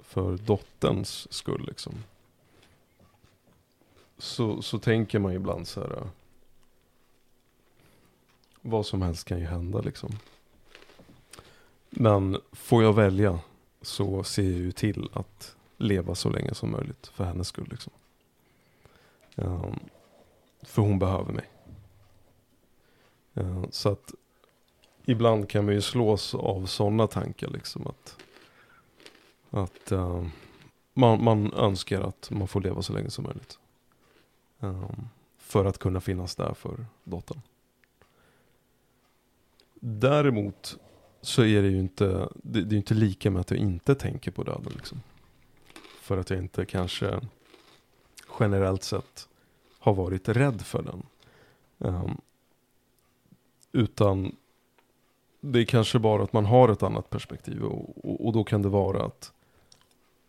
för 0.00 0.36
dotterns 0.36 1.32
skull 1.32 1.64
liksom. 1.66 1.94
Så, 4.20 4.62
så 4.62 4.78
tänker 4.78 5.18
man 5.18 5.32
ibland 5.32 5.68
så 5.68 5.80
här. 5.80 6.08
Vad 8.60 8.86
som 8.86 9.02
helst 9.02 9.24
kan 9.24 9.38
ju 9.38 9.44
hända 9.44 9.80
liksom. 9.80 10.10
Men 11.90 12.40
får 12.52 12.82
jag 12.82 12.92
välja 12.92 13.40
så 13.82 14.24
ser 14.24 14.42
jag 14.42 14.52
ju 14.52 14.72
till 14.72 15.08
att 15.12 15.56
leva 15.76 16.14
så 16.14 16.30
länge 16.30 16.54
som 16.54 16.70
möjligt 16.70 17.06
för 17.06 17.24
hennes 17.24 17.48
skull 17.48 17.68
liksom. 17.70 17.92
Um, 19.34 19.78
för 20.62 20.82
hon 20.82 20.98
behöver 20.98 21.32
mig. 21.32 21.50
Uh, 23.36 23.64
så 23.70 23.88
att 23.88 24.14
ibland 25.04 25.48
kan 25.48 25.64
man 25.64 25.74
ju 25.74 25.80
slås 25.80 26.34
av 26.34 26.66
sådana 26.66 27.06
tankar 27.06 27.48
liksom 27.48 27.86
att, 27.86 28.16
att 29.50 29.92
uh, 29.92 30.26
man, 30.94 31.24
man 31.24 31.52
önskar 31.52 32.00
att 32.00 32.30
man 32.30 32.48
får 32.48 32.60
leva 32.60 32.82
så 32.82 32.92
länge 32.92 33.10
som 33.10 33.24
möjligt. 33.24 33.58
Um, 34.60 35.08
för 35.38 35.64
att 35.64 35.78
kunna 35.78 36.00
finnas 36.00 36.36
där 36.36 36.54
för 36.54 36.86
dottern. 37.04 37.40
Däremot 39.80 40.78
så 41.20 41.44
är 41.44 41.62
det 41.62 41.68
ju 41.68 41.78
inte, 41.78 42.28
det, 42.34 42.62
det 42.62 42.74
är 42.74 42.76
inte 42.76 42.94
lika 42.94 43.30
med 43.30 43.40
att 43.40 43.50
jag 43.50 43.60
inte 43.60 43.94
tänker 43.94 44.30
på 44.30 44.42
döden. 44.42 44.72
Liksom. 44.76 45.02
För 46.00 46.18
att 46.18 46.30
jag 46.30 46.38
inte 46.38 46.64
kanske 46.64 47.20
generellt 48.40 48.82
sett 48.82 49.28
har 49.78 49.94
varit 49.94 50.28
rädd 50.28 50.62
för 50.62 50.82
den. 50.82 51.02
Um, 51.78 52.20
utan 53.72 54.36
det 55.40 55.58
är 55.58 55.64
kanske 55.64 55.98
bara 55.98 56.22
att 56.22 56.32
man 56.32 56.46
har 56.46 56.68
ett 56.68 56.82
annat 56.82 57.10
perspektiv 57.10 57.62
och, 57.62 58.04
och, 58.04 58.26
och 58.26 58.32
då 58.32 58.44
kan 58.44 58.62
det 58.62 58.68
vara 58.68 59.04
att 59.04 59.32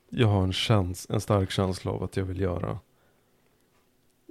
jag 0.09 0.27
har 0.27 0.43
en, 0.43 0.53
käns 0.53 1.07
en 1.09 1.21
stark 1.21 1.51
känsla 1.51 1.91
av 1.91 2.03
att 2.03 2.17
jag 2.17 2.25
vill 2.25 2.39
göra 2.39 2.79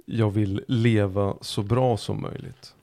jag 0.05 0.31
vill 0.31 0.63
leva 0.67 1.37
så 1.41 1.63
bra 1.63 1.97
som 1.97 2.21
möjligt 2.21 2.75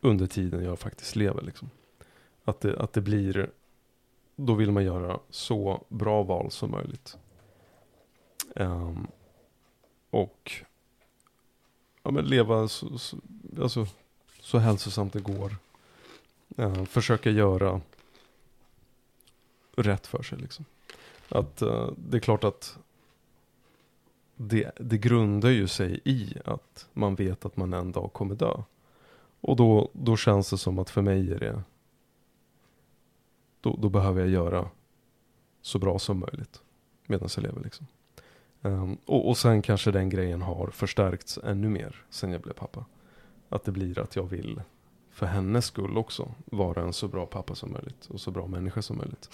under 0.00 0.26
tiden 0.26 0.64
jag 0.64 0.78
faktiskt 0.78 1.16
lever. 1.16 1.42
Liksom. 1.42 1.70
Att, 2.44 2.60
det, 2.60 2.80
att 2.80 2.92
det 2.92 3.00
blir, 3.00 3.50
då 4.36 4.54
vill 4.54 4.72
man 4.72 4.84
göra 4.84 5.20
så 5.30 5.84
bra 5.88 6.22
val 6.22 6.50
som 6.50 6.70
möjligt. 6.70 7.18
Um, 8.54 9.06
och 10.10 10.52
ja, 12.02 12.10
men 12.10 12.24
leva 12.24 12.68
så, 12.68 12.98
så, 12.98 13.16
alltså, 13.60 13.86
så 14.40 14.58
hälsosamt 14.58 15.12
det 15.12 15.20
går. 15.20 15.56
Uh, 16.58 16.84
försöka 16.84 17.30
göra 17.30 17.80
rätt 19.76 20.06
för 20.06 20.22
sig. 20.22 20.38
Liksom. 20.38 20.64
Att 21.28 21.62
uh, 21.62 21.90
det 21.96 22.16
är 22.16 22.20
klart 22.20 22.44
att 22.44 22.78
det, 24.42 24.70
det 24.76 24.98
grundar 24.98 25.48
ju 25.48 25.68
sig 25.68 26.00
i 26.04 26.34
att 26.44 26.88
man 26.92 27.14
vet 27.14 27.44
att 27.44 27.56
man 27.56 27.72
en 27.72 27.92
dag 27.92 28.12
kommer 28.12 28.34
dö. 28.34 28.62
Och 29.40 29.56
då, 29.56 29.90
då 29.92 30.16
känns 30.16 30.50
det 30.50 30.58
som 30.58 30.78
att 30.78 30.90
för 30.90 31.02
mig 31.02 31.32
är 31.32 31.38
det, 31.38 31.62
då, 33.60 33.76
då 33.82 33.88
behöver 33.88 34.20
jag 34.20 34.30
göra 34.30 34.68
så 35.62 35.78
bra 35.78 35.98
som 35.98 36.18
möjligt 36.18 36.62
medan 37.06 37.28
jag 37.36 37.42
lever. 37.42 37.60
Liksom. 37.60 37.86
Um, 38.62 38.98
och, 39.04 39.28
och 39.28 39.36
sen 39.36 39.62
kanske 39.62 39.90
den 39.90 40.08
grejen 40.08 40.42
har 40.42 40.66
förstärkts 40.66 41.38
ännu 41.44 41.68
mer 41.68 42.04
sen 42.10 42.32
jag 42.32 42.40
blev 42.40 42.54
pappa. 42.54 42.84
Att 43.48 43.64
det 43.64 43.72
blir 43.72 43.98
att 43.98 44.16
jag 44.16 44.24
vill 44.24 44.62
för 45.10 45.26
hennes 45.26 45.66
skull 45.66 45.98
också 45.98 46.34
vara 46.44 46.82
en 46.82 46.92
så 46.92 47.08
bra 47.08 47.26
pappa 47.26 47.54
som 47.54 47.72
möjligt 47.72 48.06
och 48.06 48.20
så 48.20 48.30
bra 48.30 48.46
människa 48.46 48.82
som 48.82 48.98
möjligt. 48.98 49.30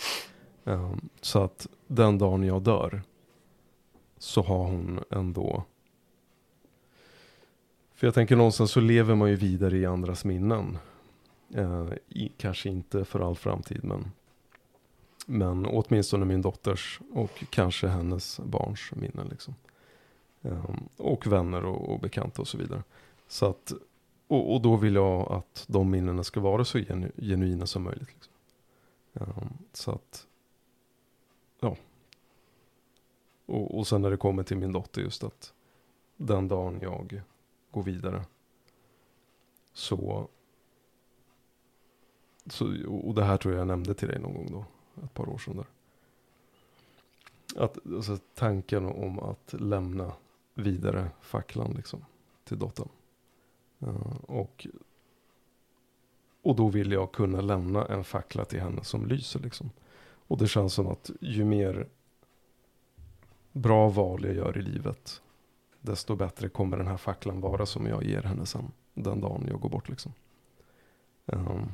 Um, 0.64 1.08
så 1.20 1.42
att 1.42 1.66
den 1.86 2.18
dagen 2.18 2.42
jag 2.42 2.62
dör 2.62 3.02
så 4.26 4.42
har 4.42 4.64
hon 4.64 5.04
ändå 5.10 5.64
för 7.94 8.06
jag 8.06 8.14
tänker 8.14 8.36
någonstans 8.36 8.70
så 8.70 8.80
lever 8.80 9.14
man 9.14 9.30
ju 9.30 9.36
vidare 9.36 9.78
i 9.78 9.86
andras 9.86 10.24
minnen. 10.24 10.78
Eh, 11.54 11.88
i, 12.08 12.32
kanske 12.36 12.68
inte 12.68 13.04
för 13.04 13.20
all 13.20 13.36
framtid 13.36 13.84
men, 13.84 14.10
men 15.26 15.66
åtminstone 15.66 16.24
min 16.24 16.42
dotters 16.42 17.00
och 17.12 17.44
kanske 17.50 17.88
hennes 17.88 18.40
barns 18.40 18.92
minnen. 18.92 19.28
Liksom. 19.30 19.54
Eh, 20.42 20.70
och 20.96 21.26
vänner 21.26 21.64
och, 21.64 21.92
och 21.92 22.00
bekanta 22.00 22.42
och 22.42 22.48
så 22.48 22.58
vidare. 22.58 22.82
Så 23.28 23.46
att, 23.46 23.72
och, 24.26 24.54
och, 24.54 24.60
då 24.62 24.76
vill 24.76 24.94
jag 24.94 25.32
att 25.32 25.64
de 25.68 25.90
minnena 25.90 26.24
ska 26.24 26.40
vara 26.40 26.64
så 26.64 26.78
genu, 26.78 27.12
genuina 27.16 27.66
som 27.66 27.82
möjligt. 27.82 28.08
Liksom. 28.08 28.32
Eh, 29.14 29.46
så 29.72 29.90
att, 29.90 30.26
ja. 31.60 31.76
Och, 33.46 33.78
och 33.78 33.86
sen 33.86 34.02
när 34.02 34.10
det 34.10 34.16
kommer 34.16 34.42
till 34.42 34.56
min 34.56 34.72
dotter 34.72 35.00
just 35.02 35.24
att 35.24 35.52
den 36.16 36.48
dagen 36.48 36.78
jag 36.82 37.22
går 37.70 37.82
vidare. 37.82 38.24
Så, 39.72 40.28
så, 42.46 42.86
och 42.88 43.14
det 43.14 43.24
här 43.24 43.36
tror 43.36 43.54
jag 43.54 43.60
jag 43.60 43.66
nämnde 43.66 43.94
till 43.94 44.08
dig 44.08 44.18
någon 44.18 44.34
gång 44.34 44.48
då, 44.52 44.64
ett 45.04 45.14
par 45.14 45.28
år 45.28 45.38
sedan 45.38 45.56
där. 45.56 45.66
Att, 47.64 47.78
alltså, 47.86 48.18
tanken 48.34 48.86
om 48.86 49.18
att 49.18 49.54
lämna 49.58 50.12
vidare 50.54 51.10
facklan 51.20 51.72
liksom, 51.76 52.04
till 52.44 52.58
dottern. 52.58 52.88
Uh, 53.82 54.16
och, 54.26 54.66
och 56.42 56.56
då 56.56 56.68
vill 56.68 56.92
jag 56.92 57.12
kunna 57.12 57.40
lämna 57.40 57.86
en 57.86 58.04
fackla 58.04 58.44
till 58.44 58.60
henne 58.60 58.84
som 58.84 59.06
lyser 59.06 59.40
liksom. 59.40 59.70
Och 60.28 60.38
det 60.38 60.48
känns 60.48 60.74
som 60.74 60.86
att 60.86 61.10
ju 61.20 61.44
mer 61.44 61.88
bra 63.56 63.88
val 63.88 64.24
jag 64.24 64.34
gör 64.34 64.58
i 64.58 64.62
livet, 64.62 65.22
desto 65.80 66.16
bättre 66.16 66.48
kommer 66.48 66.76
den 66.76 66.86
här 66.86 66.96
facklan 66.96 67.40
vara 67.40 67.66
som 67.66 67.86
jag 67.86 68.04
ger 68.04 68.22
henne 68.22 68.46
sen. 68.46 68.72
Den 68.94 69.20
dagen 69.20 69.46
jag 69.48 69.60
går 69.60 69.68
bort 69.68 69.88
liksom. 69.88 70.12
Um, 71.26 71.72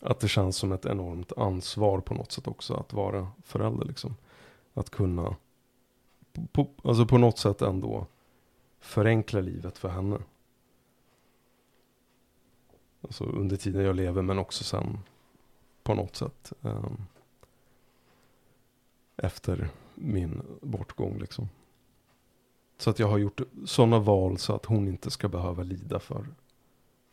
att 0.00 0.20
det 0.20 0.28
känns 0.28 0.56
som 0.56 0.72
ett 0.72 0.86
enormt 0.86 1.32
ansvar 1.32 2.00
på 2.00 2.14
något 2.14 2.32
sätt 2.32 2.46
också 2.46 2.74
att 2.74 2.92
vara 2.92 3.28
förälder 3.44 3.84
liksom. 3.84 4.16
Att 4.74 4.90
kunna, 4.90 5.36
på, 6.52 6.68
alltså 6.84 7.06
på 7.06 7.18
något 7.18 7.38
sätt 7.38 7.62
ändå 7.62 8.06
förenkla 8.80 9.40
livet 9.40 9.78
för 9.78 9.88
henne. 9.88 10.18
Alltså 13.00 13.24
under 13.24 13.56
tiden 13.56 13.84
jag 13.84 13.96
lever 13.96 14.22
men 14.22 14.38
också 14.38 14.64
sen 14.64 14.98
på 15.82 15.94
något 15.94 16.16
sätt. 16.16 16.52
Um, 16.60 17.06
efter 19.16 19.70
min 19.96 20.42
bortgång 20.62 21.18
liksom. 21.18 21.48
Så 22.78 22.90
att 22.90 22.98
jag 22.98 23.08
har 23.08 23.18
gjort 23.18 23.40
sådana 23.64 23.98
val 23.98 24.38
så 24.38 24.54
att 24.54 24.64
hon 24.66 24.88
inte 24.88 25.10
ska 25.10 25.28
behöva 25.28 25.62
lida 25.62 25.98
för 25.98 26.26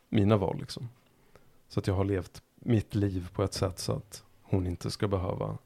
mina 0.09 0.37
val. 0.37 0.57
Liksom. 0.59 0.89
Så 1.67 1.79
att 1.79 1.87
jag 1.87 1.93
har 1.95 2.03
levt 2.05 2.41
mitt 2.55 2.95
liv 2.95 3.29
på 3.33 3.43
ett 3.43 3.53
sätt 3.53 3.79
så 3.79 3.93
att 3.93 4.23
hon 4.41 4.67
inte 4.67 4.91
ska 4.91 5.07
behöva 5.07 5.57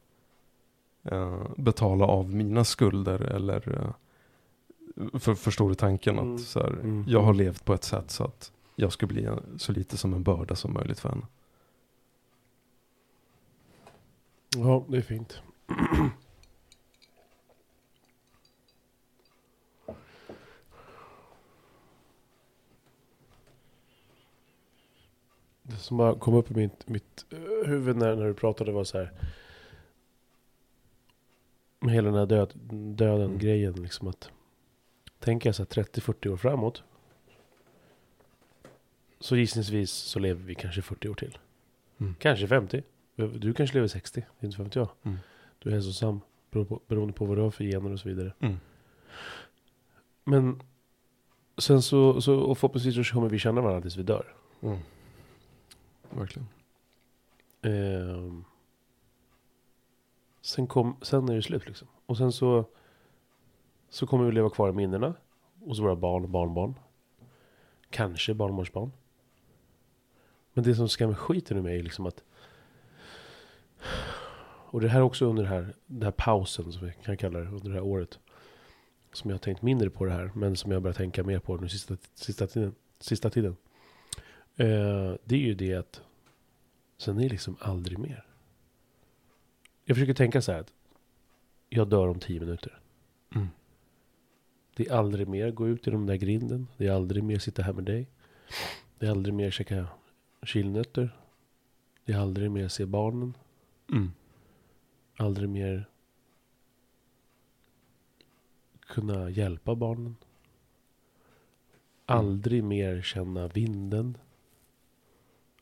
eh, 1.02 1.42
betala 1.56 2.06
av 2.06 2.34
mina 2.34 2.64
skulder 2.64 3.20
eller 3.20 3.74
eh, 3.84 3.90
för, 5.18 5.34
förstår 5.34 5.68
du 5.68 5.74
tanken 5.74 6.18
Mm. 6.18 6.34
att 6.34 6.40
så 6.40 6.60
här, 6.60 6.68
Mm. 6.70 7.04
jag 7.08 7.22
har 7.22 7.34
levt 7.34 7.64
på 7.64 7.74
ett 7.74 7.84
sätt 7.84 8.10
så 8.10 8.24
att 8.24 8.52
jag 8.76 8.92
ska 8.92 9.06
bli 9.06 9.28
så 9.56 9.72
lite 9.72 9.96
som 9.96 10.14
en 10.14 10.22
börda 10.22 10.56
som 10.56 10.72
möjligt 10.74 11.00
för 11.00 11.08
henne. 11.08 11.26
Ja, 14.56 14.84
det 14.88 14.96
är 14.96 15.02
fint. 15.02 15.42
Det 25.68 25.76
som 25.76 26.18
kom 26.18 26.34
upp 26.34 26.50
i 26.50 26.54
mitt, 26.54 26.88
mitt 26.88 27.26
eh, 27.30 27.68
huvud 27.68 27.96
när, 27.96 28.16
när 28.16 28.26
du 28.26 28.34
pratade 28.34 28.72
var 28.72 28.84
så 28.84 28.98
här. 28.98 29.12
Med 31.80 31.94
hela 31.94 32.10
den 32.10 32.18
här 32.18 32.26
död, 32.26 32.52
döden 32.96 33.40
Mm. 33.40 33.82
liksom 33.82 34.08
att. 34.08 34.30
Tänker 35.18 35.48
jag 35.48 35.54
så 35.54 35.62
här 35.62 35.82
30-40 35.82 36.28
år 36.28 36.36
framåt. 36.36 36.82
Så 39.20 39.36
gissningsvis 39.36 39.90
så 39.90 40.18
lever 40.18 40.42
vi 40.42 40.54
kanske 40.54 40.82
40 40.82 41.08
år 41.08 41.14
till. 41.14 41.38
Mm. 41.98 42.14
Kanske 42.18 42.48
50. 42.48 42.82
Du 43.16 43.54
kanske 43.54 43.74
lever 43.74 43.88
60. 43.88 44.24
Inte 44.40 44.62
vet 44.62 44.74
jag. 44.74 44.88
Mm. 45.02 45.18
Du 45.58 45.70
är 45.70 45.74
hälsosam. 45.74 46.20
Beroende 46.50 46.68
på, 46.68 46.80
beroende 46.86 47.12
på 47.12 47.24
vad 47.24 47.36
du 47.36 47.42
har 47.42 47.50
för 47.50 47.64
gener 47.64 47.92
och 47.92 48.00
så 48.00 48.08
vidare. 48.08 48.32
Mm. 48.40 48.56
Men 50.24 50.62
sen 51.58 51.82
så, 51.82 52.20
så 52.20 52.34
och 52.34 52.58
förhoppningsvis 52.58 53.08
så 53.08 53.14
kommer 53.14 53.28
vi 53.28 53.38
känna 53.38 53.60
varandra 53.60 53.80
tills 53.80 53.96
vi 53.96 54.02
dör. 54.02 54.34
Verkligen. 56.10 56.48
Eh, 57.62 58.32
sen, 60.40 60.66
kom, 60.66 60.96
sen 61.02 61.28
är 61.28 61.34
det 61.34 61.42
slut 61.42 61.66
liksom. 61.66 61.88
Och 62.06 62.16
sen 62.16 62.32
så, 62.32 62.64
så 63.88 64.06
kommer 64.06 64.24
vi 64.24 64.32
leva 64.32 64.50
kvar 64.50 64.68
i 64.68 64.72
minnena. 64.72 65.14
Hos 65.64 65.78
våra 65.78 65.96
barn 65.96 66.22
och 66.22 66.30
barnbarn. 66.30 66.74
Kanske 67.90 68.34
barnbarnsbarn. 68.34 68.92
Men 70.52 70.64
det 70.64 70.74
som 70.74 70.88
skrämmer 70.88 71.14
skiten 71.14 71.56
ur 71.56 71.62
mig 71.62 71.78
är 71.78 71.82
liksom 71.82 72.06
att... 72.06 72.24
Och 74.70 74.80
det 74.80 74.88
här 74.88 75.00
också 75.00 75.26
under 75.26 75.42
den 75.42 75.52
här, 75.52 75.74
den 75.86 76.02
här 76.02 76.10
pausen 76.10 76.72
som 76.72 76.86
vi 76.86 76.92
kan 77.04 77.16
kalla 77.16 77.38
det, 77.38 77.46
under 77.46 77.68
det 77.68 77.74
här 77.74 77.84
året. 77.84 78.18
Som 79.12 79.30
jag 79.30 79.34
har 79.34 79.40
tänkt 79.40 79.62
mindre 79.62 79.90
på 79.90 80.04
det 80.04 80.12
här, 80.12 80.30
men 80.34 80.56
som 80.56 80.72
jag 80.72 80.82
börjar 80.82 80.94
tänka 80.94 81.24
mer 81.24 81.38
på 81.38 81.56
nu 81.56 81.68
sista, 81.68 81.96
sista 82.14 82.46
tiden. 82.46 82.74
Sista 82.98 83.30
tiden. 83.30 83.56
Eh, 84.58 85.14
det 85.24 85.34
är 85.34 85.40
ju 85.40 85.54
det 85.54 85.74
att 85.74 86.02
sen 86.96 87.18
är 87.18 87.22
det 87.22 87.28
liksom 87.28 87.56
aldrig 87.60 87.98
mer. 87.98 88.24
Jag 89.84 89.96
försöker 89.96 90.14
tänka 90.14 90.42
så 90.42 90.52
här 90.52 90.60
att 90.60 90.72
jag 91.68 91.88
dör 91.88 92.08
om 92.08 92.20
tio 92.20 92.40
minuter. 92.40 92.80
Mm. 93.34 93.48
Det 94.76 94.88
är 94.88 94.94
aldrig 94.94 95.28
mer 95.28 95.50
gå 95.50 95.68
ut 95.68 95.88
i 95.88 95.90
den 95.90 96.06
där 96.06 96.16
grinden. 96.16 96.66
Det 96.76 96.86
är 96.86 96.92
aldrig 96.92 97.22
mer 97.22 97.38
sitta 97.38 97.62
här 97.62 97.72
med 97.72 97.84
dig. 97.84 98.06
Det 98.98 99.06
är 99.06 99.10
aldrig 99.10 99.34
mer 99.34 99.50
käka 99.50 99.86
chilnötter. 100.42 101.16
Det 102.04 102.12
är 102.12 102.18
aldrig 102.18 102.50
mer 102.50 102.68
se 102.68 102.86
barnen. 102.86 103.34
Mm. 103.92 104.12
Aldrig 105.16 105.48
mer 105.48 105.88
kunna 108.80 109.30
hjälpa 109.30 109.74
barnen. 109.74 110.16
Aldrig 112.06 112.64
mer 112.64 113.02
känna 113.02 113.48
vinden. 113.48 114.18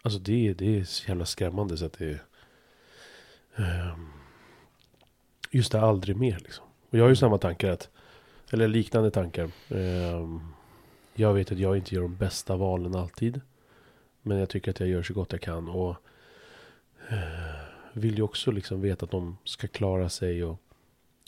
Alltså 0.07 0.19
det, 0.19 0.49
är- 0.49 0.55
det 0.55 0.78
är 0.78 0.85
så 0.85 1.09
jävla 1.09 1.27
skrämmande 1.27 1.77
så 1.77 1.87
att 1.87 1.93
det 1.93 2.05
är... 2.11 2.23
ehm, 3.57 4.09
just 5.51 5.73
det, 5.73 5.81
aldrig 5.81 6.16
mer 6.16 6.39
liksom. 6.39 6.65
Och 6.91 6.99
jag 6.99 7.03
har 7.05 7.09
ju 7.09 7.16
samma 7.16 7.39
tankar 7.39 7.70
att... 7.70 7.89
Eller 8.51 8.69
liknande 8.69 9.11
tankar. 9.11 9.51
Ehm, 9.69 10.41
jag 11.15 11.35
vet 11.35 11.53
att 11.53 11.59
jag 11.59 11.77
inte 11.77 11.95
gör 11.95 12.03
de 12.03 12.16
bästa 12.16 12.57
valen 12.57 12.95
alltid. 12.97 13.41
Men 14.23 14.39
jag 14.39 14.49
tycker 14.49 14.70
att 14.70 14.81
jag 14.81 14.89
gör 14.89 15.03
så 15.03 15.15
gott 15.15 15.33
jag 15.33 15.41
kan. 15.41 15.69
Och 15.69 15.97
eh, 17.09 17.61
vill 17.93 18.16
ju 18.16 18.23
också 18.23 18.51
liksom 18.51 18.81
veta 18.81 19.05
att 19.05 19.11
de 19.11 19.39
ska 19.45 19.69
klara 19.69 20.09
sig. 20.09 20.45
Och 20.45 20.59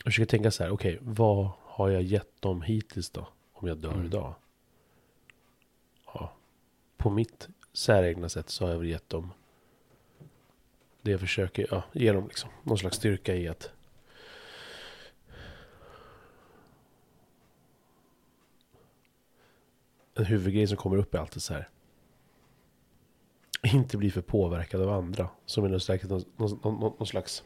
jag 0.03 0.05
försöker 0.13 0.29
tänka 0.29 0.51
så 0.51 0.63
här. 0.63 0.71
Okej, 0.71 0.97
vad 1.01 1.49
har 1.61 1.89
jag 1.89 2.01
gett 2.01 2.41
dem 2.41 2.61
hittills 2.61 3.09
då? 3.09 3.27
Om 3.53 3.67
jag 3.67 3.77
dör 3.77 3.93
Mm. 3.93 4.05
idag. 4.05 4.33
Ja, 6.05 6.33
på 6.97 7.09
mitt 7.09 7.47
säregna 7.79 8.29
sätt 8.29 8.49
så 8.49 8.65
har 8.65 8.71
jag 8.71 8.79
väl 8.79 8.89
gett 8.89 9.09
dem 9.09 9.31
det 11.01 11.11
jag 11.11 11.19
försöker 11.19 11.67
ja, 11.71 11.83
ge 11.93 12.11
dem 12.11 12.27
liksom. 12.27 12.49
Någon 12.63 12.77
slags 12.77 12.97
styrka 12.97 13.35
i 13.35 13.47
att 13.47 13.71
en 20.15 20.25
huvudgrej 20.25 20.67
som 20.67 20.77
kommer 20.77 20.97
upp 20.97 21.13
är 21.13 21.19
alltid 21.19 21.41
så 21.41 21.53
här. 21.53 21.69
Inte 23.63 23.97
bli 23.97 24.11
för 24.11 24.21
påverkad 24.21 24.81
av 24.81 24.89
andra. 24.89 25.29
Som 25.45 25.65
är 25.65 25.69
någon 25.69 25.79
slags, 25.79 26.03
någon, 26.03 26.23
någon, 26.37 26.59
någon, 26.63 26.79
någon 26.79 27.07
slags 27.07 27.43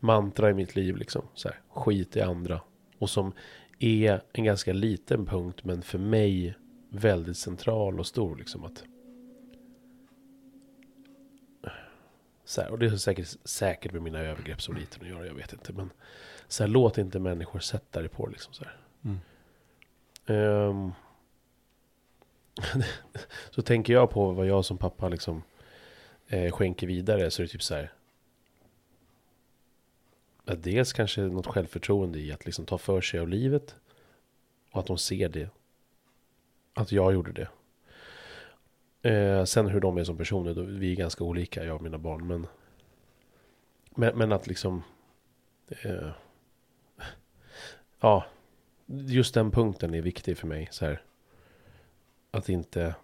mantra 0.00 0.50
i 0.50 0.54
mitt 0.54 0.76
liv. 0.76 0.96
Liksom. 0.96 1.28
Så 1.34 1.48
här, 1.48 1.60
skit 1.68 2.16
i 2.16 2.20
andra. 2.20 2.60
Och 2.98 3.10
som 3.10 3.32
är 3.78 4.22
en 4.32 4.44
ganska 4.44 4.72
liten 4.72 5.26
punkt. 5.26 5.64
Men 5.64 5.82
för 5.82 5.98
mig 5.98 6.54
väldigt 6.88 7.36
central 7.36 8.00
och 8.00 8.06
stor. 8.06 8.36
Liksom, 8.36 8.64
att, 8.64 8.84
så 12.44 12.60
här, 12.60 12.70
och 12.70 12.78
det 12.78 12.86
är 12.86 12.96
säkert, 12.96 13.36
säkert 13.44 13.92
med 13.92 14.02
mina 14.02 14.18
övergrepp 14.18 14.62
som 14.62 14.76
liten 14.76 15.02
att 15.02 15.08
göra. 15.08 15.26
Jag 15.26 15.34
vet 15.34 15.52
inte. 15.52 15.72
Men 15.72 15.90
så 16.48 16.62
här, 16.62 16.68
låt 16.68 16.98
inte 16.98 17.18
människor 17.18 17.58
sätta 17.58 18.00
dig 18.00 18.08
på. 18.08 18.26
Liksom, 18.26 18.52
så. 18.52 18.64
Mm. 19.04 19.18
Ehm, 20.26 20.92
så 23.50 23.62
tänker 23.62 23.92
jag 23.92 24.10
på 24.10 24.32
vad 24.32 24.46
jag 24.46 24.64
som 24.64 24.78
pappa 24.78 25.08
liksom 25.08 25.42
eh, 26.26 26.52
skänker 26.52 26.86
vidare 26.86 27.30
så 27.30 27.42
är 27.42 27.46
det 27.46 27.52
typ 27.52 27.62
så 27.62 27.74
här. 27.74 27.92
Att 30.44 30.62
dels 30.62 30.92
kanske 30.92 31.20
något 31.20 31.46
självförtroende 31.46 32.18
i 32.18 32.32
att 32.32 32.44
liksom 32.44 32.66
ta 32.66 32.78
för 32.78 33.00
sig 33.00 33.20
av 33.20 33.28
livet. 33.28 33.76
Och 34.70 34.80
att 34.80 34.86
de 34.86 34.98
ser 34.98 35.28
det. 35.28 35.48
Att 36.74 36.92
jag 36.92 37.12
gjorde 37.12 37.32
det. 37.32 37.48
Eh, 39.04 39.44
sen 39.44 39.66
hur 39.66 39.80
de 39.80 39.98
är 39.98 40.04
som 40.04 40.16
personer, 40.16 40.54
då, 40.54 40.62
vi 40.62 40.92
är 40.92 40.96
ganska 40.96 41.24
olika, 41.24 41.64
jag 41.64 41.76
och 41.76 41.82
mina 41.82 41.98
barn. 41.98 42.26
Men, 42.26 42.46
men, 43.94 44.18
men 44.18 44.32
att 44.32 44.46
liksom... 44.46 44.82
Eh, 45.68 46.10
ja, 48.00 48.26
just 48.86 49.34
den 49.34 49.50
punkten 49.50 49.94
är 49.94 50.02
viktig 50.02 50.38
för 50.38 50.46
mig. 50.46 50.68
Så 50.70 50.84
här, 50.84 51.02
att 52.30 52.48
inte... 52.48 52.94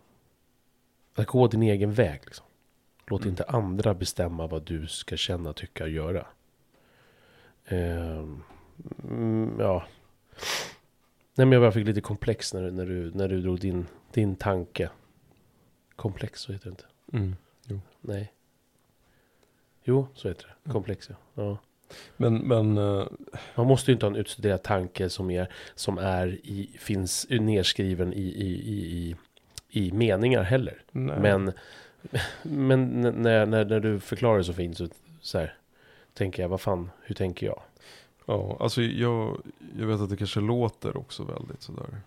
Att 1.15 1.27
gå 1.27 1.47
din 1.47 1.63
egen 1.63 1.93
väg. 1.93 2.21
Liksom. 2.25 2.47
Låt 3.07 3.21
Mm. 3.21 3.31
inte 3.31 3.45
andra 3.45 3.95
bestämma 3.95 4.47
vad 4.47 4.63
du 4.63 4.87
ska 4.87 5.17
känna, 5.17 5.53
tycka 5.53 5.85
och 5.85 5.91
göra. 5.91 6.27
Mm, 7.65 8.43
ja. 9.59 9.85
Nej 11.35 11.47
men 11.47 11.63
jag 11.63 11.75
fick 11.75 11.87
lite 11.87 12.01
komplex 12.01 12.55
när, 12.55 12.71
när, 12.71 12.87
du, 12.87 13.11
när 13.15 13.29
du 13.29 13.41
drog 13.41 13.61
din, 13.61 13.87
din 14.13 14.37
tanke. 14.37 14.91
Komplex, 16.01 16.41
så 16.41 16.53
heter 16.53 16.65
det 16.65 16.71
inte. 16.71 16.85
Mm. 17.13 17.37
Nej. 18.01 18.33
Jo, 19.85 20.07
så 20.15 20.29
heter 20.29 20.47
det. 20.47 20.55
Mm. 20.65 20.73
Komplex, 20.73 21.11
ja. 21.11 21.17
ja. 21.35 21.59
Men, 22.17 22.39
men 22.39 22.79
eh, 22.79 23.07
Man 23.55 23.67
måste 23.67 23.91
ju 23.91 23.93
inte 23.93 24.07
ha 24.07 24.11
en 24.11 24.17
utstuderad 24.17 24.63
tanke 24.63 25.11
som 25.11 25.31
är, 25.31 25.53
som 25.75 25.99
är 25.99 26.27
i, 26.29 26.71
finns 26.79 27.27
nedskriven 27.31 28.13
i, 28.13 28.21
i, 28.21 28.49
i, 28.49 28.77
i, 28.99 29.17
i 29.69 29.93
meningar 29.93 30.43
heller. 30.43 30.83
nej. 30.93 31.21
Men, 31.21 31.53
men 32.43 33.01
när, 33.01 33.47
när, 33.47 33.65
när 33.65 33.81
du 33.81 34.01
förklarar 34.01 34.39
det 34.39 34.45
så 34.45 34.53
fint 34.53 34.79
så, 34.79 34.89
så 35.21 35.39
här, 35.39 35.55
tänker 36.15 36.43
jag, 36.43 36.49
vad 36.49 36.61
fan, 36.61 36.91
hur 37.03 37.15
tänker 37.15 37.47
jag? 37.47 37.63
Ja, 38.27 38.57
alltså 38.61 38.83
jag, 38.83 39.43
jag 39.79 39.87
vet 39.87 40.01
att 40.01 40.11
det 40.11 40.17
kanske 40.17 40.41
låter 40.41 40.97
också 40.97 41.25
väldigt 41.25 41.63
sådär 41.63 42.01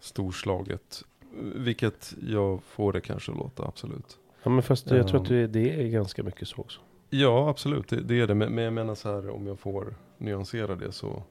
storslaget. 0.00 1.04
Vilket 1.36 2.14
jag 2.22 2.62
får 2.62 2.92
det 2.92 3.00
kanske 3.00 3.32
låta, 3.32 3.66
absolut. 3.66 4.18
Ja 4.42 4.50
men 4.50 4.62
fast 4.62 4.90
jag 4.90 5.08
tror 5.08 5.22
att 5.22 5.28
det, 5.28 5.46
det 5.46 5.70
är 5.70 5.88
ganska 5.88 6.22
mycket 6.22 6.48
så 6.48 6.60
också. 6.60 6.80
Ja, 7.10 7.50
absolut. 7.50 7.88
Det, 7.88 8.00
det 8.00 8.20
är 8.20 8.26
det. 8.26 8.34
Men, 8.34 8.54
men 8.54 8.64
jag 8.64 8.72
menar 8.72 8.94
så 8.94 9.14
här, 9.14 9.30
om 9.30 9.46
jag 9.46 9.58
får 9.58 9.94
nyansera 10.18 10.76
det 10.76 10.92
så. 10.92 11.22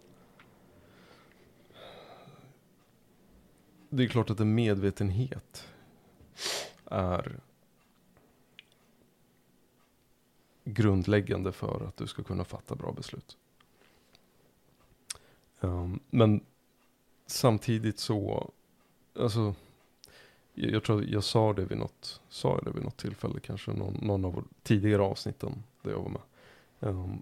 Det 3.89 4.03
är 4.03 4.07
klart 4.07 4.29
att 4.29 4.39
en 4.39 4.55
medvetenhet 4.55 5.67
är 6.85 7.39
grundläggande 10.63 11.51
för 11.51 11.85
att 11.87 11.97
du 11.97 12.07
ska 12.07 12.23
kunna 12.23 12.43
fatta 12.43 12.75
bra 12.75 12.91
beslut. 12.91 13.37
Ehm, 15.61 15.99
men 16.09 16.45
samtidigt 17.25 17.99
så, 17.99 18.51
alltså, 19.19 19.55
jag, 20.57 20.71
jag 20.71 20.83
tror 20.83 21.05
jag 21.05 21.23
sa 21.23 21.53
det 21.53 21.65
vid 21.65 21.77
något, 21.77 22.21
sa 22.29 22.49
jag 22.49 22.63
det 22.65 22.71
vid 22.71 22.83
något 22.83 22.97
tillfälle, 22.97 23.39
kanske 23.39 23.71
någon, 23.71 23.93
någon 24.01 24.25
av 24.25 24.47
tidigare 24.63 25.01
avsnitten 25.01 25.63
där 25.81 25.91
jag 25.91 25.99
var 25.99 26.09
med. 26.09 26.21
Um, 26.79 27.21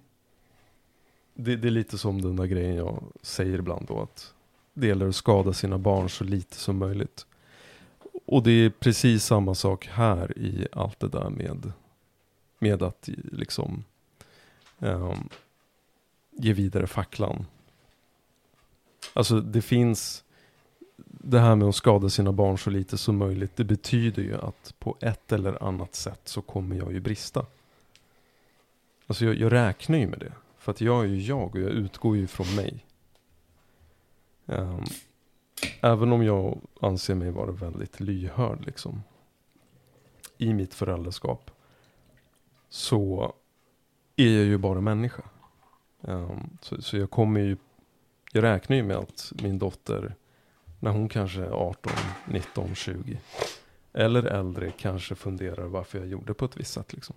det, 1.34 1.56
det 1.56 1.68
är 1.68 1.72
lite 1.72 1.98
som 1.98 2.22
den 2.22 2.36
där 2.36 2.46
grejen 2.46 2.76
jag 2.76 3.04
säger 3.22 3.60
ibland 3.60 3.86
då 3.88 4.02
att 4.02 4.34
det 4.74 4.88
gäller 4.88 5.08
att 5.08 5.16
skada 5.16 5.54
sina 5.54 5.78
barn 5.78 6.10
så 6.10 6.24
lite 6.24 6.56
som 6.56 6.78
möjligt. 6.78 7.26
Och 8.26 8.44
det 8.44 8.52
är 8.52 8.70
precis 8.70 9.26
samma 9.26 9.56
sak 9.56 9.88
här 9.88 10.38
i 10.38 10.68
allt 10.72 11.00
det 11.00 11.08
där 11.08 11.30
med, 11.30 11.72
med 12.60 12.84
att 12.84 13.10
liksom 13.32 13.84
um, 14.80 15.30
ge 16.32 16.54
vidare 16.54 16.88
facklan. 16.88 17.46
Alltså 19.14 19.42
det 19.42 19.62
finns 19.62 20.25
det 21.22 21.40
här 21.40 21.56
med 21.56 21.68
att 21.68 21.76
skada 21.76 22.10
sina 22.10 22.32
barn 22.32 22.58
så 22.58 22.70
lite 22.70 22.98
som 22.98 23.18
möjligt. 23.18 23.56
Det 23.56 23.64
betyder 23.64 24.24
ju 24.24 24.36
att 24.36 24.74
på 24.80 24.98
ett 25.00 25.32
eller 25.32 25.64
annat 25.64 25.96
sätt 25.96 26.22
så 26.24 26.42
kommer 26.42 26.76
jag 26.76 26.94
ju 26.94 27.00
brista. 27.00 27.46
Alltså 29.08 29.26
jag, 29.26 29.36
jag 29.36 29.52
räknar 29.52 29.98
ju 29.98 30.08
med 30.08 30.20
det. 30.20 30.32
För 30.58 30.72
att 30.72 30.82
jag 30.82 31.04
är 31.04 31.08
ju 31.08 31.22
jag 31.22 31.56
och 31.56 31.60
jag 31.60 31.70
utgår 31.70 32.18
ju 32.18 32.28
från 32.28 32.56
mig. 32.56 32.86
Um, 34.46 34.84
även 35.82 36.12
om 36.12 36.24
jag 36.24 36.60
anser 36.82 37.16
mig 37.16 37.32
vara 37.32 37.52
väldigt 37.52 38.00
lyhörd 38.00 38.66
liksom. 38.66 39.04
I 40.38 40.54
mitt 40.54 40.74
föräldraskap. 40.74 41.52
Så 42.70 43.34
är 44.16 44.38
jag 44.38 44.46
ju 44.46 44.58
bara 44.58 44.82
människa. 44.82 45.24
Um, 46.02 46.58
så, 46.62 46.82
så 46.82 46.98
jag 46.98 47.12
kommer 47.12 47.40
ju, 47.40 47.58
jag 48.32 48.44
räknar 48.44 48.76
ju 48.76 48.84
med 48.84 48.98
att 48.98 49.34
min 49.42 49.60
dotter, 49.60 50.16
när 50.86 50.92
hon 50.92 51.10
kanske 51.10 51.42
är 51.42 51.52
18, 51.52 51.94
19, 52.26 52.76
20 52.76 53.20
eller 53.94 54.24
äldre 54.24 54.72
kanske 54.72 55.16
funderar 55.16 55.66
varför 55.66 56.00
jag 56.00 56.08
gjorde 56.08 56.34
på 56.34 56.46
ett 56.46 56.58
visst 56.58 56.74
sätt. 56.74 56.94
Liksom. 56.94 57.16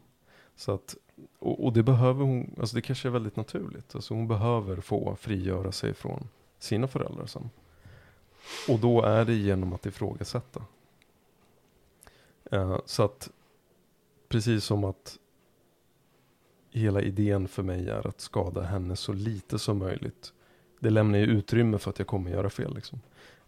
Så 0.57 0.73
att, 0.73 0.97
och, 1.39 1.65
och, 1.65 1.73
det 1.73 1.83
behöver 1.83 2.25
hon, 2.25 2.55
alltså 2.59 2.77
det 2.77 2.83
kanske 2.83 3.09
är 3.09 3.11
väldigt 3.11 3.37
naturligt. 3.37 3.95
Alltså 3.95 4.15
hon 4.15 4.29
behöver 4.29 4.81
få 4.81 5.17
frigöra 5.17 5.73
sig 5.73 5.95
från 5.95 6.29
sina 6.59 6.89
föräldrar 6.89 7.27
sen. 7.27 7.51
Och 8.69 8.79
då 8.79 9.03
är 9.03 9.25
det 9.25 9.35
genom 9.35 9.73
att 9.73 9.87
ifrågasätta. 9.87 10.63
Uh, 12.53 12.79
så 12.85 13.03
att 13.03 13.31
precis 14.29 14.65
som 14.65 14.85
att 14.85 15.19
hela 16.71 17.03
idén 17.03 17.49
för 17.49 17.63
mig 17.63 17.89
är 17.89 18.07
att 18.07 18.21
skada 18.21 18.63
henne 18.63 18.97
så 18.97 19.13
lite 19.13 19.59
som 19.59 19.79
möjligt. 19.79 20.33
Det 20.81 20.91
lämnar 20.91 21.19
ju 21.19 21.25
utrymme 21.25 21.79
för 21.79 21.91
att 21.91 21.99
jag 21.99 22.09
kommer 22.09 22.31
göra 22.31 22.51
fel. 22.51 22.75
Liksom. 22.75 23.01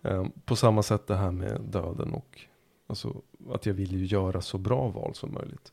Uh, 0.07 0.27
på 0.45 0.57
samma 0.57 0.83
sätt 0.83 1.07
det 1.07 1.17
här 1.17 1.31
med 1.31 1.61
döden 1.61 2.13
och 2.13 2.41
alltså, 2.87 3.17
att 3.51 3.67
jag 3.67 3.75
vill 3.75 3.93
ju 3.93 4.05
göra 4.05 4.41
så 4.41 4.59
bra 4.59 4.89
val 4.89 5.15
som 5.15 5.35
möjligt. 5.35 5.73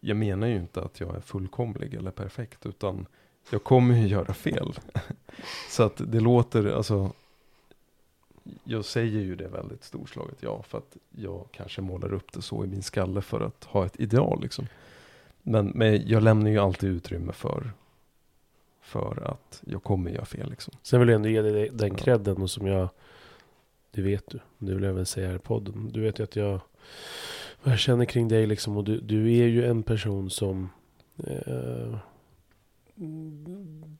Jag 0.00 0.16
menar 0.16 0.46
ju 0.46 0.56
inte 0.56 0.82
att 0.82 1.00
jag 1.00 1.16
är 1.16 1.20
fullkomlig 1.20 1.94
eller 1.94 2.10
perfekt 2.10 2.66
utan 2.66 3.06
jag 3.50 3.64
kommer 3.64 3.94
ju 3.94 4.06
göra 4.06 4.34
fel. 4.34 4.72
så 5.70 5.82
att 5.82 6.12
det 6.12 6.20
låter, 6.20 6.66
alltså 6.66 7.12
jag 8.64 8.84
säger 8.84 9.20
ju 9.20 9.36
det 9.36 9.48
väldigt 9.48 9.84
storslaget, 9.84 10.36
ja, 10.40 10.62
för 10.62 10.78
att 10.78 10.96
jag 11.10 11.48
kanske 11.52 11.80
målar 11.80 12.12
upp 12.12 12.32
det 12.32 12.42
så 12.42 12.64
i 12.64 12.66
min 12.66 12.82
skalle 12.82 13.22
för 13.22 13.40
att 13.40 13.64
ha 13.64 13.86
ett 13.86 14.00
ideal 14.00 14.42
liksom. 14.42 14.66
Men, 15.42 15.66
men 15.66 16.08
jag 16.08 16.22
lämnar 16.22 16.50
ju 16.50 16.58
alltid 16.58 16.90
utrymme 16.90 17.32
för, 17.32 17.70
för 18.80 19.22
att 19.30 19.62
jag 19.66 19.82
kommer 19.82 20.10
göra 20.10 20.24
fel 20.24 20.50
liksom. 20.50 20.74
Sen 20.82 21.00
vill 21.00 21.08
jag 21.08 21.16
ändå 21.16 21.28
ge 21.28 21.42
dig 21.42 21.70
den 21.72 21.94
credden 21.94 22.42
och 22.42 22.50
som 22.50 22.66
jag, 22.66 22.88
det 23.94 24.02
vet 24.02 24.30
du, 24.30 24.38
det 24.58 24.74
vill 24.74 24.82
jag 24.82 24.90
även 24.90 25.06
säga 25.06 25.28
här 25.28 25.36
i 25.36 25.38
podden. 25.38 25.90
Du 25.92 26.00
vet 26.00 26.18
ju 26.18 26.24
att 26.24 26.36
jag, 26.36 26.60
vad 27.62 27.72
jag 27.72 27.78
känner 27.78 28.04
kring 28.04 28.28
dig 28.28 28.46
liksom 28.46 28.76
och 28.76 28.84
du, 28.84 29.00
du 29.00 29.36
är 29.38 29.46
ju 29.46 29.66
en 29.66 29.82
person 29.82 30.30
som, 30.30 30.70
eh, 31.18 31.96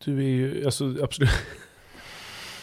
du 0.05 0.19
är 0.19 0.29
ju, 0.29 0.65
alltså 0.65 0.97
absolut 1.03 1.31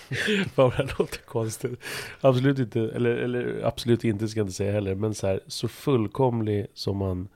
Fan 0.54 0.72
det 0.78 1.00
låter 1.00 1.18
konstigt. 1.26 1.80
Absolut 2.22 2.60
inte, 2.60 2.80
eller, 2.80 3.10
eller 3.10 3.62
absolut 3.64 4.04
inte 4.04 4.28
ska 4.28 4.40
jag 4.40 4.46
inte 4.46 4.56
säga 4.56 4.72
heller. 4.72 4.96
Men 4.96 5.14
så 5.14 5.28
här, 5.28 5.40
så 5.48 5.68
fullkomlig 5.68 6.68
som 6.74 6.98
man 6.98 7.28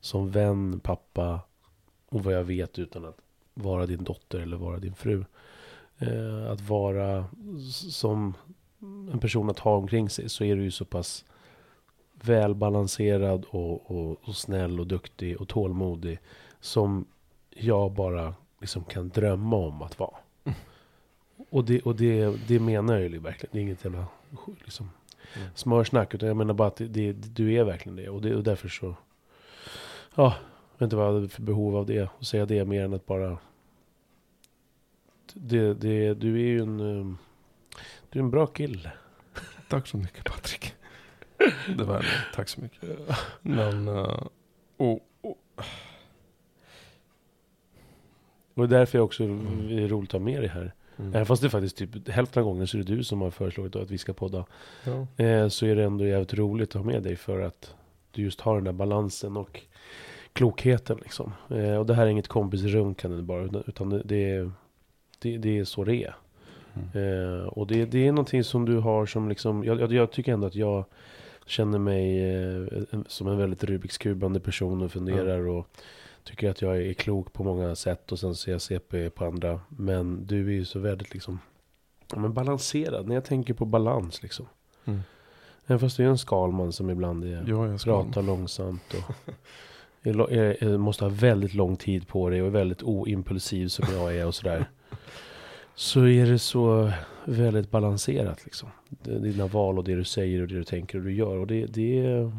som 0.00 0.30
vän, 0.30 0.80
pappa 0.80 1.40
och 2.08 2.24
vad 2.24 2.34
jag 2.34 2.44
vet 2.44 2.78
utan 2.78 3.04
att 3.04 3.18
vara 3.54 3.86
din 3.86 4.04
dotter 4.04 4.40
eller 4.40 4.56
vara 4.56 4.78
din 4.78 4.94
fru. 4.94 5.24
Eh, 5.98 6.50
att 6.50 6.60
vara 6.60 7.24
som 7.90 8.34
en 9.12 9.18
person 9.20 9.50
att 9.50 9.58
ha 9.58 9.76
omkring 9.76 10.10
sig 10.10 10.28
så 10.28 10.44
är 10.44 10.56
du 10.56 10.62
ju 10.62 10.70
så 10.70 10.84
pass 10.84 11.24
välbalanserad 12.12 13.44
och, 13.50 13.90
och, 13.90 14.28
och 14.28 14.36
snäll 14.36 14.80
och 14.80 14.86
duktig 14.86 15.40
och 15.40 15.48
tålmodig 15.48 16.18
som 16.60 17.04
jag 17.50 17.92
bara 17.92 18.34
liksom 18.60 18.84
kan 18.84 19.08
drömma 19.08 19.56
om 19.56 19.82
att 19.82 19.98
vara. 19.98 20.16
Och, 21.50 21.64
det, 21.64 21.80
och 21.82 21.96
det, 21.96 22.48
det 22.48 22.60
menar 22.60 22.94
jag 22.94 23.08
ju 23.08 23.18
verkligen. 23.18 23.50
Det 23.52 23.58
är 23.58 23.62
inget 23.62 23.84
jävla 23.84 24.06
liksom, 24.64 24.90
mm. 25.36 25.48
smörsnack. 25.54 26.14
Utan 26.14 26.28
jag 26.28 26.36
menar 26.36 26.54
bara 26.54 26.68
att 26.68 26.76
det, 26.76 26.86
det, 26.86 27.12
du 27.12 27.54
är 27.54 27.64
verkligen 27.64 27.96
det. 27.96 28.08
Och, 28.08 28.22
det, 28.22 28.36
och 28.36 28.42
därför 28.42 28.68
så... 28.68 28.94
Ja, 30.14 30.34
jag 30.72 30.78
vet 30.78 30.86
inte 30.86 30.96
vad 30.96 31.06
jag 31.06 31.12
hade 31.12 31.28
för 31.28 31.42
behov 31.42 31.76
av 31.76 31.86
det. 31.86 32.08
Att 32.18 32.26
säga 32.26 32.46
det 32.46 32.64
mer 32.64 32.84
än 32.84 32.94
att 32.94 33.06
bara... 33.06 33.38
Det, 35.34 35.74
det, 35.74 36.14
du 36.14 36.34
är 36.34 36.46
ju 36.46 36.60
en... 36.60 37.18
Du 38.10 38.18
är 38.18 38.22
en 38.22 38.30
bra 38.30 38.46
kille. 38.46 38.92
Tack 39.68 39.86
så 39.86 39.96
mycket 39.96 40.24
Patrik. 40.24 40.74
Det 41.76 41.84
var 41.84 41.98
det. 41.98 42.34
Tack 42.34 42.48
så 42.48 42.60
mycket. 42.60 42.82
Men... 43.42 43.88
Uh, 43.88 44.26
och, 44.76 45.00
och. 45.20 45.38
och 48.54 48.68
därför 48.68 48.98
är 48.98 49.00
det 49.00 49.04
också 49.04 49.24
mm. 49.24 49.88
roligt 49.88 50.08
att 50.08 50.12
ha 50.12 50.20
med 50.20 50.40
dig 50.40 50.48
här. 50.48 50.74
Mm. 50.96 51.14
Även 51.14 51.26
fast 51.26 51.42
det 51.42 51.50
faktiskt 51.50 51.76
typ 51.76 52.08
hälften 52.08 52.42
av 52.42 52.48
gången 52.48 52.66
så 52.66 52.78
är 52.78 52.82
det 52.82 52.94
du 52.96 53.04
som 53.04 53.20
har 53.20 53.30
föreslagit 53.30 53.76
att 53.76 53.90
vi 53.90 53.98
ska 53.98 54.12
podda. 54.12 54.44
Ja. 54.84 55.24
Eh, 55.24 55.48
så 55.48 55.66
är 55.66 55.76
det 55.76 55.84
ändå 55.84 56.06
jävligt 56.06 56.34
roligt 56.34 56.68
att 56.68 56.82
ha 56.82 56.90
med 56.90 57.02
dig 57.02 57.16
för 57.16 57.40
att 57.40 57.74
du 58.10 58.22
just 58.22 58.40
har 58.40 58.54
den 58.54 58.64
där 58.64 58.72
balansen 58.72 59.36
och 59.36 59.60
klokheten 60.32 60.98
liksom. 61.02 61.32
Eh, 61.50 61.74
och 61.74 61.86
det 61.86 61.94
här 61.94 62.06
är 62.06 62.10
inget 62.10 62.28
kompisrunkande 62.28 63.22
bara, 63.22 63.62
utan 63.66 63.90
det, 63.90 64.02
det, 64.04 64.30
är, 64.30 64.52
det, 65.18 65.38
det 65.38 65.58
är 65.58 65.64
så 65.64 65.84
det 65.84 65.96
är. 65.96 66.14
Mm. 66.94 67.40
Eh, 67.40 67.46
och 67.46 67.66
det, 67.66 67.84
det 67.84 68.06
är 68.06 68.12
någonting 68.12 68.44
som 68.44 68.64
du 68.64 68.78
har 68.78 69.06
som 69.06 69.28
liksom, 69.28 69.64
jag, 69.64 69.92
jag 69.92 70.12
tycker 70.12 70.32
ändå 70.32 70.46
att 70.46 70.54
jag 70.54 70.84
känner 71.46 71.78
mig 71.78 72.34
eh, 72.34 73.00
som 73.06 73.28
en 73.28 73.38
väldigt 73.38 73.64
Rubiks 73.64 73.98
kubande 73.98 74.40
person 74.40 74.82
och 74.82 74.92
funderar 74.92 75.38
mm. 75.38 75.56
och 75.56 75.68
tycker 76.24 76.50
att 76.50 76.62
jag 76.62 76.82
är 76.82 76.92
klok 76.92 77.32
på 77.32 77.44
många 77.44 77.74
sätt 77.74 78.12
och 78.12 78.18
sen 78.18 78.34
ser 78.34 78.52
jag 78.52 78.62
CP 78.62 79.10
på 79.10 79.24
andra. 79.24 79.60
Men 79.68 80.26
du 80.26 80.46
är 80.46 80.52
ju 80.52 80.64
så 80.64 80.78
väldigt 80.78 81.14
liksom, 81.14 81.38
men 82.16 82.32
balanserad. 82.32 83.08
När 83.08 83.14
jag 83.14 83.24
tänker 83.24 83.54
på 83.54 83.64
balans 83.64 84.22
liksom. 84.22 84.46
Mm. 84.84 85.00
Även 85.66 85.80
fast 85.80 85.96
du 85.96 86.04
är 86.04 86.08
en 86.08 86.18
skalman 86.18 86.72
som 86.72 86.90
ibland 86.90 87.24
är, 87.24 87.44
ja, 87.46 87.78
pratar 87.84 88.22
långsamt 88.22 88.94
och 88.94 89.14
är, 90.32 90.64
är, 90.64 90.78
måste 90.78 91.04
ha 91.04 91.10
väldigt 91.10 91.54
lång 91.54 91.76
tid 91.76 92.08
på 92.08 92.30
dig 92.30 92.42
och 92.42 92.46
är 92.46 92.52
väldigt 92.52 92.82
oimpulsiv 92.82 93.68
som 93.68 93.86
jag 93.92 94.16
är 94.16 94.26
och 94.26 94.34
sådär. 94.34 94.68
Så 95.78 96.06
är 96.06 96.26
det 96.26 96.38
så 96.38 96.92
väldigt 97.24 97.70
balanserat 97.70 98.44
liksom. 98.44 98.68
Dina 99.02 99.46
val 99.46 99.78
och 99.78 99.84
det 99.84 99.94
du 99.94 100.04
säger 100.04 100.42
och 100.42 100.48
det 100.48 100.54
du 100.54 100.64
tänker 100.64 100.98
och 100.98 101.04
du 101.04 101.12
gör. 101.12 101.36
Och 101.36 101.46
det, 101.46 101.66
det, 101.66 101.98
är, 102.06 102.32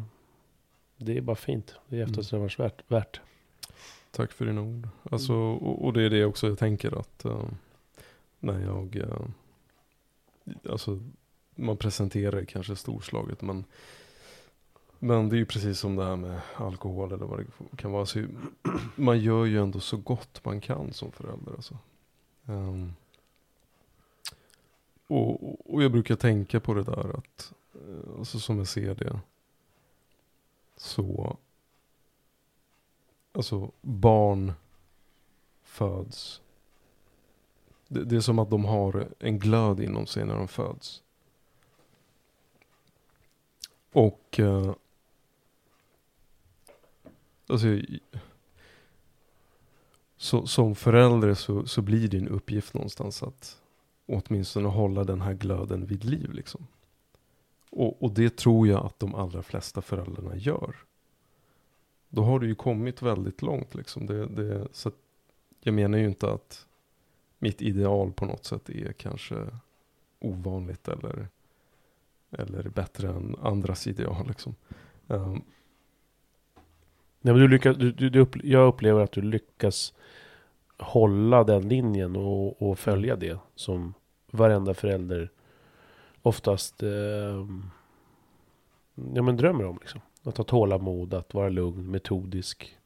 det 0.96 1.16
är 1.16 1.20
bara 1.20 1.36
fint. 1.36 1.74
Det 1.88 1.98
är 1.98 2.04
eftersträvansvärt. 2.04 2.82
Värt. 2.88 3.20
Tack 4.10 4.32
för 4.32 4.46
dina 4.46 4.62
ord. 4.62 4.88
Alltså, 5.10 5.32
mm. 5.32 5.56
och, 5.56 5.84
och, 5.84 5.92
det 5.92 6.02
är 6.02 6.10
det 6.10 6.24
också 6.24 6.48
jag 6.48 6.58
tänker 6.58 6.98
att 7.00 7.26
uh, 7.26 7.44
när 8.38 8.60
jag, 8.60 8.96
uh, 8.96 9.26
alltså 10.70 11.00
man 11.54 11.76
presenterar 11.76 12.44
kanske 12.44 12.76
storslaget 12.76 13.42
men 13.42 13.64
men 14.98 15.28
det 15.28 15.36
är 15.36 15.38
ju 15.38 15.46
precis 15.46 15.78
som 15.78 15.96
det 15.96 16.04
här 16.04 16.16
med 16.16 16.40
alkohol 16.56 17.12
eller 17.12 17.26
vad 17.26 17.38
det 17.38 17.76
kan 17.76 17.92
vara. 17.92 18.06
Så 18.06 18.24
man 18.96 19.20
gör 19.20 19.44
ju 19.44 19.60
ändå 19.60 19.80
så 19.80 19.96
gott 19.96 20.44
man 20.44 20.60
kan 20.60 20.92
som 20.92 21.12
förälder. 21.12 21.52
Alltså. 21.52 21.78
Um, 22.46 22.92
och, 25.10 25.74
och 25.74 25.82
jag 25.82 25.92
brukar 25.92 26.16
tänka 26.16 26.60
på 26.60 26.74
det 26.74 26.82
där 26.82 27.18
att, 27.18 27.52
eh, 27.74 28.18
alltså 28.18 28.40
som 28.40 28.58
jag 28.58 28.68
ser 28.68 28.94
det, 28.94 29.20
så 30.76 31.36
alltså 33.32 33.72
barn 33.80 34.52
föds. 35.62 36.40
Det, 37.88 38.04
det, 38.04 38.16
är 38.16 38.20
som 38.20 38.38
att 38.38 38.50
de 38.50 38.64
har 38.64 39.08
en 39.18 39.38
glöd 39.38 39.80
inom 39.80 40.06
sig 40.06 40.24
när 40.24 40.36
de 40.36 40.48
föds. 40.48 41.02
Och 43.92 44.40
eh, 44.40 44.74
alltså, 47.46 47.66
så, 50.16 50.46
som 50.46 50.74
förälder 50.74 51.34
så, 51.34 51.66
så 51.66 51.82
blir 51.82 52.08
din 52.08 52.28
uppgift 52.28 52.74
någonstans 52.74 53.22
att 53.22 53.59
åtminstone 54.10 54.68
hålla 54.68 55.04
den 55.04 55.20
här 55.20 55.34
glöden 55.34 55.86
vid 55.86 56.04
liv. 56.04 56.32
Liksom. 56.32 56.66
Och, 57.70 58.02
och 58.02 58.12
det 58.12 58.36
tror 58.36 58.68
jag 58.68 58.86
att 58.86 58.98
de 58.98 59.14
allra 59.14 59.42
flesta 59.42 59.82
föräldrarna 59.82 60.36
gör 60.36 60.76
då 62.10 62.22
har 62.22 62.38
du 62.38 62.46
ju 62.46 62.54
kommit 62.54 63.02
väldigt 63.02 63.42
långt. 63.42 63.74
Liksom. 63.74 64.06
Det, 64.06 64.26
det, 64.26 64.68
så 64.72 64.92
jag 65.60 65.74
menar 65.74 65.98
ju 65.98 66.06
inte 66.06 66.32
att 66.32 66.66
mitt 67.38 67.62
ideal 67.62 68.12
på 68.12 68.24
något 68.24 68.44
sätt 68.44 68.70
är 68.70 68.92
kanske 68.92 69.46
ovanligt 70.18 70.88
eller, 70.88 71.28
eller 72.30 72.68
bättre 72.68 73.08
än 73.08 73.36
andras 73.42 73.86
ideal. 73.86 74.28
Liksom. 74.28 74.54
Um. 75.06 75.42
Nej, 77.22 77.34
men 77.34 77.38
du 77.42 77.48
lyckas, 77.48 77.76
du, 77.76 77.92
du, 77.92 78.10
du 78.10 78.20
upp, 78.20 78.44
jag 78.44 78.68
upplever 78.68 79.00
att 79.00 79.12
du 79.12 79.22
lyckas 79.22 79.94
hålla 80.78 81.44
den 81.44 81.68
linjen 81.68 82.16
och, 82.16 82.62
och 82.62 82.78
följa 82.78 83.16
det 83.16 83.38
som 83.54 83.94
varenda 84.30 84.74
förälder 84.74 85.30
oftast 86.22 86.82
eh, 86.82 87.46
ja, 88.94 89.22
men 89.22 89.36
drömmer 89.36 89.66
om. 89.66 89.78
Liksom. 89.80 90.00
Att 90.22 90.36
ha 90.36 90.44
tålamod, 90.44 91.14
att 91.14 91.34
vara 91.34 91.48
lugn, 91.48 91.90
metodisk, 91.90 92.76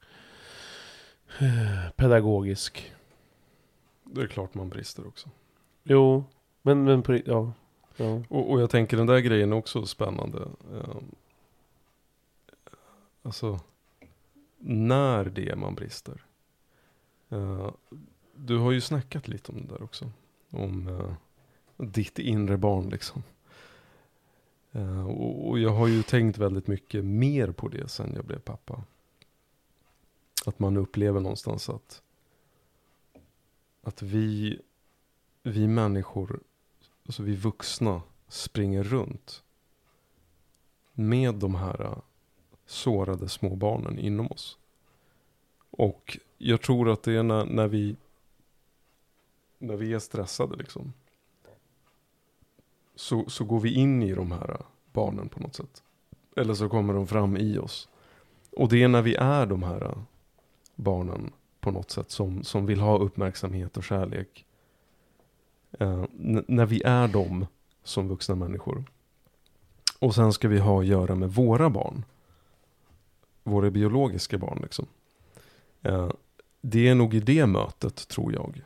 pedagogisk. 1.96 2.92
Det 4.04 4.20
är 4.20 4.26
klart 4.26 4.54
man 4.54 4.68
brister 4.68 5.06
också. 5.06 5.30
Jo, 5.82 6.24
men, 6.62 6.84
men 6.84 7.02
på, 7.02 7.20
ja. 7.26 7.52
ja. 7.96 8.22
Och, 8.28 8.50
och 8.50 8.60
jag 8.60 8.70
tänker 8.70 8.96
den 8.96 9.06
där 9.06 9.18
grejen 9.18 9.52
är 9.52 9.56
också 9.56 9.86
spännande. 9.86 10.38
Um, 10.70 11.14
alltså, 13.22 13.60
när 14.58 15.24
det 15.24 15.48
är 15.48 15.56
man 15.56 15.74
brister. 15.74 16.24
Uh, 17.32 17.70
du 18.34 18.58
har 18.58 18.72
ju 18.72 18.80
snackat 18.80 19.28
lite 19.28 19.52
om 19.52 19.66
det 19.66 19.74
där 19.74 19.82
också. 19.82 20.10
Om 20.50 20.88
eh, 20.88 21.14
ditt 21.76 22.18
inre 22.18 22.56
barn 22.56 22.88
liksom. 22.88 23.22
Eh, 24.72 25.06
och, 25.06 25.58
jag 25.58 25.70
har 25.70 25.86
ju 25.86 26.02
tänkt 26.02 26.38
väldigt 26.38 26.66
mycket 26.66 27.04
mer 27.04 27.52
på 27.52 27.68
det 27.68 27.88
sen 27.88 28.12
jag 28.14 28.24
blev 28.24 28.38
pappa. 28.38 28.84
Att 30.46 30.58
man 30.58 30.76
upplever 30.76 31.20
någonstans 31.20 31.68
att, 31.68 32.02
att 33.82 34.02
vi, 34.02 34.60
vi 35.42 35.68
människor, 35.68 36.40
alltså 37.06 37.22
vi 37.22 37.36
vuxna, 37.36 38.02
springer 38.28 38.82
runt 38.82 39.42
med 40.92 41.34
de 41.34 41.54
här 41.54 42.00
sårade 42.66 43.28
småbarnen 43.28 43.98
inom 43.98 44.26
oss. 44.26 44.58
Och 45.70 46.18
jag 46.38 46.60
tror 46.60 46.92
att 46.92 47.02
det 47.02 47.12
är 47.12 47.22
när, 47.22 47.44
när 47.44 47.68
vi 47.68 47.96
när 49.58 49.76
vi 49.76 49.92
är 49.92 49.98
stressade 49.98 50.56
liksom. 50.56 50.92
Så, 52.94 53.24
så 53.28 53.44
går 53.44 53.60
vi 53.60 53.74
in 53.74 54.02
i 54.02 54.14
de 54.14 54.32
här 54.32 54.60
barnen 54.92 55.28
på 55.28 55.40
något 55.40 55.54
sätt. 55.54 55.82
Eller 56.36 56.54
så 56.54 56.68
kommer 56.68 56.94
de 56.94 57.06
fram 57.06 57.36
i 57.36 57.58
oss. 57.58 57.88
Och 58.56 58.68
det 58.68 58.82
är 58.82 58.88
när 58.88 59.02
vi 59.02 59.14
är 59.14 59.46
de 59.46 59.62
här 59.62 59.94
barnen 60.74 61.32
på 61.60 61.70
något 61.70 61.90
sätt 61.90 62.10
som, 62.10 62.44
som 62.44 62.66
vill 62.66 62.80
ha 62.80 62.98
uppmärksamhet 62.98 63.76
och 63.76 63.84
kärlek. 63.84 64.46
Eh, 65.78 66.04
när 66.46 66.66
vi 66.66 66.82
är 66.82 67.08
dem 67.08 67.46
som 67.82 68.08
vuxna 68.08 68.34
människor. 68.34 68.84
Och 69.98 70.14
sen 70.14 70.32
ska 70.32 70.48
vi 70.48 70.58
ha 70.58 70.80
att 70.80 70.86
göra 70.86 71.14
med 71.14 71.30
våra 71.30 71.70
barn. 71.70 72.04
Våra 73.42 73.70
biologiska 73.70 74.38
barn 74.38 74.58
liksom. 74.62 74.86
Eh, 75.82 76.10
det 76.60 76.88
är 76.88 76.94
nog 76.94 77.14
i 77.14 77.20
det 77.20 77.46
mötet, 77.46 78.08
tror 78.08 78.32
jag, 78.32 78.60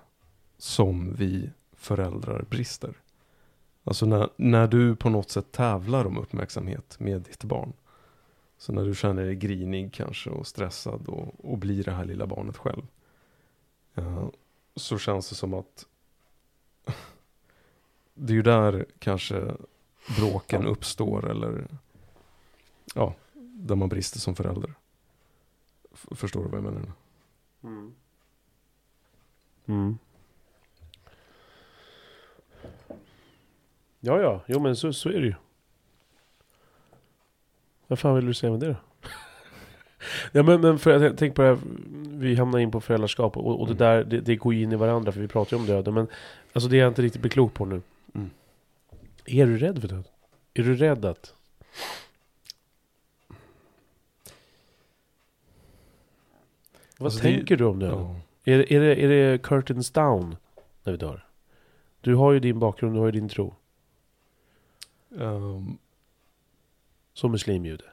som 0.58 1.14
vi 1.14 1.50
föräldrar 1.72 2.44
brister. 2.50 2.94
Alltså 3.88 4.06
när, 4.06 4.28
när 4.36 4.66
du 4.66 4.96
på 4.96 5.10
något 5.10 5.30
sätt 5.30 5.52
tävlar 5.52 6.04
om 6.04 6.18
uppmärksamhet 6.18 7.00
med 7.00 7.22
ditt 7.22 7.44
barn. 7.44 7.72
Så 8.58 8.72
när 8.72 8.84
du 8.84 8.94
känner 8.94 9.24
dig 9.24 9.36
grinig 9.36 9.92
kanske 9.92 10.30
och 10.30 10.46
stressad 10.46 11.08
och, 11.08 11.50
och 11.50 11.58
blir 11.58 11.84
det 11.84 11.92
här 11.92 12.04
lilla 12.04 12.26
barnet 12.26 12.56
själv. 12.56 12.82
Uh, 13.98 14.28
så 14.76 14.98
känns 14.98 15.28
det 15.28 15.34
som 15.34 15.54
att 15.54 15.86
det 18.14 18.32
är 18.32 18.34
ju 18.34 18.42
där 18.42 18.86
kanske 18.98 19.54
bråken 20.16 20.66
uppstår 20.66 21.30
eller 21.30 21.66
ja, 22.94 23.14
där 23.34 23.76
man 23.76 23.88
brister 23.88 24.20
som 24.20 24.34
förälder. 24.34 24.74
F 25.92 26.06
förstår 26.10 26.42
du 26.42 26.48
vad 26.48 26.56
jag 26.56 26.64
menar? 26.64 26.92
Mm. 27.62 27.94
Mm. 29.66 29.98
Ja, 34.00 34.20
ja. 34.20 34.40
Jo, 34.46 34.60
men 34.60 34.76
så, 34.76 34.92
så 34.92 35.08
är 35.08 35.20
det 35.20 35.26
ju. 35.26 35.34
Vad 37.86 37.98
fan 37.98 38.14
vill 38.14 38.26
du 38.26 38.34
säga 38.34 38.50
med 38.50 38.60
det 38.60 38.66
då? 38.66 38.76
ja, 40.32 40.42
men, 40.42 40.60
men 40.60 40.78
för 40.78 41.02
jag 41.02 41.18
tänk 41.18 41.34
på 41.34 41.42
det 41.42 41.48
här, 41.48 41.58
vi 42.10 42.34
hamnar 42.34 42.58
in 42.58 42.70
på 42.70 42.80
föräldraskap 42.80 43.36
och, 43.36 43.60
och 43.60 43.66
det 43.66 43.84
mm. 43.84 43.96
där, 43.96 44.04
det, 44.04 44.20
det 44.20 44.36
går 44.36 44.54
in 44.54 44.72
i 44.72 44.76
varandra 44.76 45.12
för 45.12 45.20
vi 45.20 45.28
pratar 45.28 45.56
ju 45.56 45.60
om 45.60 45.66
döden. 45.66 45.94
Men 45.94 46.08
alltså 46.52 46.68
det 46.68 46.76
är 46.76 46.80
jag 46.80 46.90
inte 46.90 47.02
riktigt 47.02 47.22
blir 47.22 47.30
klok 47.30 47.54
på 47.54 47.64
nu. 47.64 47.82
Mm. 48.14 48.30
Är 49.24 49.46
du 49.46 49.58
rädd 49.58 49.80
för 49.80 49.88
döden? 49.88 50.04
Är 50.54 50.62
du 50.62 50.76
rädd 50.76 51.04
att... 51.04 51.34
Vad 56.98 57.06
alltså 57.06 57.20
tänker 57.20 57.56
det, 57.56 57.64
du 57.64 57.64
om 57.64 57.78
döden? 57.78 57.98
Ja. 57.98 58.52
Är, 58.52 58.72
är, 58.72 58.80
det, 58.80 59.04
är 59.04 59.08
det 59.08 59.42
curtains 59.42 59.90
down 59.90 60.36
när 60.84 60.92
vi 60.92 60.98
dör? 60.98 61.24
Du 62.00 62.14
har 62.14 62.32
ju 62.32 62.40
din 62.40 62.58
bakgrund, 62.58 62.94
du 62.94 62.98
har 62.98 63.06
ju 63.06 63.12
din 63.12 63.28
tro. 63.28 63.54
Um, 65.08 65.78
Som 67.12 67.32
muslimjude. 67.32 67.84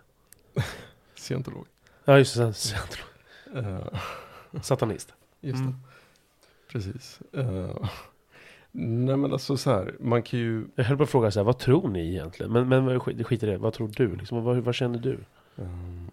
scientolog. 1.15 1.67
Ja, 2.05 2.17
just 2.17 2.37
det. 2.37 2.53
Scientolog. 2.53 3.07
Uh, 3.55 3.87
Satanist. 4.61 5.13
Just 5.41 5.59
mm. 5.59 5.71
det. 5.71 5.77
Precis. 6.67 7.19
Uh, 7.37 7.89
nej 8.71 9.17
men 9.17 9.33
alltså 9.33 9.57
så 9.57 9.71
här, 9.71 9.95
man 9.99 10.23
kan 10.23 10.39
ju... 10.39 10.67
Jag 10.75 10.83
höll 10.83 10.97
på 10.97 11.03
att 11.03 11.09
fråga 11.09 11.31
så 11.31 11.39
här, 11.39 11.45
vad 11.45 11.57
tror 11.57 11.89
ni 11.89 12.09
egentligen? 12.09 12.51
Men, 12.51 12.67
men 12.67 12.99
skit 12.99 13.43
i 13.43 13.45
det, 13.45 13.57
vad 13.57 13.73
tror 13.73 13.87
du? 13.87 14.15
Liksom, 14.15 14.43
vad, 14.43 14.57
vad 14.57 14.75
känner 14.75 14.99
du? 14.99 15.19
Um, 15.55 16.11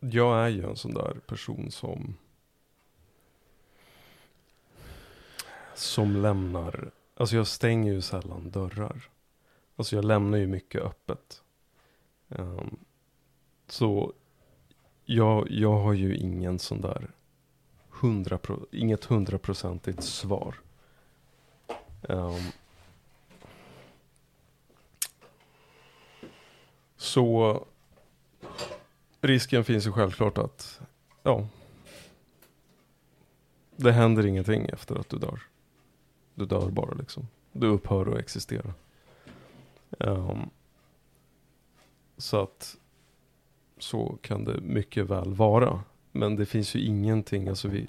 jag 0.00 0.44
är 0.44 0.48
ju 0.48 0.68
en 0.68 0.76
sån 0.76 0.94
där 0.94 1.16
person 1.26 1.70
som... 1.70 2.16
Som 5.74 6.16
lämnar... 6.16 6.90
Alltså 7.16 7.36
jag 7.36 7.46
stänger 7.46 7.92
ju 7.92 8.00
sällan 8.00 8.50
dörrar. 8.50 9.08
Alltså 9.76 9.96
jag 9.96 10.04
lämnar 10.04 10.38
ju 10.38 10.46
mycket 10.46 10.82
öppet. 10.82 11.42
Um, 12.28 12.76
så 13.68 14.12
jag, 15.04 15.50
jag 15.50 15.78
har 15.78 15.92
ju 15.92 16.16
ingen 16.16 16.58
sån 16.58 16.80
där 16.80 17.10
hundra 17.90 18.38
pro, 18.38 18.66
inget 18.72 19.04
hundraprocentigt 19.04 20.02
svar. 20.02 20.54
Um, 22.02 22.40
så 26.96 27.64
risken 29.20 29.64
finns 29.64 29.86
ju 29.86 29.92
självklart 29.92 30.38
att 30.38 30.80
ja, 31.22 31.48
det 33.76 33.92
händer 33.92 34.26
ingenting 34.26 34.66
efter 34.66 34.96
att 34.96 35.08
du 35.08 35.18
dör. 35.18 35.42
Du 36.34 36.46
dör 36.46 36.70
bara 36.70 36.94
liksom. 36.94 37.28
Du 37.52 37.66
upphör 37.66 38.12
att 38.12 38.18
existera. 38.18 38.74
Um, 39.90 40.50
så 42.16 42.42
att 42.42 42.76
så 43.78 44.18
kan 44.22 44.44
det 44.44 44.60
mycket 44.60 45.06
väl 45.06 45.34
vara. 45.34 45.82
Men 46.12 46.36
det 46.36 46.46
finns 46.46 46.74
ju 46.74 46.80
ingenting, 46.80 47.48
alltså 47.48 47.68
vi, 47.68 47.88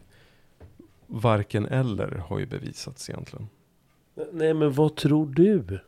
varken 1.07 1.65
eller 1.65 2.07
har 2.07 2.39
ju 2.39 2.45
bevisats 2.45 3.09
egentligen. 3.09 3.49
Nej 4.31 4.53
men 4.53 4.71
vad 4.71 4.95
tror 4.95 5.25
du? 5.25 5.79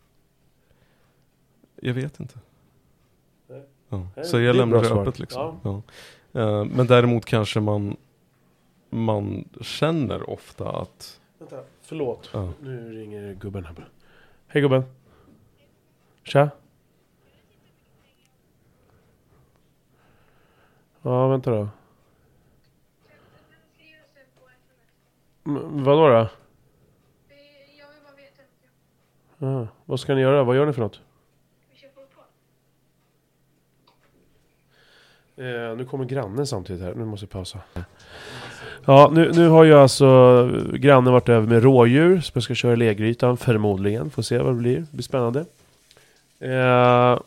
Jag 1.75 1.93
vet 1.93 2.19
inte. 2.19 2.39
Ja. 3.89 4.23
Så 4.23 4.39
jag 4.39 4.55
lämnar 4.55 4.81
det 4.81 4.89
öppet 4.89 5.19
liksom. 5.19 5.59
Ja. 5.63 5.81
Ja. 6.31 6.41
Uh, 6.41 6.65
men 6.65 6.87
däremot 6.87 7.25
kanske 7.25 7.59
man, 7.59 7.97
man 8.89 9.49
känner 9.61 10.29
ofta 10.29 10.69
att... 10.69 11.21
Vänta, 11.37 11.63
förlåt. 11.81 12.29
Ja. 12.33 12.53
Nu 12.61 12.93
ringer 12.93 13.33
gubben 13.33 13.65
här. 13.65 13.89
Hej 14.47 14.61
gubben. 14.61 14.83
Tja. 16.23 16.49
Ja, 21.01 21.27
vänta 21.27 21.51
då. 21.51 21.69
M 25.45 25.83
vadå 25.83 26.07
då? 26.07 26.13
Jag 26.13 26.27
vill 27.87 28.01
bara 28.03 29.57
veta. 29.59 29.67
Vad 29.85 29.99
ska 29.99 30.15
ni 30.15 30.21
göra? 30.21 30.43
Vad 30.43 30.55
gör 30.55 30.65
ni 30.65 30.73
för 30.73 30.81
något? 30.81 31.01
Eh, 35.39 35.77
nu 35.77 35.85
kommer 35.85 36.05
grannen 36.05 36.47
samtidigt 36.47 36.81
här. 36.81 36.93
Nu 36.95 37.05
måste 37.05 37.23
jag 37.23 37.29
pausa. 37.29 37.59
Ja, 38.85 39.09
nu, 39.13 39.31
nu 39.31 39.47
har 39.47 39.63
ju 39.63 39.73
alltså 39.73 40.05
eh, 40.53 40.73
grannen 40.73 41.13
varit 41.13 41.29
över 41.29 41.47
med 41.47 41.63
rådjur 41.63 42.21
som 42.21 42.31
jag 42.33 42.43
ska 42.43 42.55
köra 42.55 42.73
i 42.73 42.75
leggrytan 42.75 43.37
förmodligen. 43.37 44.09
Får 44.09 44.21
se 44.21 44.37
vad 44.37 44.53
det 44.53 44.57
blir. 44.57 44.77
Det 44.79 44.91
blir 44.91 45.03
spännande. 45.03 45.45
Eh, 46.39 47.19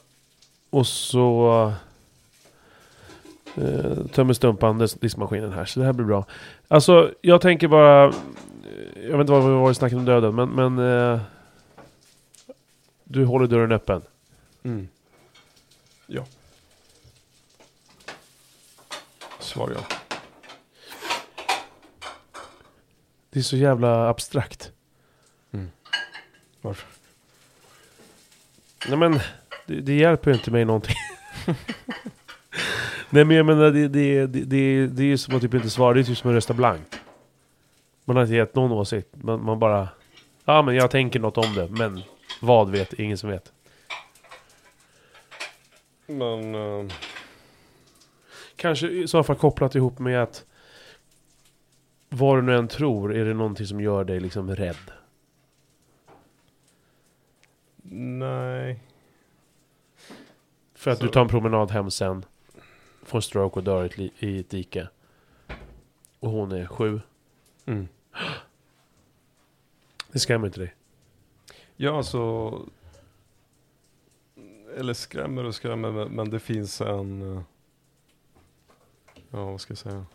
och 0.70 0.86
så 0.86 1.72
eh, 3.54 4.06
tömmer 4.12 4.34
Stumpan 4.34 4.78
diskmaskinen 4.78 5.52
här, 5.52 5.64
så 5.64 5.80
det 5.80 5.86
här 5.86 5.92
blir 5.92 6.06
bra. 6.06 6.26
Alltså, 6.68 7.14
jag 7.20 7.40
tänker 7.40 7.68
bara... 7.68 8.12
Jag 8.94 9.12
vet 9.12 9.20
inte 9.20 9.32
vad 9.32 9.44
vi 9.44 9.50
var 9.50 9.70
i 9.70 9.74
snacket 9.74 9.98
om 9.98 10.04
döden, 10.04 10.34
men... 10.34 10.48
men 10.48 10.78
eh, 10.78 11.20
du 13.04 13.24
håller 13.24 13.46
dörren 13.46 13.72
öppen. 13.72 14.02
Mm. 14.62 14.88
Ja. 16.06 16.24
Svar 19.38 19.72
ja. 19.74 19.96
Det 23.30 23.38
är 23.38 23.42
så 23.42 23.56
jävla 23.56 24.08
abstrakt. 24.08 24.72
Mm. 25.50 25.70
Varför? 26.60 27.01
Nej 28.88 28.98
men, 28.98 29.20
det, 29.66 29.80
det 29.80 29.94
hjälper 29.94 30.30
ju 30.30 30.36
inte 30.36 30.50
mig 30.50 30.64
någonting. 30.64 30.96
Nej 33.10 33.24
men 33.24 33.36
jag 33.36 33.46
menar, 33.46 33.70
det, 33.70 33.88
det, 33.88 34.26
det, 34.26 34.44
det, 34.44 34.86
det 34.86 35.02
är 35.02 35.06
ju 35.06 35.18
som 35.18 35.36
att 35.36 35.42
typ 35.42 35.54
inte 35.54 35.70
svara, 35.70 35.94
det 35.94 36.00
är 36.00 36.04
typ 36.04 36.18
som 36.18 36.30
att 36.30 36.34
rösta 36.34 36.54
blankt. 36.54 37.00
Man 38.04 38.16
har 38.16 38.22
inte 38.22 38.34
gett 38.34 38.54
någon 38.54 38.72
åsikt, 38.72 39.08
man, 39.12 39.44
man 39.44 39.58
bara... 39.58 39.88
Ja 40.44 40.62
men 40.62 40.74
jag 40.74 40.90
tänker 40.90 41.20
något 41.20 41.38
om 41.38 41.54
det, 41.54 41.68
men 41.68 42.02
vad 42.40 42.70
vet 42.70 42.92
ingen 42.92 43.18
som 43.18 43.30
vet. 43.30 43.52
Men... 46.06 46.54
Uh... 46.54 46.92
Kanske 48.56 48.88
i 48.88 49.08
så 49.08 49.22
fall 49.22 49.36
kopplat 49.36 49.74
ihop 49.74 49.98
med 49.98 50.22
att... 50.22 50.44
vad 52.08 52.38
du 52.38 52.42
nu 52.42 52.56
än 52.56 52.68
tror, 52.68 53.16
är 53.16 53.24
det 53.24 53.34
någonting 53.34 53.66
som 53.66 53.80
gör 53.80 54.04
dig 54.04 54.20
liksom 54.20 54.56
rädd? 54.56 55.01
Nej. 57.94 58.80
För 60.74 60.90
att 60.90 60.98
Så- 60.98 61.04
du 61.04 61.10
tar 61.10 61.20
en 61.20 61.28
promenad 61.28 61.70
hem 61.70 61.90
sen, 61.90 62.24
får 63.02 63.18
en 63.18 63.22
stroke 63.22 63.58
och 63.58 63.64
dör 63.64 64.00
i 64.00 64.06
ett, 64.06 64.22
i 64.22 64.38
ett 64.40 64.50
dike. 64.50 64.88
Och 66.18 66.30
hon 66.30 66.52
är 66.52 66.66
sju. 66.66 67.00
Mm. 67.66 67.88
Det 70.12 70.18
skrämmer 70.18 70.46
inte 70.46 70.60
dig? 70.60 70.74
Ja, 71.76 71.96
alltså. 71.96 72.52
Eller 74.76 74.94
skrämmer 74.94 75.44
och 75.44 75.54
skrämmer, 75.54 75.90
men, 75.92 76.08
men 76.08 76.30
det 76.30 76.40
finns 76.40 76.80
en... 76.80 77.36
eh, 77.36 77.42
Ja, 79.30 79.44
vad 79.50 79.60
ska 79.60 79.70
jag 79.70 79.78
säga? 79.78 80.06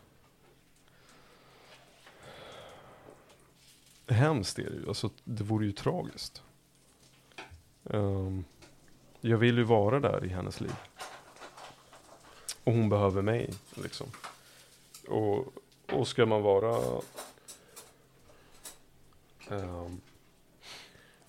Hemskt 4.08 4.58
är 4.58 4.70
det 4.70 4.76
ju. 4.76 4.88
Alltså, 4.88 5.10
det 5.24 5.44
vore 5.44 5.66
ju 5.66 5.72
tragiskt. 5.72 6.42
Um, 7.90 8.44
jag 9.20 9.38
vill 9.38 9.58
ju 9.58 9.64
vara 9.64 10.00
där 10.00 10.24
i 10.24 10.28
hennes 10.28 10.60
liv. 10.60 10.74
Och 12.64 12.72
hon 12.72 12.88
behöver 12.88 13.22
mig, 13.22 13.50
liksom. 13.74 14.06
Och, 15.08 15.52
och 15.92 16.08
ska 16.08 16.26
man 16.26 16.42
vara... 16.42 17.00
Um, 19.50 20.00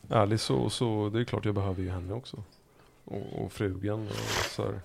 ärlig 0.09 0.39
så, 0.39 0.69
så 0.69 1.09
det 1.09 1.19
är 1.19 1.23
klart 1.23 1.45
jag 1.45 1.55
behöver 1.55 1.83
ju 1.83 1.89
henne 1.89 2.13
också. 2.13 2.43
Och, 3.05 3.43
och 3.43 3.51
frugan 3.51 4.07
och 4.07 4.45
så 4.49 4.63
här. 4.63 4.81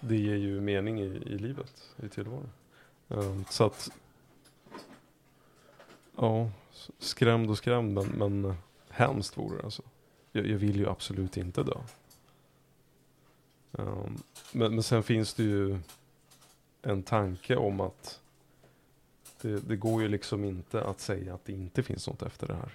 Det 0.00 0.16
ger 0.16 0.36
ju 0.36 0.60
mening 0.60 1.00
i, 1.00 1.04
i 1.04 1.38
livet, 1.38 1.90
i 2.02 2.08
tillvaron. 2.08 2.50
Um, 3.08 3.44
så 3.50 3.64
att, 3.64 3.90
ja, 6.16 6.50
skrämd 6.98 7.50
och 7.50 7.58
skrämd 7.58 7.94
men, 7.94 8.06
men 8.06 8.44
eh, 8.44 8.56
hemskt 8.88 9.38
vore 9.38 9.56
det 9.56 9.64
alltså. 9.64 9.82
Jag, 10.32 10.46
jag 10.46 10.58
vill 10.58 10.76
ju 10.76 10.88
absolut 10.88 11.36
inte 11.36 11.62
dö. 11.62 11.76
Ehm, 13.78 14.18
men, 14.52 14.74
men 14.74 14.82
sen 14.82 15.02
finns 15.02 15.34
det 15.34 15.42
ju 15.42 15.78
en 16.82 17.02
tanke 17.02 17.56
om 17.56 17.80
att 17.80 18.20
det, 19.40 19.68
det 19.68 19.76
går 19.76 20.02
ju 20.02 20.08
liksom 20.08 20.44
inte 20.44 20.84
att 20.84 21.00
säga 21.00 21.34
att 21.34 21.44
det 21.44 21.52
inte 21.52 21.82
finns 21.82 22.06
något 22.06 22.22
efter 22.22 22.46
det 22.46 22.54
här. 22.54 22.72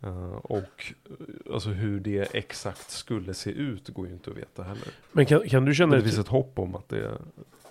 Eh, 0.00 0.34
och 0.34 0.92
eh, 1.04 1.52
alltså 1.54 1.68
hur 1.70 2.00
det 2.00 2.34
exakt 2.34 2.90
skulle 2.90 3.34
se 3.34 3.50
ut 3.50 3.88
går 3.88 4.06
ju 4.06 4.12
inte 4.12 4.30
att 4.30 4.36
veta 4.36 4.62
heller. 4.62 4.88
Men 5.12 5.26
kan, 5.26 5.48
kan 5.48 5.64
du 5.64 5.74
känna 5.74 5.90
Men 5.90 5.98
det 5.98 6.04
finns 6.04 6.18
ett 6.18 6.28
hopp 6.28 6.58
om 6.58 6.74
att 6.74 6.88
det, 6.88 7.18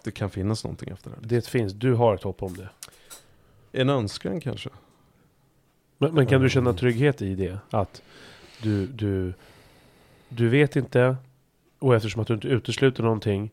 det 0.03 0.11
kan 0.11 0.30
finnas 0.30 0.64
någonting 0.64 0.89
efter 0.89 1.10
det 1.10 1.15
här. 1.15 1.23
Det 1.23 1.48
finns, 1.48 1.73
du 1.73 1.93
har 1.93 2.15
ett 2.15 2.23
hopp 2.23 2.43
om 2.43 2.56
det. 2.57 2.69
En 3.72 3.89
önskan 3.89 4.41
kanske. 4.41 4.69
Men, 5.98 6.14
men 6.14 6.27
kan 6.27 6.41
du 6.41 6.49
känna 6.49 6.69
Mm. 6.69 6.80
trygghet 6.80 7.22
i 7.22 7.35
det? 7.35 7.60
Att 7.69 8.02
du, 8.64 8.88
du, 8.88 9.34
du 10.30 10.50
vet 10.50 10.76
inte, 10.76 11.16
och 11.80 11.96
eftersom 11.96 12.22
att 12.22 12.28
du 12.28 12.34
inte 12.34 12.48
utesluter 12.48 13.04
någonting, 13.04 13.52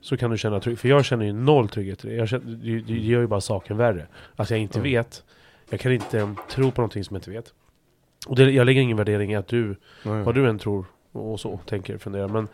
så 0.00 0.16
kan 0.16 0.30
du 0.30 0.38
känna 0.38 0.60
trygghet. 0.60 0.80
För 0.80 0.88
jag 0.88 1.04
känner 1.04 1.24
ju 1.26 1.32
noll 1.32 1.68
trygghet 1.68 2.04
i 2.04 2.08
det. 2.08 2.14
Jag 2.14 2.28
känner, 2.28 2.44
det, 2.56 2.80
det 2.80 2.92
gör 2.98 3.20
ju 3.20 3.26
bara 3.26 3.40
saken 3.40 3.76
värre. 3.76 4.06
Att 4.36 4.50
jag 4.50 4.58
inte 4.60 4.78
Mm. 4.78 4.90
vet. 4.92 5.24
Jag 5.70 5.80
kan 5.80 5.92
inte 5.92 6.34
tro 6.50 6.70
på 6.70 6.80
någonting 6.80 7.04
som 7.04 7.14
jag 7.14 7.20
inte 7.20 7.30
vet. 7.30 7.54
Och 8.26 8.36
det, 8.36 8.50
jag 8.50 8.64
lägger 8.66 8.80
ingen 8.80 8.96
värdering 8.96 9.32
i 9.32 9.36
att 9.36 9.48
du, 9.48 9.76
Nej. 10.04 10.22
vad 10.22 10.34
du 10.34 10.48
än 10.48 10.58
tror 10.58 10.84
och 11.12 11.40
så, 11.40 11.56
tänker, 11.66 11.98
funderar. 11.98 12.28
Men 12.28 12.48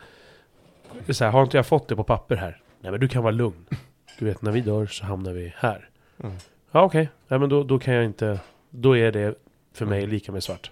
så 1.15 1.25
här, 1.25 1.31
har 1.33 1.43
inte 1.43 1.57
jag 1.57 1.67
fått 1.67 1.89
det 1.89 1.97
på 1.97 2.05
papper 2.05 2.37
här? 2.37 2.61
Nej 2.81 2.91
men 2.91 3.01
du 3.01 3.09
kan 3.09 3.23
vara 3.23 3.33
lugn. 3.33 3.67
Du 4.19 4.25
vet, 4.25 4.43
när 4.43 4.53
vi 4.53 4.61
dör 4.61 4.87
så 4.87 5.05
hamnar 5.07 5.33
vi 5.33 5.53
här. 5.57 5.89
Mm. 6.23 6.37
Ja 6.71 6.83
okej, 6.83 7.09
Nej, 7.29 7.41
men 7.41 7.49
då, 7.49 7.65
då 7.65 7.79
kan 7.79 7.95
jag 7.95 8.05
inte, 8.05 8.41
då 8.71 8.97
är 8.97 9.13
det 9.13 9.35
för 9.73 9.87
mig 9.87 9.99
Mm. 9.99 10.11
lika 10.11 10.33
med 10.33 10.43
svart. 10.43 10.71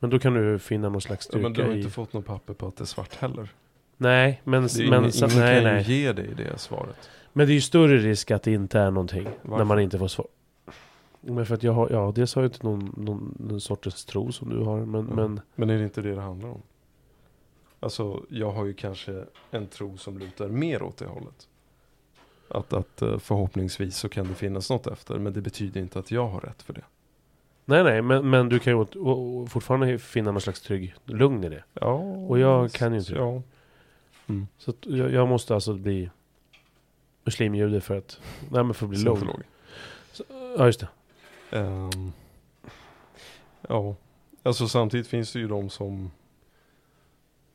Men 0.00 0.10
då 0.10 0.18
kan 0.18 0.34
du 0.34 0.58
finna 0.58 0.88
någon 0.88 1.00
slags 1.00 1.26
Ja, 1.26 1.30
styrka 1.30 1.42
men 1.42 1.52
du 1.52 1.62
har 1.62 1.70
i... 1.74 1.76
inte 1.78 1.90
fått 1.90 2.12
något 2.12 2.26
papper 2.26 2.54
på 2.54 2.66
att 2.66 2.76
det 2.76 2.84
är 2.84 2.86
svart 2.86 3.14
heller. 3.14 3.48
Nej, 3.96 4.40
men, 4.44 4.62
Det 4.62 4.82
är 4.84 4.90
men, 4.90 4.98
ingen, 5.00 5.12
så, 5.12 5.24
ingen 5.26 5.38
nej, 5.38 5.54
kan 5.64 5.64
nej. 5.74 5.84
ge 5.88 6.12
dig 6.12 6.34
det 6.36 6.58
svaret. 6.58 7.10
men 7.32 7.46
det 7.46 7.52
är 7.52 7.54
ju 7.54 7.60
större 7.60 7.96
risk 7.98 8.30
att 8.30 8.42
det 8.42 8.52
inte 8.52 8.78
är 8.80 8.90
någonting. 8.90 9.24
När 9.24 9.32
Varför? 9.42 9.64
man 9.64 9.80
inte 9.80 9.98
får 9.98 10.08
svar. 10.08 10.26
Men 11.20 11.46
för 11.46 11.54
att 11.54 11.62
jag 11.62 11.72
har, 11.72 11.90
ja 11.90 12.12
dels 12.14 12.34
har 12.34 12.42
jag 12.42 12.48
inte 12.48 12.66
någon, 12.66 12.94
någon, 12.96 13.34
någon 13.38 13.60
sortens 13.60 14.04
tro 14.04 14.32
som 14.32 14.48
du 14.50 14.58
har. 14.64 14.78
Men, 14.84 15.06
Ja. 15.08 15.14
men 15.16 15.40
Men 15.54 15.70
är 15.70 15.78
det 15.78 15.84
inte 15.84 16.02
det 16.02 16.14
det 16.14 16.20
handlar 16.20 16.48
om? 16.48 16.62
Alltså, 17.80 18.22
jag 18.28 18.50
har 18.50 18.64
ju 18.64 18.74
kanske 18.74 19.24
en 19.50 19.66
tro 19.66 19.96
som 19.96 20.18
lutar 20.18 20.48
mer 20.48 20.82
åt 20.82 20.96
det 20.96 21.06
hållet. 21.06 21.48
Att, 22.48 22.72
att 22.72 23.02
eh, 23.02 23.18
förhoppningsvis 23.18 23.96
så 23.96 24.08
kan 24.08 24.28
det 24.28 24.34
finnas 24.34 24.70
något 24.70 24.86
efter, 24.86 25.18
men 25.18 25.32
det 25.32 25.40
betyder 25.40 25.80
inte 25.80 25.98
att 25.98 26.10
jag 26.10 26.28
har 26.28 26.40
rätt 26.40 26.62
för 26.62 26.72
det. 26.72 26.84
Nej 27.70 27.84
nej, 27.84 28.02
men, 28.02 28.30
men 28.30 28.48
du 28.48 28.58
kan 28.58 28.78
ju 28.78 28.86
fortfarande 29.46 29.98
finna 29.98 30.30
någon 30.32 30.40
slags 30.40 30.60
trygg 30.60 30.94
lugn 31.04 31.44
i 31.44 31.48
det. 31.48 31.64
Ja, 31.74 31.92
Och 32.28 32.38
jag 32.38 32.72
kan 32.72 32.92
ju 32.92 32.98
inte. 32.98 33.12
Ja. 33.12 33.42
Mm. 34.26 34.46
Så 34.58 34.70
att 34.70 34.86
jag, 34.86 35.12
jag 35.12 35.28
måste 35.28 35.54
alltså 35.54 35.74
bli 35.74 36.10
muslimjude 37.24 37.80
för 37.80 37.98
att, 37.98 38.20
nej 38.50 38.64
men 38.64 38.74
för 38.74 38.86
att 38.86 38.90
bli 38.90 38.98
lugn. 38.98 39.16
Scientolog. 39.16 39.42
Ja 40.58 40.66
just 40.66 40.80
det. 40.80 40.88
Ehm, 41.50 42.12
ja, 43.68 43.94
alltså 44.42 44.68
samtidigt 44.68 45.06
finns 45.06 45.32
det 45.32 45.38
ju 45.38 45.48
de 45.48 45.70
som 45.70 46.10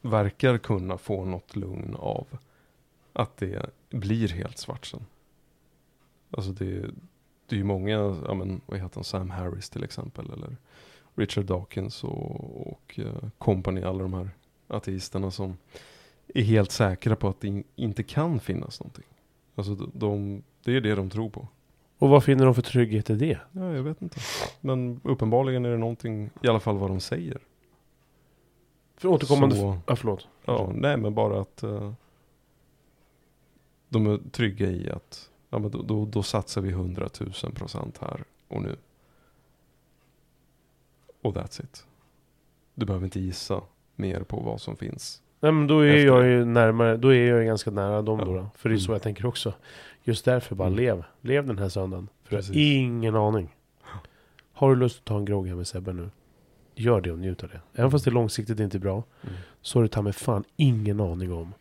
verkar 0.01 0.57
kunna 0.57 0.97
få 0.97 1.25
något 1.25 1.55
lugn 1.55 1.95
av 1.95 2.27
att 3.13 3.37
det 3.37 3.69
blir 3.89 4.27
helt 4.27 4.57
svart 4.57 4.85
sen. 4.85 5.05
Alltså 6.31 6.51
det, 6.51 6.85
det 7.47 7.55
är 7.55 7.57
ju 7.57 7.63
många, 7.63 7.91
ja 8.27 8.33
men 8.33 8.61
vad 8.65 8.79
heter 8.79 8.95
han, 8.95 9.03
Sam 9.03 9.29
Harris 9.29 9.69
till 9.69 9.83
exempel 9.83 10.31
eller 10.33 10.57
Richard 11.15 11.45
Dawkins 11.45 12.03
och, 12.03 12.67
och 12.71 12.99
eh, 12.99 13.29
company, 13.37 13.81
alla 13.81 13.99
de 14.03 14.13
här 14.13 14.29
ateisterna 14.67 15.31
som 15.31 15.57
är 16.27 16.41
helt 16.43 16.71
säkra 16.71 17.15
på 17.15 17.27
att 17.27 17.41
det 17.41 17.47
in, 17.47 17.63
inte 17.75 18.03
kan 18.03 18.39
finnas 18.39 18.79
någonting. 18.79 19.05
Alltså 19.55 19.75
de, 19.75 19.91
de, 19.93 20.43
det 20.63 20.75
är 20.75 20.81
det 20.81 20.95
de 20.95 21.09
tror 21.09 21.29
på. 21.29 21.47
Och 21.97 22.09
vad 22.09 22.23
finner 22.23 22.45
de 22.45 22.55
för 22.55 22.61
trygghet 22.61 23.09
i 23.09 23.15
det? 23.15 23.39
Ja, 23.51 23.73
jag 23.73 23.83
vet 23.83 24.01
inte. 24.01 24.19
Men 24.61 25.01
uppenbarligen 25.03 25.65
är 25.65 25.69
det 25.69 25.77
någonting, 25.77 26.29
i 26.41 26.47
alla 26.47 26.59
fall 26.59 26.77
vad 26.77 26.89
de 26.89 26.99
säger. 26.99 27.37
För 28.97 29.07
återkommande... 29.07 29.55
Så, 29.55 29.77
Ja 29.87 29.95
förlåt. 29.95 30.27
ja, 30.45 30.71
nej 30.75 30.97
men 30.97 31.13
bara 31.13 31.41
att 31.41 31.63
eh, 31.63 31.93
de 33.89 34.07
är 34.07 34.19
trygga 34.31 34.67
i 34.67 34.89
att 34.89 35.29
ja, 35.55 35.59
men 35.59 35.71
då, 35.71 35.81
då, 35.81 36.05
då 36.05 36.23
satsar 36.23 36.61
vi 36.61 36.69
100 36.69 37.09
000 37.43 37.51
procent 37.53 37.97
här 38.01 38.23
och 38.47 38.61
nu. 38.61 38.75
Och 41.21 41.33
that's 41.35 41.63
it. 41.63 41.85
Du 42.75 42.85
behöver 42.85 43.05
inte 43.05 43.19
gissa 43.19 43.61
mer 43.95 44.19
på 44.19 44.39
vad 44.39 44.61
som 44.61 44.75
finns. 44.75 45.21
Nej 45.39 45.51
men 45.51 45.67
då 45.67 45.79
är 45.79 45.87
Efter 45.87 46.05
jag 46.07 46.25
ju 46.27 46.45
närmare, 46.45 46.97
då 46.97 47.13
är 47.13 47.27
jag 47.29 47.39
ju 47.39 47.45
ganska 47.45 47.71
nära 47.71 48.01
dem 48.01 48.19
Ja. 48.19 48.25
då, 48.25 48.33
då. 48.35 48.49
För 48.55 48.69
det 48.69 48.75
är 48.75 48.77
så 48.77 48.85
Mm. 48.85 48.93
jag 48.93 49.01
tänker 49.01 49.25
också. 49.25 49.53
Just 50.03 50.25
därför 50.25 50.55
bara 50.55 50.67
Mm. 50.67 50.77
lev. 50.79 51.03
Lev 51.21 51.45
den 51.47 51.57
här 51.57 51.69
söndagen. 51.69 52.07
För 52.23 52.33
jag 52.35 52.37
har 52.37 52.41
Precis. 52.41 52.55
ingen 52.55 53.15
aning. 53.15 53.55
Har 54.53 54.69
du 54.69 54.75
lust 54.75 54.99
att 54.99 55.05
ta 55.05 55.17
en 55.17 55.25
grogg 55.25 55.47
här 55.47 55.55
med 55.55 55.67
Sebbe 55.67 55.93
nu? 55.93 56.09
Gör 56.75 57.01
det 57.01 57.11
och 57.11 57.19
njut 57.19 57.43
av 57.43 57.49
det. 57.49 57.61
Även 57.73 57.91
fast 57.91 58.05
det 58.05 58.11
långsiktigt 58.11 58.59
inte 58.59 58.77
är 58.77 58.79
bra. 58.79 59.03
Mm. 59.23 59.35
Så 59.61 59.77
har 59.79 59.83
du 59.83 59.87
ta 59.89 60.01
med 60.01 60.15
fan 60.15 60.43
ingen 60.55 60.99
aning 60.99 61.33
om. 61.33 61.53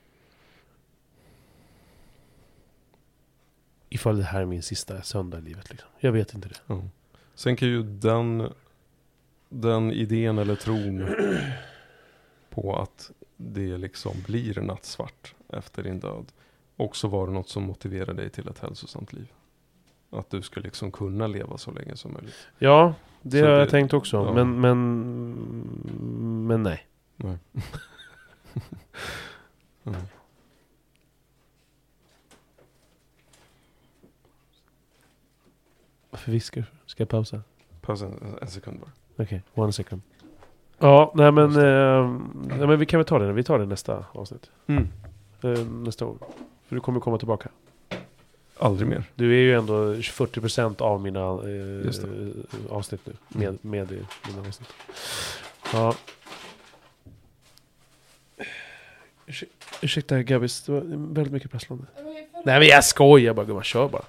Ifall 3.94 4.16
det 4.18 4.24
här 4.24 4.40
är 4.40 4.46
min 4.46 4.62
sista 4.62 5.02
söndag 5.02 5.38
i 5.38 5.40
livet 5.40 5.70
liksom. 5.70 5.88
Jag 5.98 6.12
vet 6.12 6.34
inte 6.34 6.48
det. 6.48 6.60
Ja. 6.66 6.82
Sen 7.34 7.56
kan 7.56 7.68
ju 7.68 7.82
den, 7.82 8.52
den 9.48 9.92
idén 9.92 10.38
eller 10.38 10.54
tron 10.56 11.06
på 12.50 12.76
att 12.76 13.10
det 13.36 13.76
liksom 13.76 14.12
blir 14.26 14.60
nattsvart 14.60 15.34
efter 15.48 15.82
din 15.82 16.00
död 16.00 16.24
också 16.76 17.08
vara 17.08 17.30
något 17.30 17.48
som 17.48 17.62
motiverar 17.62 18.14
dig 18.14 18.30
till 18.30 18.48
ett 18.48 18.58
hälsosamt 18.58 19.12
liv. 19.12 19.32
Att 20.10 20.30
du 20.30 20.42
ska 20.42 20.60
liksom 20.60 20.92
kunna 20.92 21.26
leva 21.26 21.58
så 21.58 21.70
länge 21.70 21.96
som 21.96 22.12
möjligt. 22.12 22.48
Ja, 22.58 22.94
det 23.22 23.38
Så 23.40 23.44
har 23.44 23.52
det- 23.52 23.58
jag 23.58 23.70
tänkt 23.70 23.92
också. 23.94 24.16
ja. 24.16 24.34
Men, 24.34 24.60
men, 24.60 24.76
men 26.46 26.62
nej. 26.62 26.86
Nej. 27.16 27.38
mm. 29.84 30.00
Varför 36.14 36.32
viskar 36.32 36.60
du? 36.60 36.66
Ska 36.86 37.00
jag 37.02 37.08
pausa? 37.08 37.42
Pausa 37.80 38.06
en, 38.06 38.38
en 38.42 38.48
sekund 38.48 38.80
bara. 38.80 38.90
Okej, 39.24 39.42
one 39.54 39.72
second. 39.72 40.02
Ja, 40.78 41.12
nej 41.14 41.32
men, 41.32 41.50
eh, 41.50 42.20
nej, 42.58 42.66
men 42.66 42.78
vi 42.78 42.86
kan 42.86 42.98
väl 42.98 43.06
ta 43.06 43.18
det. 43.18 43.32
Vi 43.32 43.44
tar 43.44 43.58
det 43.58 43.66
nästa 43.66 44.04
avsnitt. 44.12 44.50
Mm. 44.66 44.88
Eh, 45.42 45.58
nästa 45.66 46.06
år. 46.06 46.16
För 46.66 46.74
du 46.76 46.80
kommer 46.80 47.00
komma 47.00 47.18
tillbaka. 47.18 47.48
Aldrig 48.58 48.88
mer. 48.88 49.04
Du 49.14 49.32
är 49.34 49.38
ju 49.40 49.54
ändå 49.54 49.94
40% 49.94 50.82
av 50.82 51.00
mina 51.02 51.42
Just 51.84 52.04
eh, 52.04 52.10
avsnitt 52.70 53.00
nu. 53.06 53.12
Med, 53.28 53.58
med 53.60 53.92
i 53.92 54.00
mina 54.28 54.48
avsnitt. 54.48 54.68
Ja. 55.72 55.94
Ursä- 59.26 59.46
Ursäkta 59.82 60.22
Gabbis, 60.22 60.62
det 60.62 60.72
var 60.72 60.80
väldigt 61.14 61.32
mycket 61.32 61.50
prasslande. 61.50 61.84
Nej 62.44 62.58
men 62.58 62.68
jag 62.68 62.84
skojar 62.84 63.34
bara 63.34 63.46
gumman, 63.46 63.62
kör 63.64 63.88
bara. 63.88 64.02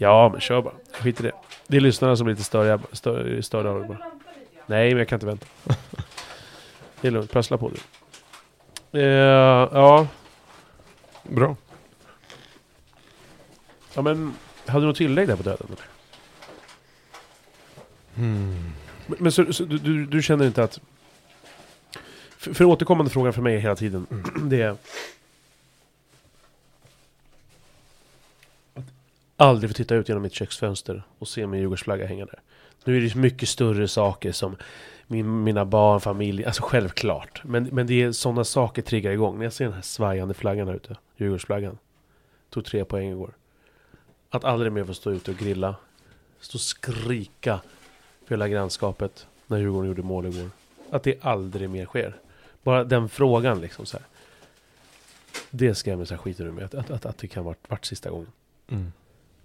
Ja, 0.00 0.28
men 0.32 0.40
kör 0.40 0.62
bara. 0.62 0.74
Skit 0.92 1.20
i 1.20 1.22
det. 1.22 1.32
Det 1.66 1.76
är 1.76 1.80
lyssnarna 1.80 2.16
som 2.16 2.24
blir 2.24 2.34
lite 2.34 2.44
störda, 2.44 2.80
störda, 2.92 3.42
störda 3.42 3.70
av 3.70 3.80
det 3.80 3.88
bara. 3.88 3.98
Nej, 4.66 4.90
men 4.90 4.98
jag 4.98 5.08
kan 5.08 5.16
inte 5.16 5.26
vänta. 5.26 5.46
Det 7.00 7.08
är 7.08 7.12
lugnt, 7.12 7.30
prassla 7.30 7.58
på 7.58 7.70
du. 7.70 9.00
Eh, 9.00 9.68
ja, 9.72 10.06
Bra. 11.22 11.56
ja, 13.94 14.02
men 14.02 14.34
hade 14.66 14.84
du 14.84 14.86
något 14.86 14.96
tillägg 14.96 15.28
där 15.28 15.36
på 15.36 15.42
döden? 15.42 15.66
Hmm. 18.14 18.72
Men, 19.06 19.16
men 19.20 19.32
så, 19.32 19.52
så, 19.52 19.64
du, 19.64 19.78
du, 19.78 20.06
du 20.06 20.22
känner 20.22 20.46
inte 20.46 20.62
att... 20.62 20.80
För, 22.36 22.54
för 22.54 22.64
återkommande 22.64 23.10
frågan 23.10 23.32
för 23.32 23.42
mig 23.42 23.58
hela 23.58 23.76
tiden, 23.76 24.06
det 24.42 24.62
är... 24.62 24.76
aldrig 29.38 29.70
få 29.70 29.74
titta 29.74 29.94
ut 29.94 30.08
genom 30.08 30.22
mitt 30.22 30.32
köksfönster 30.32 31.02
och 31.18 31.28
se 31.28 31.46
min 31.46 31.60
Djurgårdsflagga 31.60 32.06
hänga 32.06 32.26
där. 32.26 32.40
Nu 32.84 32.96
är 32.96 33.00
det 33.00 33.06
ju 33.06 33.20
mycket 33.20 33.48
större 33.48 33.88
saker 33.88 34.32
som 34.32 34.56
min, 35.06 35.42
mina 35.42 35.64
barn, 35.64 36.00
familj, 36.00 36.44
alltså 36.44 36.62
självklart. 36.62 37.44
Men, 37.44 37.64
men 37.64 37.86
det 37.86 38.02
är 38.02 38.12
sådana 38.12 38.44
saker 38.44 38.82
triggar 38.82 39.10
igång. 39.10 39.38
När 39.38 39.44
jag 39.44 39.52
ser 39.52 39.64
den 39.64 39.74
här 39.74 39.82
svajande 39.82 40.34
flaggan 40.34 40.68
här 40.68 40.74
ute, 40.74 40.96
Djurgårdsflaggan. 41.16 41.78
Tog 42.50 42.64
tre 42.64 42.84
poäng 42.84 43.10
igår. 43.10 43.32
Att 44.30 44.44
aldrig 44.44 44.72
mer 44.72 44.84
få 44.84 44.94
stå 44.94 45.10
ute 45.10 45.30
och 45.30 45.36
grilla. 45.36 45.76
Stå 46.40 46.56
och 46.56 46.60
skrika 46.60 47.60
för 48.24 48.34
hela 48.34 48.48
grannskapet 48.48 49.26
när 49.46 49.58
Djurgården 49.58 49.88
gjorde 49.88 50.02
mål 50.02 50.26
igår. 50.26 50.50
Att 50.90 51.02
det 51.02 51.24
aldrig 51.24 51.70
mer 51.70 51.86
sker. 51.86 52.16
Bara 52.62 52.84
den 52.84 53.08
frågan 53.08 53.60
liksom 53.60 53.86
så 53.86 53.96
här. 53.96 54.06
Det 55.50 55.74
skrämmer 55.74 56.04
sig 56.04 56.18
skiten 56.18 56.46
ur 56.46 56.52
mig. 56.52 56.64
Att, 56.64 56.74
att, 56.74 56.90
att, 56.90 57.06
att 57.06 57.18
det 57.18 57.28
kan 57.28 57.44
ha 57.44 57.54
varit, 57.68 57.84
sista 57.84 58.10
gången. 58.10 58.32
Mm. 58.68 58.92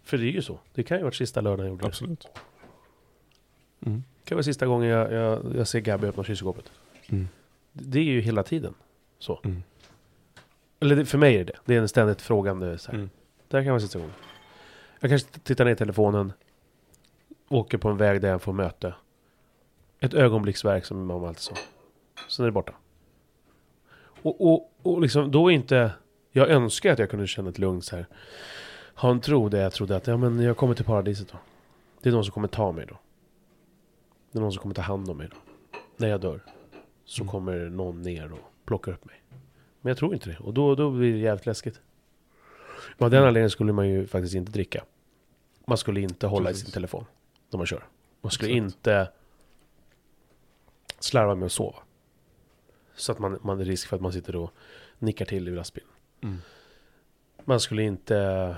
För 0.04 0.18
det 0.18 0.24
är 0.24 0.32
ju 0.32 0.42
så. 0.42 0.60
Det 0.74 0.84
kan 0.84 0.98
ju 0.98 1.02
ha 1.02 1.06
varit 1.06 1.16
sista 1.16 1.42
lördagen 1.42 1.66
jag 1.66 1.72
gjorde 1.72 1.84
det. 1.84 1.88
Absolut. 1.88 2.28
Mm. 3.86 4.04
Det 4.24 4.30
kan 4.30 4.36
vara 4.36 4.44
sista 4.44 4.66
gången 4.66 4.90
jag, 4.90 5.14
jag, 5.14 5.56
jag 5.56 5.68
ser 5.68 5.80
Gabby 5.80 6.08
öppna 6.08 6.24
kylskåpet. 6.24 6.72
Mm. 7.08 7.28
Det 7.74 7.84
det 7.84 8.00
är 8.00 8.04
ju 8.04 8.22
hela 8.22 8.44
tiden 8.44 8.74
så. 9.20 9.40
Mm. 9.44 9.64
Eller 10.80 10.96
det, 10.96 11.06
för 11.06 11.18
mig 11.18 11.36
är 11.36 11.38
det 11.38 11.44
det. 11.44 11.60
Det 11.66 11.76
är 11.76 11.82
en 11.82 11.90
ständigt 11.90 12.22
frågande 12.22 12.78
så 12.78 12.92
här. 12.92 12.98
Mm. 12.98 13.10
Det 13.48 13.58
här 13.58 13.64
kan 13.64 13.72
vara 13.72 13.80
sista 13.80 14.00
gången. 14.00 14.14
Jag 15.00 15.10
kanske 15.10 15.40
tittar 15.40 15.66
ner 15.66 15.72
i 15.72 15.76
telefonen. 15.76 16.34
Åker 17.50 17.78
på 17.78 17.90
en 17.90 17.98
väg 17.98 18.22
där 18.22 18.30
jag 18.30 18.42
får 18.42 18.54
möte. 18.54 18.94
Ett 20.00 20.14
ögonblicksverk 20.14 20.86
som 20.86 20.98
min 20.98 21.08
mamma 21.08 21.28
alltid 21.28 21.42
sa. 21.42 21.56
Sen 22.30 22.44
är 22.44 22.48
det 22.48 22.52
borta. 22.52 22.74
Och, 24.22 24.54
och, 24.54 24.74
och 24.82 25.02
liksom 25.02 25.32
då 25.32 25.52
är 25.52 25.56
inte... 25.56 25.92
Jag 26.32 26.50
önskar 26.50 26.94
att 26.94 27.00
jag 27.00 27.10
kunde 27.10 27.28
känna 27.28 27.50
ett 27.50 27.60
lugn 27.60 27.82
så 27.82 27.96
här. 27.96 28.08
Ha 28.95 29.11
en 29.11 29.22
tro 29.22 29.49
där 29.49 29.61
jag 29.61 29.74
trodde 29.74 29.95
att 29.95 30.07
ja, 30.07 30.18
men 30.18 30.40
jag 30.40 30.57
kommer 30.57 30.74
till 30.76 30.86
paradiset 30.86 31.28
då. 31.32 31.38
Det 32.02 32.10
är 32.10 32.14
någon 32.14 32.24
som 32.26 32.34
kommer 32.34 32.48
ta 32.48 32.72
mig 32.72 32.86
då. 32.86 32.98
Det 34.32 34.38
är 34.40 34.41
någon 34.41 34.52
som 34.53 34.61
kommer 34.61 34.76
ta 34.76 34.82
hand 34.82 35.10
om 35.10 35.18
mig 35.18 35.28
då. 35.32 35.38
När 35.98 36.07
jag 36.07 36.22
dör. 36.22 36.44
Så 37.06 37.22
Mm. 37.24 37.32
kommer 37.32 37.70
någon 37.70 38.02
ner 38.02 38.32
och 38.34 38.40
plockar 38.65 38.91
upp 38.91 39.06
mig. 39.06 39.22
Men 39.82 39.90
jag 39.90 39.98
tror 39.98 40.14
inte 40.14 40.30
det. 40.30 40.38
Och 40.40 40.53
då, 40.53 40.76
då 40.76 40.91
blir 40.91 41.11
det 41.14 41.18
jävligt 41.20 41.45
läskigt. 41.45 41.82
Men 42.98 43.06
av 43.06 43.11
den 43.11 43.18
Mm. 43.18 43.28
anledningen 43.28 43.49
skulle 43.49 43.74
man 43.74 43.90
ju 43.90 44.07
faktiskt 44.07 44.36
inte 44.36 44.52
dricka. 44.52 44.84
Man 45.65 45.78
skulle 45.78 46.02
inte 46.02 46.28
hålla 46.28 46.49
i 46.49 46.53
Precis. 46.53 46.65
sin 46.65 46.74
telefon 46.74 47.06
när 47.49 47.57
man 47.57 47.65
kör. 47.68 47.84
Man 48.22 48.32
skulle 48.32 48.52
Exakt. 48.53 48.65
inte 48.76 49.10
slarva 50.99 51.36
med 51.36 51.45
att 51.45 51.52
sova. 51.52 51.80
Så 52.95 53.11
att 53.11 53.20
man, 53.20 53.40
man 53.41 53.60
är 53.60 53.65
risk 53.65 53.88
för 53.88 53.95
att 53.95 54.02
man 54.02 54.14
sitter 54.14 54.36
och 54.36 54.52
nickar 54.99 55.26
till 55.26 55.48
i 55.48 55.52
lastbilen. 55.52 55.90
Mm. 56.22 56.38
Man 57.45 57.60
skulle 57.60 57.84
inte 57.84 58.57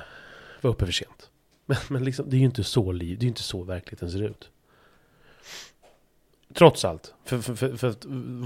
vara 0.66 0.74
uppe 0.74 0.86
för 0.86 0.94
sent. 0.94 1.32
Men, 1.66 1.78
men 1.90 2.04
liksom, 2.04 2.30
det 2.30 2.36
är 2.36 2.40
ju 2.40 2.46
inte 2.46 2.64
så 2.64 2.92
liv, 2.92 3.18
det 3.18 3.24
är 3.24 3.26
ju 3.26 3.30
inte 3.30 3.44
så 3.44 3.64
verkligheten 3.64 4.12
ser 4.12 4.22
ut. 4.22 4.50
Trots 6.54 6.86
allt. 6.86 7.14
För, 7.24 7.40
för, 7.40 7.56
för, 7.56 7.76
för 7.76 7.96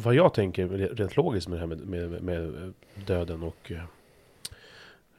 vad 0.01 0.15
jag 0.15 0.33
tänker 0.33 0.67
rent 0.67 1.17
logiskt 1.17 1.47
med 1.47 1.55
det 1.55 1.59
här 1.59 1.67
med, 1.67 1.87
med, 1.87 2.21
med 2.23 2.73
döden 3.05 3.43
och 3.43 3.71
eh, 3.71 3.83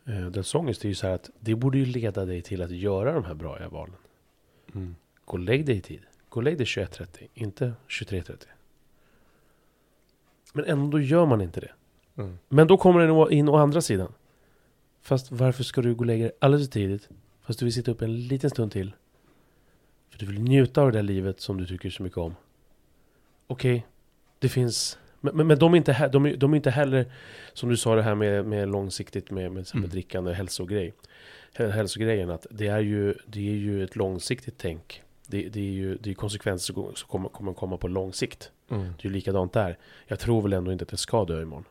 eh, 0.04 0.26
dödsångest 0.26 0.84
är 0.84 0.88
ju 0.88 0.94
så 0.94 1.06
här 1.06 1.14
att 1.14 1.30
det 1.40 1.54
borde 1.54 1.78
ju 1.78 1.84
leda 1.84 2.24
dig 2.24 2.42
till 2.42 2.62
att 2.62 2.70
göra 2.70 3.12
de 3.12 3.24
här 3.24 3.34
bra 3.34 3.68
valen. 3.70 3.96
Mm. 4.74 4.96
Gå 5.24 5.32
och 5.32 5.38
lägg 5.38 5.66
dig 5.66 5.76
i 5.76 5.80
tid. 5.80 6.00
Gå 6.28 6.40
och 6.40 6.44
lägg 6.44 6.56
dig 6.58 6.66
21.30, 6.66 7.26
inte 7.34 7.72
23.30. 7.88 8.44
Men 10.52 10.64
ändå 10.64 11.00
gör 11.00 11.26
man 11.26 11.40
inte 11.40 11.60
det. 11.60 11.72
Mm. 12.16 12.38
Men 12.48 12.66
då 12.66 12.76
kommer 12.76 13.00
den 13.00 13.10
å- 13.10 13.30
in 13.30 13.48
å 13.48 13.56
andra 13.56 13.80
sidan. 13.80 14.12
Fast 15.10 15.30
varför 15.32 15.64
ska 15.64 15.82
du 15.82 15.94
gå 15.94 16.00
och 16.00 16.06
lägga 16.06 16.24
dig 16.24 16.32
alldeles 16.38 16.66
för 16.68 16.72
tidigt? 16.72 17.08
Fast 17.42 17.58
du 17.58 17.64
vill 17.66 17.74
sitta 17.74 17.90
upp 17.90 18.02
en 18.02 18.26
liten 18.26 18.50
stund 18.50 18.72
till. 18.72 18.92
För 20.10 20.18
du 20.18 20.26
vill 20.26 20.40
njuta 20.40 20.82
av 20.82 20.92
det 20.92 20.98
där 20.98 21.02
livet 21.02 21.40
som 21.40 21.56
du 21.56 21.66
tycker 21.66 21.90
så 21.90 22.02
mycket 22.02 22.18
om. 22.18 22.34
Okej, 23.46 23.86
det 24.38 24.48
finns... 24.48 24.98
Men, 25.20 25.36
men, 25.36 25.46
men 25.46 25.58
de, 25.58 25.72
är 25.72 25.76
inte 25.76 25.92
he- 25.92 26.08
de, 26.08 26.26
är, 26.26 26.36
de 26.36 26.52
är 26.52 26.56
inte 26.56 26.70
heller, 26.70 27.12
som 27.52 27.68
du 27.68 27.76
sa 27.76 27.94
det 27.94 28.02
här 28.02 28.14
med, 28.14 28.44
med 28.46 28.68
långsiktigt 28.68 29.30
med, 29.30 29.44
med, 29.52 29.52
med 29.54 29.74
Mm. 29.74 29.90
drickande 29.90 30.30
och 30.30 30.36
hälsogrej. 30.36 30.94
Hä- 31.56 31.70
Hälsogrejen, 31.70 32.30
att 32.30 32.46
det 32.50 32.66
är 32.66 32.80
ju, 32.80 33.14
det 33.26 33.48
är 33.50 33.54
ju 33.56 33.84
ett 33.84 33.96
långsiktigt 33.96 34.54
tänk. 34.58 35.02
Det, 35.26 35.48
det 35.48 35.60
är 35.60 35.72
ju 35.72 35.96
det 35.96 36.10
är 36.10 36.14
konsekvenser 36.14 36.74
som 36.74 36.94
som 36.96 37.08
kommer, 37.08 37.28
kommer 37.28 37.52
komma 37.52 37.76
på 37.76 37.88
lång 37.88 38.12
sikt. 38.12 38.50
Mm. 38.70 38.82
Det 38.82 38.88
är 39.04 39.08
ju 39.08 39.10
likadant 39.10 39.52
där. 39.52 39.78
Jag 40.06 40.18
tror 40.18 40.42
väl 40.42 40.52
ändå 40.52 40.72
inte 40.72 40.82
att 40.82 40.92
jag 40.92 40.98
ska 40.98 41.24
dö 41.24 41.42
imorgon. 41.42 41.64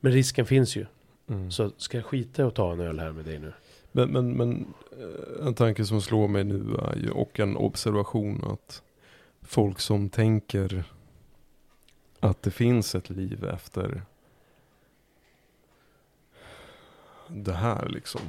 Men 0.00 0.12
risken 0.12 0.46
finns 0.46 0.76
ju. 0.76 0.86
Mm. 1.26 1.50
Så 1.50 1.70
ska 1.76 1.96
jag 1.96 2.06
skita 2.06 2.42
i 2.42 2.44
att 2.44 2.54
ta 2.54 2.72
en 2.72 2.80
öl 2.80 2.98
här 2.98 3.12
med 3.12 3.24
dig 3.24 3.38
nu? 3.38 3.52
Men, 3.92 4.12
men, 4.12 4.32
men 4.32 4.74
eh, 4.98 5.46
en 5.46 5.54
tanke 5.54 5.84
som 5.84 6.00
slår 6.00 6.28
mig 6.28 6.44
nu 6.44 6.74
är 6.74 6.96
ju, 6.96 7.10
och 7.10 7.40
en 7.40 7.56
observation 7.56 8.44
att 8.44 8.82
folk 9.42 9.80
som 9.80 10.10
tänker 10.10 10.84
att 12.20 12.42
det 12.42 12.50
finns 12.50 12.94
ett 12.94 13.10
liv 13.10 13.44
efter 13.44 14.02
det 17.28 17.52
här 17.52 17.88
liksom. 17.88 18.20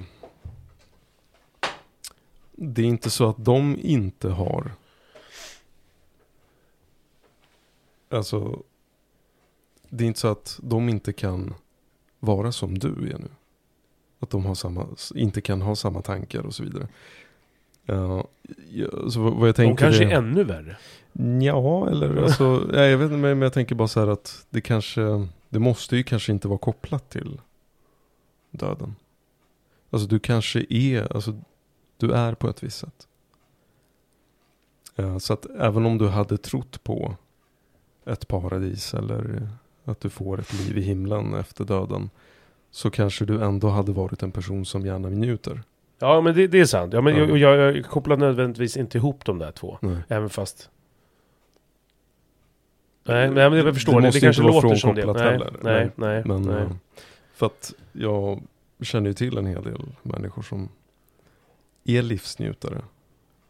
Det 2.51 2.81
är 2.81 2.85
inte 2.85 3.09
så 3.09 3.29
att 3.29 3.45
de 3.45 3.77
inte 3.81 4.29
har 4.29 4.71
Alltså 8.09 8.63
Det 9.89 10.03
är 10.03 10.07
inte 10.07 10.19
så 10.19 10.27
att 10.27 10.59
de 10.63 10.89
inte 10.89 11.13
kan 11.13 11.53
vara 12.25 12.51
som 12.51 12.77
du 12.79 12.89
är 12.89 13.17
nu. 13.19 13.29
Att 14.19 14.29
de 14.29 14.45
har 14.45 14.55
samma, 14.55 14.87
inte 15.15 15.41
kan 15.41 15.61
ha 15.61 15.75
samma 15.75 16.01
tankar 16.01 16.45
och 16.45 16.55
så 16.55 16.63
vidare. 16.63 16.87
Ja, 17.85 18.27
så 19.09 19.19
vad 19.21 19.47
jag 19.47 19.53
De 19.53 19.53
tänker 19.53 19.85
kanske 19.85 20.03
är, 20.03 20.09
är 20.09 20.15
ännu 20.17 20.43
värre. 20.43 20.77
Ja, 21.41 21.89
eller 21.89 22.23
alltså, 22.23 22.69
jag 22.73 22.97
vet 22.97 23.05
inte, 23.05 23.17
men 23.17 23.41
jag 23.41 23.53
tänker 23.53 23.75
bara 23.75 23.87
så 23.87 23.99
här 23.99 24.07
att 24.07 24.45
det 24.49 24.61
kanske, 24.61 25.27
det 25.49 25.59
måste 25.59 25.97
ju 25.97 26.03
kanske 26.03 26.31
inte 26.31 26.47
vara 26.47 26.57
kopplat 26.57 27.09
till 27.09 27.41
döden. 28.51 28.95
Alltså 29.89 30.07
du 30.07 30.19
kanske 30.19 30.65
är, 30.69 31.13
alltså 31.13 31.41
du 31.97 32.11
är 32.11 32.33
på 32.33 32.49
ett 32.49 32.63
visst 32.63 32.77
sätt. 32.77 33.07
Ja, 34.95 35.19
så 35.19 35.33
att 35.33 35.45
även 35.45 35.85
om 35.85 35.97
du 35.97 36.07
hade 36.07 36.37
trott 36.37 36.83
på 36.83 37.15
ett 38.05 38.27
paradis 38.27 38.93
eller 38.93 39.49
att 39.85 39.99
du 39.99 40.09
får 40.09 40.39
ett 40.39 40.53
liv 40.53 40.77
i 40.77 40.81
himlen 40.81 41.33
efter 41.33 41.63
döden. 41.65 42.09
Så 42.71 42.89
kanske 42.89 43.25
du 43.25 43.43
ändå 43.43 43.69
hade 43.69 43.91
varit 43.91 44.23
en 44.23 44.31
person 44.31 44.65
som 44.65 44.85
gärna 44.85 45.09
njuter. 45.09 45.63
Ja, 45.99 46.21
men 46.21 46.35
det, 46.35 46.47
det 46.47 46.59
är 46.59 46.65
sant. 46.65 46.93
Ja, 46.93 47.01
men 47.01 47.15
Ja. 47.15 47.37
Jag, 47.37 47.57
jag, 47.57 47.77
jag 47.77 47.85
kopplar 47.85 48.17
nödvändigtvis 48.17 48.77
inte 48.77 48.97
ihop 48.97 49.25
de 49.25 49.39
där 49.39 49.51
två. 49.51 49.77
Nej. 49.81 49.97
Även 50.07 50.29
fast... 50.29 50.69
Nej, 53.03 53.29
men 53.31 53.53
jag 53.53 53.73
förstår. 53.73 53.91
Det 53.93 53.97
Det, 53.97 54.01
det, 54.01 54.07
måste 54.07 54.19
kanske 54.19 54.41
inte 54.43 54.53
låter 54.53 54.75
som 54.75 54.95
det. 54.95 55.05
Nej, 55.05 55.31
heller, 55.31 55.53
nej, 55.61 55.91
nej. 55.95 56.23
Men 56.25 56.41
nej. 56.41 56.61
eh, 56.61 56.71
för 57.33 57.45
att 57.45 57.73
jag 57.91 58.41
känner 58.81 59.07
ju 59.07 59.13
till 59.13 59.37
en 59.37 59.45
hel 59.45 59.63
del 59.63 59.81
människor 60.01 60.41
som 60.41 60.69
är 61.83 62.01
livsnjutare. 62.01 62.81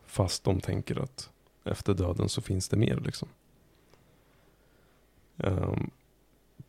Fast 0.05 0.43
de 0.43 0.61
tänker 0.61 1.03
att 1.03 1.29
efter 1.63 1.93
döden 1.93 2.29
så 2.29 2.41
finns 2.41 2.69
det 2.69 2.77
mer 2.77 2.99
liksom. 3.05 3.27
Ehm, 5.37 5.89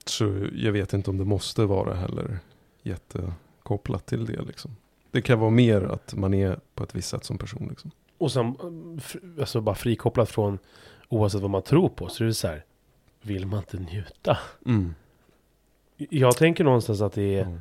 så 0.09 0.49
jag 0.53 0.73
vet 0.73 0.93
inte 0.93 1.11
om 1.11 1.19
det 1.19 1.24
måste 1.24 1.65
vara 1.65 1.95
heller 1.95 2.39
jättekopplat 2.83 4.07
till 4.07 4.27
det 4.27 4.43
liksom. 4.43 4.77
Det 5.11 5.23
kan 5.23 5.39
vara 5.39 5.51
mer 5.51 5.83
att 5.83 6.15
man 6.15 6.35
är 6.35 6.61
på 6.74 6.85
ett 6.85 6.95
visst 6.95 7.09
sätt 7.09 7.24
som 7.24 7.39
person 7.39 7.66
liksom. 7.70 7.91
Och 8.19 8.33
sen, 8.33 8.57
mm, 8.62 9.01
alltså 9.41 9.61
bara 9.61 9.74
frikopplat 9.74 10.31
från 10.31 10.59
oavsett 11.09 11.41
vad 11.41 11.51
man 11.51 11.62
tror 11.62 11.89
på. 11.89 12.09
Så 12.09 12.24
är 12.24 12.28
det 12.28 12.35
så 12.35 12.49
här, 12.49 12.65
vill 13.23 13.47
man 13.47 13.59
inte 13.59 13.78
njuta? 13.78 14.39
Jag 15.97 16.37
tänker 16.37 16.65
någonstans 16.65 17.01
att 17.01 17.12
det 17.12 17.39
är, 17.39 17.43
Mm. 17.43 17.59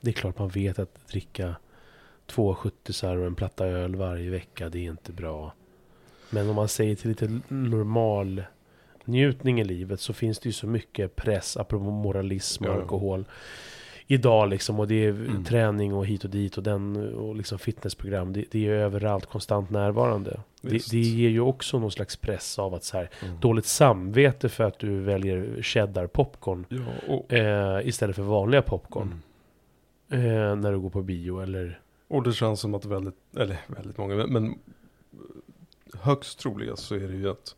det 0.00 0.10
är 0.10 0.12
klart 0.14 0.38
man 0.38 0.48
vet 0.48 0.78
att 0.78 1.06
dricka 1.08 1.56
två 2.26 2.54
70 2.54 3.06
och 3.06 3.26
en 3.26 3.34
platta 3.34 3.66
öl 3.66 3.96
varje 3.96 4.30
vecka, 4.30 4.68
det 4.68 4.78
är 4.78 4.90
inte 4.90 5.12
bra. 5.12 5.52
Men 6.30 6.48
om 6.48 6.56
man 6.56 6.68
säger 6.68 6.96
till 6.96 7.08
lite 7.08 7.40
normal 7.48 8.42
njutning 9.08 9.60
i 9.60 9.64
livet 9.64 10.00
så 10.00 10.12
finns 10.12 10.38
det 10.38 10.48
ju 10.48 10.52
så 10.52 10.66
mycket 10.66 11.16
press, 11.16 11.56
apropå 11.56 11.84
moralism 11.84 12.64
och 12.64 12.70
Ja. 12.70 12.74
alkohol. 12.74 13.24
idag 14.10 14.48
liksom. 14.48 14.80
Och 14.80 14.88
det 14.88 15.04
är 15.04 15.10
Mm. 15.10 15.44
träning 15.44 15.94
och 15.94 16.06
hit 16.06 16.24
och 16.24 16.30
dit 16.30 16.56
och 16.56 16.62
den 16.62 17.14
och 17.14 17.36
liksom 17.36 17.58
fitnessprogram. 17.58 18.32
Det, 18.32 18.44
det 18.50 18.66
är 18.66 18.70
överallt 18.72 19.26
konstant 19.26 19.70
närvarande. 19.70 20.40
Det, 20.60 20.90
det 20.90 20.98
ger 20.98 21.28
ju 21.28 21.40
också 21.40 21.78
någon 21.78 21.90
slags 21.90 22.16
press 22.16 22.58
av 22.58 22.74
att 22.74 22.84
så 22.84 22.96
här, 22.96 23.10
Mm. 23.24 23.40
dåligt 23.40 23.64
samvete 23.66 24.48
för 24.48 24.64
att 24.64 24.78
du 24.78 25.00
väljer 25.00 25.62
cheddar 25.62 26.06
popcorn 26.06 26.64
Ja, 26.68 26.78
och, 27.14 27.32
eh, 27.32 27.86
istället 27.88 28.16
för 28.16 28.22
vanliga 28.22 28.62
popcorn. 28.62 29.14
mm. 30.10 30.26
Eh, 30.26 30.56
när 30.56 30.72
du 30.72 30.78
går 30.80 30.90
på 30.90 31.02
bio 31.02 31.40
eller... 31.40 31.80
och 32.08 32.22
det 32.22 32.32
känns 32.32 32.60
som 32.60 32.74
att 32.74 32.84
väldigt, 32.84 33.16
eller 33.36 33.60
väldigt 33.66 33.98
många, 33.98 34.26
men- 34.26 34.58
högst 36.00 36.38
troligast 36.38 36.82
så 36.86 36.94
är 36.94 37.08
det 37.08 37.14
ju 37.16 37.30
att 37.30 37.56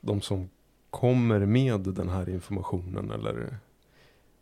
de 0.00 0.20
som 0.20 0.48
kommer 0.90 1.46
med 1.46 1.80
den 1.80 2.08
här 2.08 2.28
informationen 2.28 3.10
eller 3.10 3.58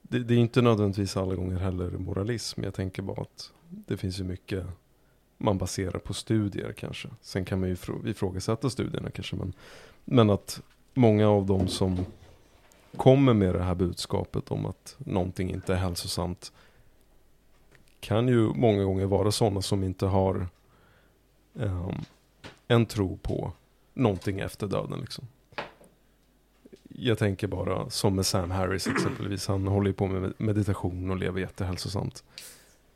det, 0.02 0.18
det 0.18 0.34
är 0.34 0.38
inte 0.38 0.62
nödvändigtvis 0.62 1.16
alla 1.16 1.34
gånger 1.34 1.56
heller 1.56 1.90
moralism. 1.90 2.62
Jag 2.64 2.74
tänker 2.74 3.02
bara 3.02 3.22
att 3.22 3.52
det 3.68 3.96
finns 3.96 4.20
ju 4.20 4.24
mycket 4.24 4.66
man 5.38 5.58
baserar 5.58 5.98
på 5.98 6.14
studier 6.14 6.72
kanske. 6.72 7.08
Sen 7.20 7.44
kan 7.44 7.60
man 7.60 7.68
ju 7.68 7.76
ifrågasätta 8.04 8.70
studierna 8.70 9.10
kanske. 9.10 9.36
Men, 9.36 9.52
men 10.04 10.30
att 10.30 10.62
många 10.94 11.28
av 11.28 11.46
de 11.46 11.68
som 11.68 12.06
kommer 12.96 13.34
med 13.34 13.54
det 13.54 13.62
här 13.62 13.74
budskapet 13.74 14.50
om 14.50 14.66
att 14.66 14.96
någonting 14.98 15.50
inte 15.50 15.74
är 15.74 15.78
hälsosamt 15.78 16.52
kan 18.00 18.28
ju 18.28 18.54
många 18.54 18.84
gånger 18.84 19.06
vara 19.06 19.30
sådana 19.30 19.62
som 19.62 19.84
inte 19.84 20.06
har 20.06 20.48
um, 21.52 22.04
en 22.68 22.86
tro 22.86 23.16
på 23.16 23.52
någonting 23.94 24.40
efter 24.40 24.66
döden. 24.66 25.00
Liksom. 25.00 25.26
Jag 27.00 27.18
tänker 27.18 27.46
bara 27.46 27.90
som 27.90 28.14
med 28.14 28.26
Sam 28.26 28.50
Harris 28.50 28.86
exempelvis. 28.86 29.46
Han 29.46 29.66
håller 29.66 29.88
ju 29.88 29.94
på 29.94 30.06
med 30.06 30.32
meditation 30.38 31.10
och 31.10 31.16
lever 31.16 31.40
jättehälsosamt. 31.40 32.24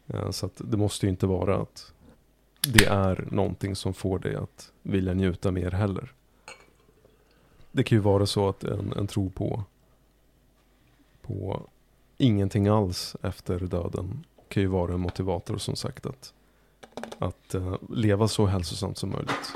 Eh, 0.07 0.31
så 0.31 0.47
att 0.47 0.61
det 0.65 0.77
måste 0.77 1.07
ju 1.07 1.11
inte 1.11 1.27
vara 1.27 1.57
att 1.57 1.93
det 2.69 2.85
är 2.85 3.29
någonting 3.31 3.77
som 3.77 3.95
får 3.95 4.19
dig 4.19 4.35
att 4.35 4.73
vilja 4.83 5.15
njuta 5.15 5.51
mer 5.51 5.71
heller. 5.71 6.13
Det 7.73 7.85
kan 7.85 7.97
ju 7.97 8.03
vara 8.03 8.27
så 8.27 8.49
att 8.49 8.65
en, 8.65 8.93
en 8.93 9.07
tro 9.07 9.31
på, 9.31 9.65
på 11.23 11.67
ingenting 12.19 12.69
alls 12.69 13.17
efter 13.23 13.61
döden 13.61 14.25
kan 14.49 14.63
ju 14.63 14.67
vara 14.67 14.95
en 14.95 15.01
motivator 15.01 15.59
som 15.59 15.77
sagt 15.77 16.07
att, 16.07 16.35
att 17.19 17.55
eh, 17.55 17.77
leva 17.91 18.29
så 18.29 18.47
hälsosamt 18.47 18.99
som 18.99 19.11
möjligt 19.11 19.53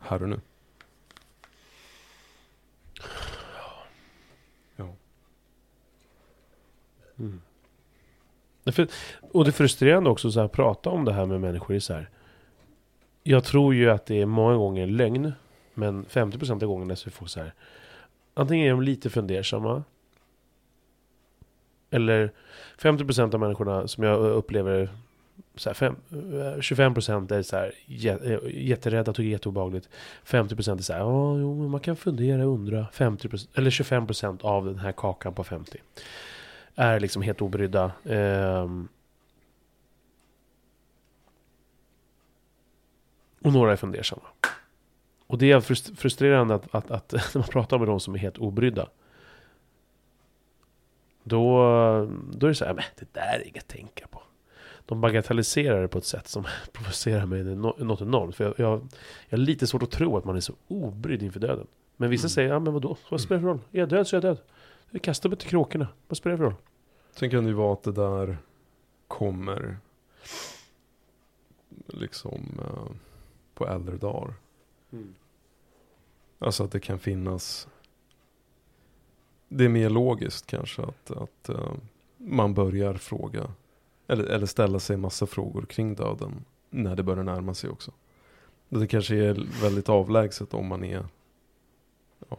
här 0.00 0.22
och 0.22 0.28
nu. 0.28 0.40
Ja. 4.76 4.94
Mm. 7.18 7.40
Och 9.32 9.44
det 9.44 9.50
är 9.50 9.52
frustrerande 9.52 10.10
också 10.10 10.30
så 10.30 10.40
här, 10.40 10.48
prata 10.48 10.90
om 10.90 11.04
det 11.04 11.12
här 11.12 11.26
med 11.26 11.40
människor 11.40 11.74
är 11.74 11.80
så 11.80 11.94
här. 11.94 12.08
Jag 13.22 13.44
tror 13.44 13.74
ju 13.74 13.90
att 13.90 14.06
det 14.06 14.20
är 14.20 14.26
många 14.26 14.54
gånger 14.54 14.86
lögn. 14.86 15.32
Men 15.74 16.04
50% 16.04 16.52
av 16.52 16.68
gångerna 16.68 16.96
så 16.96 17.10
får 17.10 17.26
så 17.26 17.40
här. 17.40 17.54
Antingen 18.34 18.66
är 18.66 18.70
de 18.70 18.82
lite 18.82 19.10
fundersamma. 19.10 19.84
Eller 21.90 22.32
50% 22.78 23.34
av 23.34 23.40
människorna 23.40 23.88
som 23.88 24.04
jag 24.04 24.20
upplever 24.20 24.88
så 25.56 25.68
här, 25.68 25.74
fem, 25.74 25.96
eh, 26.12 26.60
25% 26.60 27.32
är 27.32 27.42
så 27.42 27.56
här, 27.56 27.72
eh, 28.24 28.38
jätterädda, 28.68 29.12
tycker 29.12 29.22
det 29.22 29.28
är 29.28 29.32
jätteobehagligt. 29.32 29.88
50% 30.24 30.78
är 30.78 30.82
så 30.82 30.92
här, 30.92 31.00
ja, 31.00 31.38
jo, 31.38 31.54
men 31.54 31.70
man 31.70 31.80
kan 31.80 31.96
fundera, 31.96 32.44
undra. 32.44 32.86
50%, 32.92 33.48
eller 33.54 33.70
25% 33.70 34.44
av 34.44 34.66
den 34.66 34.78
här 34.78 34.92
kakan 34.92 35.34
på 35.34 35.44
50 35.44 35.78
är 36.74 37.00
liksom 37.00 37.22
helt 37.22 37.42
obrydda. 37.42 37.92
Ehm. 38.04 38.88
och 43.44 43.52
några 43.52 43.72
är 43.72 43.76
fundersamma. 43.76 44.22
Och 45.26 45.38
det 45.38 45.52
är 45.52 45.60
frust- 45.60 45.96
frustrerande 45.96 46.54
att, 46.54 46.74
att, 46.74 46.90
att 46.90 47.12
när 47.34 47.38
man 47.38 47.48
pratar 47.48 47.78
med 47.78 47.88
de 47.88 48.00
som 48.00 48.14
är 48.14 48.18
helt 48.18 48.38
obrydda. 48.38 48.88
Då, 51.24 51.56
då 52.32 52.46
är 52.46 52.48
det 52.48 52.54
så 52.54 52.64
här, 52.64 52.74
det 52.74 53.14
där 53.14 53.38
är 53.40 53.48
inget 53.48 53.62
att 53.62 53.68
tänka 53.68 54.06
på. 54.06 54.22
De 54.86 55.00
bagatelliserar 55.00 55.82
det 55.82 55.88
på 55.88 55.98
ett 55.98 56.04
sätt 56.04 56.28
som 56.28 56.44
provocerar 56.72 57.26
mig 57.26 57.44
något 57.44 58.00
enormt. 58.00 58.36
För 58.36 58.44
jag, 58.44 58.54
jag, 58.58 58.88
jag 59.28 59.38
har 59.38 59.44
lite 59.44 59.66
svårt 59.66 59.82
att 59.82 59.90
tro 59.90 60.16
att 60.16 60.24
man 60.24 60.36
är 60.36 60.40
så 60.40 60.52
obrydd 60.68 61.22
inför 61.22 61.40
döden. 61.40 61.66
Men 61.96 62.10
vissa 62.10 62.22
Mm. 62.26 62.30
säger, 62.30 62.48
ja 62.48 62.58
men 62.58 62.72
vadå? 62.72 62.96
Vad 63.10 63.20
spelar 63.20 63.38
det 63.38 63.42
för 63.42 63.48
roll? 63.48 63.60
Är 63.72 63.78
jag 63.78 63.88
död 63.88 64.06
så 64.06 64.16
är 64.16 64.22
jag 64.22 64.36
död. 64.36 64.38
Jag 64.94 65.02
kastar 65.02 65.28
mig 65.28 65.38
till 65.38 65.48
kråkorna. 65.48 65.88
Vad 66.08 66.16
spelar 66.16 66.32
det 66.32 66.38
för 66.38 66.44
roll? 66.44 66.54
Sen 67.12 67.30
kan 67.30 67.44
det 67.44 67.48
ju 67.50 67.56
vara 67.56 67.72
att 67.72 67.82
det 67.82 67.92
där 67.92 68.38
kommer 69.08 69.78
liksom 71.86 72.60
eh, 72.60 72.96
på 73.54 73.66
äldre 73.66 73.96
dagar. 73.96 74.34
Alltså 76.38 76.64
att 76.64 76.72
det 76.72 76.80
kan 76.80 76.98
finnas 76.98 77.68
Det 79.48 79.64
är 79.64 79.68
mer 79.68 79.90
logiskt 79.90 80.46
kanske 80.46 80.82
att, 80.82 81.10
att 81.10 81.48
eh, 81.48 81.72
man 82.16 82.54
börjar 82.54 82.94
fråga 82.94 83.52
eller, 84.06 84.24
eller 84.24 84.46
ställa 84.46 84.78
sig 84.78 84.96
massa 84.96 85.26
frågor 85.26 85.62
kring 85.62 85.94
döden 85.94 86.44
när 86.70 86.96
det 86.96 87.02
börjar 87.02 87.24
närma 87.24 87.54
sig 87.54 87.70
också. 87.70 87.92
Det 88.68 88.86
kanske 88.86 89.16
är 89.16 89.62
väldigt 89.62 89.88
avlägset 89.88 90.54
om 90.54 90.66
man 90.66 90.84
är 90.84 91.06
ja, 92.28 92.38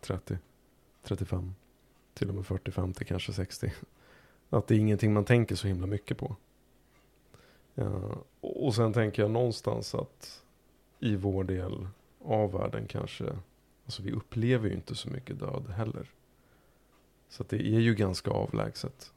30, 0.00 0.38
35, 1.08 1.54
till 2.14 2.28
och 2.28 2.34
med 2.34 2.46
40, 2.46 2.70
50, 2.70 3.04
kanske 3.04 3.32
60. 3.32 3.72
Att 4.50 4.66
det 4.66 4.74
är 4.74 4.78
ingenting 4.78 5.12
man 5.12 5.24
tänker 5.24 5.56
så 5.56 5.68
himla 5.68 5.86
mycket 5.86 6.18
på. 6.18 6.36
Ja, 7.74 8.24
och 8.40 8.74
sen 8.74 8.92
tänker 8.92 9.22
jag 9.22 9.30
någonstans 9.30 9.94
att 9.94 10.42
i 10.98 11.16
vår 11.16 11.44
del 11.44 11.88
av 12.24 12.52
världen 12.52 12.86
kanske, 12.86 13.38
alltså 13.84 14.02
vi 14.02 14.12
upplever 14.12 14.68
ju 14.68 14.74
inte 14.74 14.94
så 14.94 15.08
mycket 15.08 15.38
död 15.38 15.68
heller. 15.68 16.10
Så 17.28 17.42
att 17.42 17.48
det 17.48 17.56
är 17.56 17.80
ju 17.80 17.94
ganska 17.94 18.30
avlägset 18.30 19.12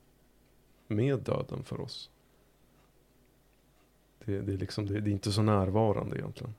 med 0.88 1.19
döden 1.19 1.63
för 1.63 1.81
oss. 1.81 2.09
Det, 4.26 4.41
det, 4.41 4.53
är 4.53 4.57
liksom, 4.57 4.85
det, 4.85 5.01
det 5.01 5.09
är 5.09 5.11
inte 5.11 5.31
så 5.31 5.41
närvarande 5.41 6.18
egentligen. 6.18 6.53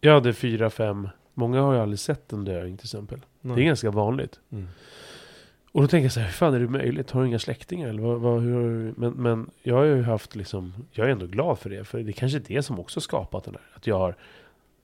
Jag 0.00 0.14
hade 0.14 0.34
fyra, 0.34 0.70
fem. 0.70 1.08
Många 1.34 1.60
har 1.62 1.74
ju 1.74 1.80
aldrig 1.80 1.98
sett 1.98 2.32
en 2.32 2.44
döing 2.44 2.76
till 2.76 2.86
exempel. 2.86 3.20
Det 3.40 3.52
är 3.62 3.64
ganska 3.64 3.90
vanligt. 3.90 4.40
Mm. 4.50 4.68
Och 5.72 5.82
då 5.82 5.88
tänker 5.88 6.04
jag 6.04 6.12
så 6.12 6.20
här, 6.20 6.26
hur 6.26 6.32
fan 6.32 6.54
är 6.54 6.60
det 6.60 6.68
möjligt? 6.68 7.10
Har 7.10 7.20
du 7.22 7.28
inga 7.28 7.38
släktingar? 7.38 7.88
Eller 7.88 8.02
vad, 8.02 8.20
vad, 8.20 8.40
hur? 8.42 8.94
Men, 8.96 9.12
men 9.12 9.50
jag 9.62 9.74
har 9.74 9.84
ju 9.84 10.02
haft 10.02 10.36
liksom, 10.36 10.74
jag 10.90 11.06
är 11.06 11.10
ändå 11.12 11.26
glad 11.26 11.58
för 11.58 11.70
det. 11.70 11.84
För 11.84 11.98
det 11.98 12.10
är 12.10 12.12
kanske 12.12 12.38
är 12.38 12.42
det 12.48 12.62
som 12.62 12.80
också 12.80 13.00
skapat 13.00 13.44
den 13.44 13.54
här. 13.54 13.62
Att 13.76 13.86
jag 13.86 13.98
har, 13.98 14.14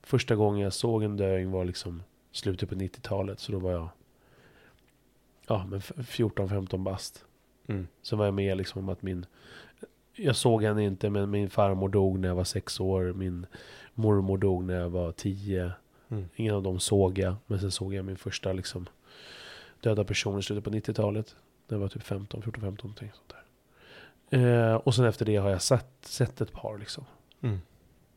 första 0.03 0.37
gången 0.37 0.61
jag 0.61 0.73
såg 0.73 1.03
en 1.03 1.17
döing 1.17 1.51
var 1.51 1.65
liksom 1.65 2.03
slutet 2.33 2.69
på 2.69 2.75
90-talet. 2.75 3.41
Så 3.41 3.53
då 3.53 3.59
var 3.59 3.71
jag, 3.73 3.89
ja 5.49 5.67
men 5.71 5.79
f- 5.79 5.93
14-15 5.97 6.83
bast. 6.83 7.25
Mm. 7.67 7.87
Så 8.03 8.17
var 8.17 8.25
jag 8.25 8.35
med 8.35 8.57
liksom 8.57 8.79
om 8.83 8.89
att 8.89 9.03
min, 9.03 9.27
jag 10.17 10.37
såg 10.37 10.63
henne 10.63 10.85
inte 10.85 11.11
men 11.11 11.31
min 11.31 11.51
farmor 11.51 11.89
dog 11.89 12.19
när 12.19 12.29
jag 12.29 12.35
var 12.35 12.45
sex 12.45 12.81
år. 12.81 13.13
Min 13.13 13.47
mormor 13.95 14.39
dog 14.39 14.65
när 14.65 14.75
jag 14.81 14.91
var 14.91 15.13
tio. 15.13 15.73
Mm. 16.11 16.29
Ingen 16.37 16.55
av 16.55 16.63
dem 16.63 16.81
såg 16.81 17.19
jag. 17.19 17.35
Men 17.47 17.61
sen 17.61 17.71
såg 17.71 17.95
jag 17.95 18.05
min 18.05 18.17
första 18.17 18.53
liksom 18.53 18.89
döda 19.81 20.05
person 20.05 20.39
i 20.39 20.43
slutet 20.43 20.65
på 20.65 20.71
90-talet. 20.71 21.37
När 21.69 21.77
jag 21.77 21.81
var 21.81 21.89
typ 21.89 22.03
15, 22.03 22.43
14, 22.43 22.63
15 22.63 22.89
någonting 22.89 23.11
sånt 23.15 23.35
där. 24.31 24.69
Eh, 24.71 24.75
och 24.75 24.95
sen 24.95 25.05
efter 25.05 25.25
det 25.27 25.37
har 25.37 25.51
jag 25.51 25.63
sett, 25.63 25.87
sett 26.01 26.41
ett 26.41 26.53
par 26.53 26.79
liksom. 26.79 27.05
Mm. 27.41 27.59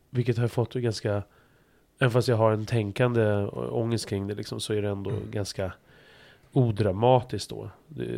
Vilket 0.09 0.37
har 0.37 0.47
fått 0.47 0.73
ganska, 0.73 1.23
även 1.99 2.11
fast 2.11 2.27
jag 2.27 2.35
har 2.37 2.51
en 2.51 2.65
tänkande 2.65 3.23
ångest 3.53 4.09
kring 4.09 4.27
det 4.27 4.35
liksom, 4.35 4.59
så 4.59 4.73
är 4.73 4.81
det 4.81 4.89
ändå 4.89 5.09
Mm. 5.09 5.31
ganska 5.31 5.73
odramatiskt 6.51 7.49
då. 7.49 7.69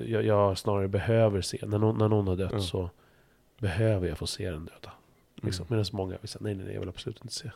Jag, 0.06 0.26
jag 0.26 0.58
snarare 0.58 0.88
behöver 0.88 1.42
se, 1.42 1.60
när 1.66 1.78
någon, 1.78 1.98
när 1.98 2.08
någon 2.08 2.28
har 2.28 2.36
dött 2.36 2.52
Ja. 2.54 2.60
så 2.60 2.90
behöver 3.60 4.08
jag 4.08 4.18
få 4.18 4.28
se 4.28 4.52
den 4.52 4.66
döda. 4.66 4.94
Liksom. 5.36 5.66
Mm. 5.70 5.78
Medan 5.78 5.86
många 5.98 6.18
vill 6.22 6.30
säga 6.30 6.42
nej, 6.44 6.56
nej, 6.56 6.66
nej, 6.66 6.74
jag 6.74 6.80
vill 6.80 6.90
absolut 6.90 7.22
inte 7.22 7.34
se. 7.34 7.52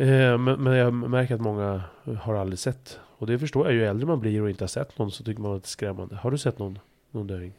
Eh, 0.00 0.38
men, 0.38 0.62
men 0.62 0.76
jag 0.76 0.92
märker 0.94 1.34
att 1.34 1.40
många 1.40 1.82
har 2.20 2.34
aldrig 2.34 2.58
sett. 2.58 3.00
Och 3.04 3.26
det 3.26 3.38
förstår 3.38 3.66
jag, 3.66 3.74
ju 3.74 3.84
äldre 3.86 4.06
man 4.06 4.20
blir 4.20 4.42
och 4.42 4.50
inte 4.50 4.64
har 4.64 4.68
sett 4.68 4.98
någon 4.98 5.10
så 5.10 5.24
tycker 5.24 5.42
man 5.42 5.56
att 5.56 5.62
det 5.62 5.66
är 5.66 5.68
skrämmande. 5.68 6.16
Har 6.16 6.30
du 6.30 6.38
sett 6.38 6.58
någon, 6.58 6.78
någon 7.10 7.26
döing? 7.26 7.52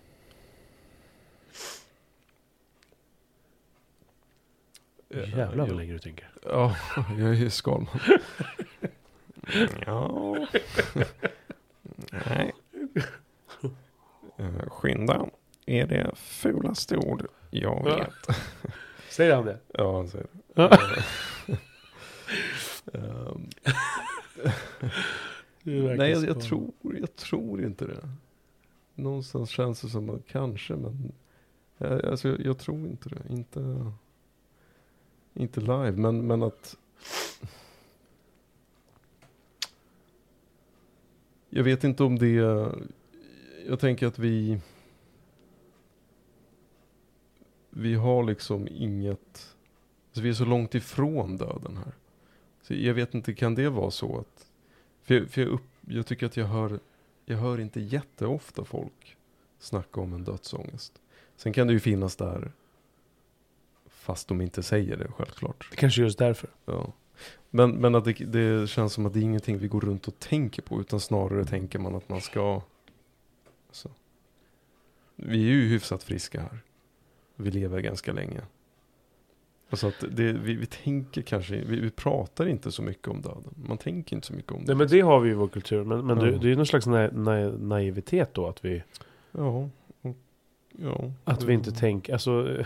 Jävlar 5.10 5.68
vad 5.68 5.78
länge 5.78 5.94
du 5.94 6.00
tänker. 6.00 6.30
Ja, 6.44 6.76
jag 7.20 7.42
är 7.42 7.50
Skalman. 7.50 8.00
ja. 9.86 10.48
Nej. 12.28 12.54
Eh, 14.38 14.70
Skynda 14.70 15.26
är 15.66 15.88
det 15.88 16.12
fulaste 16.16 16.98
ord 16.98 17.26
jag 17.50 17.84
Ja. 17.88 17.96
vet. 17.98 18.38
Säger 19.10 19.36
han 19.36 19.46
det? 19.46 19.58
Ja, 19.74 19.96
han 19.96 20.08
säger 20.08 20.28
det. 20.56 20.78
Ehm, 22.94 23.50
Nej, 25.98 26.12
jag, 26.12 26.24
jag, 26.24 26.42
tror, 26.42 26.72
jag 27.00 27.16
tror 27.16 27.64
inte 27.64 27.88
det. 27.88 28.10
någonstans 28.96 29.50
känns 29.50 29.82
det 29.82 29.90
som 29.90 30.10
att 30.10 30.28
kanske, 30.28 30.76
men 30.76 31.12
jag, 31.78 32.06
alltså, 32.06 32.28
jag, 32.28 32.46
jag 32.46 32.58
tror 32.58 32.88
inte 32.88 33.10
det. 33.10 33.34
Inte, 33.34 33.92
inte 35.34 35.60
live, 35.60 35.92
men, 35.92 36.28
men 36.28 36.44
att 36.44 36.78
Jag 41.50 41.64
vet 41.64 41.84
inte 41.84 42.04
om 42.04 42.20
det, 42.20 42.34
jag 43.68 43.80
tänker 43.80 44.08
att 44.08 44.20
vi 44.20 44.60
vi 47.70 47.96
har 47.96 48.24
liksom 48.24 48.68
inget, 48.68 49.56
alltså 50.08 50.22
vi 50.22 50.30
är 50.30 50.34
så 50.34 50.46
långt 50.46 50.76
ifrån 50.76 51.38
döden 51.38 51.78
här. 51.78 51.94
Så 52.70 52.76
jag 52.76 52.94
vet 52.94 53.14
inte, 53.14 53.34
kan 53.34 53.56
det 53.56 53.70
vara 53.70 53.92
så 53.92 54.20
att, 54.20 54.52
för, 55.04 55.16
jag, 55.16 55.30
för 55.30 55.42
jag, 55.42 55.50
upp, 55.50 55.64
jag 55.88 56.06
tycker 56.06 56.26
att 56.26 56.38
jag 56.38 56.46
hör, 56.46 56.80
jag 57.26 57.38
hör 57.38 57.60
inte 57.60 57.80
jätteofta 57.80 58.66
folk 58.66 59.18
snacka 59.60 60.02
om 60.02 60.14
en 60.14 60.24
dödsångest. 60.24 61.02
Sen 61.36 61.54
kan 61.54 61.68
det 61.68 61.74
ju 61.74 61.80
finnas 61.80 62.16
där, 62.16 62.52
fast 63.88 64.28
de 64.28 64.42
inte 64.42 64.64
säger 64.64 64.98
det 64.98 65.08
självklart. 65.08 65.68
Det 65.72 65.76
kanske 65.76 66.02
är 66.02 66.04
just 66.04 66.20
därför. 66.20 66.50
Ja. 66.66 66.94
Men, 67.50 67.72
men 67.72 67.96
att 67.96 68.06
det, 68.06 68.14
det 68.14 68.70
känns 68.70 68.94
som 68.94 69.06
att 69.06 69.14
det 69.14 69.20
är 69.20 69.24
ingenting 69.24 69.58
vi 69.58 69.68
går 69.68 69.82
runt 69.82 70.08
och 70.08 70.20
tänker 70.20 70.62
på, 70.62 70.82
utan 70.82 71.00
snarare 71.00 71.46
tänker 71.46 71.80
man 71.80 71.96
att 71.96 72.10
man 72.10 72.22
ska, 72.22 72.62
alltså, 73.68 73.90
vi 75.16 75.38
är 75.38 75.54
ju 75.54 75.68
hyfsat 75.68 76.04
friska 76.04 76.42
här. 76.42 76.60
Vi 77.36 77.52
lever 77.52 77.80
ganska 77.80 78.14
länge. 78.14 78.42
Alltså 79.70 79.88
att 79.88 80.04
det, 80.12 80.34
vi, 80.34 80.54
vi 80.56 80.66
tänker 80.66 81.22
kanske, 81.22 81.54
vi, 81.56 81.80
vi 81.80 81.90
pratar 81.92 82.46
inte 82.48 82.72
så 82.72 82.82
mycket 82.82 83.08
om 83.08 83.22
döden. 83.22 83.54
Man 83.68 83.78
tänker 83.78 84.16
inte 84.16 84.28
så 84.28 84.34
mycket 84.34 84.52
om 84.52 84.60
det. 84.60 84.66
Nej 84.68 84.76
men 84.76 84.88
det 84.88 85.02
har 85.02 85.20
vi 85.20 85.30
i 85.30 85.34
vår 85.34 85.48
kultur. 85.48 85.84
Men, 85.84 86.06
men 86.08 86.18
Ja. 86.18 86.24
det, 86.24 86.32
det 86.32 86.48
är 86.48 86.50
ju 86.50 86.56
någon 86.56 86.66
slags 86.66 86.86
na, 86.88 87.10
na, 87.14 87.50
naivitet 87.50 88.34
då 88.34 88.48
att 88.48 88.66
vi, 88.66 88.84
Ja. 89.32 89.70
ja 90.72 91.12
att 91.24 91.44
vi 91.44 91.54
inte 91.54 91.72
tänker, 91.72 92.14
alltså 92.14 92.64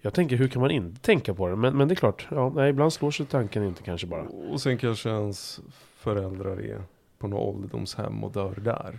jag 0.00 0.14
tänker 0.14 0.36
hur 0.36 0.48
kan 0.48 0.62
man 0.62 0.70
inte 0.70 1.00
tänka 1.00 1.34
på 1.34 1.48
det? 1.48 1.56
Men, 1.56 1.76
men 1.76 1.88
det 1.88 1.94
är 1.94 1.96
klart, 1.96 2.26
ja, 2.30 2.52
nej, 2.54 2.70
ibland 2.70 2.92
slår 2.92 3.10
sig 3.10 3.26
tanken 3.26 3.64
inte 3.64 3.82
kanske 3.82 4.06
bara. 4.06 4.22
Och 4.22 4.60
sen 4.60 4.78
kanske 4.78 5.10
ens 5.10 5.60
föräldrar 5.96 6.60
är 6.60 6.82
på 7.18 7.28
något 7.28 7.54
ålderdomshem 7.54 8.24
och 8.24 8.32
dör 8.32 8.54
där. 8.60 8.98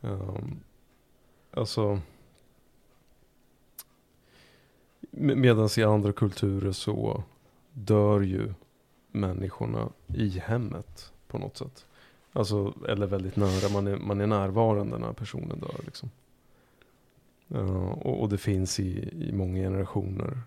Um, 0.00 0.60
alltså. 1.50 2.00
Medan 5.16 5.68
i 5.76 5.82
andra 5.82 6.12
kulturer 6.12 6.72
så 6.72 7.22
dör 7.72 8.20
ju 8.20 8.54
människorna 9.12 9.88
i 10.06 10.28
hemmet 10.28 11.12
på 11.28 11.38
något 11.38 11.56
sätt. 11.56 11.86
Alltså, 12.32 12.74
eller 12.88 13.06
väldigt 13.06 13.36
nära, 13.36 13.72
man 13.72 13.86
är, 13.86 13.96
man 13.96 14.20
är 14.20 14.26
närvarande 14.26 14.98
när 14.98 15.12
personen 15.12 15.60
dör 15.60 15.80
liksom. 15.84 16.10
Uh, 17.54 17.90
och, 17.90 18.22
och 18.22 18.28
det 18.28 18.38
finns 18.38 18.80
i, 18.80 19.08
i 19.28 19.32
många 19.32 19.58
generationer. 19.58 20.40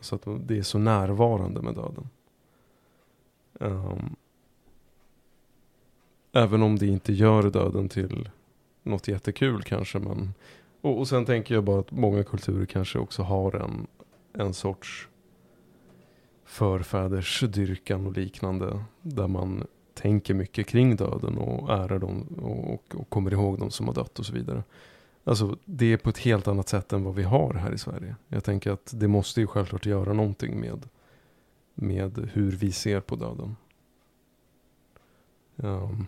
Så 0.00 0.14
att 0.14 0.22
det 0.40 0.58
är 0.58 0.62
så 0.62 0.78
närvarande 0.78 1.62
med 1.62 1.74
döden. 1.74 2.08
Um, 3.52 4.16
även 6.32 6.62
om 6.62 6.78
det 6.78 6.86
inte 6.86 7.12
gör 7.12 7.50
döden 7.50 7.88
till 7.88 8.28
något 8.82 9.08
jättekul 9.08 9.62
kanske. 9.62 9.98
Men, 9.98 10.34
och, 10.80 10.98
och 10.98 11.08
sen 11.08 11.24
tänker 11.24 11.54
jag 11.54 11.64
bara 11.64 11.80
att 11.80 11.90
många 11.90 12.24
kulturer 12.24 12.66
kanske 12.66 12.98
också 12.98 13.22
har 13.22 13.54
en, 13.54 13.86
en 14.34 14.54
sorts 14.54 15.08
förfädersdyrkan 16.44 18.06
och 18.06 18.12
liknande. 18.12 18.84
Där 19.02 19.28
man 19.28 19.66
tänker 19.94 20.34
mycket 20.34 20.66
kring 20.66 20.96
döden 20.96 21.38
och 21.38 21.70
ärar 21.70 21.98
dem 21.98 22.22
och, 22.42 22.74
och, 22.74 22.94
och 23.00 23.10
kommer 23.10 23.32
ihåg 23.32 23.58
dem 23.58 23.70
som 23.70 23.86
har 23.86 23.94
dött 23.94 24.18
och 24.18 24.26
så 24.26 24.32
vidare. 24.32 24.62
Alltså 25.24 25.58
det 25.64 25.92
är 25.92 25.96
på 25.96 26.10
ett 26.10 26.18
helt 26.18 26.48
annat 26.48 26.68
sätt 26.68 26.92
än 26.92 27.04
vad 27.04 27.14
vi 27.14 27.22
har 27.22 27.54
här 27.54 27.72
i 27.72 27.78
Sverige. 27.78 28.16
Jag 28.28 28.44
tänker 28.44 28.70
att 28.70 28.92
det 28.94 29.08
måste 29.08 29.40
ju 29.40 29.46
självklart 29.46 29.86
göra 29.86 30.12
någonting 30.12 30.60
med, 30.60 30.88
med 31.74 32.30
hur 32.32 32.50
vi 32.50 32.72
ser 32.72 33.00
på 33.00 33.16
döden. 33.16 33.56
Um, 35.56 36.06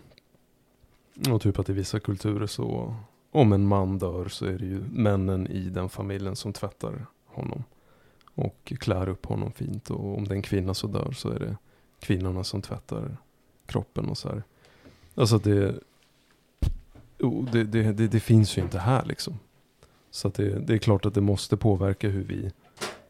och 1.31 1.43
typ 1.43 1.59
att 1.59 1.69
i 1.69 1.73
vissa 1.73 2.01
kulturer 2.01 2.47
så, 2.47 2.97
om 3.31 3.53
en 3.53 3.67
man 3.67 3.99
dör 3.99 4.29
så 4.29 4.47
är 4.47 4.59
det 4.59 4.67
ju 4.67 4.83
männen 4.93 5.47
i 5.47 5.69
den 5.69 5.89
familjen 5.89 6.37
som 6.37 6.53
tvättar 6.53 7.07
honom. 7.27 7.65
Och 8.39 8.73
klär 8.81 9.09
upp 9.09 9.27
honom 9.27 9.53
fint. 9.53 9.91
Och 9.91 10.17
om 10.19 10.25
det 10.25 10.35
är 10.35 10.37
en 10.37 10.43
kvinna 10.43 10.75
så 10.75 10.87
dör 10.87 11.13
så 11.13 11.31
är 11.31 11.39
det 11.39 11.57
kvinnorna 12.01 12.45
som 12.45 12.63
tvättar 12.63 13.17
kroppen 13.67 14.09
och 14.09 14.19
så 14.19 14.29
här. 14.29 14.43
Alltså 15.15 15.39
det, 15.39 15.75
det, 17.53 17.65
det, 17.65 17.93
det, 17.93 18.09
det 18.09 18.21
finns 18.21 18.59
ju 18.59 18.63
inte 18.63 18.79
här 18.79 19.05
liksom. 19.05 19.39
Så 20.11 20.29
det, 20.29 20.59
det 20.59 20.75
är 20.75 20.79
klart 20.79 21.07
att 21.07 21.15
det 21.15 21.21
måste 21.21 21.57
påverka 21.57 22.09
hur 22.09 22.25
vi 22.25 22.51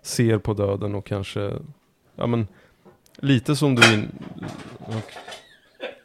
ser 0.03 0.39
på 0.39 0.55
döden 0.55 0.95
och 0.95 1.07
kanske, 1.07 1.53
ja 2.15 2.27
men, 2.27 2.47
lite 3.17 3.57
som 3.57 3.75
du 3.75 3.95
in... 3.95 4.09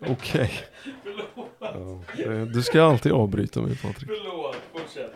Okej. 0.07 0.51
Ja, 1.59 2.01
det- 2.17 2.45
du 2.45 2.61
ska 2.63 2.83
alltid 2.83 3.11
avbryta 3.11 3.61
mig 3.61 3.77
Patrik. 3.77 4.09
Förlåt, 4.09 4.55
fortsätt. 4.73 5.11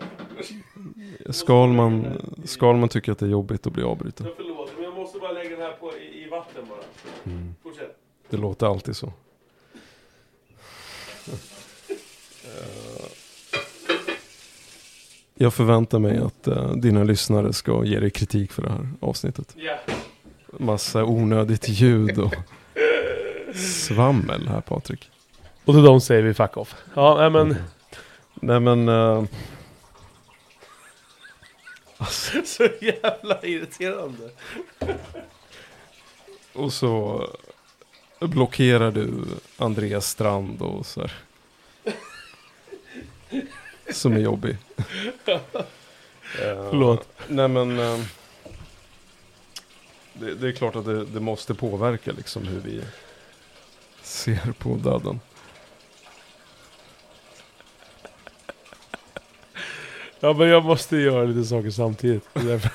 Skalman, 1.29 2.21
Skalman 2.43 2.89
tycker 2.89 3.11
att 3.11 3.19
det 3.19 3.25
är 3.25 3.29
jobbigt 3.29 3.67
att 3.67 3.73
bli 3.73 3.83
avbruten. 3.83 4.27
förlåt, 4.37 4.71
men 4.75 4.83
jag 4.83 4.93
måste 4.93 5.19
bara 5.19 5.31
lägga 5.31 5.49
den 5.49 5.61
här 5.61 5.71
på, 5.71 5.91
i, 5.97 6.25
i 6.25 6.29
vatten 6.29 6.63
bara. 6.69 7.33
Mm. 7.33 7.55
Fortsätt. 7.63 7.97
Det 8.29 8.37
låter 8.37 8.67
alltid 8.67 8.95
så. 8.95 9.13
Jag 15.37 15.53
förväntar 15.53 15.99
mig 15.99 16.17
att 16.17 16.47
eh, 16.47 16.71
dina 16.71 17.03
lyssnare 17.03 17.53
ska 17.53 17.85
ge 17.85 17.99
dig 17.99 18.09
kritik 18.09 18.51
för 18.51 18.61
det 18.61 18.69
här 18.69 18.89
avsnittet. 18.99 19.55
Ja. 19.57 19.77
Massa 20.51 21.03
onödigt 21.03 21.69
ljud 21.69 22.19
och 22.19 22.35
svammel 23.55 24.47
här 24.47 24.61
Patrik. 24.61 25.09
Och 25.65 25.73
till 25.73 25.83
dem 25.83 26.01
säger 26.01 26.21
vi 26.23 26.33
fuck 26.33 26.57
off. 26.57 26.75
Ja, 26.93 27.29
men. 27.29 27.55
Nej 28.33 28.59
men, 28.59 28.89
eh, 31.99 32.07
Så 32.45 32.69
jävla 32.81 33.41
irriterande. 33.43 34.29
och 36.53 36.73
så 36.73 37.23
blockerar 38.19 38.91
du 38.91 39.23
Andreas 39.57 40.09
Strand 40.09 40.61
och 40.61 40.85
så 40.85 41.01
här. 41.01 41.13
Som 43.91 44.13
är 44.13 44.19
jobbig. 44.19 44.57
Förlåt. 46.69 47.07
Nej 47.27 47.47
men, 47.47 47.79
eh, 47.79 47.99
det, 50.13 50.35
det 50.35 50.47
är 50.47 50.51
klart 50.51 50.75
att 50.75 50.85
det, 50.85 51.05
det 51.05 51.19
måste 51.19 51.53
påverka 51.53 52.11
liksom 52.11 52.47
hur 52.47 52.59
vi 52.59 52.81
ser 54.01 54.53
på 54.57 54.75
döden. 54.75 55.19
Ja 60.19 60.33
men 60.33 60.47
jag 60.47 60.65
måste 60.65 60.97
göra 60.97 61.23
lite 61.23 61.43
saker 61.49 61.69
samtidigt. 61.69 62.29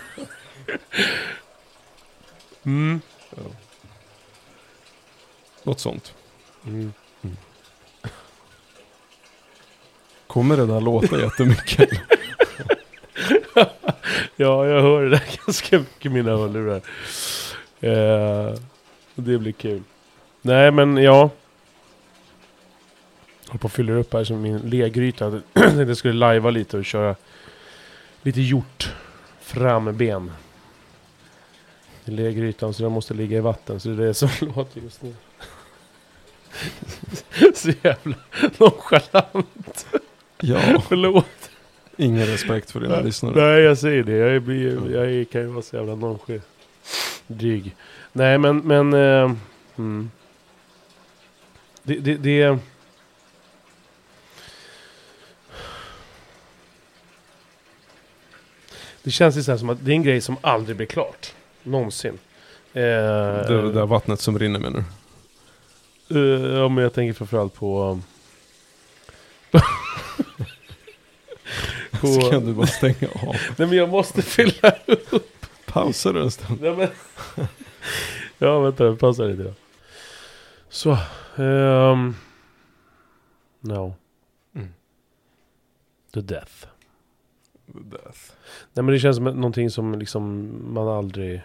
Mm. 2.63 3.01
Ja. 3.31 3.43
Något 5.63 5.81
sånt. 5.81 6.15
Mm. 6.67 6.93
Kommer 10.27 10.57
det 10.57 10.67
där 10.67 10.81
låta 10.81 11.21
jättemycket? 11.21 11.89
Ja, 14.37 14.67
jag 14.67 14.83
hör 14.83 15.03
det 15.03 15.11
där 15.11 15.23
ganska 15.47 15.79
mycket 15.79 16.07
i 16.07 16.09
mina 16.09 16.31
hörlurar. 16.31 16.81
Eh, 17.81 18.55
det 19.15 19.39
blir 19.39 19.53
kul. 19.53 19.83
Nej, 20.43 20.71
men 20.71 20.97
ja. 20.97 21.31
Jag 23.43 23.49
håller 23.49 23.59
på 23.59 23.67
att 23.67 23.73
fylla 23.73 23.93
upp 23.93 24.13
här 24.13 24.25
som 24.25 24.43
min 24.43 24.59
legryta. 24.59 25.25
Jag 25.25 25.63
tänkte 25.63 25.83
jag 25.83 25.97
skulle 25.97 26.15
lajva 26.15 26.51
lite 26.51 26.79
och 26.79 26.85
köra 26.85 27.17
lite 28.23 28.41
hjort 28.41 28.93
framben. 29.41 30.33
I 32.05 32.11
legrytan 32.11 32.75
så 32.75 32.83
den 32.83 32.93
måste 32.93 33.15
ligga 33.15 33.37
i 33.37 33.41
vatten. 33.41 33.81
Så 33.81 33.89
det 33.89 33.95
är 33.95 34.07
det 34.07 34.15
som 34.15 34.29
låter 34.55 34.81
just 34.81 35.03
nu. 35.03 35.15
så 37.55 37.71
jävla 37.83 38.17
nonchalant. 38.59 39.87
ja, 40.41 40.83
Förlåt. 40.89 41.51
ingen 41.97 42.27
respekt 42.27 42.71
för 42.71 42.81
dina 42.81 42.95
Nej, 42.95 43.05
lyssnare. 43.05 43.35
Nej, 43.35 43.63
jag 43.63 43.79
säger 43.79 44.03
det. 44.03 44.13
Jag, 44.13 44.43
blir, 44.43 44.95
jag 44.95 45.31
kan 45.31 45.41
ju 45.41 45.47
vara 45.47 45.63
så 45.63 45.77
jävla 45.77 45.95
nonchalant. 45.95 46.45
Dryg. 47.27 47.77
Nej, 48.13 48.39
men... 48.39 48.59
men 48.59 48.93
eh, 48.93 49.33
mm. 49.77 50.11
Det... 51.83 51.95
det, 51.95 52.17
det 52.17 52.59
Det 59.03 59.11
känns 59.11 59.37
ju 59.37 59.43
så 59.43 59.59
som 59.59 59.71
att 59.71 59.85
det 59.85 59.91
är 59.91 59.95
en 59.95 60.03
grej 60.03 60.21
som 60.21 60.37
aldrig 60.41 60.77
blir 60.77 60.87
klart. 60.87 61.35
Någonsin. 61.63 62.19
Eh, 62.73 62.83
Det, 62.83 63.63
det 63.63 63.73
där 63.73 63.87
vattnet 63.87 64.21
som 64.21 64.39
rinner 64.39 64.61
menar 64.61 64.85
du? 66.09 66.45
eh, 66.47 66.57
ja, 66.59 66.69
men 66.69 66.85
jag 66.85 66.93
tänker 66.93 67.13
framförallt 67.13 67.55
på... 67.55 68.01
på... 72.01 72.07
Så 72.07 72.31
kan 72.31 72.47
du 72.47 72.53
bara 72.55 72.67
stänga 72.67 73.09
av. 73.15 73.37
Nej 73.57 73.69
men 73.69 73.73
jag 73.73 73.89
måste 73.89 74.23
fylla 74.23 74.73
Pausar 75.67 76.13
du 76.13 76.23
en 76.23 76.31
stund? 76.31 76.61
Nej, 76.61 76.77
men... 76.77 76.89
ja, 78.39 78.59
vänta, 78.61 78.85
jag 78.85 78.99
pausar 78.99 79.29
lite 79.29 79.43
då. 79.43 79.53
Så. 80.69 80.99
Um... 81.43 82.17
No. 83.61 83.95
Mm. 84.55 84.69
The 86.15 86.21
death. 86.21 86.53
The 87.73 87.79
death. 87.97 88.19
Nej 88.73 88.83
men 88.85 88.87
det 88.87 88.99
känns 88.99 89.17
som 89.17 89.25
någonting 89.25 89.71
som 89.71 89.99
liksom 89.99 90.53
man 90.75 90.89
aldrig 90.89 91.43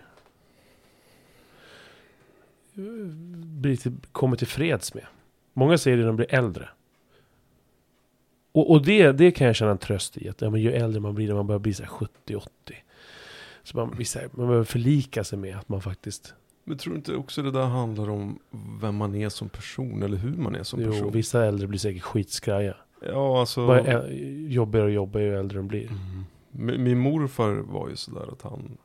blir 3.61 3.75
till, 3.75 3.91
kommer 4.11 4.37
till 4.37 4.47
freds 4.47 4.93
med. 4.93 5.05
Många 5.53 5.77
säger 5.77 5.97
det 5.97 6.03
när 6.03 6.07
de 6.07 6.15
blir 6.15 6.33
äldre. 6.33 6.69
Och, 8.51 8.71
och 8.71 8.85
det, 8.85 9.11
det 9.11 9.31
kan 9.31 9.47
jag 9.47 9.55
känna 9.55 9.71
en 9.71 9.77
tröst 9.77 10.17
i. 10.17 10.29
Att 10.29 10.41
ja, 10.41 10.49
men 10.49 10.61
ju 10.61 10.71
äldre 10.71 10.99
man 10.99 11.15
blir, 11.15 11.27
när 11.27 11.35
man 11.35 11.47
börjar 11.47 11.59
bli 11.59 11.71
70-80. 11.71 12.41
Så 13.63 13.77
man, 13.77 13.89
blir 13.89 14.05
så 14.05 14.19
här, 14.19 14.29
man 14.31 14.47
behöver 14.47 14.65
förlika 14.65 15.23
sig 15.23 15.39
med 15.39 15.57
att 15.57 15.69
man 15.69 15.81
faktiskt... 15.81 16.33
Men 16.63 16.77
tror 16.77 16.93
du 16.93 16.97
inte 16.97 17.15
också 17.15 17.41
det 17.41 17.51
där 17.51 17.65
handlar 17.65 18.09
om 18.09 18.39
vem 18.81 18.95
man 18.95 19.15
är 19.15 19.29
som 19.29 19.49
person 19.49 20.03
eller 20.03 20.17
hur 20.17 20.37
man 20.37 20.55
är 20.55 20.63
som 20.63 20.81
Jo, 20.81 20.91
person? 20.91 21.11
vissa 21.11 21.45
äldre 21.45 21.67
blir 21.67 21.79
säkert 21.79 22.03
skitskraja. 22.03 22.75
Ja, 23.01 23.39
alltså. 23.39 23.67
Bara 23.67 24.11
jobbigare 24.47 24.85
och 24.85 24.91
jobbigare 24.91 25.27
ju 25.27 25.39
äldre 25.39 25.57
de 25.57 25.67
blir. 25.67 25.87
Mm. 25.87 26.25
Min 26.57 26.99
morfar 26.99 27.51
var 27.51 27.89
ju 27.89 27.95
sådär 27.95 28.31
att 28.31 28.41
han 28.41 28.77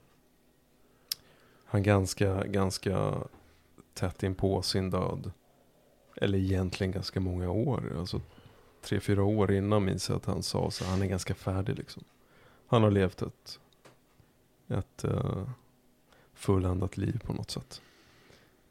Han 1.65 1.83
ganska, 1.83 2.45
ganska 2.47 3.15
tätt 3.95 4.23
in 4.23 4.35
på 4.35 4.63
sin 4.63 4.91
död 4.91 5.33
Eller 6.17 6.39
egentligen 6.39 6.93
ganska 6.93 7.21
många 7.21 7.51
år 7.51 7.97
Alltså 7.99 8.21
tre, 8.83 9.01
fyra 9.01 9.25
år 9.25 9.53
innan 9.53 9.85
minns 9.85 10.09
jag 10.09 10.17
att 10.17 10.27
han 10.27 10.43
sa 10.43 10.71
så 10.71 10.85
han 10.85 11.03
är 11.03 11.07
ganska 11.07 11.35
färdig 11.35 11.79
liksom. 11.79 12.05
Han 12.67 12.83
har 12.83 12.91
levt 12.91 13.23
ett 13.23 13.61
Ett 14.69 15.05
uh, 15.05 15.49
fulländat 16.35 16.97
liv 16.97 17.23
på 17.27 17.33
något 17.33 17.51
sätt. 17.51 17.83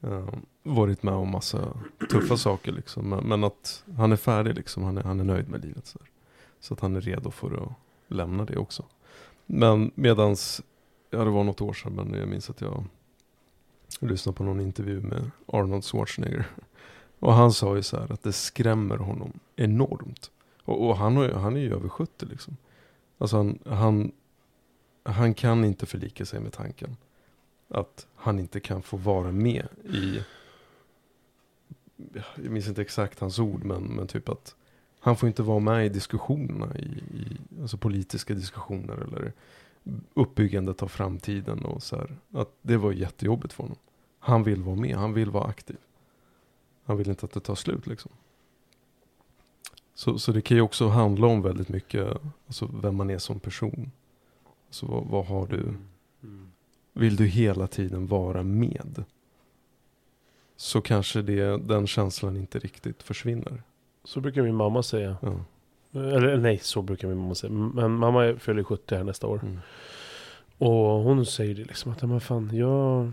Uh, 0.04 0.34
Varit 0.64 1.04
med 1.04 1.14
om 1.14 1.32
massa 1.32 1.78
tuffa 2.10 2.38
saker 2.38 2.72
liksom 2.72 3.10
men, 3.10 3.28
men 3.28 3.44
att 3.44 3.84
han 3.98 4.12
är 4.12 4.16
färdig 4.16 4.56
liksom 4.56 4.84
Han 4.84 4.98
är, 4.98 5.04
han 5.04 5.20
är 5.20 5.24
nöjd 5.24 5.50
med 5.50 5.66
livet 5.66 5.86
så, 5.86 6.00
så 6.60 6.74
att 6.74 6.80
han 6.80 6.96
är 6.96 7.02
redo 7.02 7.32
för 7.32 7.64
att 7.64 7.89
lämna 8.10 8.46
det 8.46 8.58
också 8.58 8.86
men 9.52 9.92
medans, 9.96 10.62
ja 11.10 11.24
det 11.24 11.30
var 11.30 11.44
något 11.44 11.62
år 11.62 11.74
sedan 11.74 11.94
men 11.94 12.20
jag 12.20 12.28
minns 12.28 12.50
att 12.50 12.62
jag 12.62 12.86
lyssnade 14.00 14.36
på 14.36 14.44
någon 14.44 14.60
intervju 14.60 15.02
med 15.02 15.32
Arnold 15.46 15.84
Schwarzenegger. 15.84 16.46
Och 17.20 17.34
han 17.34 17.54
sa 17.54 17.76
ju 17.76 17.84
så 17.84 17.98
här 17.98 18.12
att 18.12 18.24
det 18.24 18.34
skrämmer 18.34 18.98
honom 18.98 19.40
enormt. 19.56 20.32
Och, 20.64 20.88
och 20.88 20.98
han, 20.98 21.18
har, 21.18 21.30
han 21.30 21.56
är 21.56 21.60
ju 21.60 21.74
över 21.74 21.90
70 21.90 22.26
liksom. 22.26 22.58
Alltså 23.18 23.38
han, 23.38 23.60
han, 23.66 24.12
han 25.04 25.34
kan 25.34 25.66
inte 25.66 25.86
förlika 25.86 26.26
sig 26.26 26.40
med 26.40 26.54
tanken 26.54 26.98
att 27.68 28.08
han 28.16 28.40
inte 28.40 28.60
kan 28.60 28.82
få 28.82 28.98
vara 28.98 29.32
med 29.32 29.68
i, 29.84 30.24
jag 32.36 32.52
minns 32.52 32.68
inte 32.68 32.82
exakt 32.82 33.20
hans 33.20 33.40
ord 33.40 33.64
men, 33.64 33.84
men 33.84 34.08
typ 34.08 34.30
att 34.30 34.56
han 35.00 35.16
får 35.16 35.28
inte 35.30 35.44
vara 35.44 35.60
med 35.60 35.86
i 35.86 35.90
diskussionerna, 35.90 36.78
i, 36.78 36.84
i 36.84 37.38
alltså 37.62 37.78
politiska 37.78 38.34
diskussioner 38.34 38.94
eller 38.94 39.34
uppbyggandet 40.14 40.84
av 40.84 40.88
framtiden 40.88 41.66
och 41.66 41.84
så 41.84 41.96
här. 41.96 42.18
Att 42.32 42.50
det 42.62 42.78
var 42.78 42.92
jättejobbigt 42.92 43.54
för 43.54 43.64
honom. 43.64 43.78
Han 44.20 44.44
vill 44.44 44.62
vara 44.64 44.76
med, 44.76 44.96
han 44.96 45.14
vill 45.14 45.32
vara 45.32 45.48
aktiv. 45.48 45.78
Han 46.86 46.98
vill 46.98 47.10
inte 47.10 47.26
att 47.26 47.32
det 47.32 47.40
tar 47.40 47.56
slut 47.56 47.88
liksom. 47.88 48.12
Så, 49.94 50.20
så 50.20 50.32
det 50.32 50.42
kan 50.42 50.58
ju 50.58 50.62
också 50.62 50.88
handla 50.88 51.28
om 51.28 51.42
väldigt 51.42 51.70
mycket, 51.70 52.18
alltså 52.48 52.70
vem 52.82 52.96
man 52.96 53.10
är 53.10 53.18
som 53.18 53.40
person. 53.40 53.92
Alltså 54.68 54.86
vad, 54.86 55.06
vad 55.06 55.26
har 55.26 55.48
du, 55.48 55.74
Mm. 56.24 56.52
vill 56.94 57.16
du 57.16 57.26
hela 57.26 57.68
tiden 57.68 58.08
vara 58.08 58.44
med? 58.44 59.04
Så 60.56 60.82
kanske 60.82 61.22
det, 61.22 61.58
den 61.58 61.88
känslan 61.88 62.38
inte 62.38 62.60
riktigt 62.60 63.04
försvinner. 63.04 63.64
Så 64.04 64.22
brukar 64.22 64.42
min 64.44 64.56
mamma 64.56 64.84
säga. 64.84 65.18
Ja. 65.22 65.46
Eller 66.02 66.38
nej, 66.38 66.58
så 66.58 66.82
brukar 66.82 67.08
min 67.08 67.18
mamma 67.18 67.36
säga. 67.36 67.54
Men 67.54 67.92
mamma 67.92 68.36
fyller 68.40 68.64
70 68.64 68.96
här 68.96 69.04
nästa 69.04 69.28
år. 69.28 69.40
Mm. 69.44 69.60
Och 70.58 70.76
hon 71.04 71.26
säger 71.26 71.56
det 71.56 71.64
liksom 71.64 71.92
att, 71.92 72.02
"Ja, 72.02 72.08
men 72.08 72.22
fan, 72.22 72.50
jag... 72.54 73.12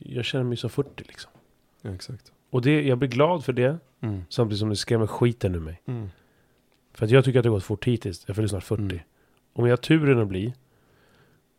Jag 0.00 0.24
känner 0.24 0.44
mig 0.44 0.56
som 0.56 0.70
40 0.70 1.04
liksom. 1.08 1.30
ja, 1.82 1.90
exakt. 1.94 2.32
Och 2.50 2.62
det, 2.62 2.82
jag 2.82 2.98
blir 2.98 3.08
glad 3.08 3.44
för 3.44 3.52
det. 3.52 3.78
Mm. 4.00 4.22
Samtidigt 4.28 4.58
som 4.58 4.68
det 4.68 4.76
skrämmer 4.76 5.06
skiten 5.06 5.54
ur 5.54 5.60
mig. 5.60 5.82
Mm. 5.86 6.08
För 6.94 7.04
att 7.04 7.10
jag 7.10 7.24
tycker 7.24 7.38
att 7.38 7.42
det 7.42 7.48
har 7.48 7.56
gått 7.56 7.64
fort 7.64 7.84
hittills. 7.84 8.24
Jag 8.26 8.36
fyller 8.36 8.48
snart 8.48 8.64
40. 8.64 8.82
Mm. 8.82 8.98
Om 9.52 9.64
jag 9.66 9.72
har 9.72 9.76
turen 9.76 10.18
att 10.18 10.28
bli, 10.28 10.54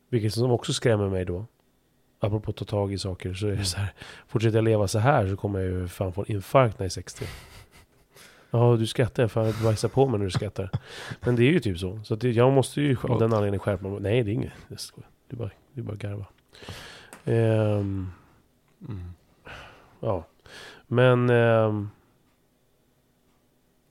vilket 0.10 0.34
som 0.34 0.52
också 0.52 0.74
skrämmer 0.74 1.10
mig 1.10 1.26
då, 1.26 1.46
apropå 2.20 2.50
att 2.50 2.56
ta 2.58 2.66
tag 2.66 2.94
i 2.94 2.98
saker, 2.98 3.34
så 3.34 3.46
är 3.46 3.50
det 3.50 3.54
Mm. 3.56 3.66
så 3.66 3.78
här, 3.78 3.94
fortsätter 4.28 4.58
jag 4.58 4.64
leva 4.66 4.88
så 4.88 5.00
här 5.00 5.28
så 5.28 5.36
kommer 5.38 5.60
jag 5.60 5.70
ju 5.70 5.88
fan 5.88 6.14
få 6.14 6.22
en 6.28 6.32
infarkt 6.32 6.80
när 6.80 6.84
jag 6.84 6.90
är 6.90 6.90
60. 6.90 7.26
Ja, 8.52 8.76
du 8.80 8.88
skrattar, 8.88 9.28
fan 9.28 9.46
jag 9.46 9.56
bajsar 9.64 9.90
på 9.90 10.08
mig 10.08 10.18
när 10.20 10.26
du 10.26 10.32
skrattar. 10.32 10.70
Men 11.22 11.36
det 11.36 11.44
är 11.44 11.52
ju 11.52 11.60
typ 11.60 11.80
så. 11.80 12.00
Så 12.04 12.16
det, 12.16 12.32
jag 12.32 12.52
måste 12.52 12.82
ju 12.82 12.98
av 13.04 13.20
den 13.20 13.34
anledningen 13.34 13.60
skärpa 13.60 13.88
mig. 13.88 14.00
Nej, 14.02 14.24
det 14.24 14.32
är 14.32 14.34
inget. 14.34 14.54
Det 14.68 14.76
är 15.30 15.36
bara, 15.36 15.50
är 15.76 15.82
bara 15.82 15.96
garva. 15.96 16.26
Mm. 17.26 18.12
Ja, 20.00 20.26
men... 20.88 21.30
ehm, 21.30 21.90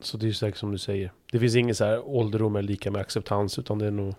så 0.00 0.16
det 0.16 0.24
är 0.24 0.28
ju 0.28 0.34
säkert 0.34 0.58
som 0.58 0.72
du 0.72 0.78
säger. 0.78 1.12
Det 1.32 1.38
finns 1.38 1.56
ingen 1.56 1.74
så 1.74 1.84
här 1.84 2.08
ålderdom 2.08 2.56
är 2.56 2.62
lika 2.62 2.90
med 2.90 3.00
acceptans, 3.00 3.58
utan 3.58 3.78
det 3.78 3.86
är 3.86 3.90
nog... 3.90 4.14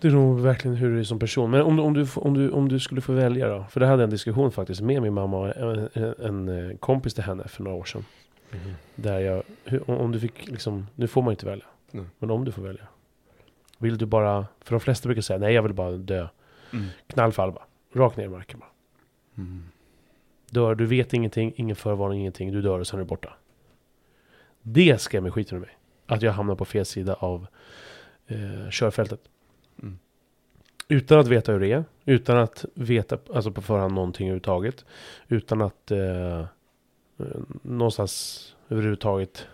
Det 0.00 0.10
nog 0.10 0.40
verkligen 0.40 0.76
hur 0.76 0.90
du 0.90 0.98
är 1.00 1.04
som 1.04 1.18
person. 1.18 1.50
Men 1.50 1.60
om, 1.62 1.76
du- 1.76 1.82
om, 1.82 1.94
du, 1.94 2.06
om, 2.16 2.34
du, 2.34 2.50
om 2.50 2.68
du 2.68 2.80
skulle 2.80 3.00
få 3.00 3.12
välja 3.12 3.48
då? 3.48 3.64
För 3.70 3.80
det 3.80 3.86
hade 3.86 4.04
en 4.04 4.10
diskussion 4.10 4.52
faktiskt 4.52 4.80
med 4.80 5.02
min 5.02 5.14
mamma 5.14 5.38
och 5.38 5.56
en, 5.56 5.88
en, 5.94 6.48
en 6.48 6.78
kompis 6.78 7.14
till 7.14 7.24
henne 7.24 7.48
för 7.48 7.62
några 7.64 7.76
år 7.76 7.84
sedan. 7.84 8.04
Mm. 8.52 8.74
Där 8.94 9.18
jag, 9.20 9.42
hur, 9.64 9.90
om 9.90 10.12
du 10.12 10.20
fick 10.20 10.48
liksom, 10.48 10.86
nu 10.94 11.06
får 11.06 11.22
man 11.22 11.30
ju 11.30 11.32
inte 11.32 11.46
välja. 11.46 11.64
Nej. 11.90 12.04
Men 12.18 12.30
om 12.30 12.44
du 12.44 12.52
får 12.52 12.62
välja. 12.62 12.86
Vill 13.78 13.98
du 13.98 14.06
bara, 14.06 14.46
för 14.60 14.70
de 14.74 14.80
flesta 14.80 15.06
brukar 15.08 15.22
säga 15.22 15.38
nej 15.38 15.54
jag 15.54 15.62
vill 15.62 15.72
bara 15.72 15.90
dö. 15.90 16.28
Mm. 16.72 16.86
Knallfall 17.06 17.52
bara. 17.52 17.64
Rakt 17.94 18.16
ner 18.16 18.24
i 18.24 18.28
marken 18.28 18.58
bara. 18.58 18.70
Mm. 19.36 19.62
Dör, 20.50 20.74
du 20.74 20.86
vet 20.86 21.12
ingenting, 21.12 21.52
ingen 21.56 21.76
förvarning, 21.76 22.20
ingenting. 22.20 22.52
Du 22.52 22.62
dör 22.62 22.78
och 22.80 22.86
sen 22.86 22.98
är 23.00 23.04
du 23.04 23.08
borta. 23.08 23.32
Det 24.62 25.00
skrämmer 25.00 25.30
skiten 25.30 25.56
ur 25.56 25.60
mig. 25.60 25.76
Att 26.06 26.22
jag 26.22 26.32
hamnar 26.32 26.54
på 26.54 26.64
fel 26.64 26.84
sida 26.84 27.14
av 27.14 27.46
eh, 28.26 28.70
körfältet. 28.70 29.20
Mm. 29.82 29.98
Utan 30.88 31.18
att 31.20 31.28
veta 31.28 31.52
hur 31.52 31.60
det 31.60 31.72
är. 31.72 31.84
Utan 32.04 32.38
att 32.38 32.64
veta 32.74 33.18
alltså 33.34 33.50
på 33.50 33.62
förhand 33.62 33.94
någonting 33.94 34.26
överhuvudtaget. 34.26 34.84
Utan 35.28 35.62
att 35.62 35.90
eh, 35.90 36.46
någonstans 37.62 38.44
överhuvudtaget 38.68 39.46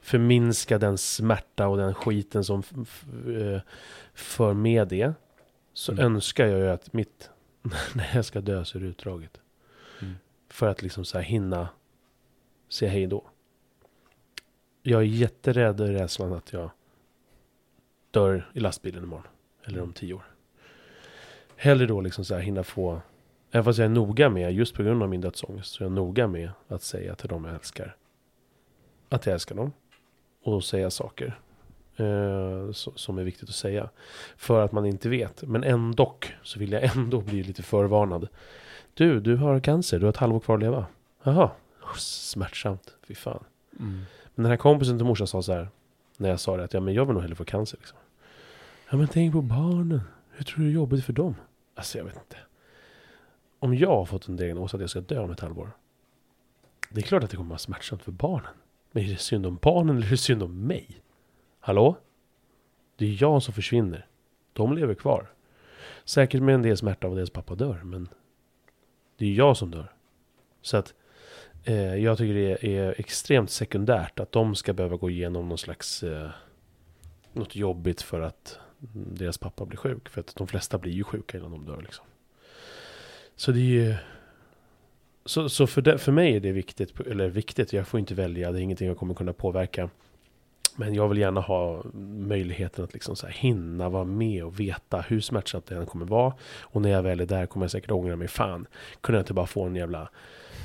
förminska 0.00 0.78
den 0.78 0.98
smärta 0.98 1.68
och 1.68 1.76
den 1.76 1.94
skiten 1.94 2.44
som 2.44 2.62
eh, 3.28 3.60
för 4.14 4.54
med 4.54 4.88
det. 4.88 5.12
Så 5.72 5.92
Mm. 5.92 6.04
önskar 6.04 6.46
jag 6.46 6.58
ju 6.60 6.68
att 6.68 6.92
mitt, 6.92 7.30
när 7.94 8.10
jag 8.14 8.24
ska 8.24 8.40
dö 8.40 8.64
så 8.64 8.78
är 8.78 8.82
det 8.82 8.88
utdraget. 8.88 9.40
Mm. 10.02 10.14
För 10.48 10.68
att 10.68 10.82
liksom 10.82 11.04
så 11.04 11.18
här 11.18 11.24
hinna 11.24 11.68
säga 12.68 12.90
hej 12.90 13.06
då. 13.06 13.24
Jag 14.82 15.00
är 15.00 15.04
jätterädd 15.06 15.80
i 15.80 15.84
rädslan 15.84 16.32
att 16.32 16.52
jag 16.52 16.70
dör 18.20 18.50
i 18.52 18.60
lastbilen 18.60 19.02
imorgon. 19.02 19.26
Eller 19.64 19.82
om 19.82 19.92
tio 19.92 20.14
år. 20.14 20.24
Hellre 21.56 21.86
då 21.86 22.00
liksom 22.00 22.24
så 22.24 22.34
här 22.34 22.42
hinna 22.42 22.62
få, 22.62 23.00
även 23.50 23.64
fast 23.64 23.78
jag 23.78 23.84
är 23.84 23.90
noga 23.90 24.28
med, 24.28 24.52
just 24.52 24.74
på 24.74 24.82
grund 24.82 25.02
av 25.02 25.08
min 25.08 25.20
dödsångest, 25.20 25.72
så 25.72 25.84
är 25.84 25.84
jag 25.84 25.92
noga 25.92 26.26
med 26.26 26.50
att 26.68 26.82
säga 26.82 27.14
till 27.14 27.28
dem 27.28 27.44
jag 27.44 27.54
älskar 27.54 27.96
att 29.08 29.26
jag 29.26 29.32
älskar 29.32 29.54
dem. 29.54 29.72
Och 30.42 30.64
säga 30.64 30.90
saker 30.90 31.38
eh, 31.96 32.72
som 32.72 33.18
är 33.18 33.22
viktigt 33.22 33.48
att 33.48 33.54
säga. 33.54 33.88
För 34.36 34.64
att 34.64 34.72
man 34.72 34.86
inte 34.86 35.08
vet. 35.08 35.42
Men 35.42 35.64
ändå 35.64 36.14
så 36.42 36.58
vill 36.58 36.72
jag 36.72 36.96
ändå 36.96 37.20
bli 37.20 37.42
lite 37.42 37.62
förvarnad. 37.62 38.28
Du, 38.94 39.20
du 39.20 39.36
har 39.36 39.60
cancer, 39.60 39.98
du 39.98 40.04
har 40.04 40.10
ett 40.10 40.16
halvår 40.16 40.40
kvar 40.40 40.54
att 40.54 40.60
leva. 40.60 40.86
Jaha, 41.22 41.50
smärtsamt, 41.96 42.96
fy 43.08 43.14
fan. 43.14 43.44
Mm. 43.80 44.02
Men 44.34 44.42
den 44.42 44.50
här 44.50 44.56
kompisen 44.56 44.98
till 44.98 45.06
morsan 45.06 45.26
sa 45.26 45.42
så 45.42 45.52
här, 45.52 45.68
när 46.16 46.28
jag 46.28 46.40
sa 46.40 46.56
det, 46.56 46.64
att 46.64 46.74
ja, 46.74 46.80
men 46.80 46.94
jag 46.94 47.04
vill 47.04 47.12
nog 47.12 47.22
hellre 47.22 47.36
få 47.36 47.44
cancer. 47.44 47.78
Liksom. 47.78 47.98
Ja, 48.90 48.96
men 48.96 49.08
tänk 49.08 49.32
på 49.32 49.42
barnen. 49.42 50.00
Hur 50.30 50.44
tror 50.44 50.58
du 50.58 50.64
det 50.64 50.70
är 50.70 50.74
jobbigt 50.74 51.04
för 51.04 51.12
dem? 51.12 51.34
Alltså, 51.74 51.98
jag 51.98 52.04
vet 52.04 52.16
inte. 52.16 52.36
Om 53.58 53.74
jag 53.74 53.88
har 53.88 54.04
fått 54.04 54.28
en 54.28 54.36
diagnos 54.36 54.74
att 54.74 54.80
jag 54.80 54.90
ska 54.90 55.00
dö 55.00 55.18
om 55.18 55.30
ett 55.30 55.40
halvår. 55.40 55.70
Det 56.90 57.00
är 57.00 57.02
klart 57.02 57.24
att 57.24 57.30
det 57.30 57.36
kommer 57.36 57.48
vara 57.48 57.58
smärtsamt 57.58 58.02
för 58.02 58.12
barnen. 58.12 58.54
Men 58.92 59.04
är 59.04 59.08
det 59.08 59.16
synd 59.16 59.46
om 59.46 59.58
barnen 59.62 59.96
eller 59.96 60.06
är 60.06 60.10
det 60.10 60.16
synd 60.16 60.42
om 60.42 60.66
mig? 60.66 61.02
Hallå? 61.60 61.96
Det 62.96 63.06
är 63.06 63.22
jag 63.22 63.42
som 63.42 63.54
försvinner. 63.54 64.06
De 64.52 64.72
lever 64.72 64.94
kvar. 64.94 65.32
Säkert 66.04 66.42
med 66.42 66.54
en 66.54 66.62
del 66.62 66.76
smärta 66.76 67.06
av 67.06 67.12
att 67.12 67.16
deras 67.16 67.30
pappa 67.30 67.54
dör, 67.54 67.80
men 67.84 68.08
det 69.16 69.26
är 69.26 69.32
jag 69.32 69.56
som 69.56 69.70
dör. 69.70 69.92
Så 70.62 70.76
att 70.76 70.94
Eh, 71.68 71.96
jag 71.96 72.18
tycker 72.18 72.34
det 72.34 72.76
är 72.76 73.00
extremt 73.00 73.50
sekundärt 73.50 74.20
att 74.20 74.32
de 74.32 74.54
ska 74.54 74.72
behöva 74.72 74.96
gå 74.96 75.10
igenom 75.10 75.48
någon 75.48 75.58
slags 75.58 76.02
eh, 76.02 76.30
något 77.32 77.56
jobbigt 77.56 78.02
för 78.02 78.20
att 78.20 78.58
deras 78.92 79.38
pappa 79.38 79.64
blir 79.64 79.78
sjuk. 79.78 80.08
För 80.08 80.20
att 80.20 80.36
de 80.36 80.46
flesta 80.46 80.78
blir 80.78 80.92
ju 80.92 81.04
sjuka 81.04 81.38
innan 81.38 81.50
de 81.50 81.66
dör 81.66 81.82
liksom. 81.82 82.04
Så 83.36 83.52
det 83.52 83.58
är 83.58 83.62
ju... 83.62 83.94
Så, 85.24 85.48
så 85.48 85.66
för, 85.66 85.82
det, 85.82 85.98
för 85.98 86.12
mig 86.12 86.36
är 86.36 86.40
det 86.40 86.52
viktigt, 86.52 87.00
eller 87.00 87.28
viktigt, 87.28 87.72
jag 87.72 87.86
får 87.86 88.00
inte 88.00 88.14
välja, 88.14 88.52
det 88.52 88.58
är 88.58 88.62
ingenting 88.62 88.88
jag 88.88 88.98
kommer 88.98 89.14
kunna 89.14 89.32
påverka. 89.32 89.90
Men 90.76 90.94
jag 90.94 91.08
vill 91.08 91.18
gärna 91.18 91.40
ha 91.40 91.82
möjligheten 92.26 92.84
att 92.84 92.92
liksom 92.92 93.16
så 93.16 93.26
här 93.26 93.34
hinna 93.34 93.88
vara 93.88 94.04
med 94.04 94.44
och 94.44 94.60
veta 94.60 95.00
hur 95.00 95.20
smärtsamt 95.20 95.66
det 95.66 95.76
än 95.76 95.86
kommer 95.86 96.06
vara. 96.06 96.34
Och 96.60 96.82
när 96.82 96.90
jag 96.90 97.02
väl 97.02 97.20
är 97.20 97.26
där 97.26 97.46
kommer 97.46 97.64
jag 97.64 97.70
säkert 97.70 97.90
ångra 97.90 98.16
mig. 98.16 98.28
Fan, 98.28 98.66
kunde 99.00 99.18
jag 99.18 99.22
inte 99.22 99.34
bara 99.34 99.46
få 99.46 99.64
en 99.64 99.76
jävla 99.76 100.10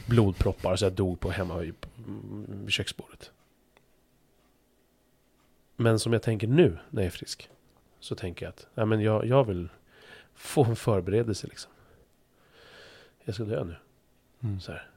blodproppar 0.08 0.76
så 0.76 0.86
jag 0.86 0.94
dog 0.94 1.20
på 1.20 1.32
hemma 1.32 1.58
vid, 1.58 1.74
vid 2.48 2.72
köksbordet. 2.72 3.32
Men 5.76 6.00
som 6.00 6.14
jag 6.14 6.22
tänker 6.22 6.48
nu 6.48 6.78
när 6.90 7.02
jag 7.02 7.08
är 7.08 7.12
frisk. 7.12 7.50
Så 8.02 8.16
tänker 8.16 8.46
jag 8.46 8.50
att 8.50 8.68
ja, 8.74 8.86
men 8.86 9.02
jag, 9.02 9.26
jag 9.26 9.44
vill 9.44 9.70
få 10.34 10.66
en 10.66 10.76
förberedelse 10.76 11.48
liksom. 11.48 11.72
Jag 13.24 13.36
ska 13.36 13.44
dö 13.44 13.64
nu. 13.64 13.76
Mm. 14.40 14.60
Så, 14.60 14.72
här. 14.72 14.90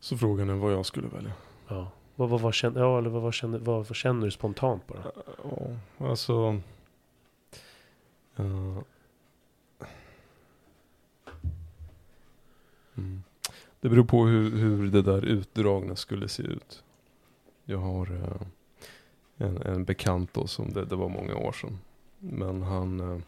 Så 0.00 0.18
frågan 0.18 0.50
är 0.50 0.54
vad 0.54 0.72
jag 0.72 0.86
skulle 0.86 1.08
välja. 1.08 1.32
Ja. 1.68 1.90
Vad, 2.14 2.28
vad, 2.28 2.40
vad, 2.40 2.54
känner, 2.54 2.80
ja, 2.80 2.98
eller 2.98 3.10
vad, 3.10 3.22
vad, 3.22 3.34
känner, 3.34 3.58
vad, 3.58 3.86
vad 3.86 3.96
känner 3.96 4.24
du 4.24 4.30
spontant 4.30 4.86
bara? 4.86 5.12
Ja, 5.44 6.06
alltså. 6.06 6.60
mm. 8.36 8.82
Det 13.80 13.88
beror 13.88 14.04
på 14.04 14.26
hur, 14.26 14.50
hur 14.50 14.90
det 14.90 15.02
där 15.02 15.24
utdragna 15.24 15.96
skulle 15.96 16.28
se 16.28 16.42
ut. 16.42 16.84
Jag 17.64 17.78
har 17.78 18.12
eh, 18.12 18.46
en, 19.36 19.62
en 19.62 19.84
bekant 19.84 20.34
då 20.34 20.46
som 20.46 20.72
det, 20.72 20.84
det 20.84 20.96
var 20.96 21.08
många 21.08 21.36
år 21.36 21.52
sedan. 21.52 21.78
Men 22.18 22.62
han, 22.62 23.00
eh, 23.00 23.18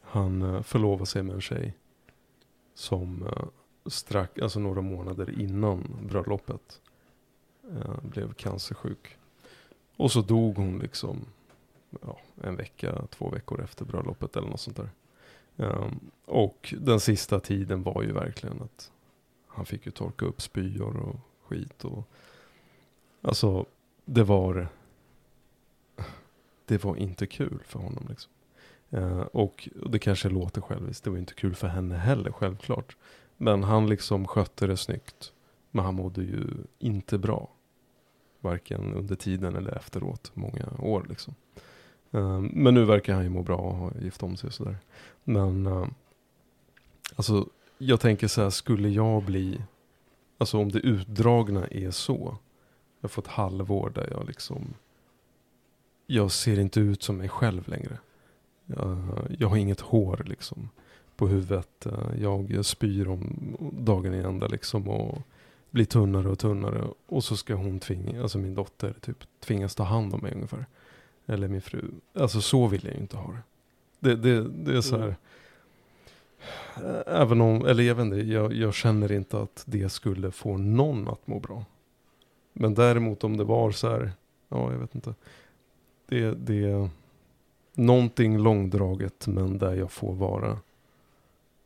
han 0.00 0.42
eh, 0.42 0.62
förlovade 0.62 1.06
sig 1.06 1.22
med 1.22 1.34
en 1.34 1.40
tjej. 1.40 1.74
Som 2.74 3.26
eh, 3.26 3.44
strax, 3.86 4.42
alltså 4.42 4.60
några 4.60 4.80
månader 4.80 5.40
innan 5.40 5.96
bröllopet 6.08 6.80
blev 8.02 8.32
cancersjuk. 8.32 9.16
Och 9.96 10.12
så 10.12 10.20
dog 10.20 10.56
hon 10.56 10.78
liksom 10.78 11.24
ja, 12.00 12.18
en 12.42 12.56
vecka, 12.56 13.06
två 13.10 13.30
veckor 13.30 13.62
efter 13.62 13.84
bröllopet 13.84 14.36
eller 14.36 14.48
något 14.48 14.60
sånt 14.60 14.76
där. 14.76 14.90
Ehm, 15.56 16.00
och 16.24 16.74
den 16.80 17.00
sista 17.00 17.40
tiden 17.40 17.82
var 17.82 18.02
ju 18.02 18.12
verkligen 18.12 18.62
att 18.62 18.92
han 19.46 19.66
fick 19.66 19.86
ju 19.86 19.92
torka 19.92 20.26
upp 20.26 20.42
spyor 20.42 20.96
och 20.96 21.16
skit. 21.48 21.84
Och, 21.84 22.04
alltså, 23.22 23.66
det 24.08 24.22
var 24.22 24.68
det 26.66 26.84
var 26.84 26.96
inte 26.96 27.26
kul 27.26 27.58
för 27.64 27.78
honom. 27.78 28.06
Liksom. 28.08 28.32
Eh, 28.90 29.20
och 29.20 29.68
det 29.86 29.98
kanske 29.98 30.28
låter 30.28 30.60
själviskt, 30.60 31.04
det 31.04 31.10
var 31.10 31.18
inte 31.18 31.34
kul 31.34 31.54
för 31.54 31.68
henne 31.68 31.96
heller 31.96 32.32
självklart. 32.32 32.96
Men 33.36 33.64
han 33.64 33.88
liksom 33.88 34.26
skötte 34.26 34.66
det 34.66 34.76
snyggt. 34.76 35.32
Men 35.70 35.84
han 35.84 35.94
mådde 35.94 36.22
ju 36.22 36.46
inte 36.78 37.18
bra. 37.18 37.48
Varken 38.40 38.94
under 38.94 39.16
tiden 39.16 39.56
eller 39.56 39.76
efteråt, 39.76 40.30
många 40.34 40.66
år 40.78 41.06
liksom. 41.08 41.34
Eh, 42.10 42.40
men 42.40 42.74
nu 42.74 42.84
verkar 42.84 43.14
han 43.14 43.24
ju 43.24 43.30
må 43.30 43.42
bra 43.42 43.56
och 43.56 43.76
ha 43.76 43.92
gift 44.00 44.22
om 44.22 44.36
sig 44.36 44.46
och 44.46 44.54
sådär. 44.54 44.76
Men 45.24 45.66
eh, 45.66 45.86
alltså, 47.16 47.48
jag 47.78 48.00
tänker 48.00 48.28
så 48.28 48.42
här, 48.42 48.50
skulle 48.50 48.88
jag 48.88 49.22
bli, 49.22 49.62
alltså 50.38 50.58
om 50.58 50.72
det 50.72 50.78
utdragna 50.78 51.66
är 51.66 51.90
så. 51.90 52.38
Jag 53.00 53.10
får 53.10 53.22
ett 53.22 53.28
halvår 53.28 53.92
där 53.94 54.08
jag 54.10 54.26
liksom, 54.26 54.74
jag 56.06 56.30
ser 56.30 56.58
inte 56.58 56.80
ut 56.80 57.02
som 57.02 57.16
mig 57.16 57.28
själv 57.28 57.68
längre. 57.68 57.98
Jag, 58.66 58.98
jag 59.38 59.48
har 59.48 59.56
inget 59.56 59.80
hår 59.80 60.22
liksom 60.26 60.68
på 61.16 61.28
huvudet. 61.28 61.86
Jag 62.18 62.64
spyr 62.64 63.08
om 63.08 63.56
dagen 63.72 64.14
i 64.14 64.18
ända 64.18 64.46
liksom 64.46 64.88
och 64.88 65.22
blir 65.70 65.84
tunnare 65.84 66.28
och 66.28 66.38
tunnare. 66.38 66.84
Och 67.06 67.24
så 67.24 67.36
ska 67.36 67.54
hon 67.54 67.80
tvinga, 67.80 68.22
alltså 68.22 68.38
min 68.38 68.54
dotter 68.54 68.94
typ 69.00 69.24
tvingas 69.40 69.74
ta 69.74 69.82
hand 69.82 70.14
om 70.14 70.20
mig 70.20 70.34
ungefär. 70.34 70.66
Eller 71.26 71.48
min 71.48 71.62
fru. 71.62 71.84
Alltså 72.14 72.40
så 72.40 72.66
vill 72.66 72.84
jag 72.84 72.94
ju 72.94 73.00
inte 73.00 73.16
ha 73.16 73.32
det. 73.32 73.42
Det, 74.00 74.16
det, 74.16 74.48
det 74.48 74.76
är 74.76 74.80
så 74.80 74.98
här. 74.98 75.16
Även 77.06 77.40
om, 77.40 77.66
eller 77.66 77.82
jag 77.82 77.94
vet 77.94 78.04
inte, 78.04 78.16
jag, 78.16 78.52
jag 78.52 78.74
känner 78.74 79.12
inte 79.12 79.40
att 79.40 79.62
det 79.66 79.88
skulle 79.88 80.30
få 80.30 80.56
någon 80.56 81.08
att 81.08 81.26
må 81.26 81.40
bra. 81.40 81.64
Men 82.52 82.74
däremot 82.74 83.24
om 83.24 83.36
det 83.36 83.44
var 83.44 83.70
så 83.70 83.88
här, 83.88 84.12
ja 84.48 84.72
jag 84.72 84.78
vet 84.78 84.94
inte. 84.94 85.14
Det, 86.06 86.30
det 86.30 86.70
är 86.70 86.88
någonting 87.74 88.38
långdraget 88.38 89.26
men 89.26 89.58
där 89.58 89.74
jag 89.74 89.92
får 89.92 90.14
vara, 90.14 90.58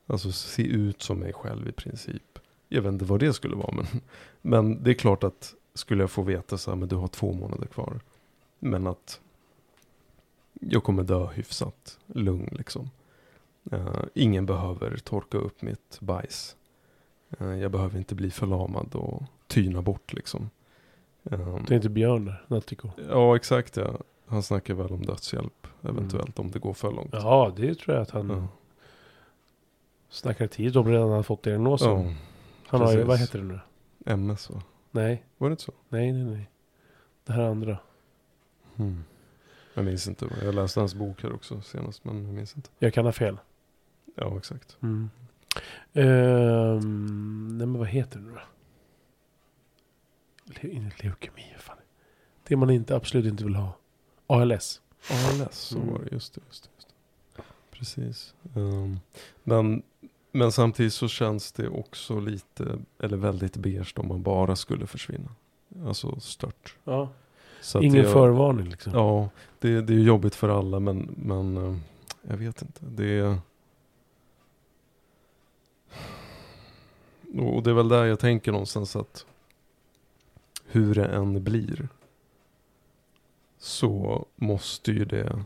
alltså 0.06 0.32
se 0.32 0.62
ut 0.62 1.02
som 1.02 1.18
mig 1.18 1.32
själv 1.32 1.68
i 1.68 1.72
princip. 1.72 2.38
Jag 2.68 2.82
vet 2.82 2.92
inte 2.92 3.04
vad 3.04 3.20
det 3.20 3.32
skulle 3.32 3.56
vara 3.56 3.72
men, 3.72 3.86
men 4.42 4.82
det 4.82 4.90
är 4.90 4.94
klart 4.94 5.24
att 5.24 5.54
skulle 5.74 6.02
jag 6.02 6.10
få 6.10 6.22
veta 6.22 6.58
så 6.58 6.70
här, 6.70 6.76
men 6.76 6.88
du 6.88 6.96
har 6.96 7.08
två 7.08 7.32
månader 7.32 7.66
kvar. 7.66 8.00
Men 8.58 8.86
att 8.86 9.20
jag 10.60 10.84
kommer 10.84 11.02
dö 11.02 11.26
hyfsat 11.26 11.98
lugn 12.06 12.48
liksom. 12.52 12.90
Uh, 13.72 14.04
ingen 14.14 14.46
behöver 14.46 14.96
torka 14.96 15.38
upp 15.38 15.62
mitt 15.62 16.00
bajs. 16.00 16.56
Uh, 17.40 17.58
jag 17.58 17.70
behöver 17.70 17.98
inte 17.98 18.14
bli 18.14 18.30
förlamad 18.30 18.94
och 18.94 19.22
tyna 19.46 19.82
bort 19.82 20.12
liksom. 20.12 20.50
Eh, 21.30 21.56
Det 21.66 21.74
är 21.74 21.76
inte 21.76 21.88
Björn 21.88 22.24
där, 22.24 22.44
Nattiko. 22.46 22.90
ja, 23.08 23.36
exakt 23.36 23.76
ja. 23.76 23.98
Han 24.26 24.42
snackar 24.42 24.74
väl 24.74 24.92
om 24.92 25.02
dödshjälp 25.06 25.66
eventuellt 25.82 26.38
om 26.38 26.50
det 26.50 26.58
går 26.58 26.74
för 26.74 26.92
långt. 26.92 27.10
Ja, 27.12 27.52
det 27.56 27.74
tror 27.74 27.96
jag 27.96 28.02
att 28.02 28.10
han 28.10 28.30
Ja. 28.30 28.48
snackar 30.08 30.46
tid 30.46 30.76
om 30.76 30.88
redan 30.88 31.10
han 31.10 31.24
fått 31.24 31.42
diagnosen. 31.42 31.90
Ja, 31.90 32.14
han 32.66 32.80
har 32.80 32.88
ju, 32.92 32.94
precis. 32.96 33.08
vad 33.08 33.18
heter 33.18 33.38
det 33.38 33.44
nu? 33.44 33.60
MS 34.06 34.50
va? 34.50 34.62
Nej, 34.90 35.24
Var 35.38 35.48
det 35.48 35.52
inte 35.52 35.62
så? 35.62 35.72
nej, 35.88 36.12
nej, 36.12 36.24
nej. 36.24 36.50
Det 37.24 37.32
här 37.32 37.42
andra. 37.42 37.78
Hmm. 38.76 39.04
Jag 39.74 39.84
minns 39.84 40.08
inte. 40.08 40.26
Jag 40.42 40.54
läste 40.54 40.80
hans 40.80 40.94
bok 40.94 41.22
här 41.22 41.32
också 41.34 41.60
senast 41.60 42.04
men 42.04 42.24
jag 42.24 42.34
minns 42.34 42.56
inte. 42.56 42.70
Jag 42.78 42.94
kan 42.94 43.04
ha 43.04 43.12
fel. 43.12 43.38
Ja, 44.14 44.36
exakt. 44.36 44.76
Mm. 44.82 45.10
Ehm, 45.92 47.48
nej 47.58 47.66
men 47.66 47.78
vad 47.78 47.88
heter 47.88 48.18
det 48.18 48.24
nu 48.26 48.32
då? 48.32 48.40
Le- 50.60 50.90
leukemi, 51.02 51.54
fan. 51.58 51.76
Det 52.48 52.56
man 52.56 52.70
inte, 52.70 52.96
absolut 52.96 53.26
inte 53.26 53.44
vill 53.44 53.54
ha. 53.54 53.76
ALS. 54.26 54.80
ALS, 55.10 55.56
så 55.58 55.76
Mm. 55.78 55.92
var 55.92 55.98
det. 55.98 56.08
Just 56.12 56.34
det. 56.34 56.40
Just 56.48 56.62
det, 56.64 56.70
just 56.76 56.88
det. 57.36 57.42
Precis. 57.70 58.34
Ehm, 58.56 59.00
men, 59.44 59.82
men 60.32 60.52
samtidigt 60.52 60.92
så 60.94 61.08
känns 61.08 61.52
det 61.52 61.68
också 61.68 62.20
lite, 62.20 62.78
eller 62.98 63.16
väldigt 63.16 63.56
beige 63.56 63.92
om 63.96 64.08
man 64.08 64.22
bara 64.22 64.56
skulle 64.56 64.86
försvinna. 64.86 65.28
Alltså 65.86 66.20
stört. 66.20 66.76
Ja. 66.84 67.08
Ingen 67.80 67.94
jag- 68.02 68.12
förvarning 68.12 68.68
liksom. 68.68 68.92
Ja, 68.92 69.28
det, 69.58 69.80
det 69.80 69.92
är 69.92 69.96
ju 69.98 70.04
jobbigt 70.04 70.34
för 70.34 70.48
alla 70.48 70.80
men, 70.80 71.14
men 71.16 71.56
eh, 71.56 71.76
jag 72.22 72.36
vet 72.36 72.62
inte. 72.62 72.80
Det 72.84 73.18
är... 73.18 73.38
Och 77.38 77.62
det 77.62 77.70
är 77.70 77.74
väl 77.74 77.88
där 77.88 78.04
jag 78.04 78.18
tänker 78.20 78.52
någonstans 78.52 78.96
att 78.96 79.26
hur 80.72 80.94
det 80.94 81.06
än 81.06 81.44
blir 81.44 81.88
så 83.58 84.26
måste 84.36 84.92
ju 84.92 85.04
det 85.04 85.44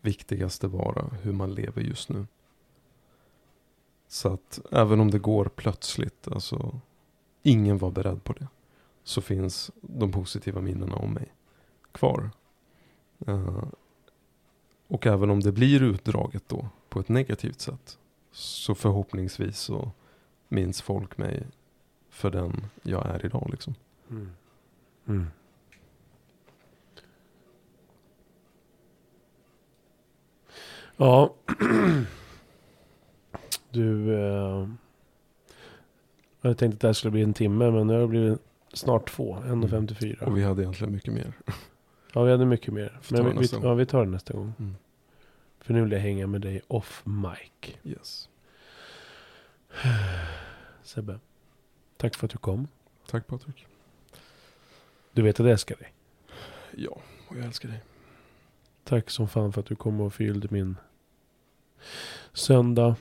viktigaste 0.00 0.68
vara 0.68 1.08
hur 1.22 1.32
man 1.32 1.54
lever 1.54 1.82
just 1.82 2.08
nu. 2.08 2.26
Så 4.08 4.32
att 4.32 4.60
även 4.72 5.00
om 5.00 5.10
det 5.10 5.18
går 5.18 5.44
plötsligt, 5.44 6.28
alltså 6.28 6.80
ingen 7.42 7.78
var 7.78 7.90
beredd 7.90 8.24
på 8.24 8.32
det, 8.32 8.48
så 9.04 9.20
finns 9.20 9.70
de 9.80 10.12
positiva 10.12 10.60
minnena 10.60 10.96
om 10.96 11.12
mig 11.12 11.32
kvar. 11.92 12.30
Uh, 13.28 13.64
och 14.86 15.06
även 15.06 15.30
om 15.30 15.40
det 15.40 15.52
blir 15.52 15.82
utdraget 15.82 16.48
då 16.48 16.68
på 16.88 17.00
ett 17.00 17.08
negativt 17.08 17.60
sätt 17.60 17.98
så 18.32 18.74
förhoppningsvis 18.74 19.58
så 19.58 19.90
minns 20.48 20.82
folk 20.82 21.18
mig 21.18 21.46
för 22.10 22.30
den 22.30 22.66
jag 22.82 23.06
är 23.06 23.26
idag 23.26 23.48
liksom. 23.50 23.74
Mm. 24.10 24.30
Mm. 25.08 25.26
Ja. 30.96 31.34
Du. 33.70 34.14
Eh, 34.14 34.68
jag 36.40 36.48
hade 36.48 36.54
tänkt 36.54 36.74
att 36.74 36.80
det 36.80 36.88
här 36.88 36.92
skulle 36.92 37.10
bli 37.10 37.22
en 37.22 37.34
timme 37.34 37.70
men 37.70 37.86
nu 37.86 37.92
har 37.92 38.00
det 38.00 38.06
blivit 38.06 38.38
snart 38.72 39.10
två. 39.10 39.36
1.54. 39.36 40.22
Och 40.22 40.36
vi 40.36 40.44
hade 40.44 40.62
egentligen 40.62 40.92
mycket 40.92 41.14
mer. 41.14 41.32
Ja 42.12 42.22
vi 42.22 42.30
hade 42.30 42.46
mycket 42.46 42.74
mer. 42.74 42.98
Får 43.02 43.16
Men 43.16 43.38
vi, 43.38 43.38
vi, 43.38 43.48
ja, 43.62 43.74
vi 43.74 43.86
tar 43.86 44.04
det 44.04 44.10
nästa 44.10 44.34
gång. 44.34 44.52
Mm. 44.58 44.74
För 45.60 45.74
nu 45.74 45.82
vill 45.82 45.92
jag 45.92 46.00
hänga 46.00 46.26
med 46.26 46.40
dig 46.40 46.60
off 46.68 47.02
mic. 47.04 47.74
Yes. 47.84 48.28
Sebbe. 50.82 51.18
Tack 51.96 52.14
för 52.14 52.26
att 52.26 52.30
du 52.30 52.38
kom. 52.38 52.68
Tack 53.06 53.26
Patrik. 53.26 53.67
Du 55.18 55.22
vet 55.22 55.40
att 55.40 55.46
jag 55.46 55.52
älskar 55.52 55.76
dig. 55.76 55.92
Ja, 56.76 57.00
och 57.28 57.36
jag 57.36 57.44
älskar 57.44 57.68
dig. 57.68 57.80
Tack 58.84 59.10
som 59.10 59.28
fan 59.28 59.52
för 59.52 59.60
att 59.60 59.66
du 59.66 59.76
kom 59.76 60.00
och 60.00 60.14
fyllde 60.14 60.48
min 60.50 60.76
söndag. 62.32 62.96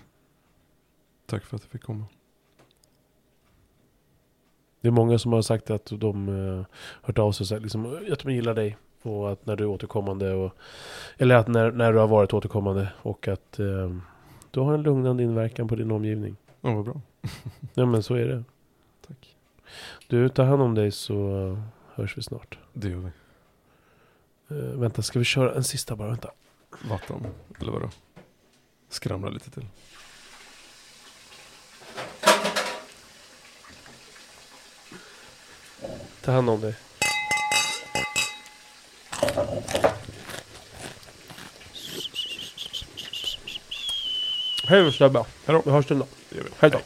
Tack 1.25 1.43
för 1.43 1.55
att 1.55 1.63
jag 1.63 1.71
fick 1.71 1.81
komma. 1.81 2.05
Det 4.81 4.87
är 4.87 4.91
många 4.91 5.19
som 5.19 5.33
har 5.33 5.41
sagt 5.41 5.69
att 5.69 5.91
de 5.91 6.29
uh, 6.29 6.65
hört 7.01 7.17
av 7.17 7.31
sig 7.31 7.43
och 7.43 7.47
sagt 7.47 7.61
liksom, 7.61 7.85
att 8.11 8.19
de 8.19 8.33
gillar 8.33 8.53
dig. 8.53 8.77
Och 9.01 9.31
att 9.31 9.45
när 9.45 9.55
du 9.55 9.63
är 9.63 9.67
återkommande. 9.67 10.33
Och, 10.33 10.53
eller 11.17 11.35
att 11.35 11.47
när, 11.47 11.71
när 11.71 11.93
du 11.93 11.99
har 11.99 12.07
varit 12.07 12.33
återkommande. 12.33 12.89
Och 13.01 13.27
att 13.27 13.59
uh, 13.59 13.97
du 14.51 14.59
har 14.59 14.73
en 14.73 14.83
lugnande 14.83 15.23
inverkan 15.23 15.67
på 15.67 15.75
din 15.75 15.91
omgivning. 15.91 16.35
Ja, 16.61 16.73
vad 16.73 16.85
bra. 16.85 17.01
Ja 17.73 17.85
men 17.85 18.03
så 18.03 18.15
är 18.15 18.25
det. 18.25 18.43
Tack. 19.07 19.35
Du, 20.07 20.29
tar 20.29 20.45
hand 20.45 20.61
om 20.61 20.75
dig 20.75 20.91
så 20.91 21.57
hörs 21.97 22.17
vi 22.17 22.23
snart. 22.23 22.57
Det 22.73 22.89
gör 22.89 22.97
vi. 22.97 23.11
Uh, 24.55 24.79
vänta, 24.79 25.01
ska 25.01 25.19
vi 25.19 25.25
köra 25.25 25.55
en 25.55 25.63
sista 25.63 25.95
bara? 25.95 26.09
Vänta. 26.09 26.31
Vatten, 26.89 27.27
eller 27.61 27.71
vadå? 27.71 27.89
Skramla 28.89 29.29
lite 29.29 29.51
till. 29.51 29.67
Ta 36.21 36.31
hand 36.31 36.49
om 36.49 36.61
dig. 36.61 36.75
Hej 44.67 44.93
Sebbe. 44.93 45.19
Hej 45.19 45.55
då. 45.55 45.61
Vi 45.65 45.71
hörs 45.71 45.91
en 45.91 45.99
dag. 45.99 46.07
Hej 46.59 46.71
då. 46.71 46.79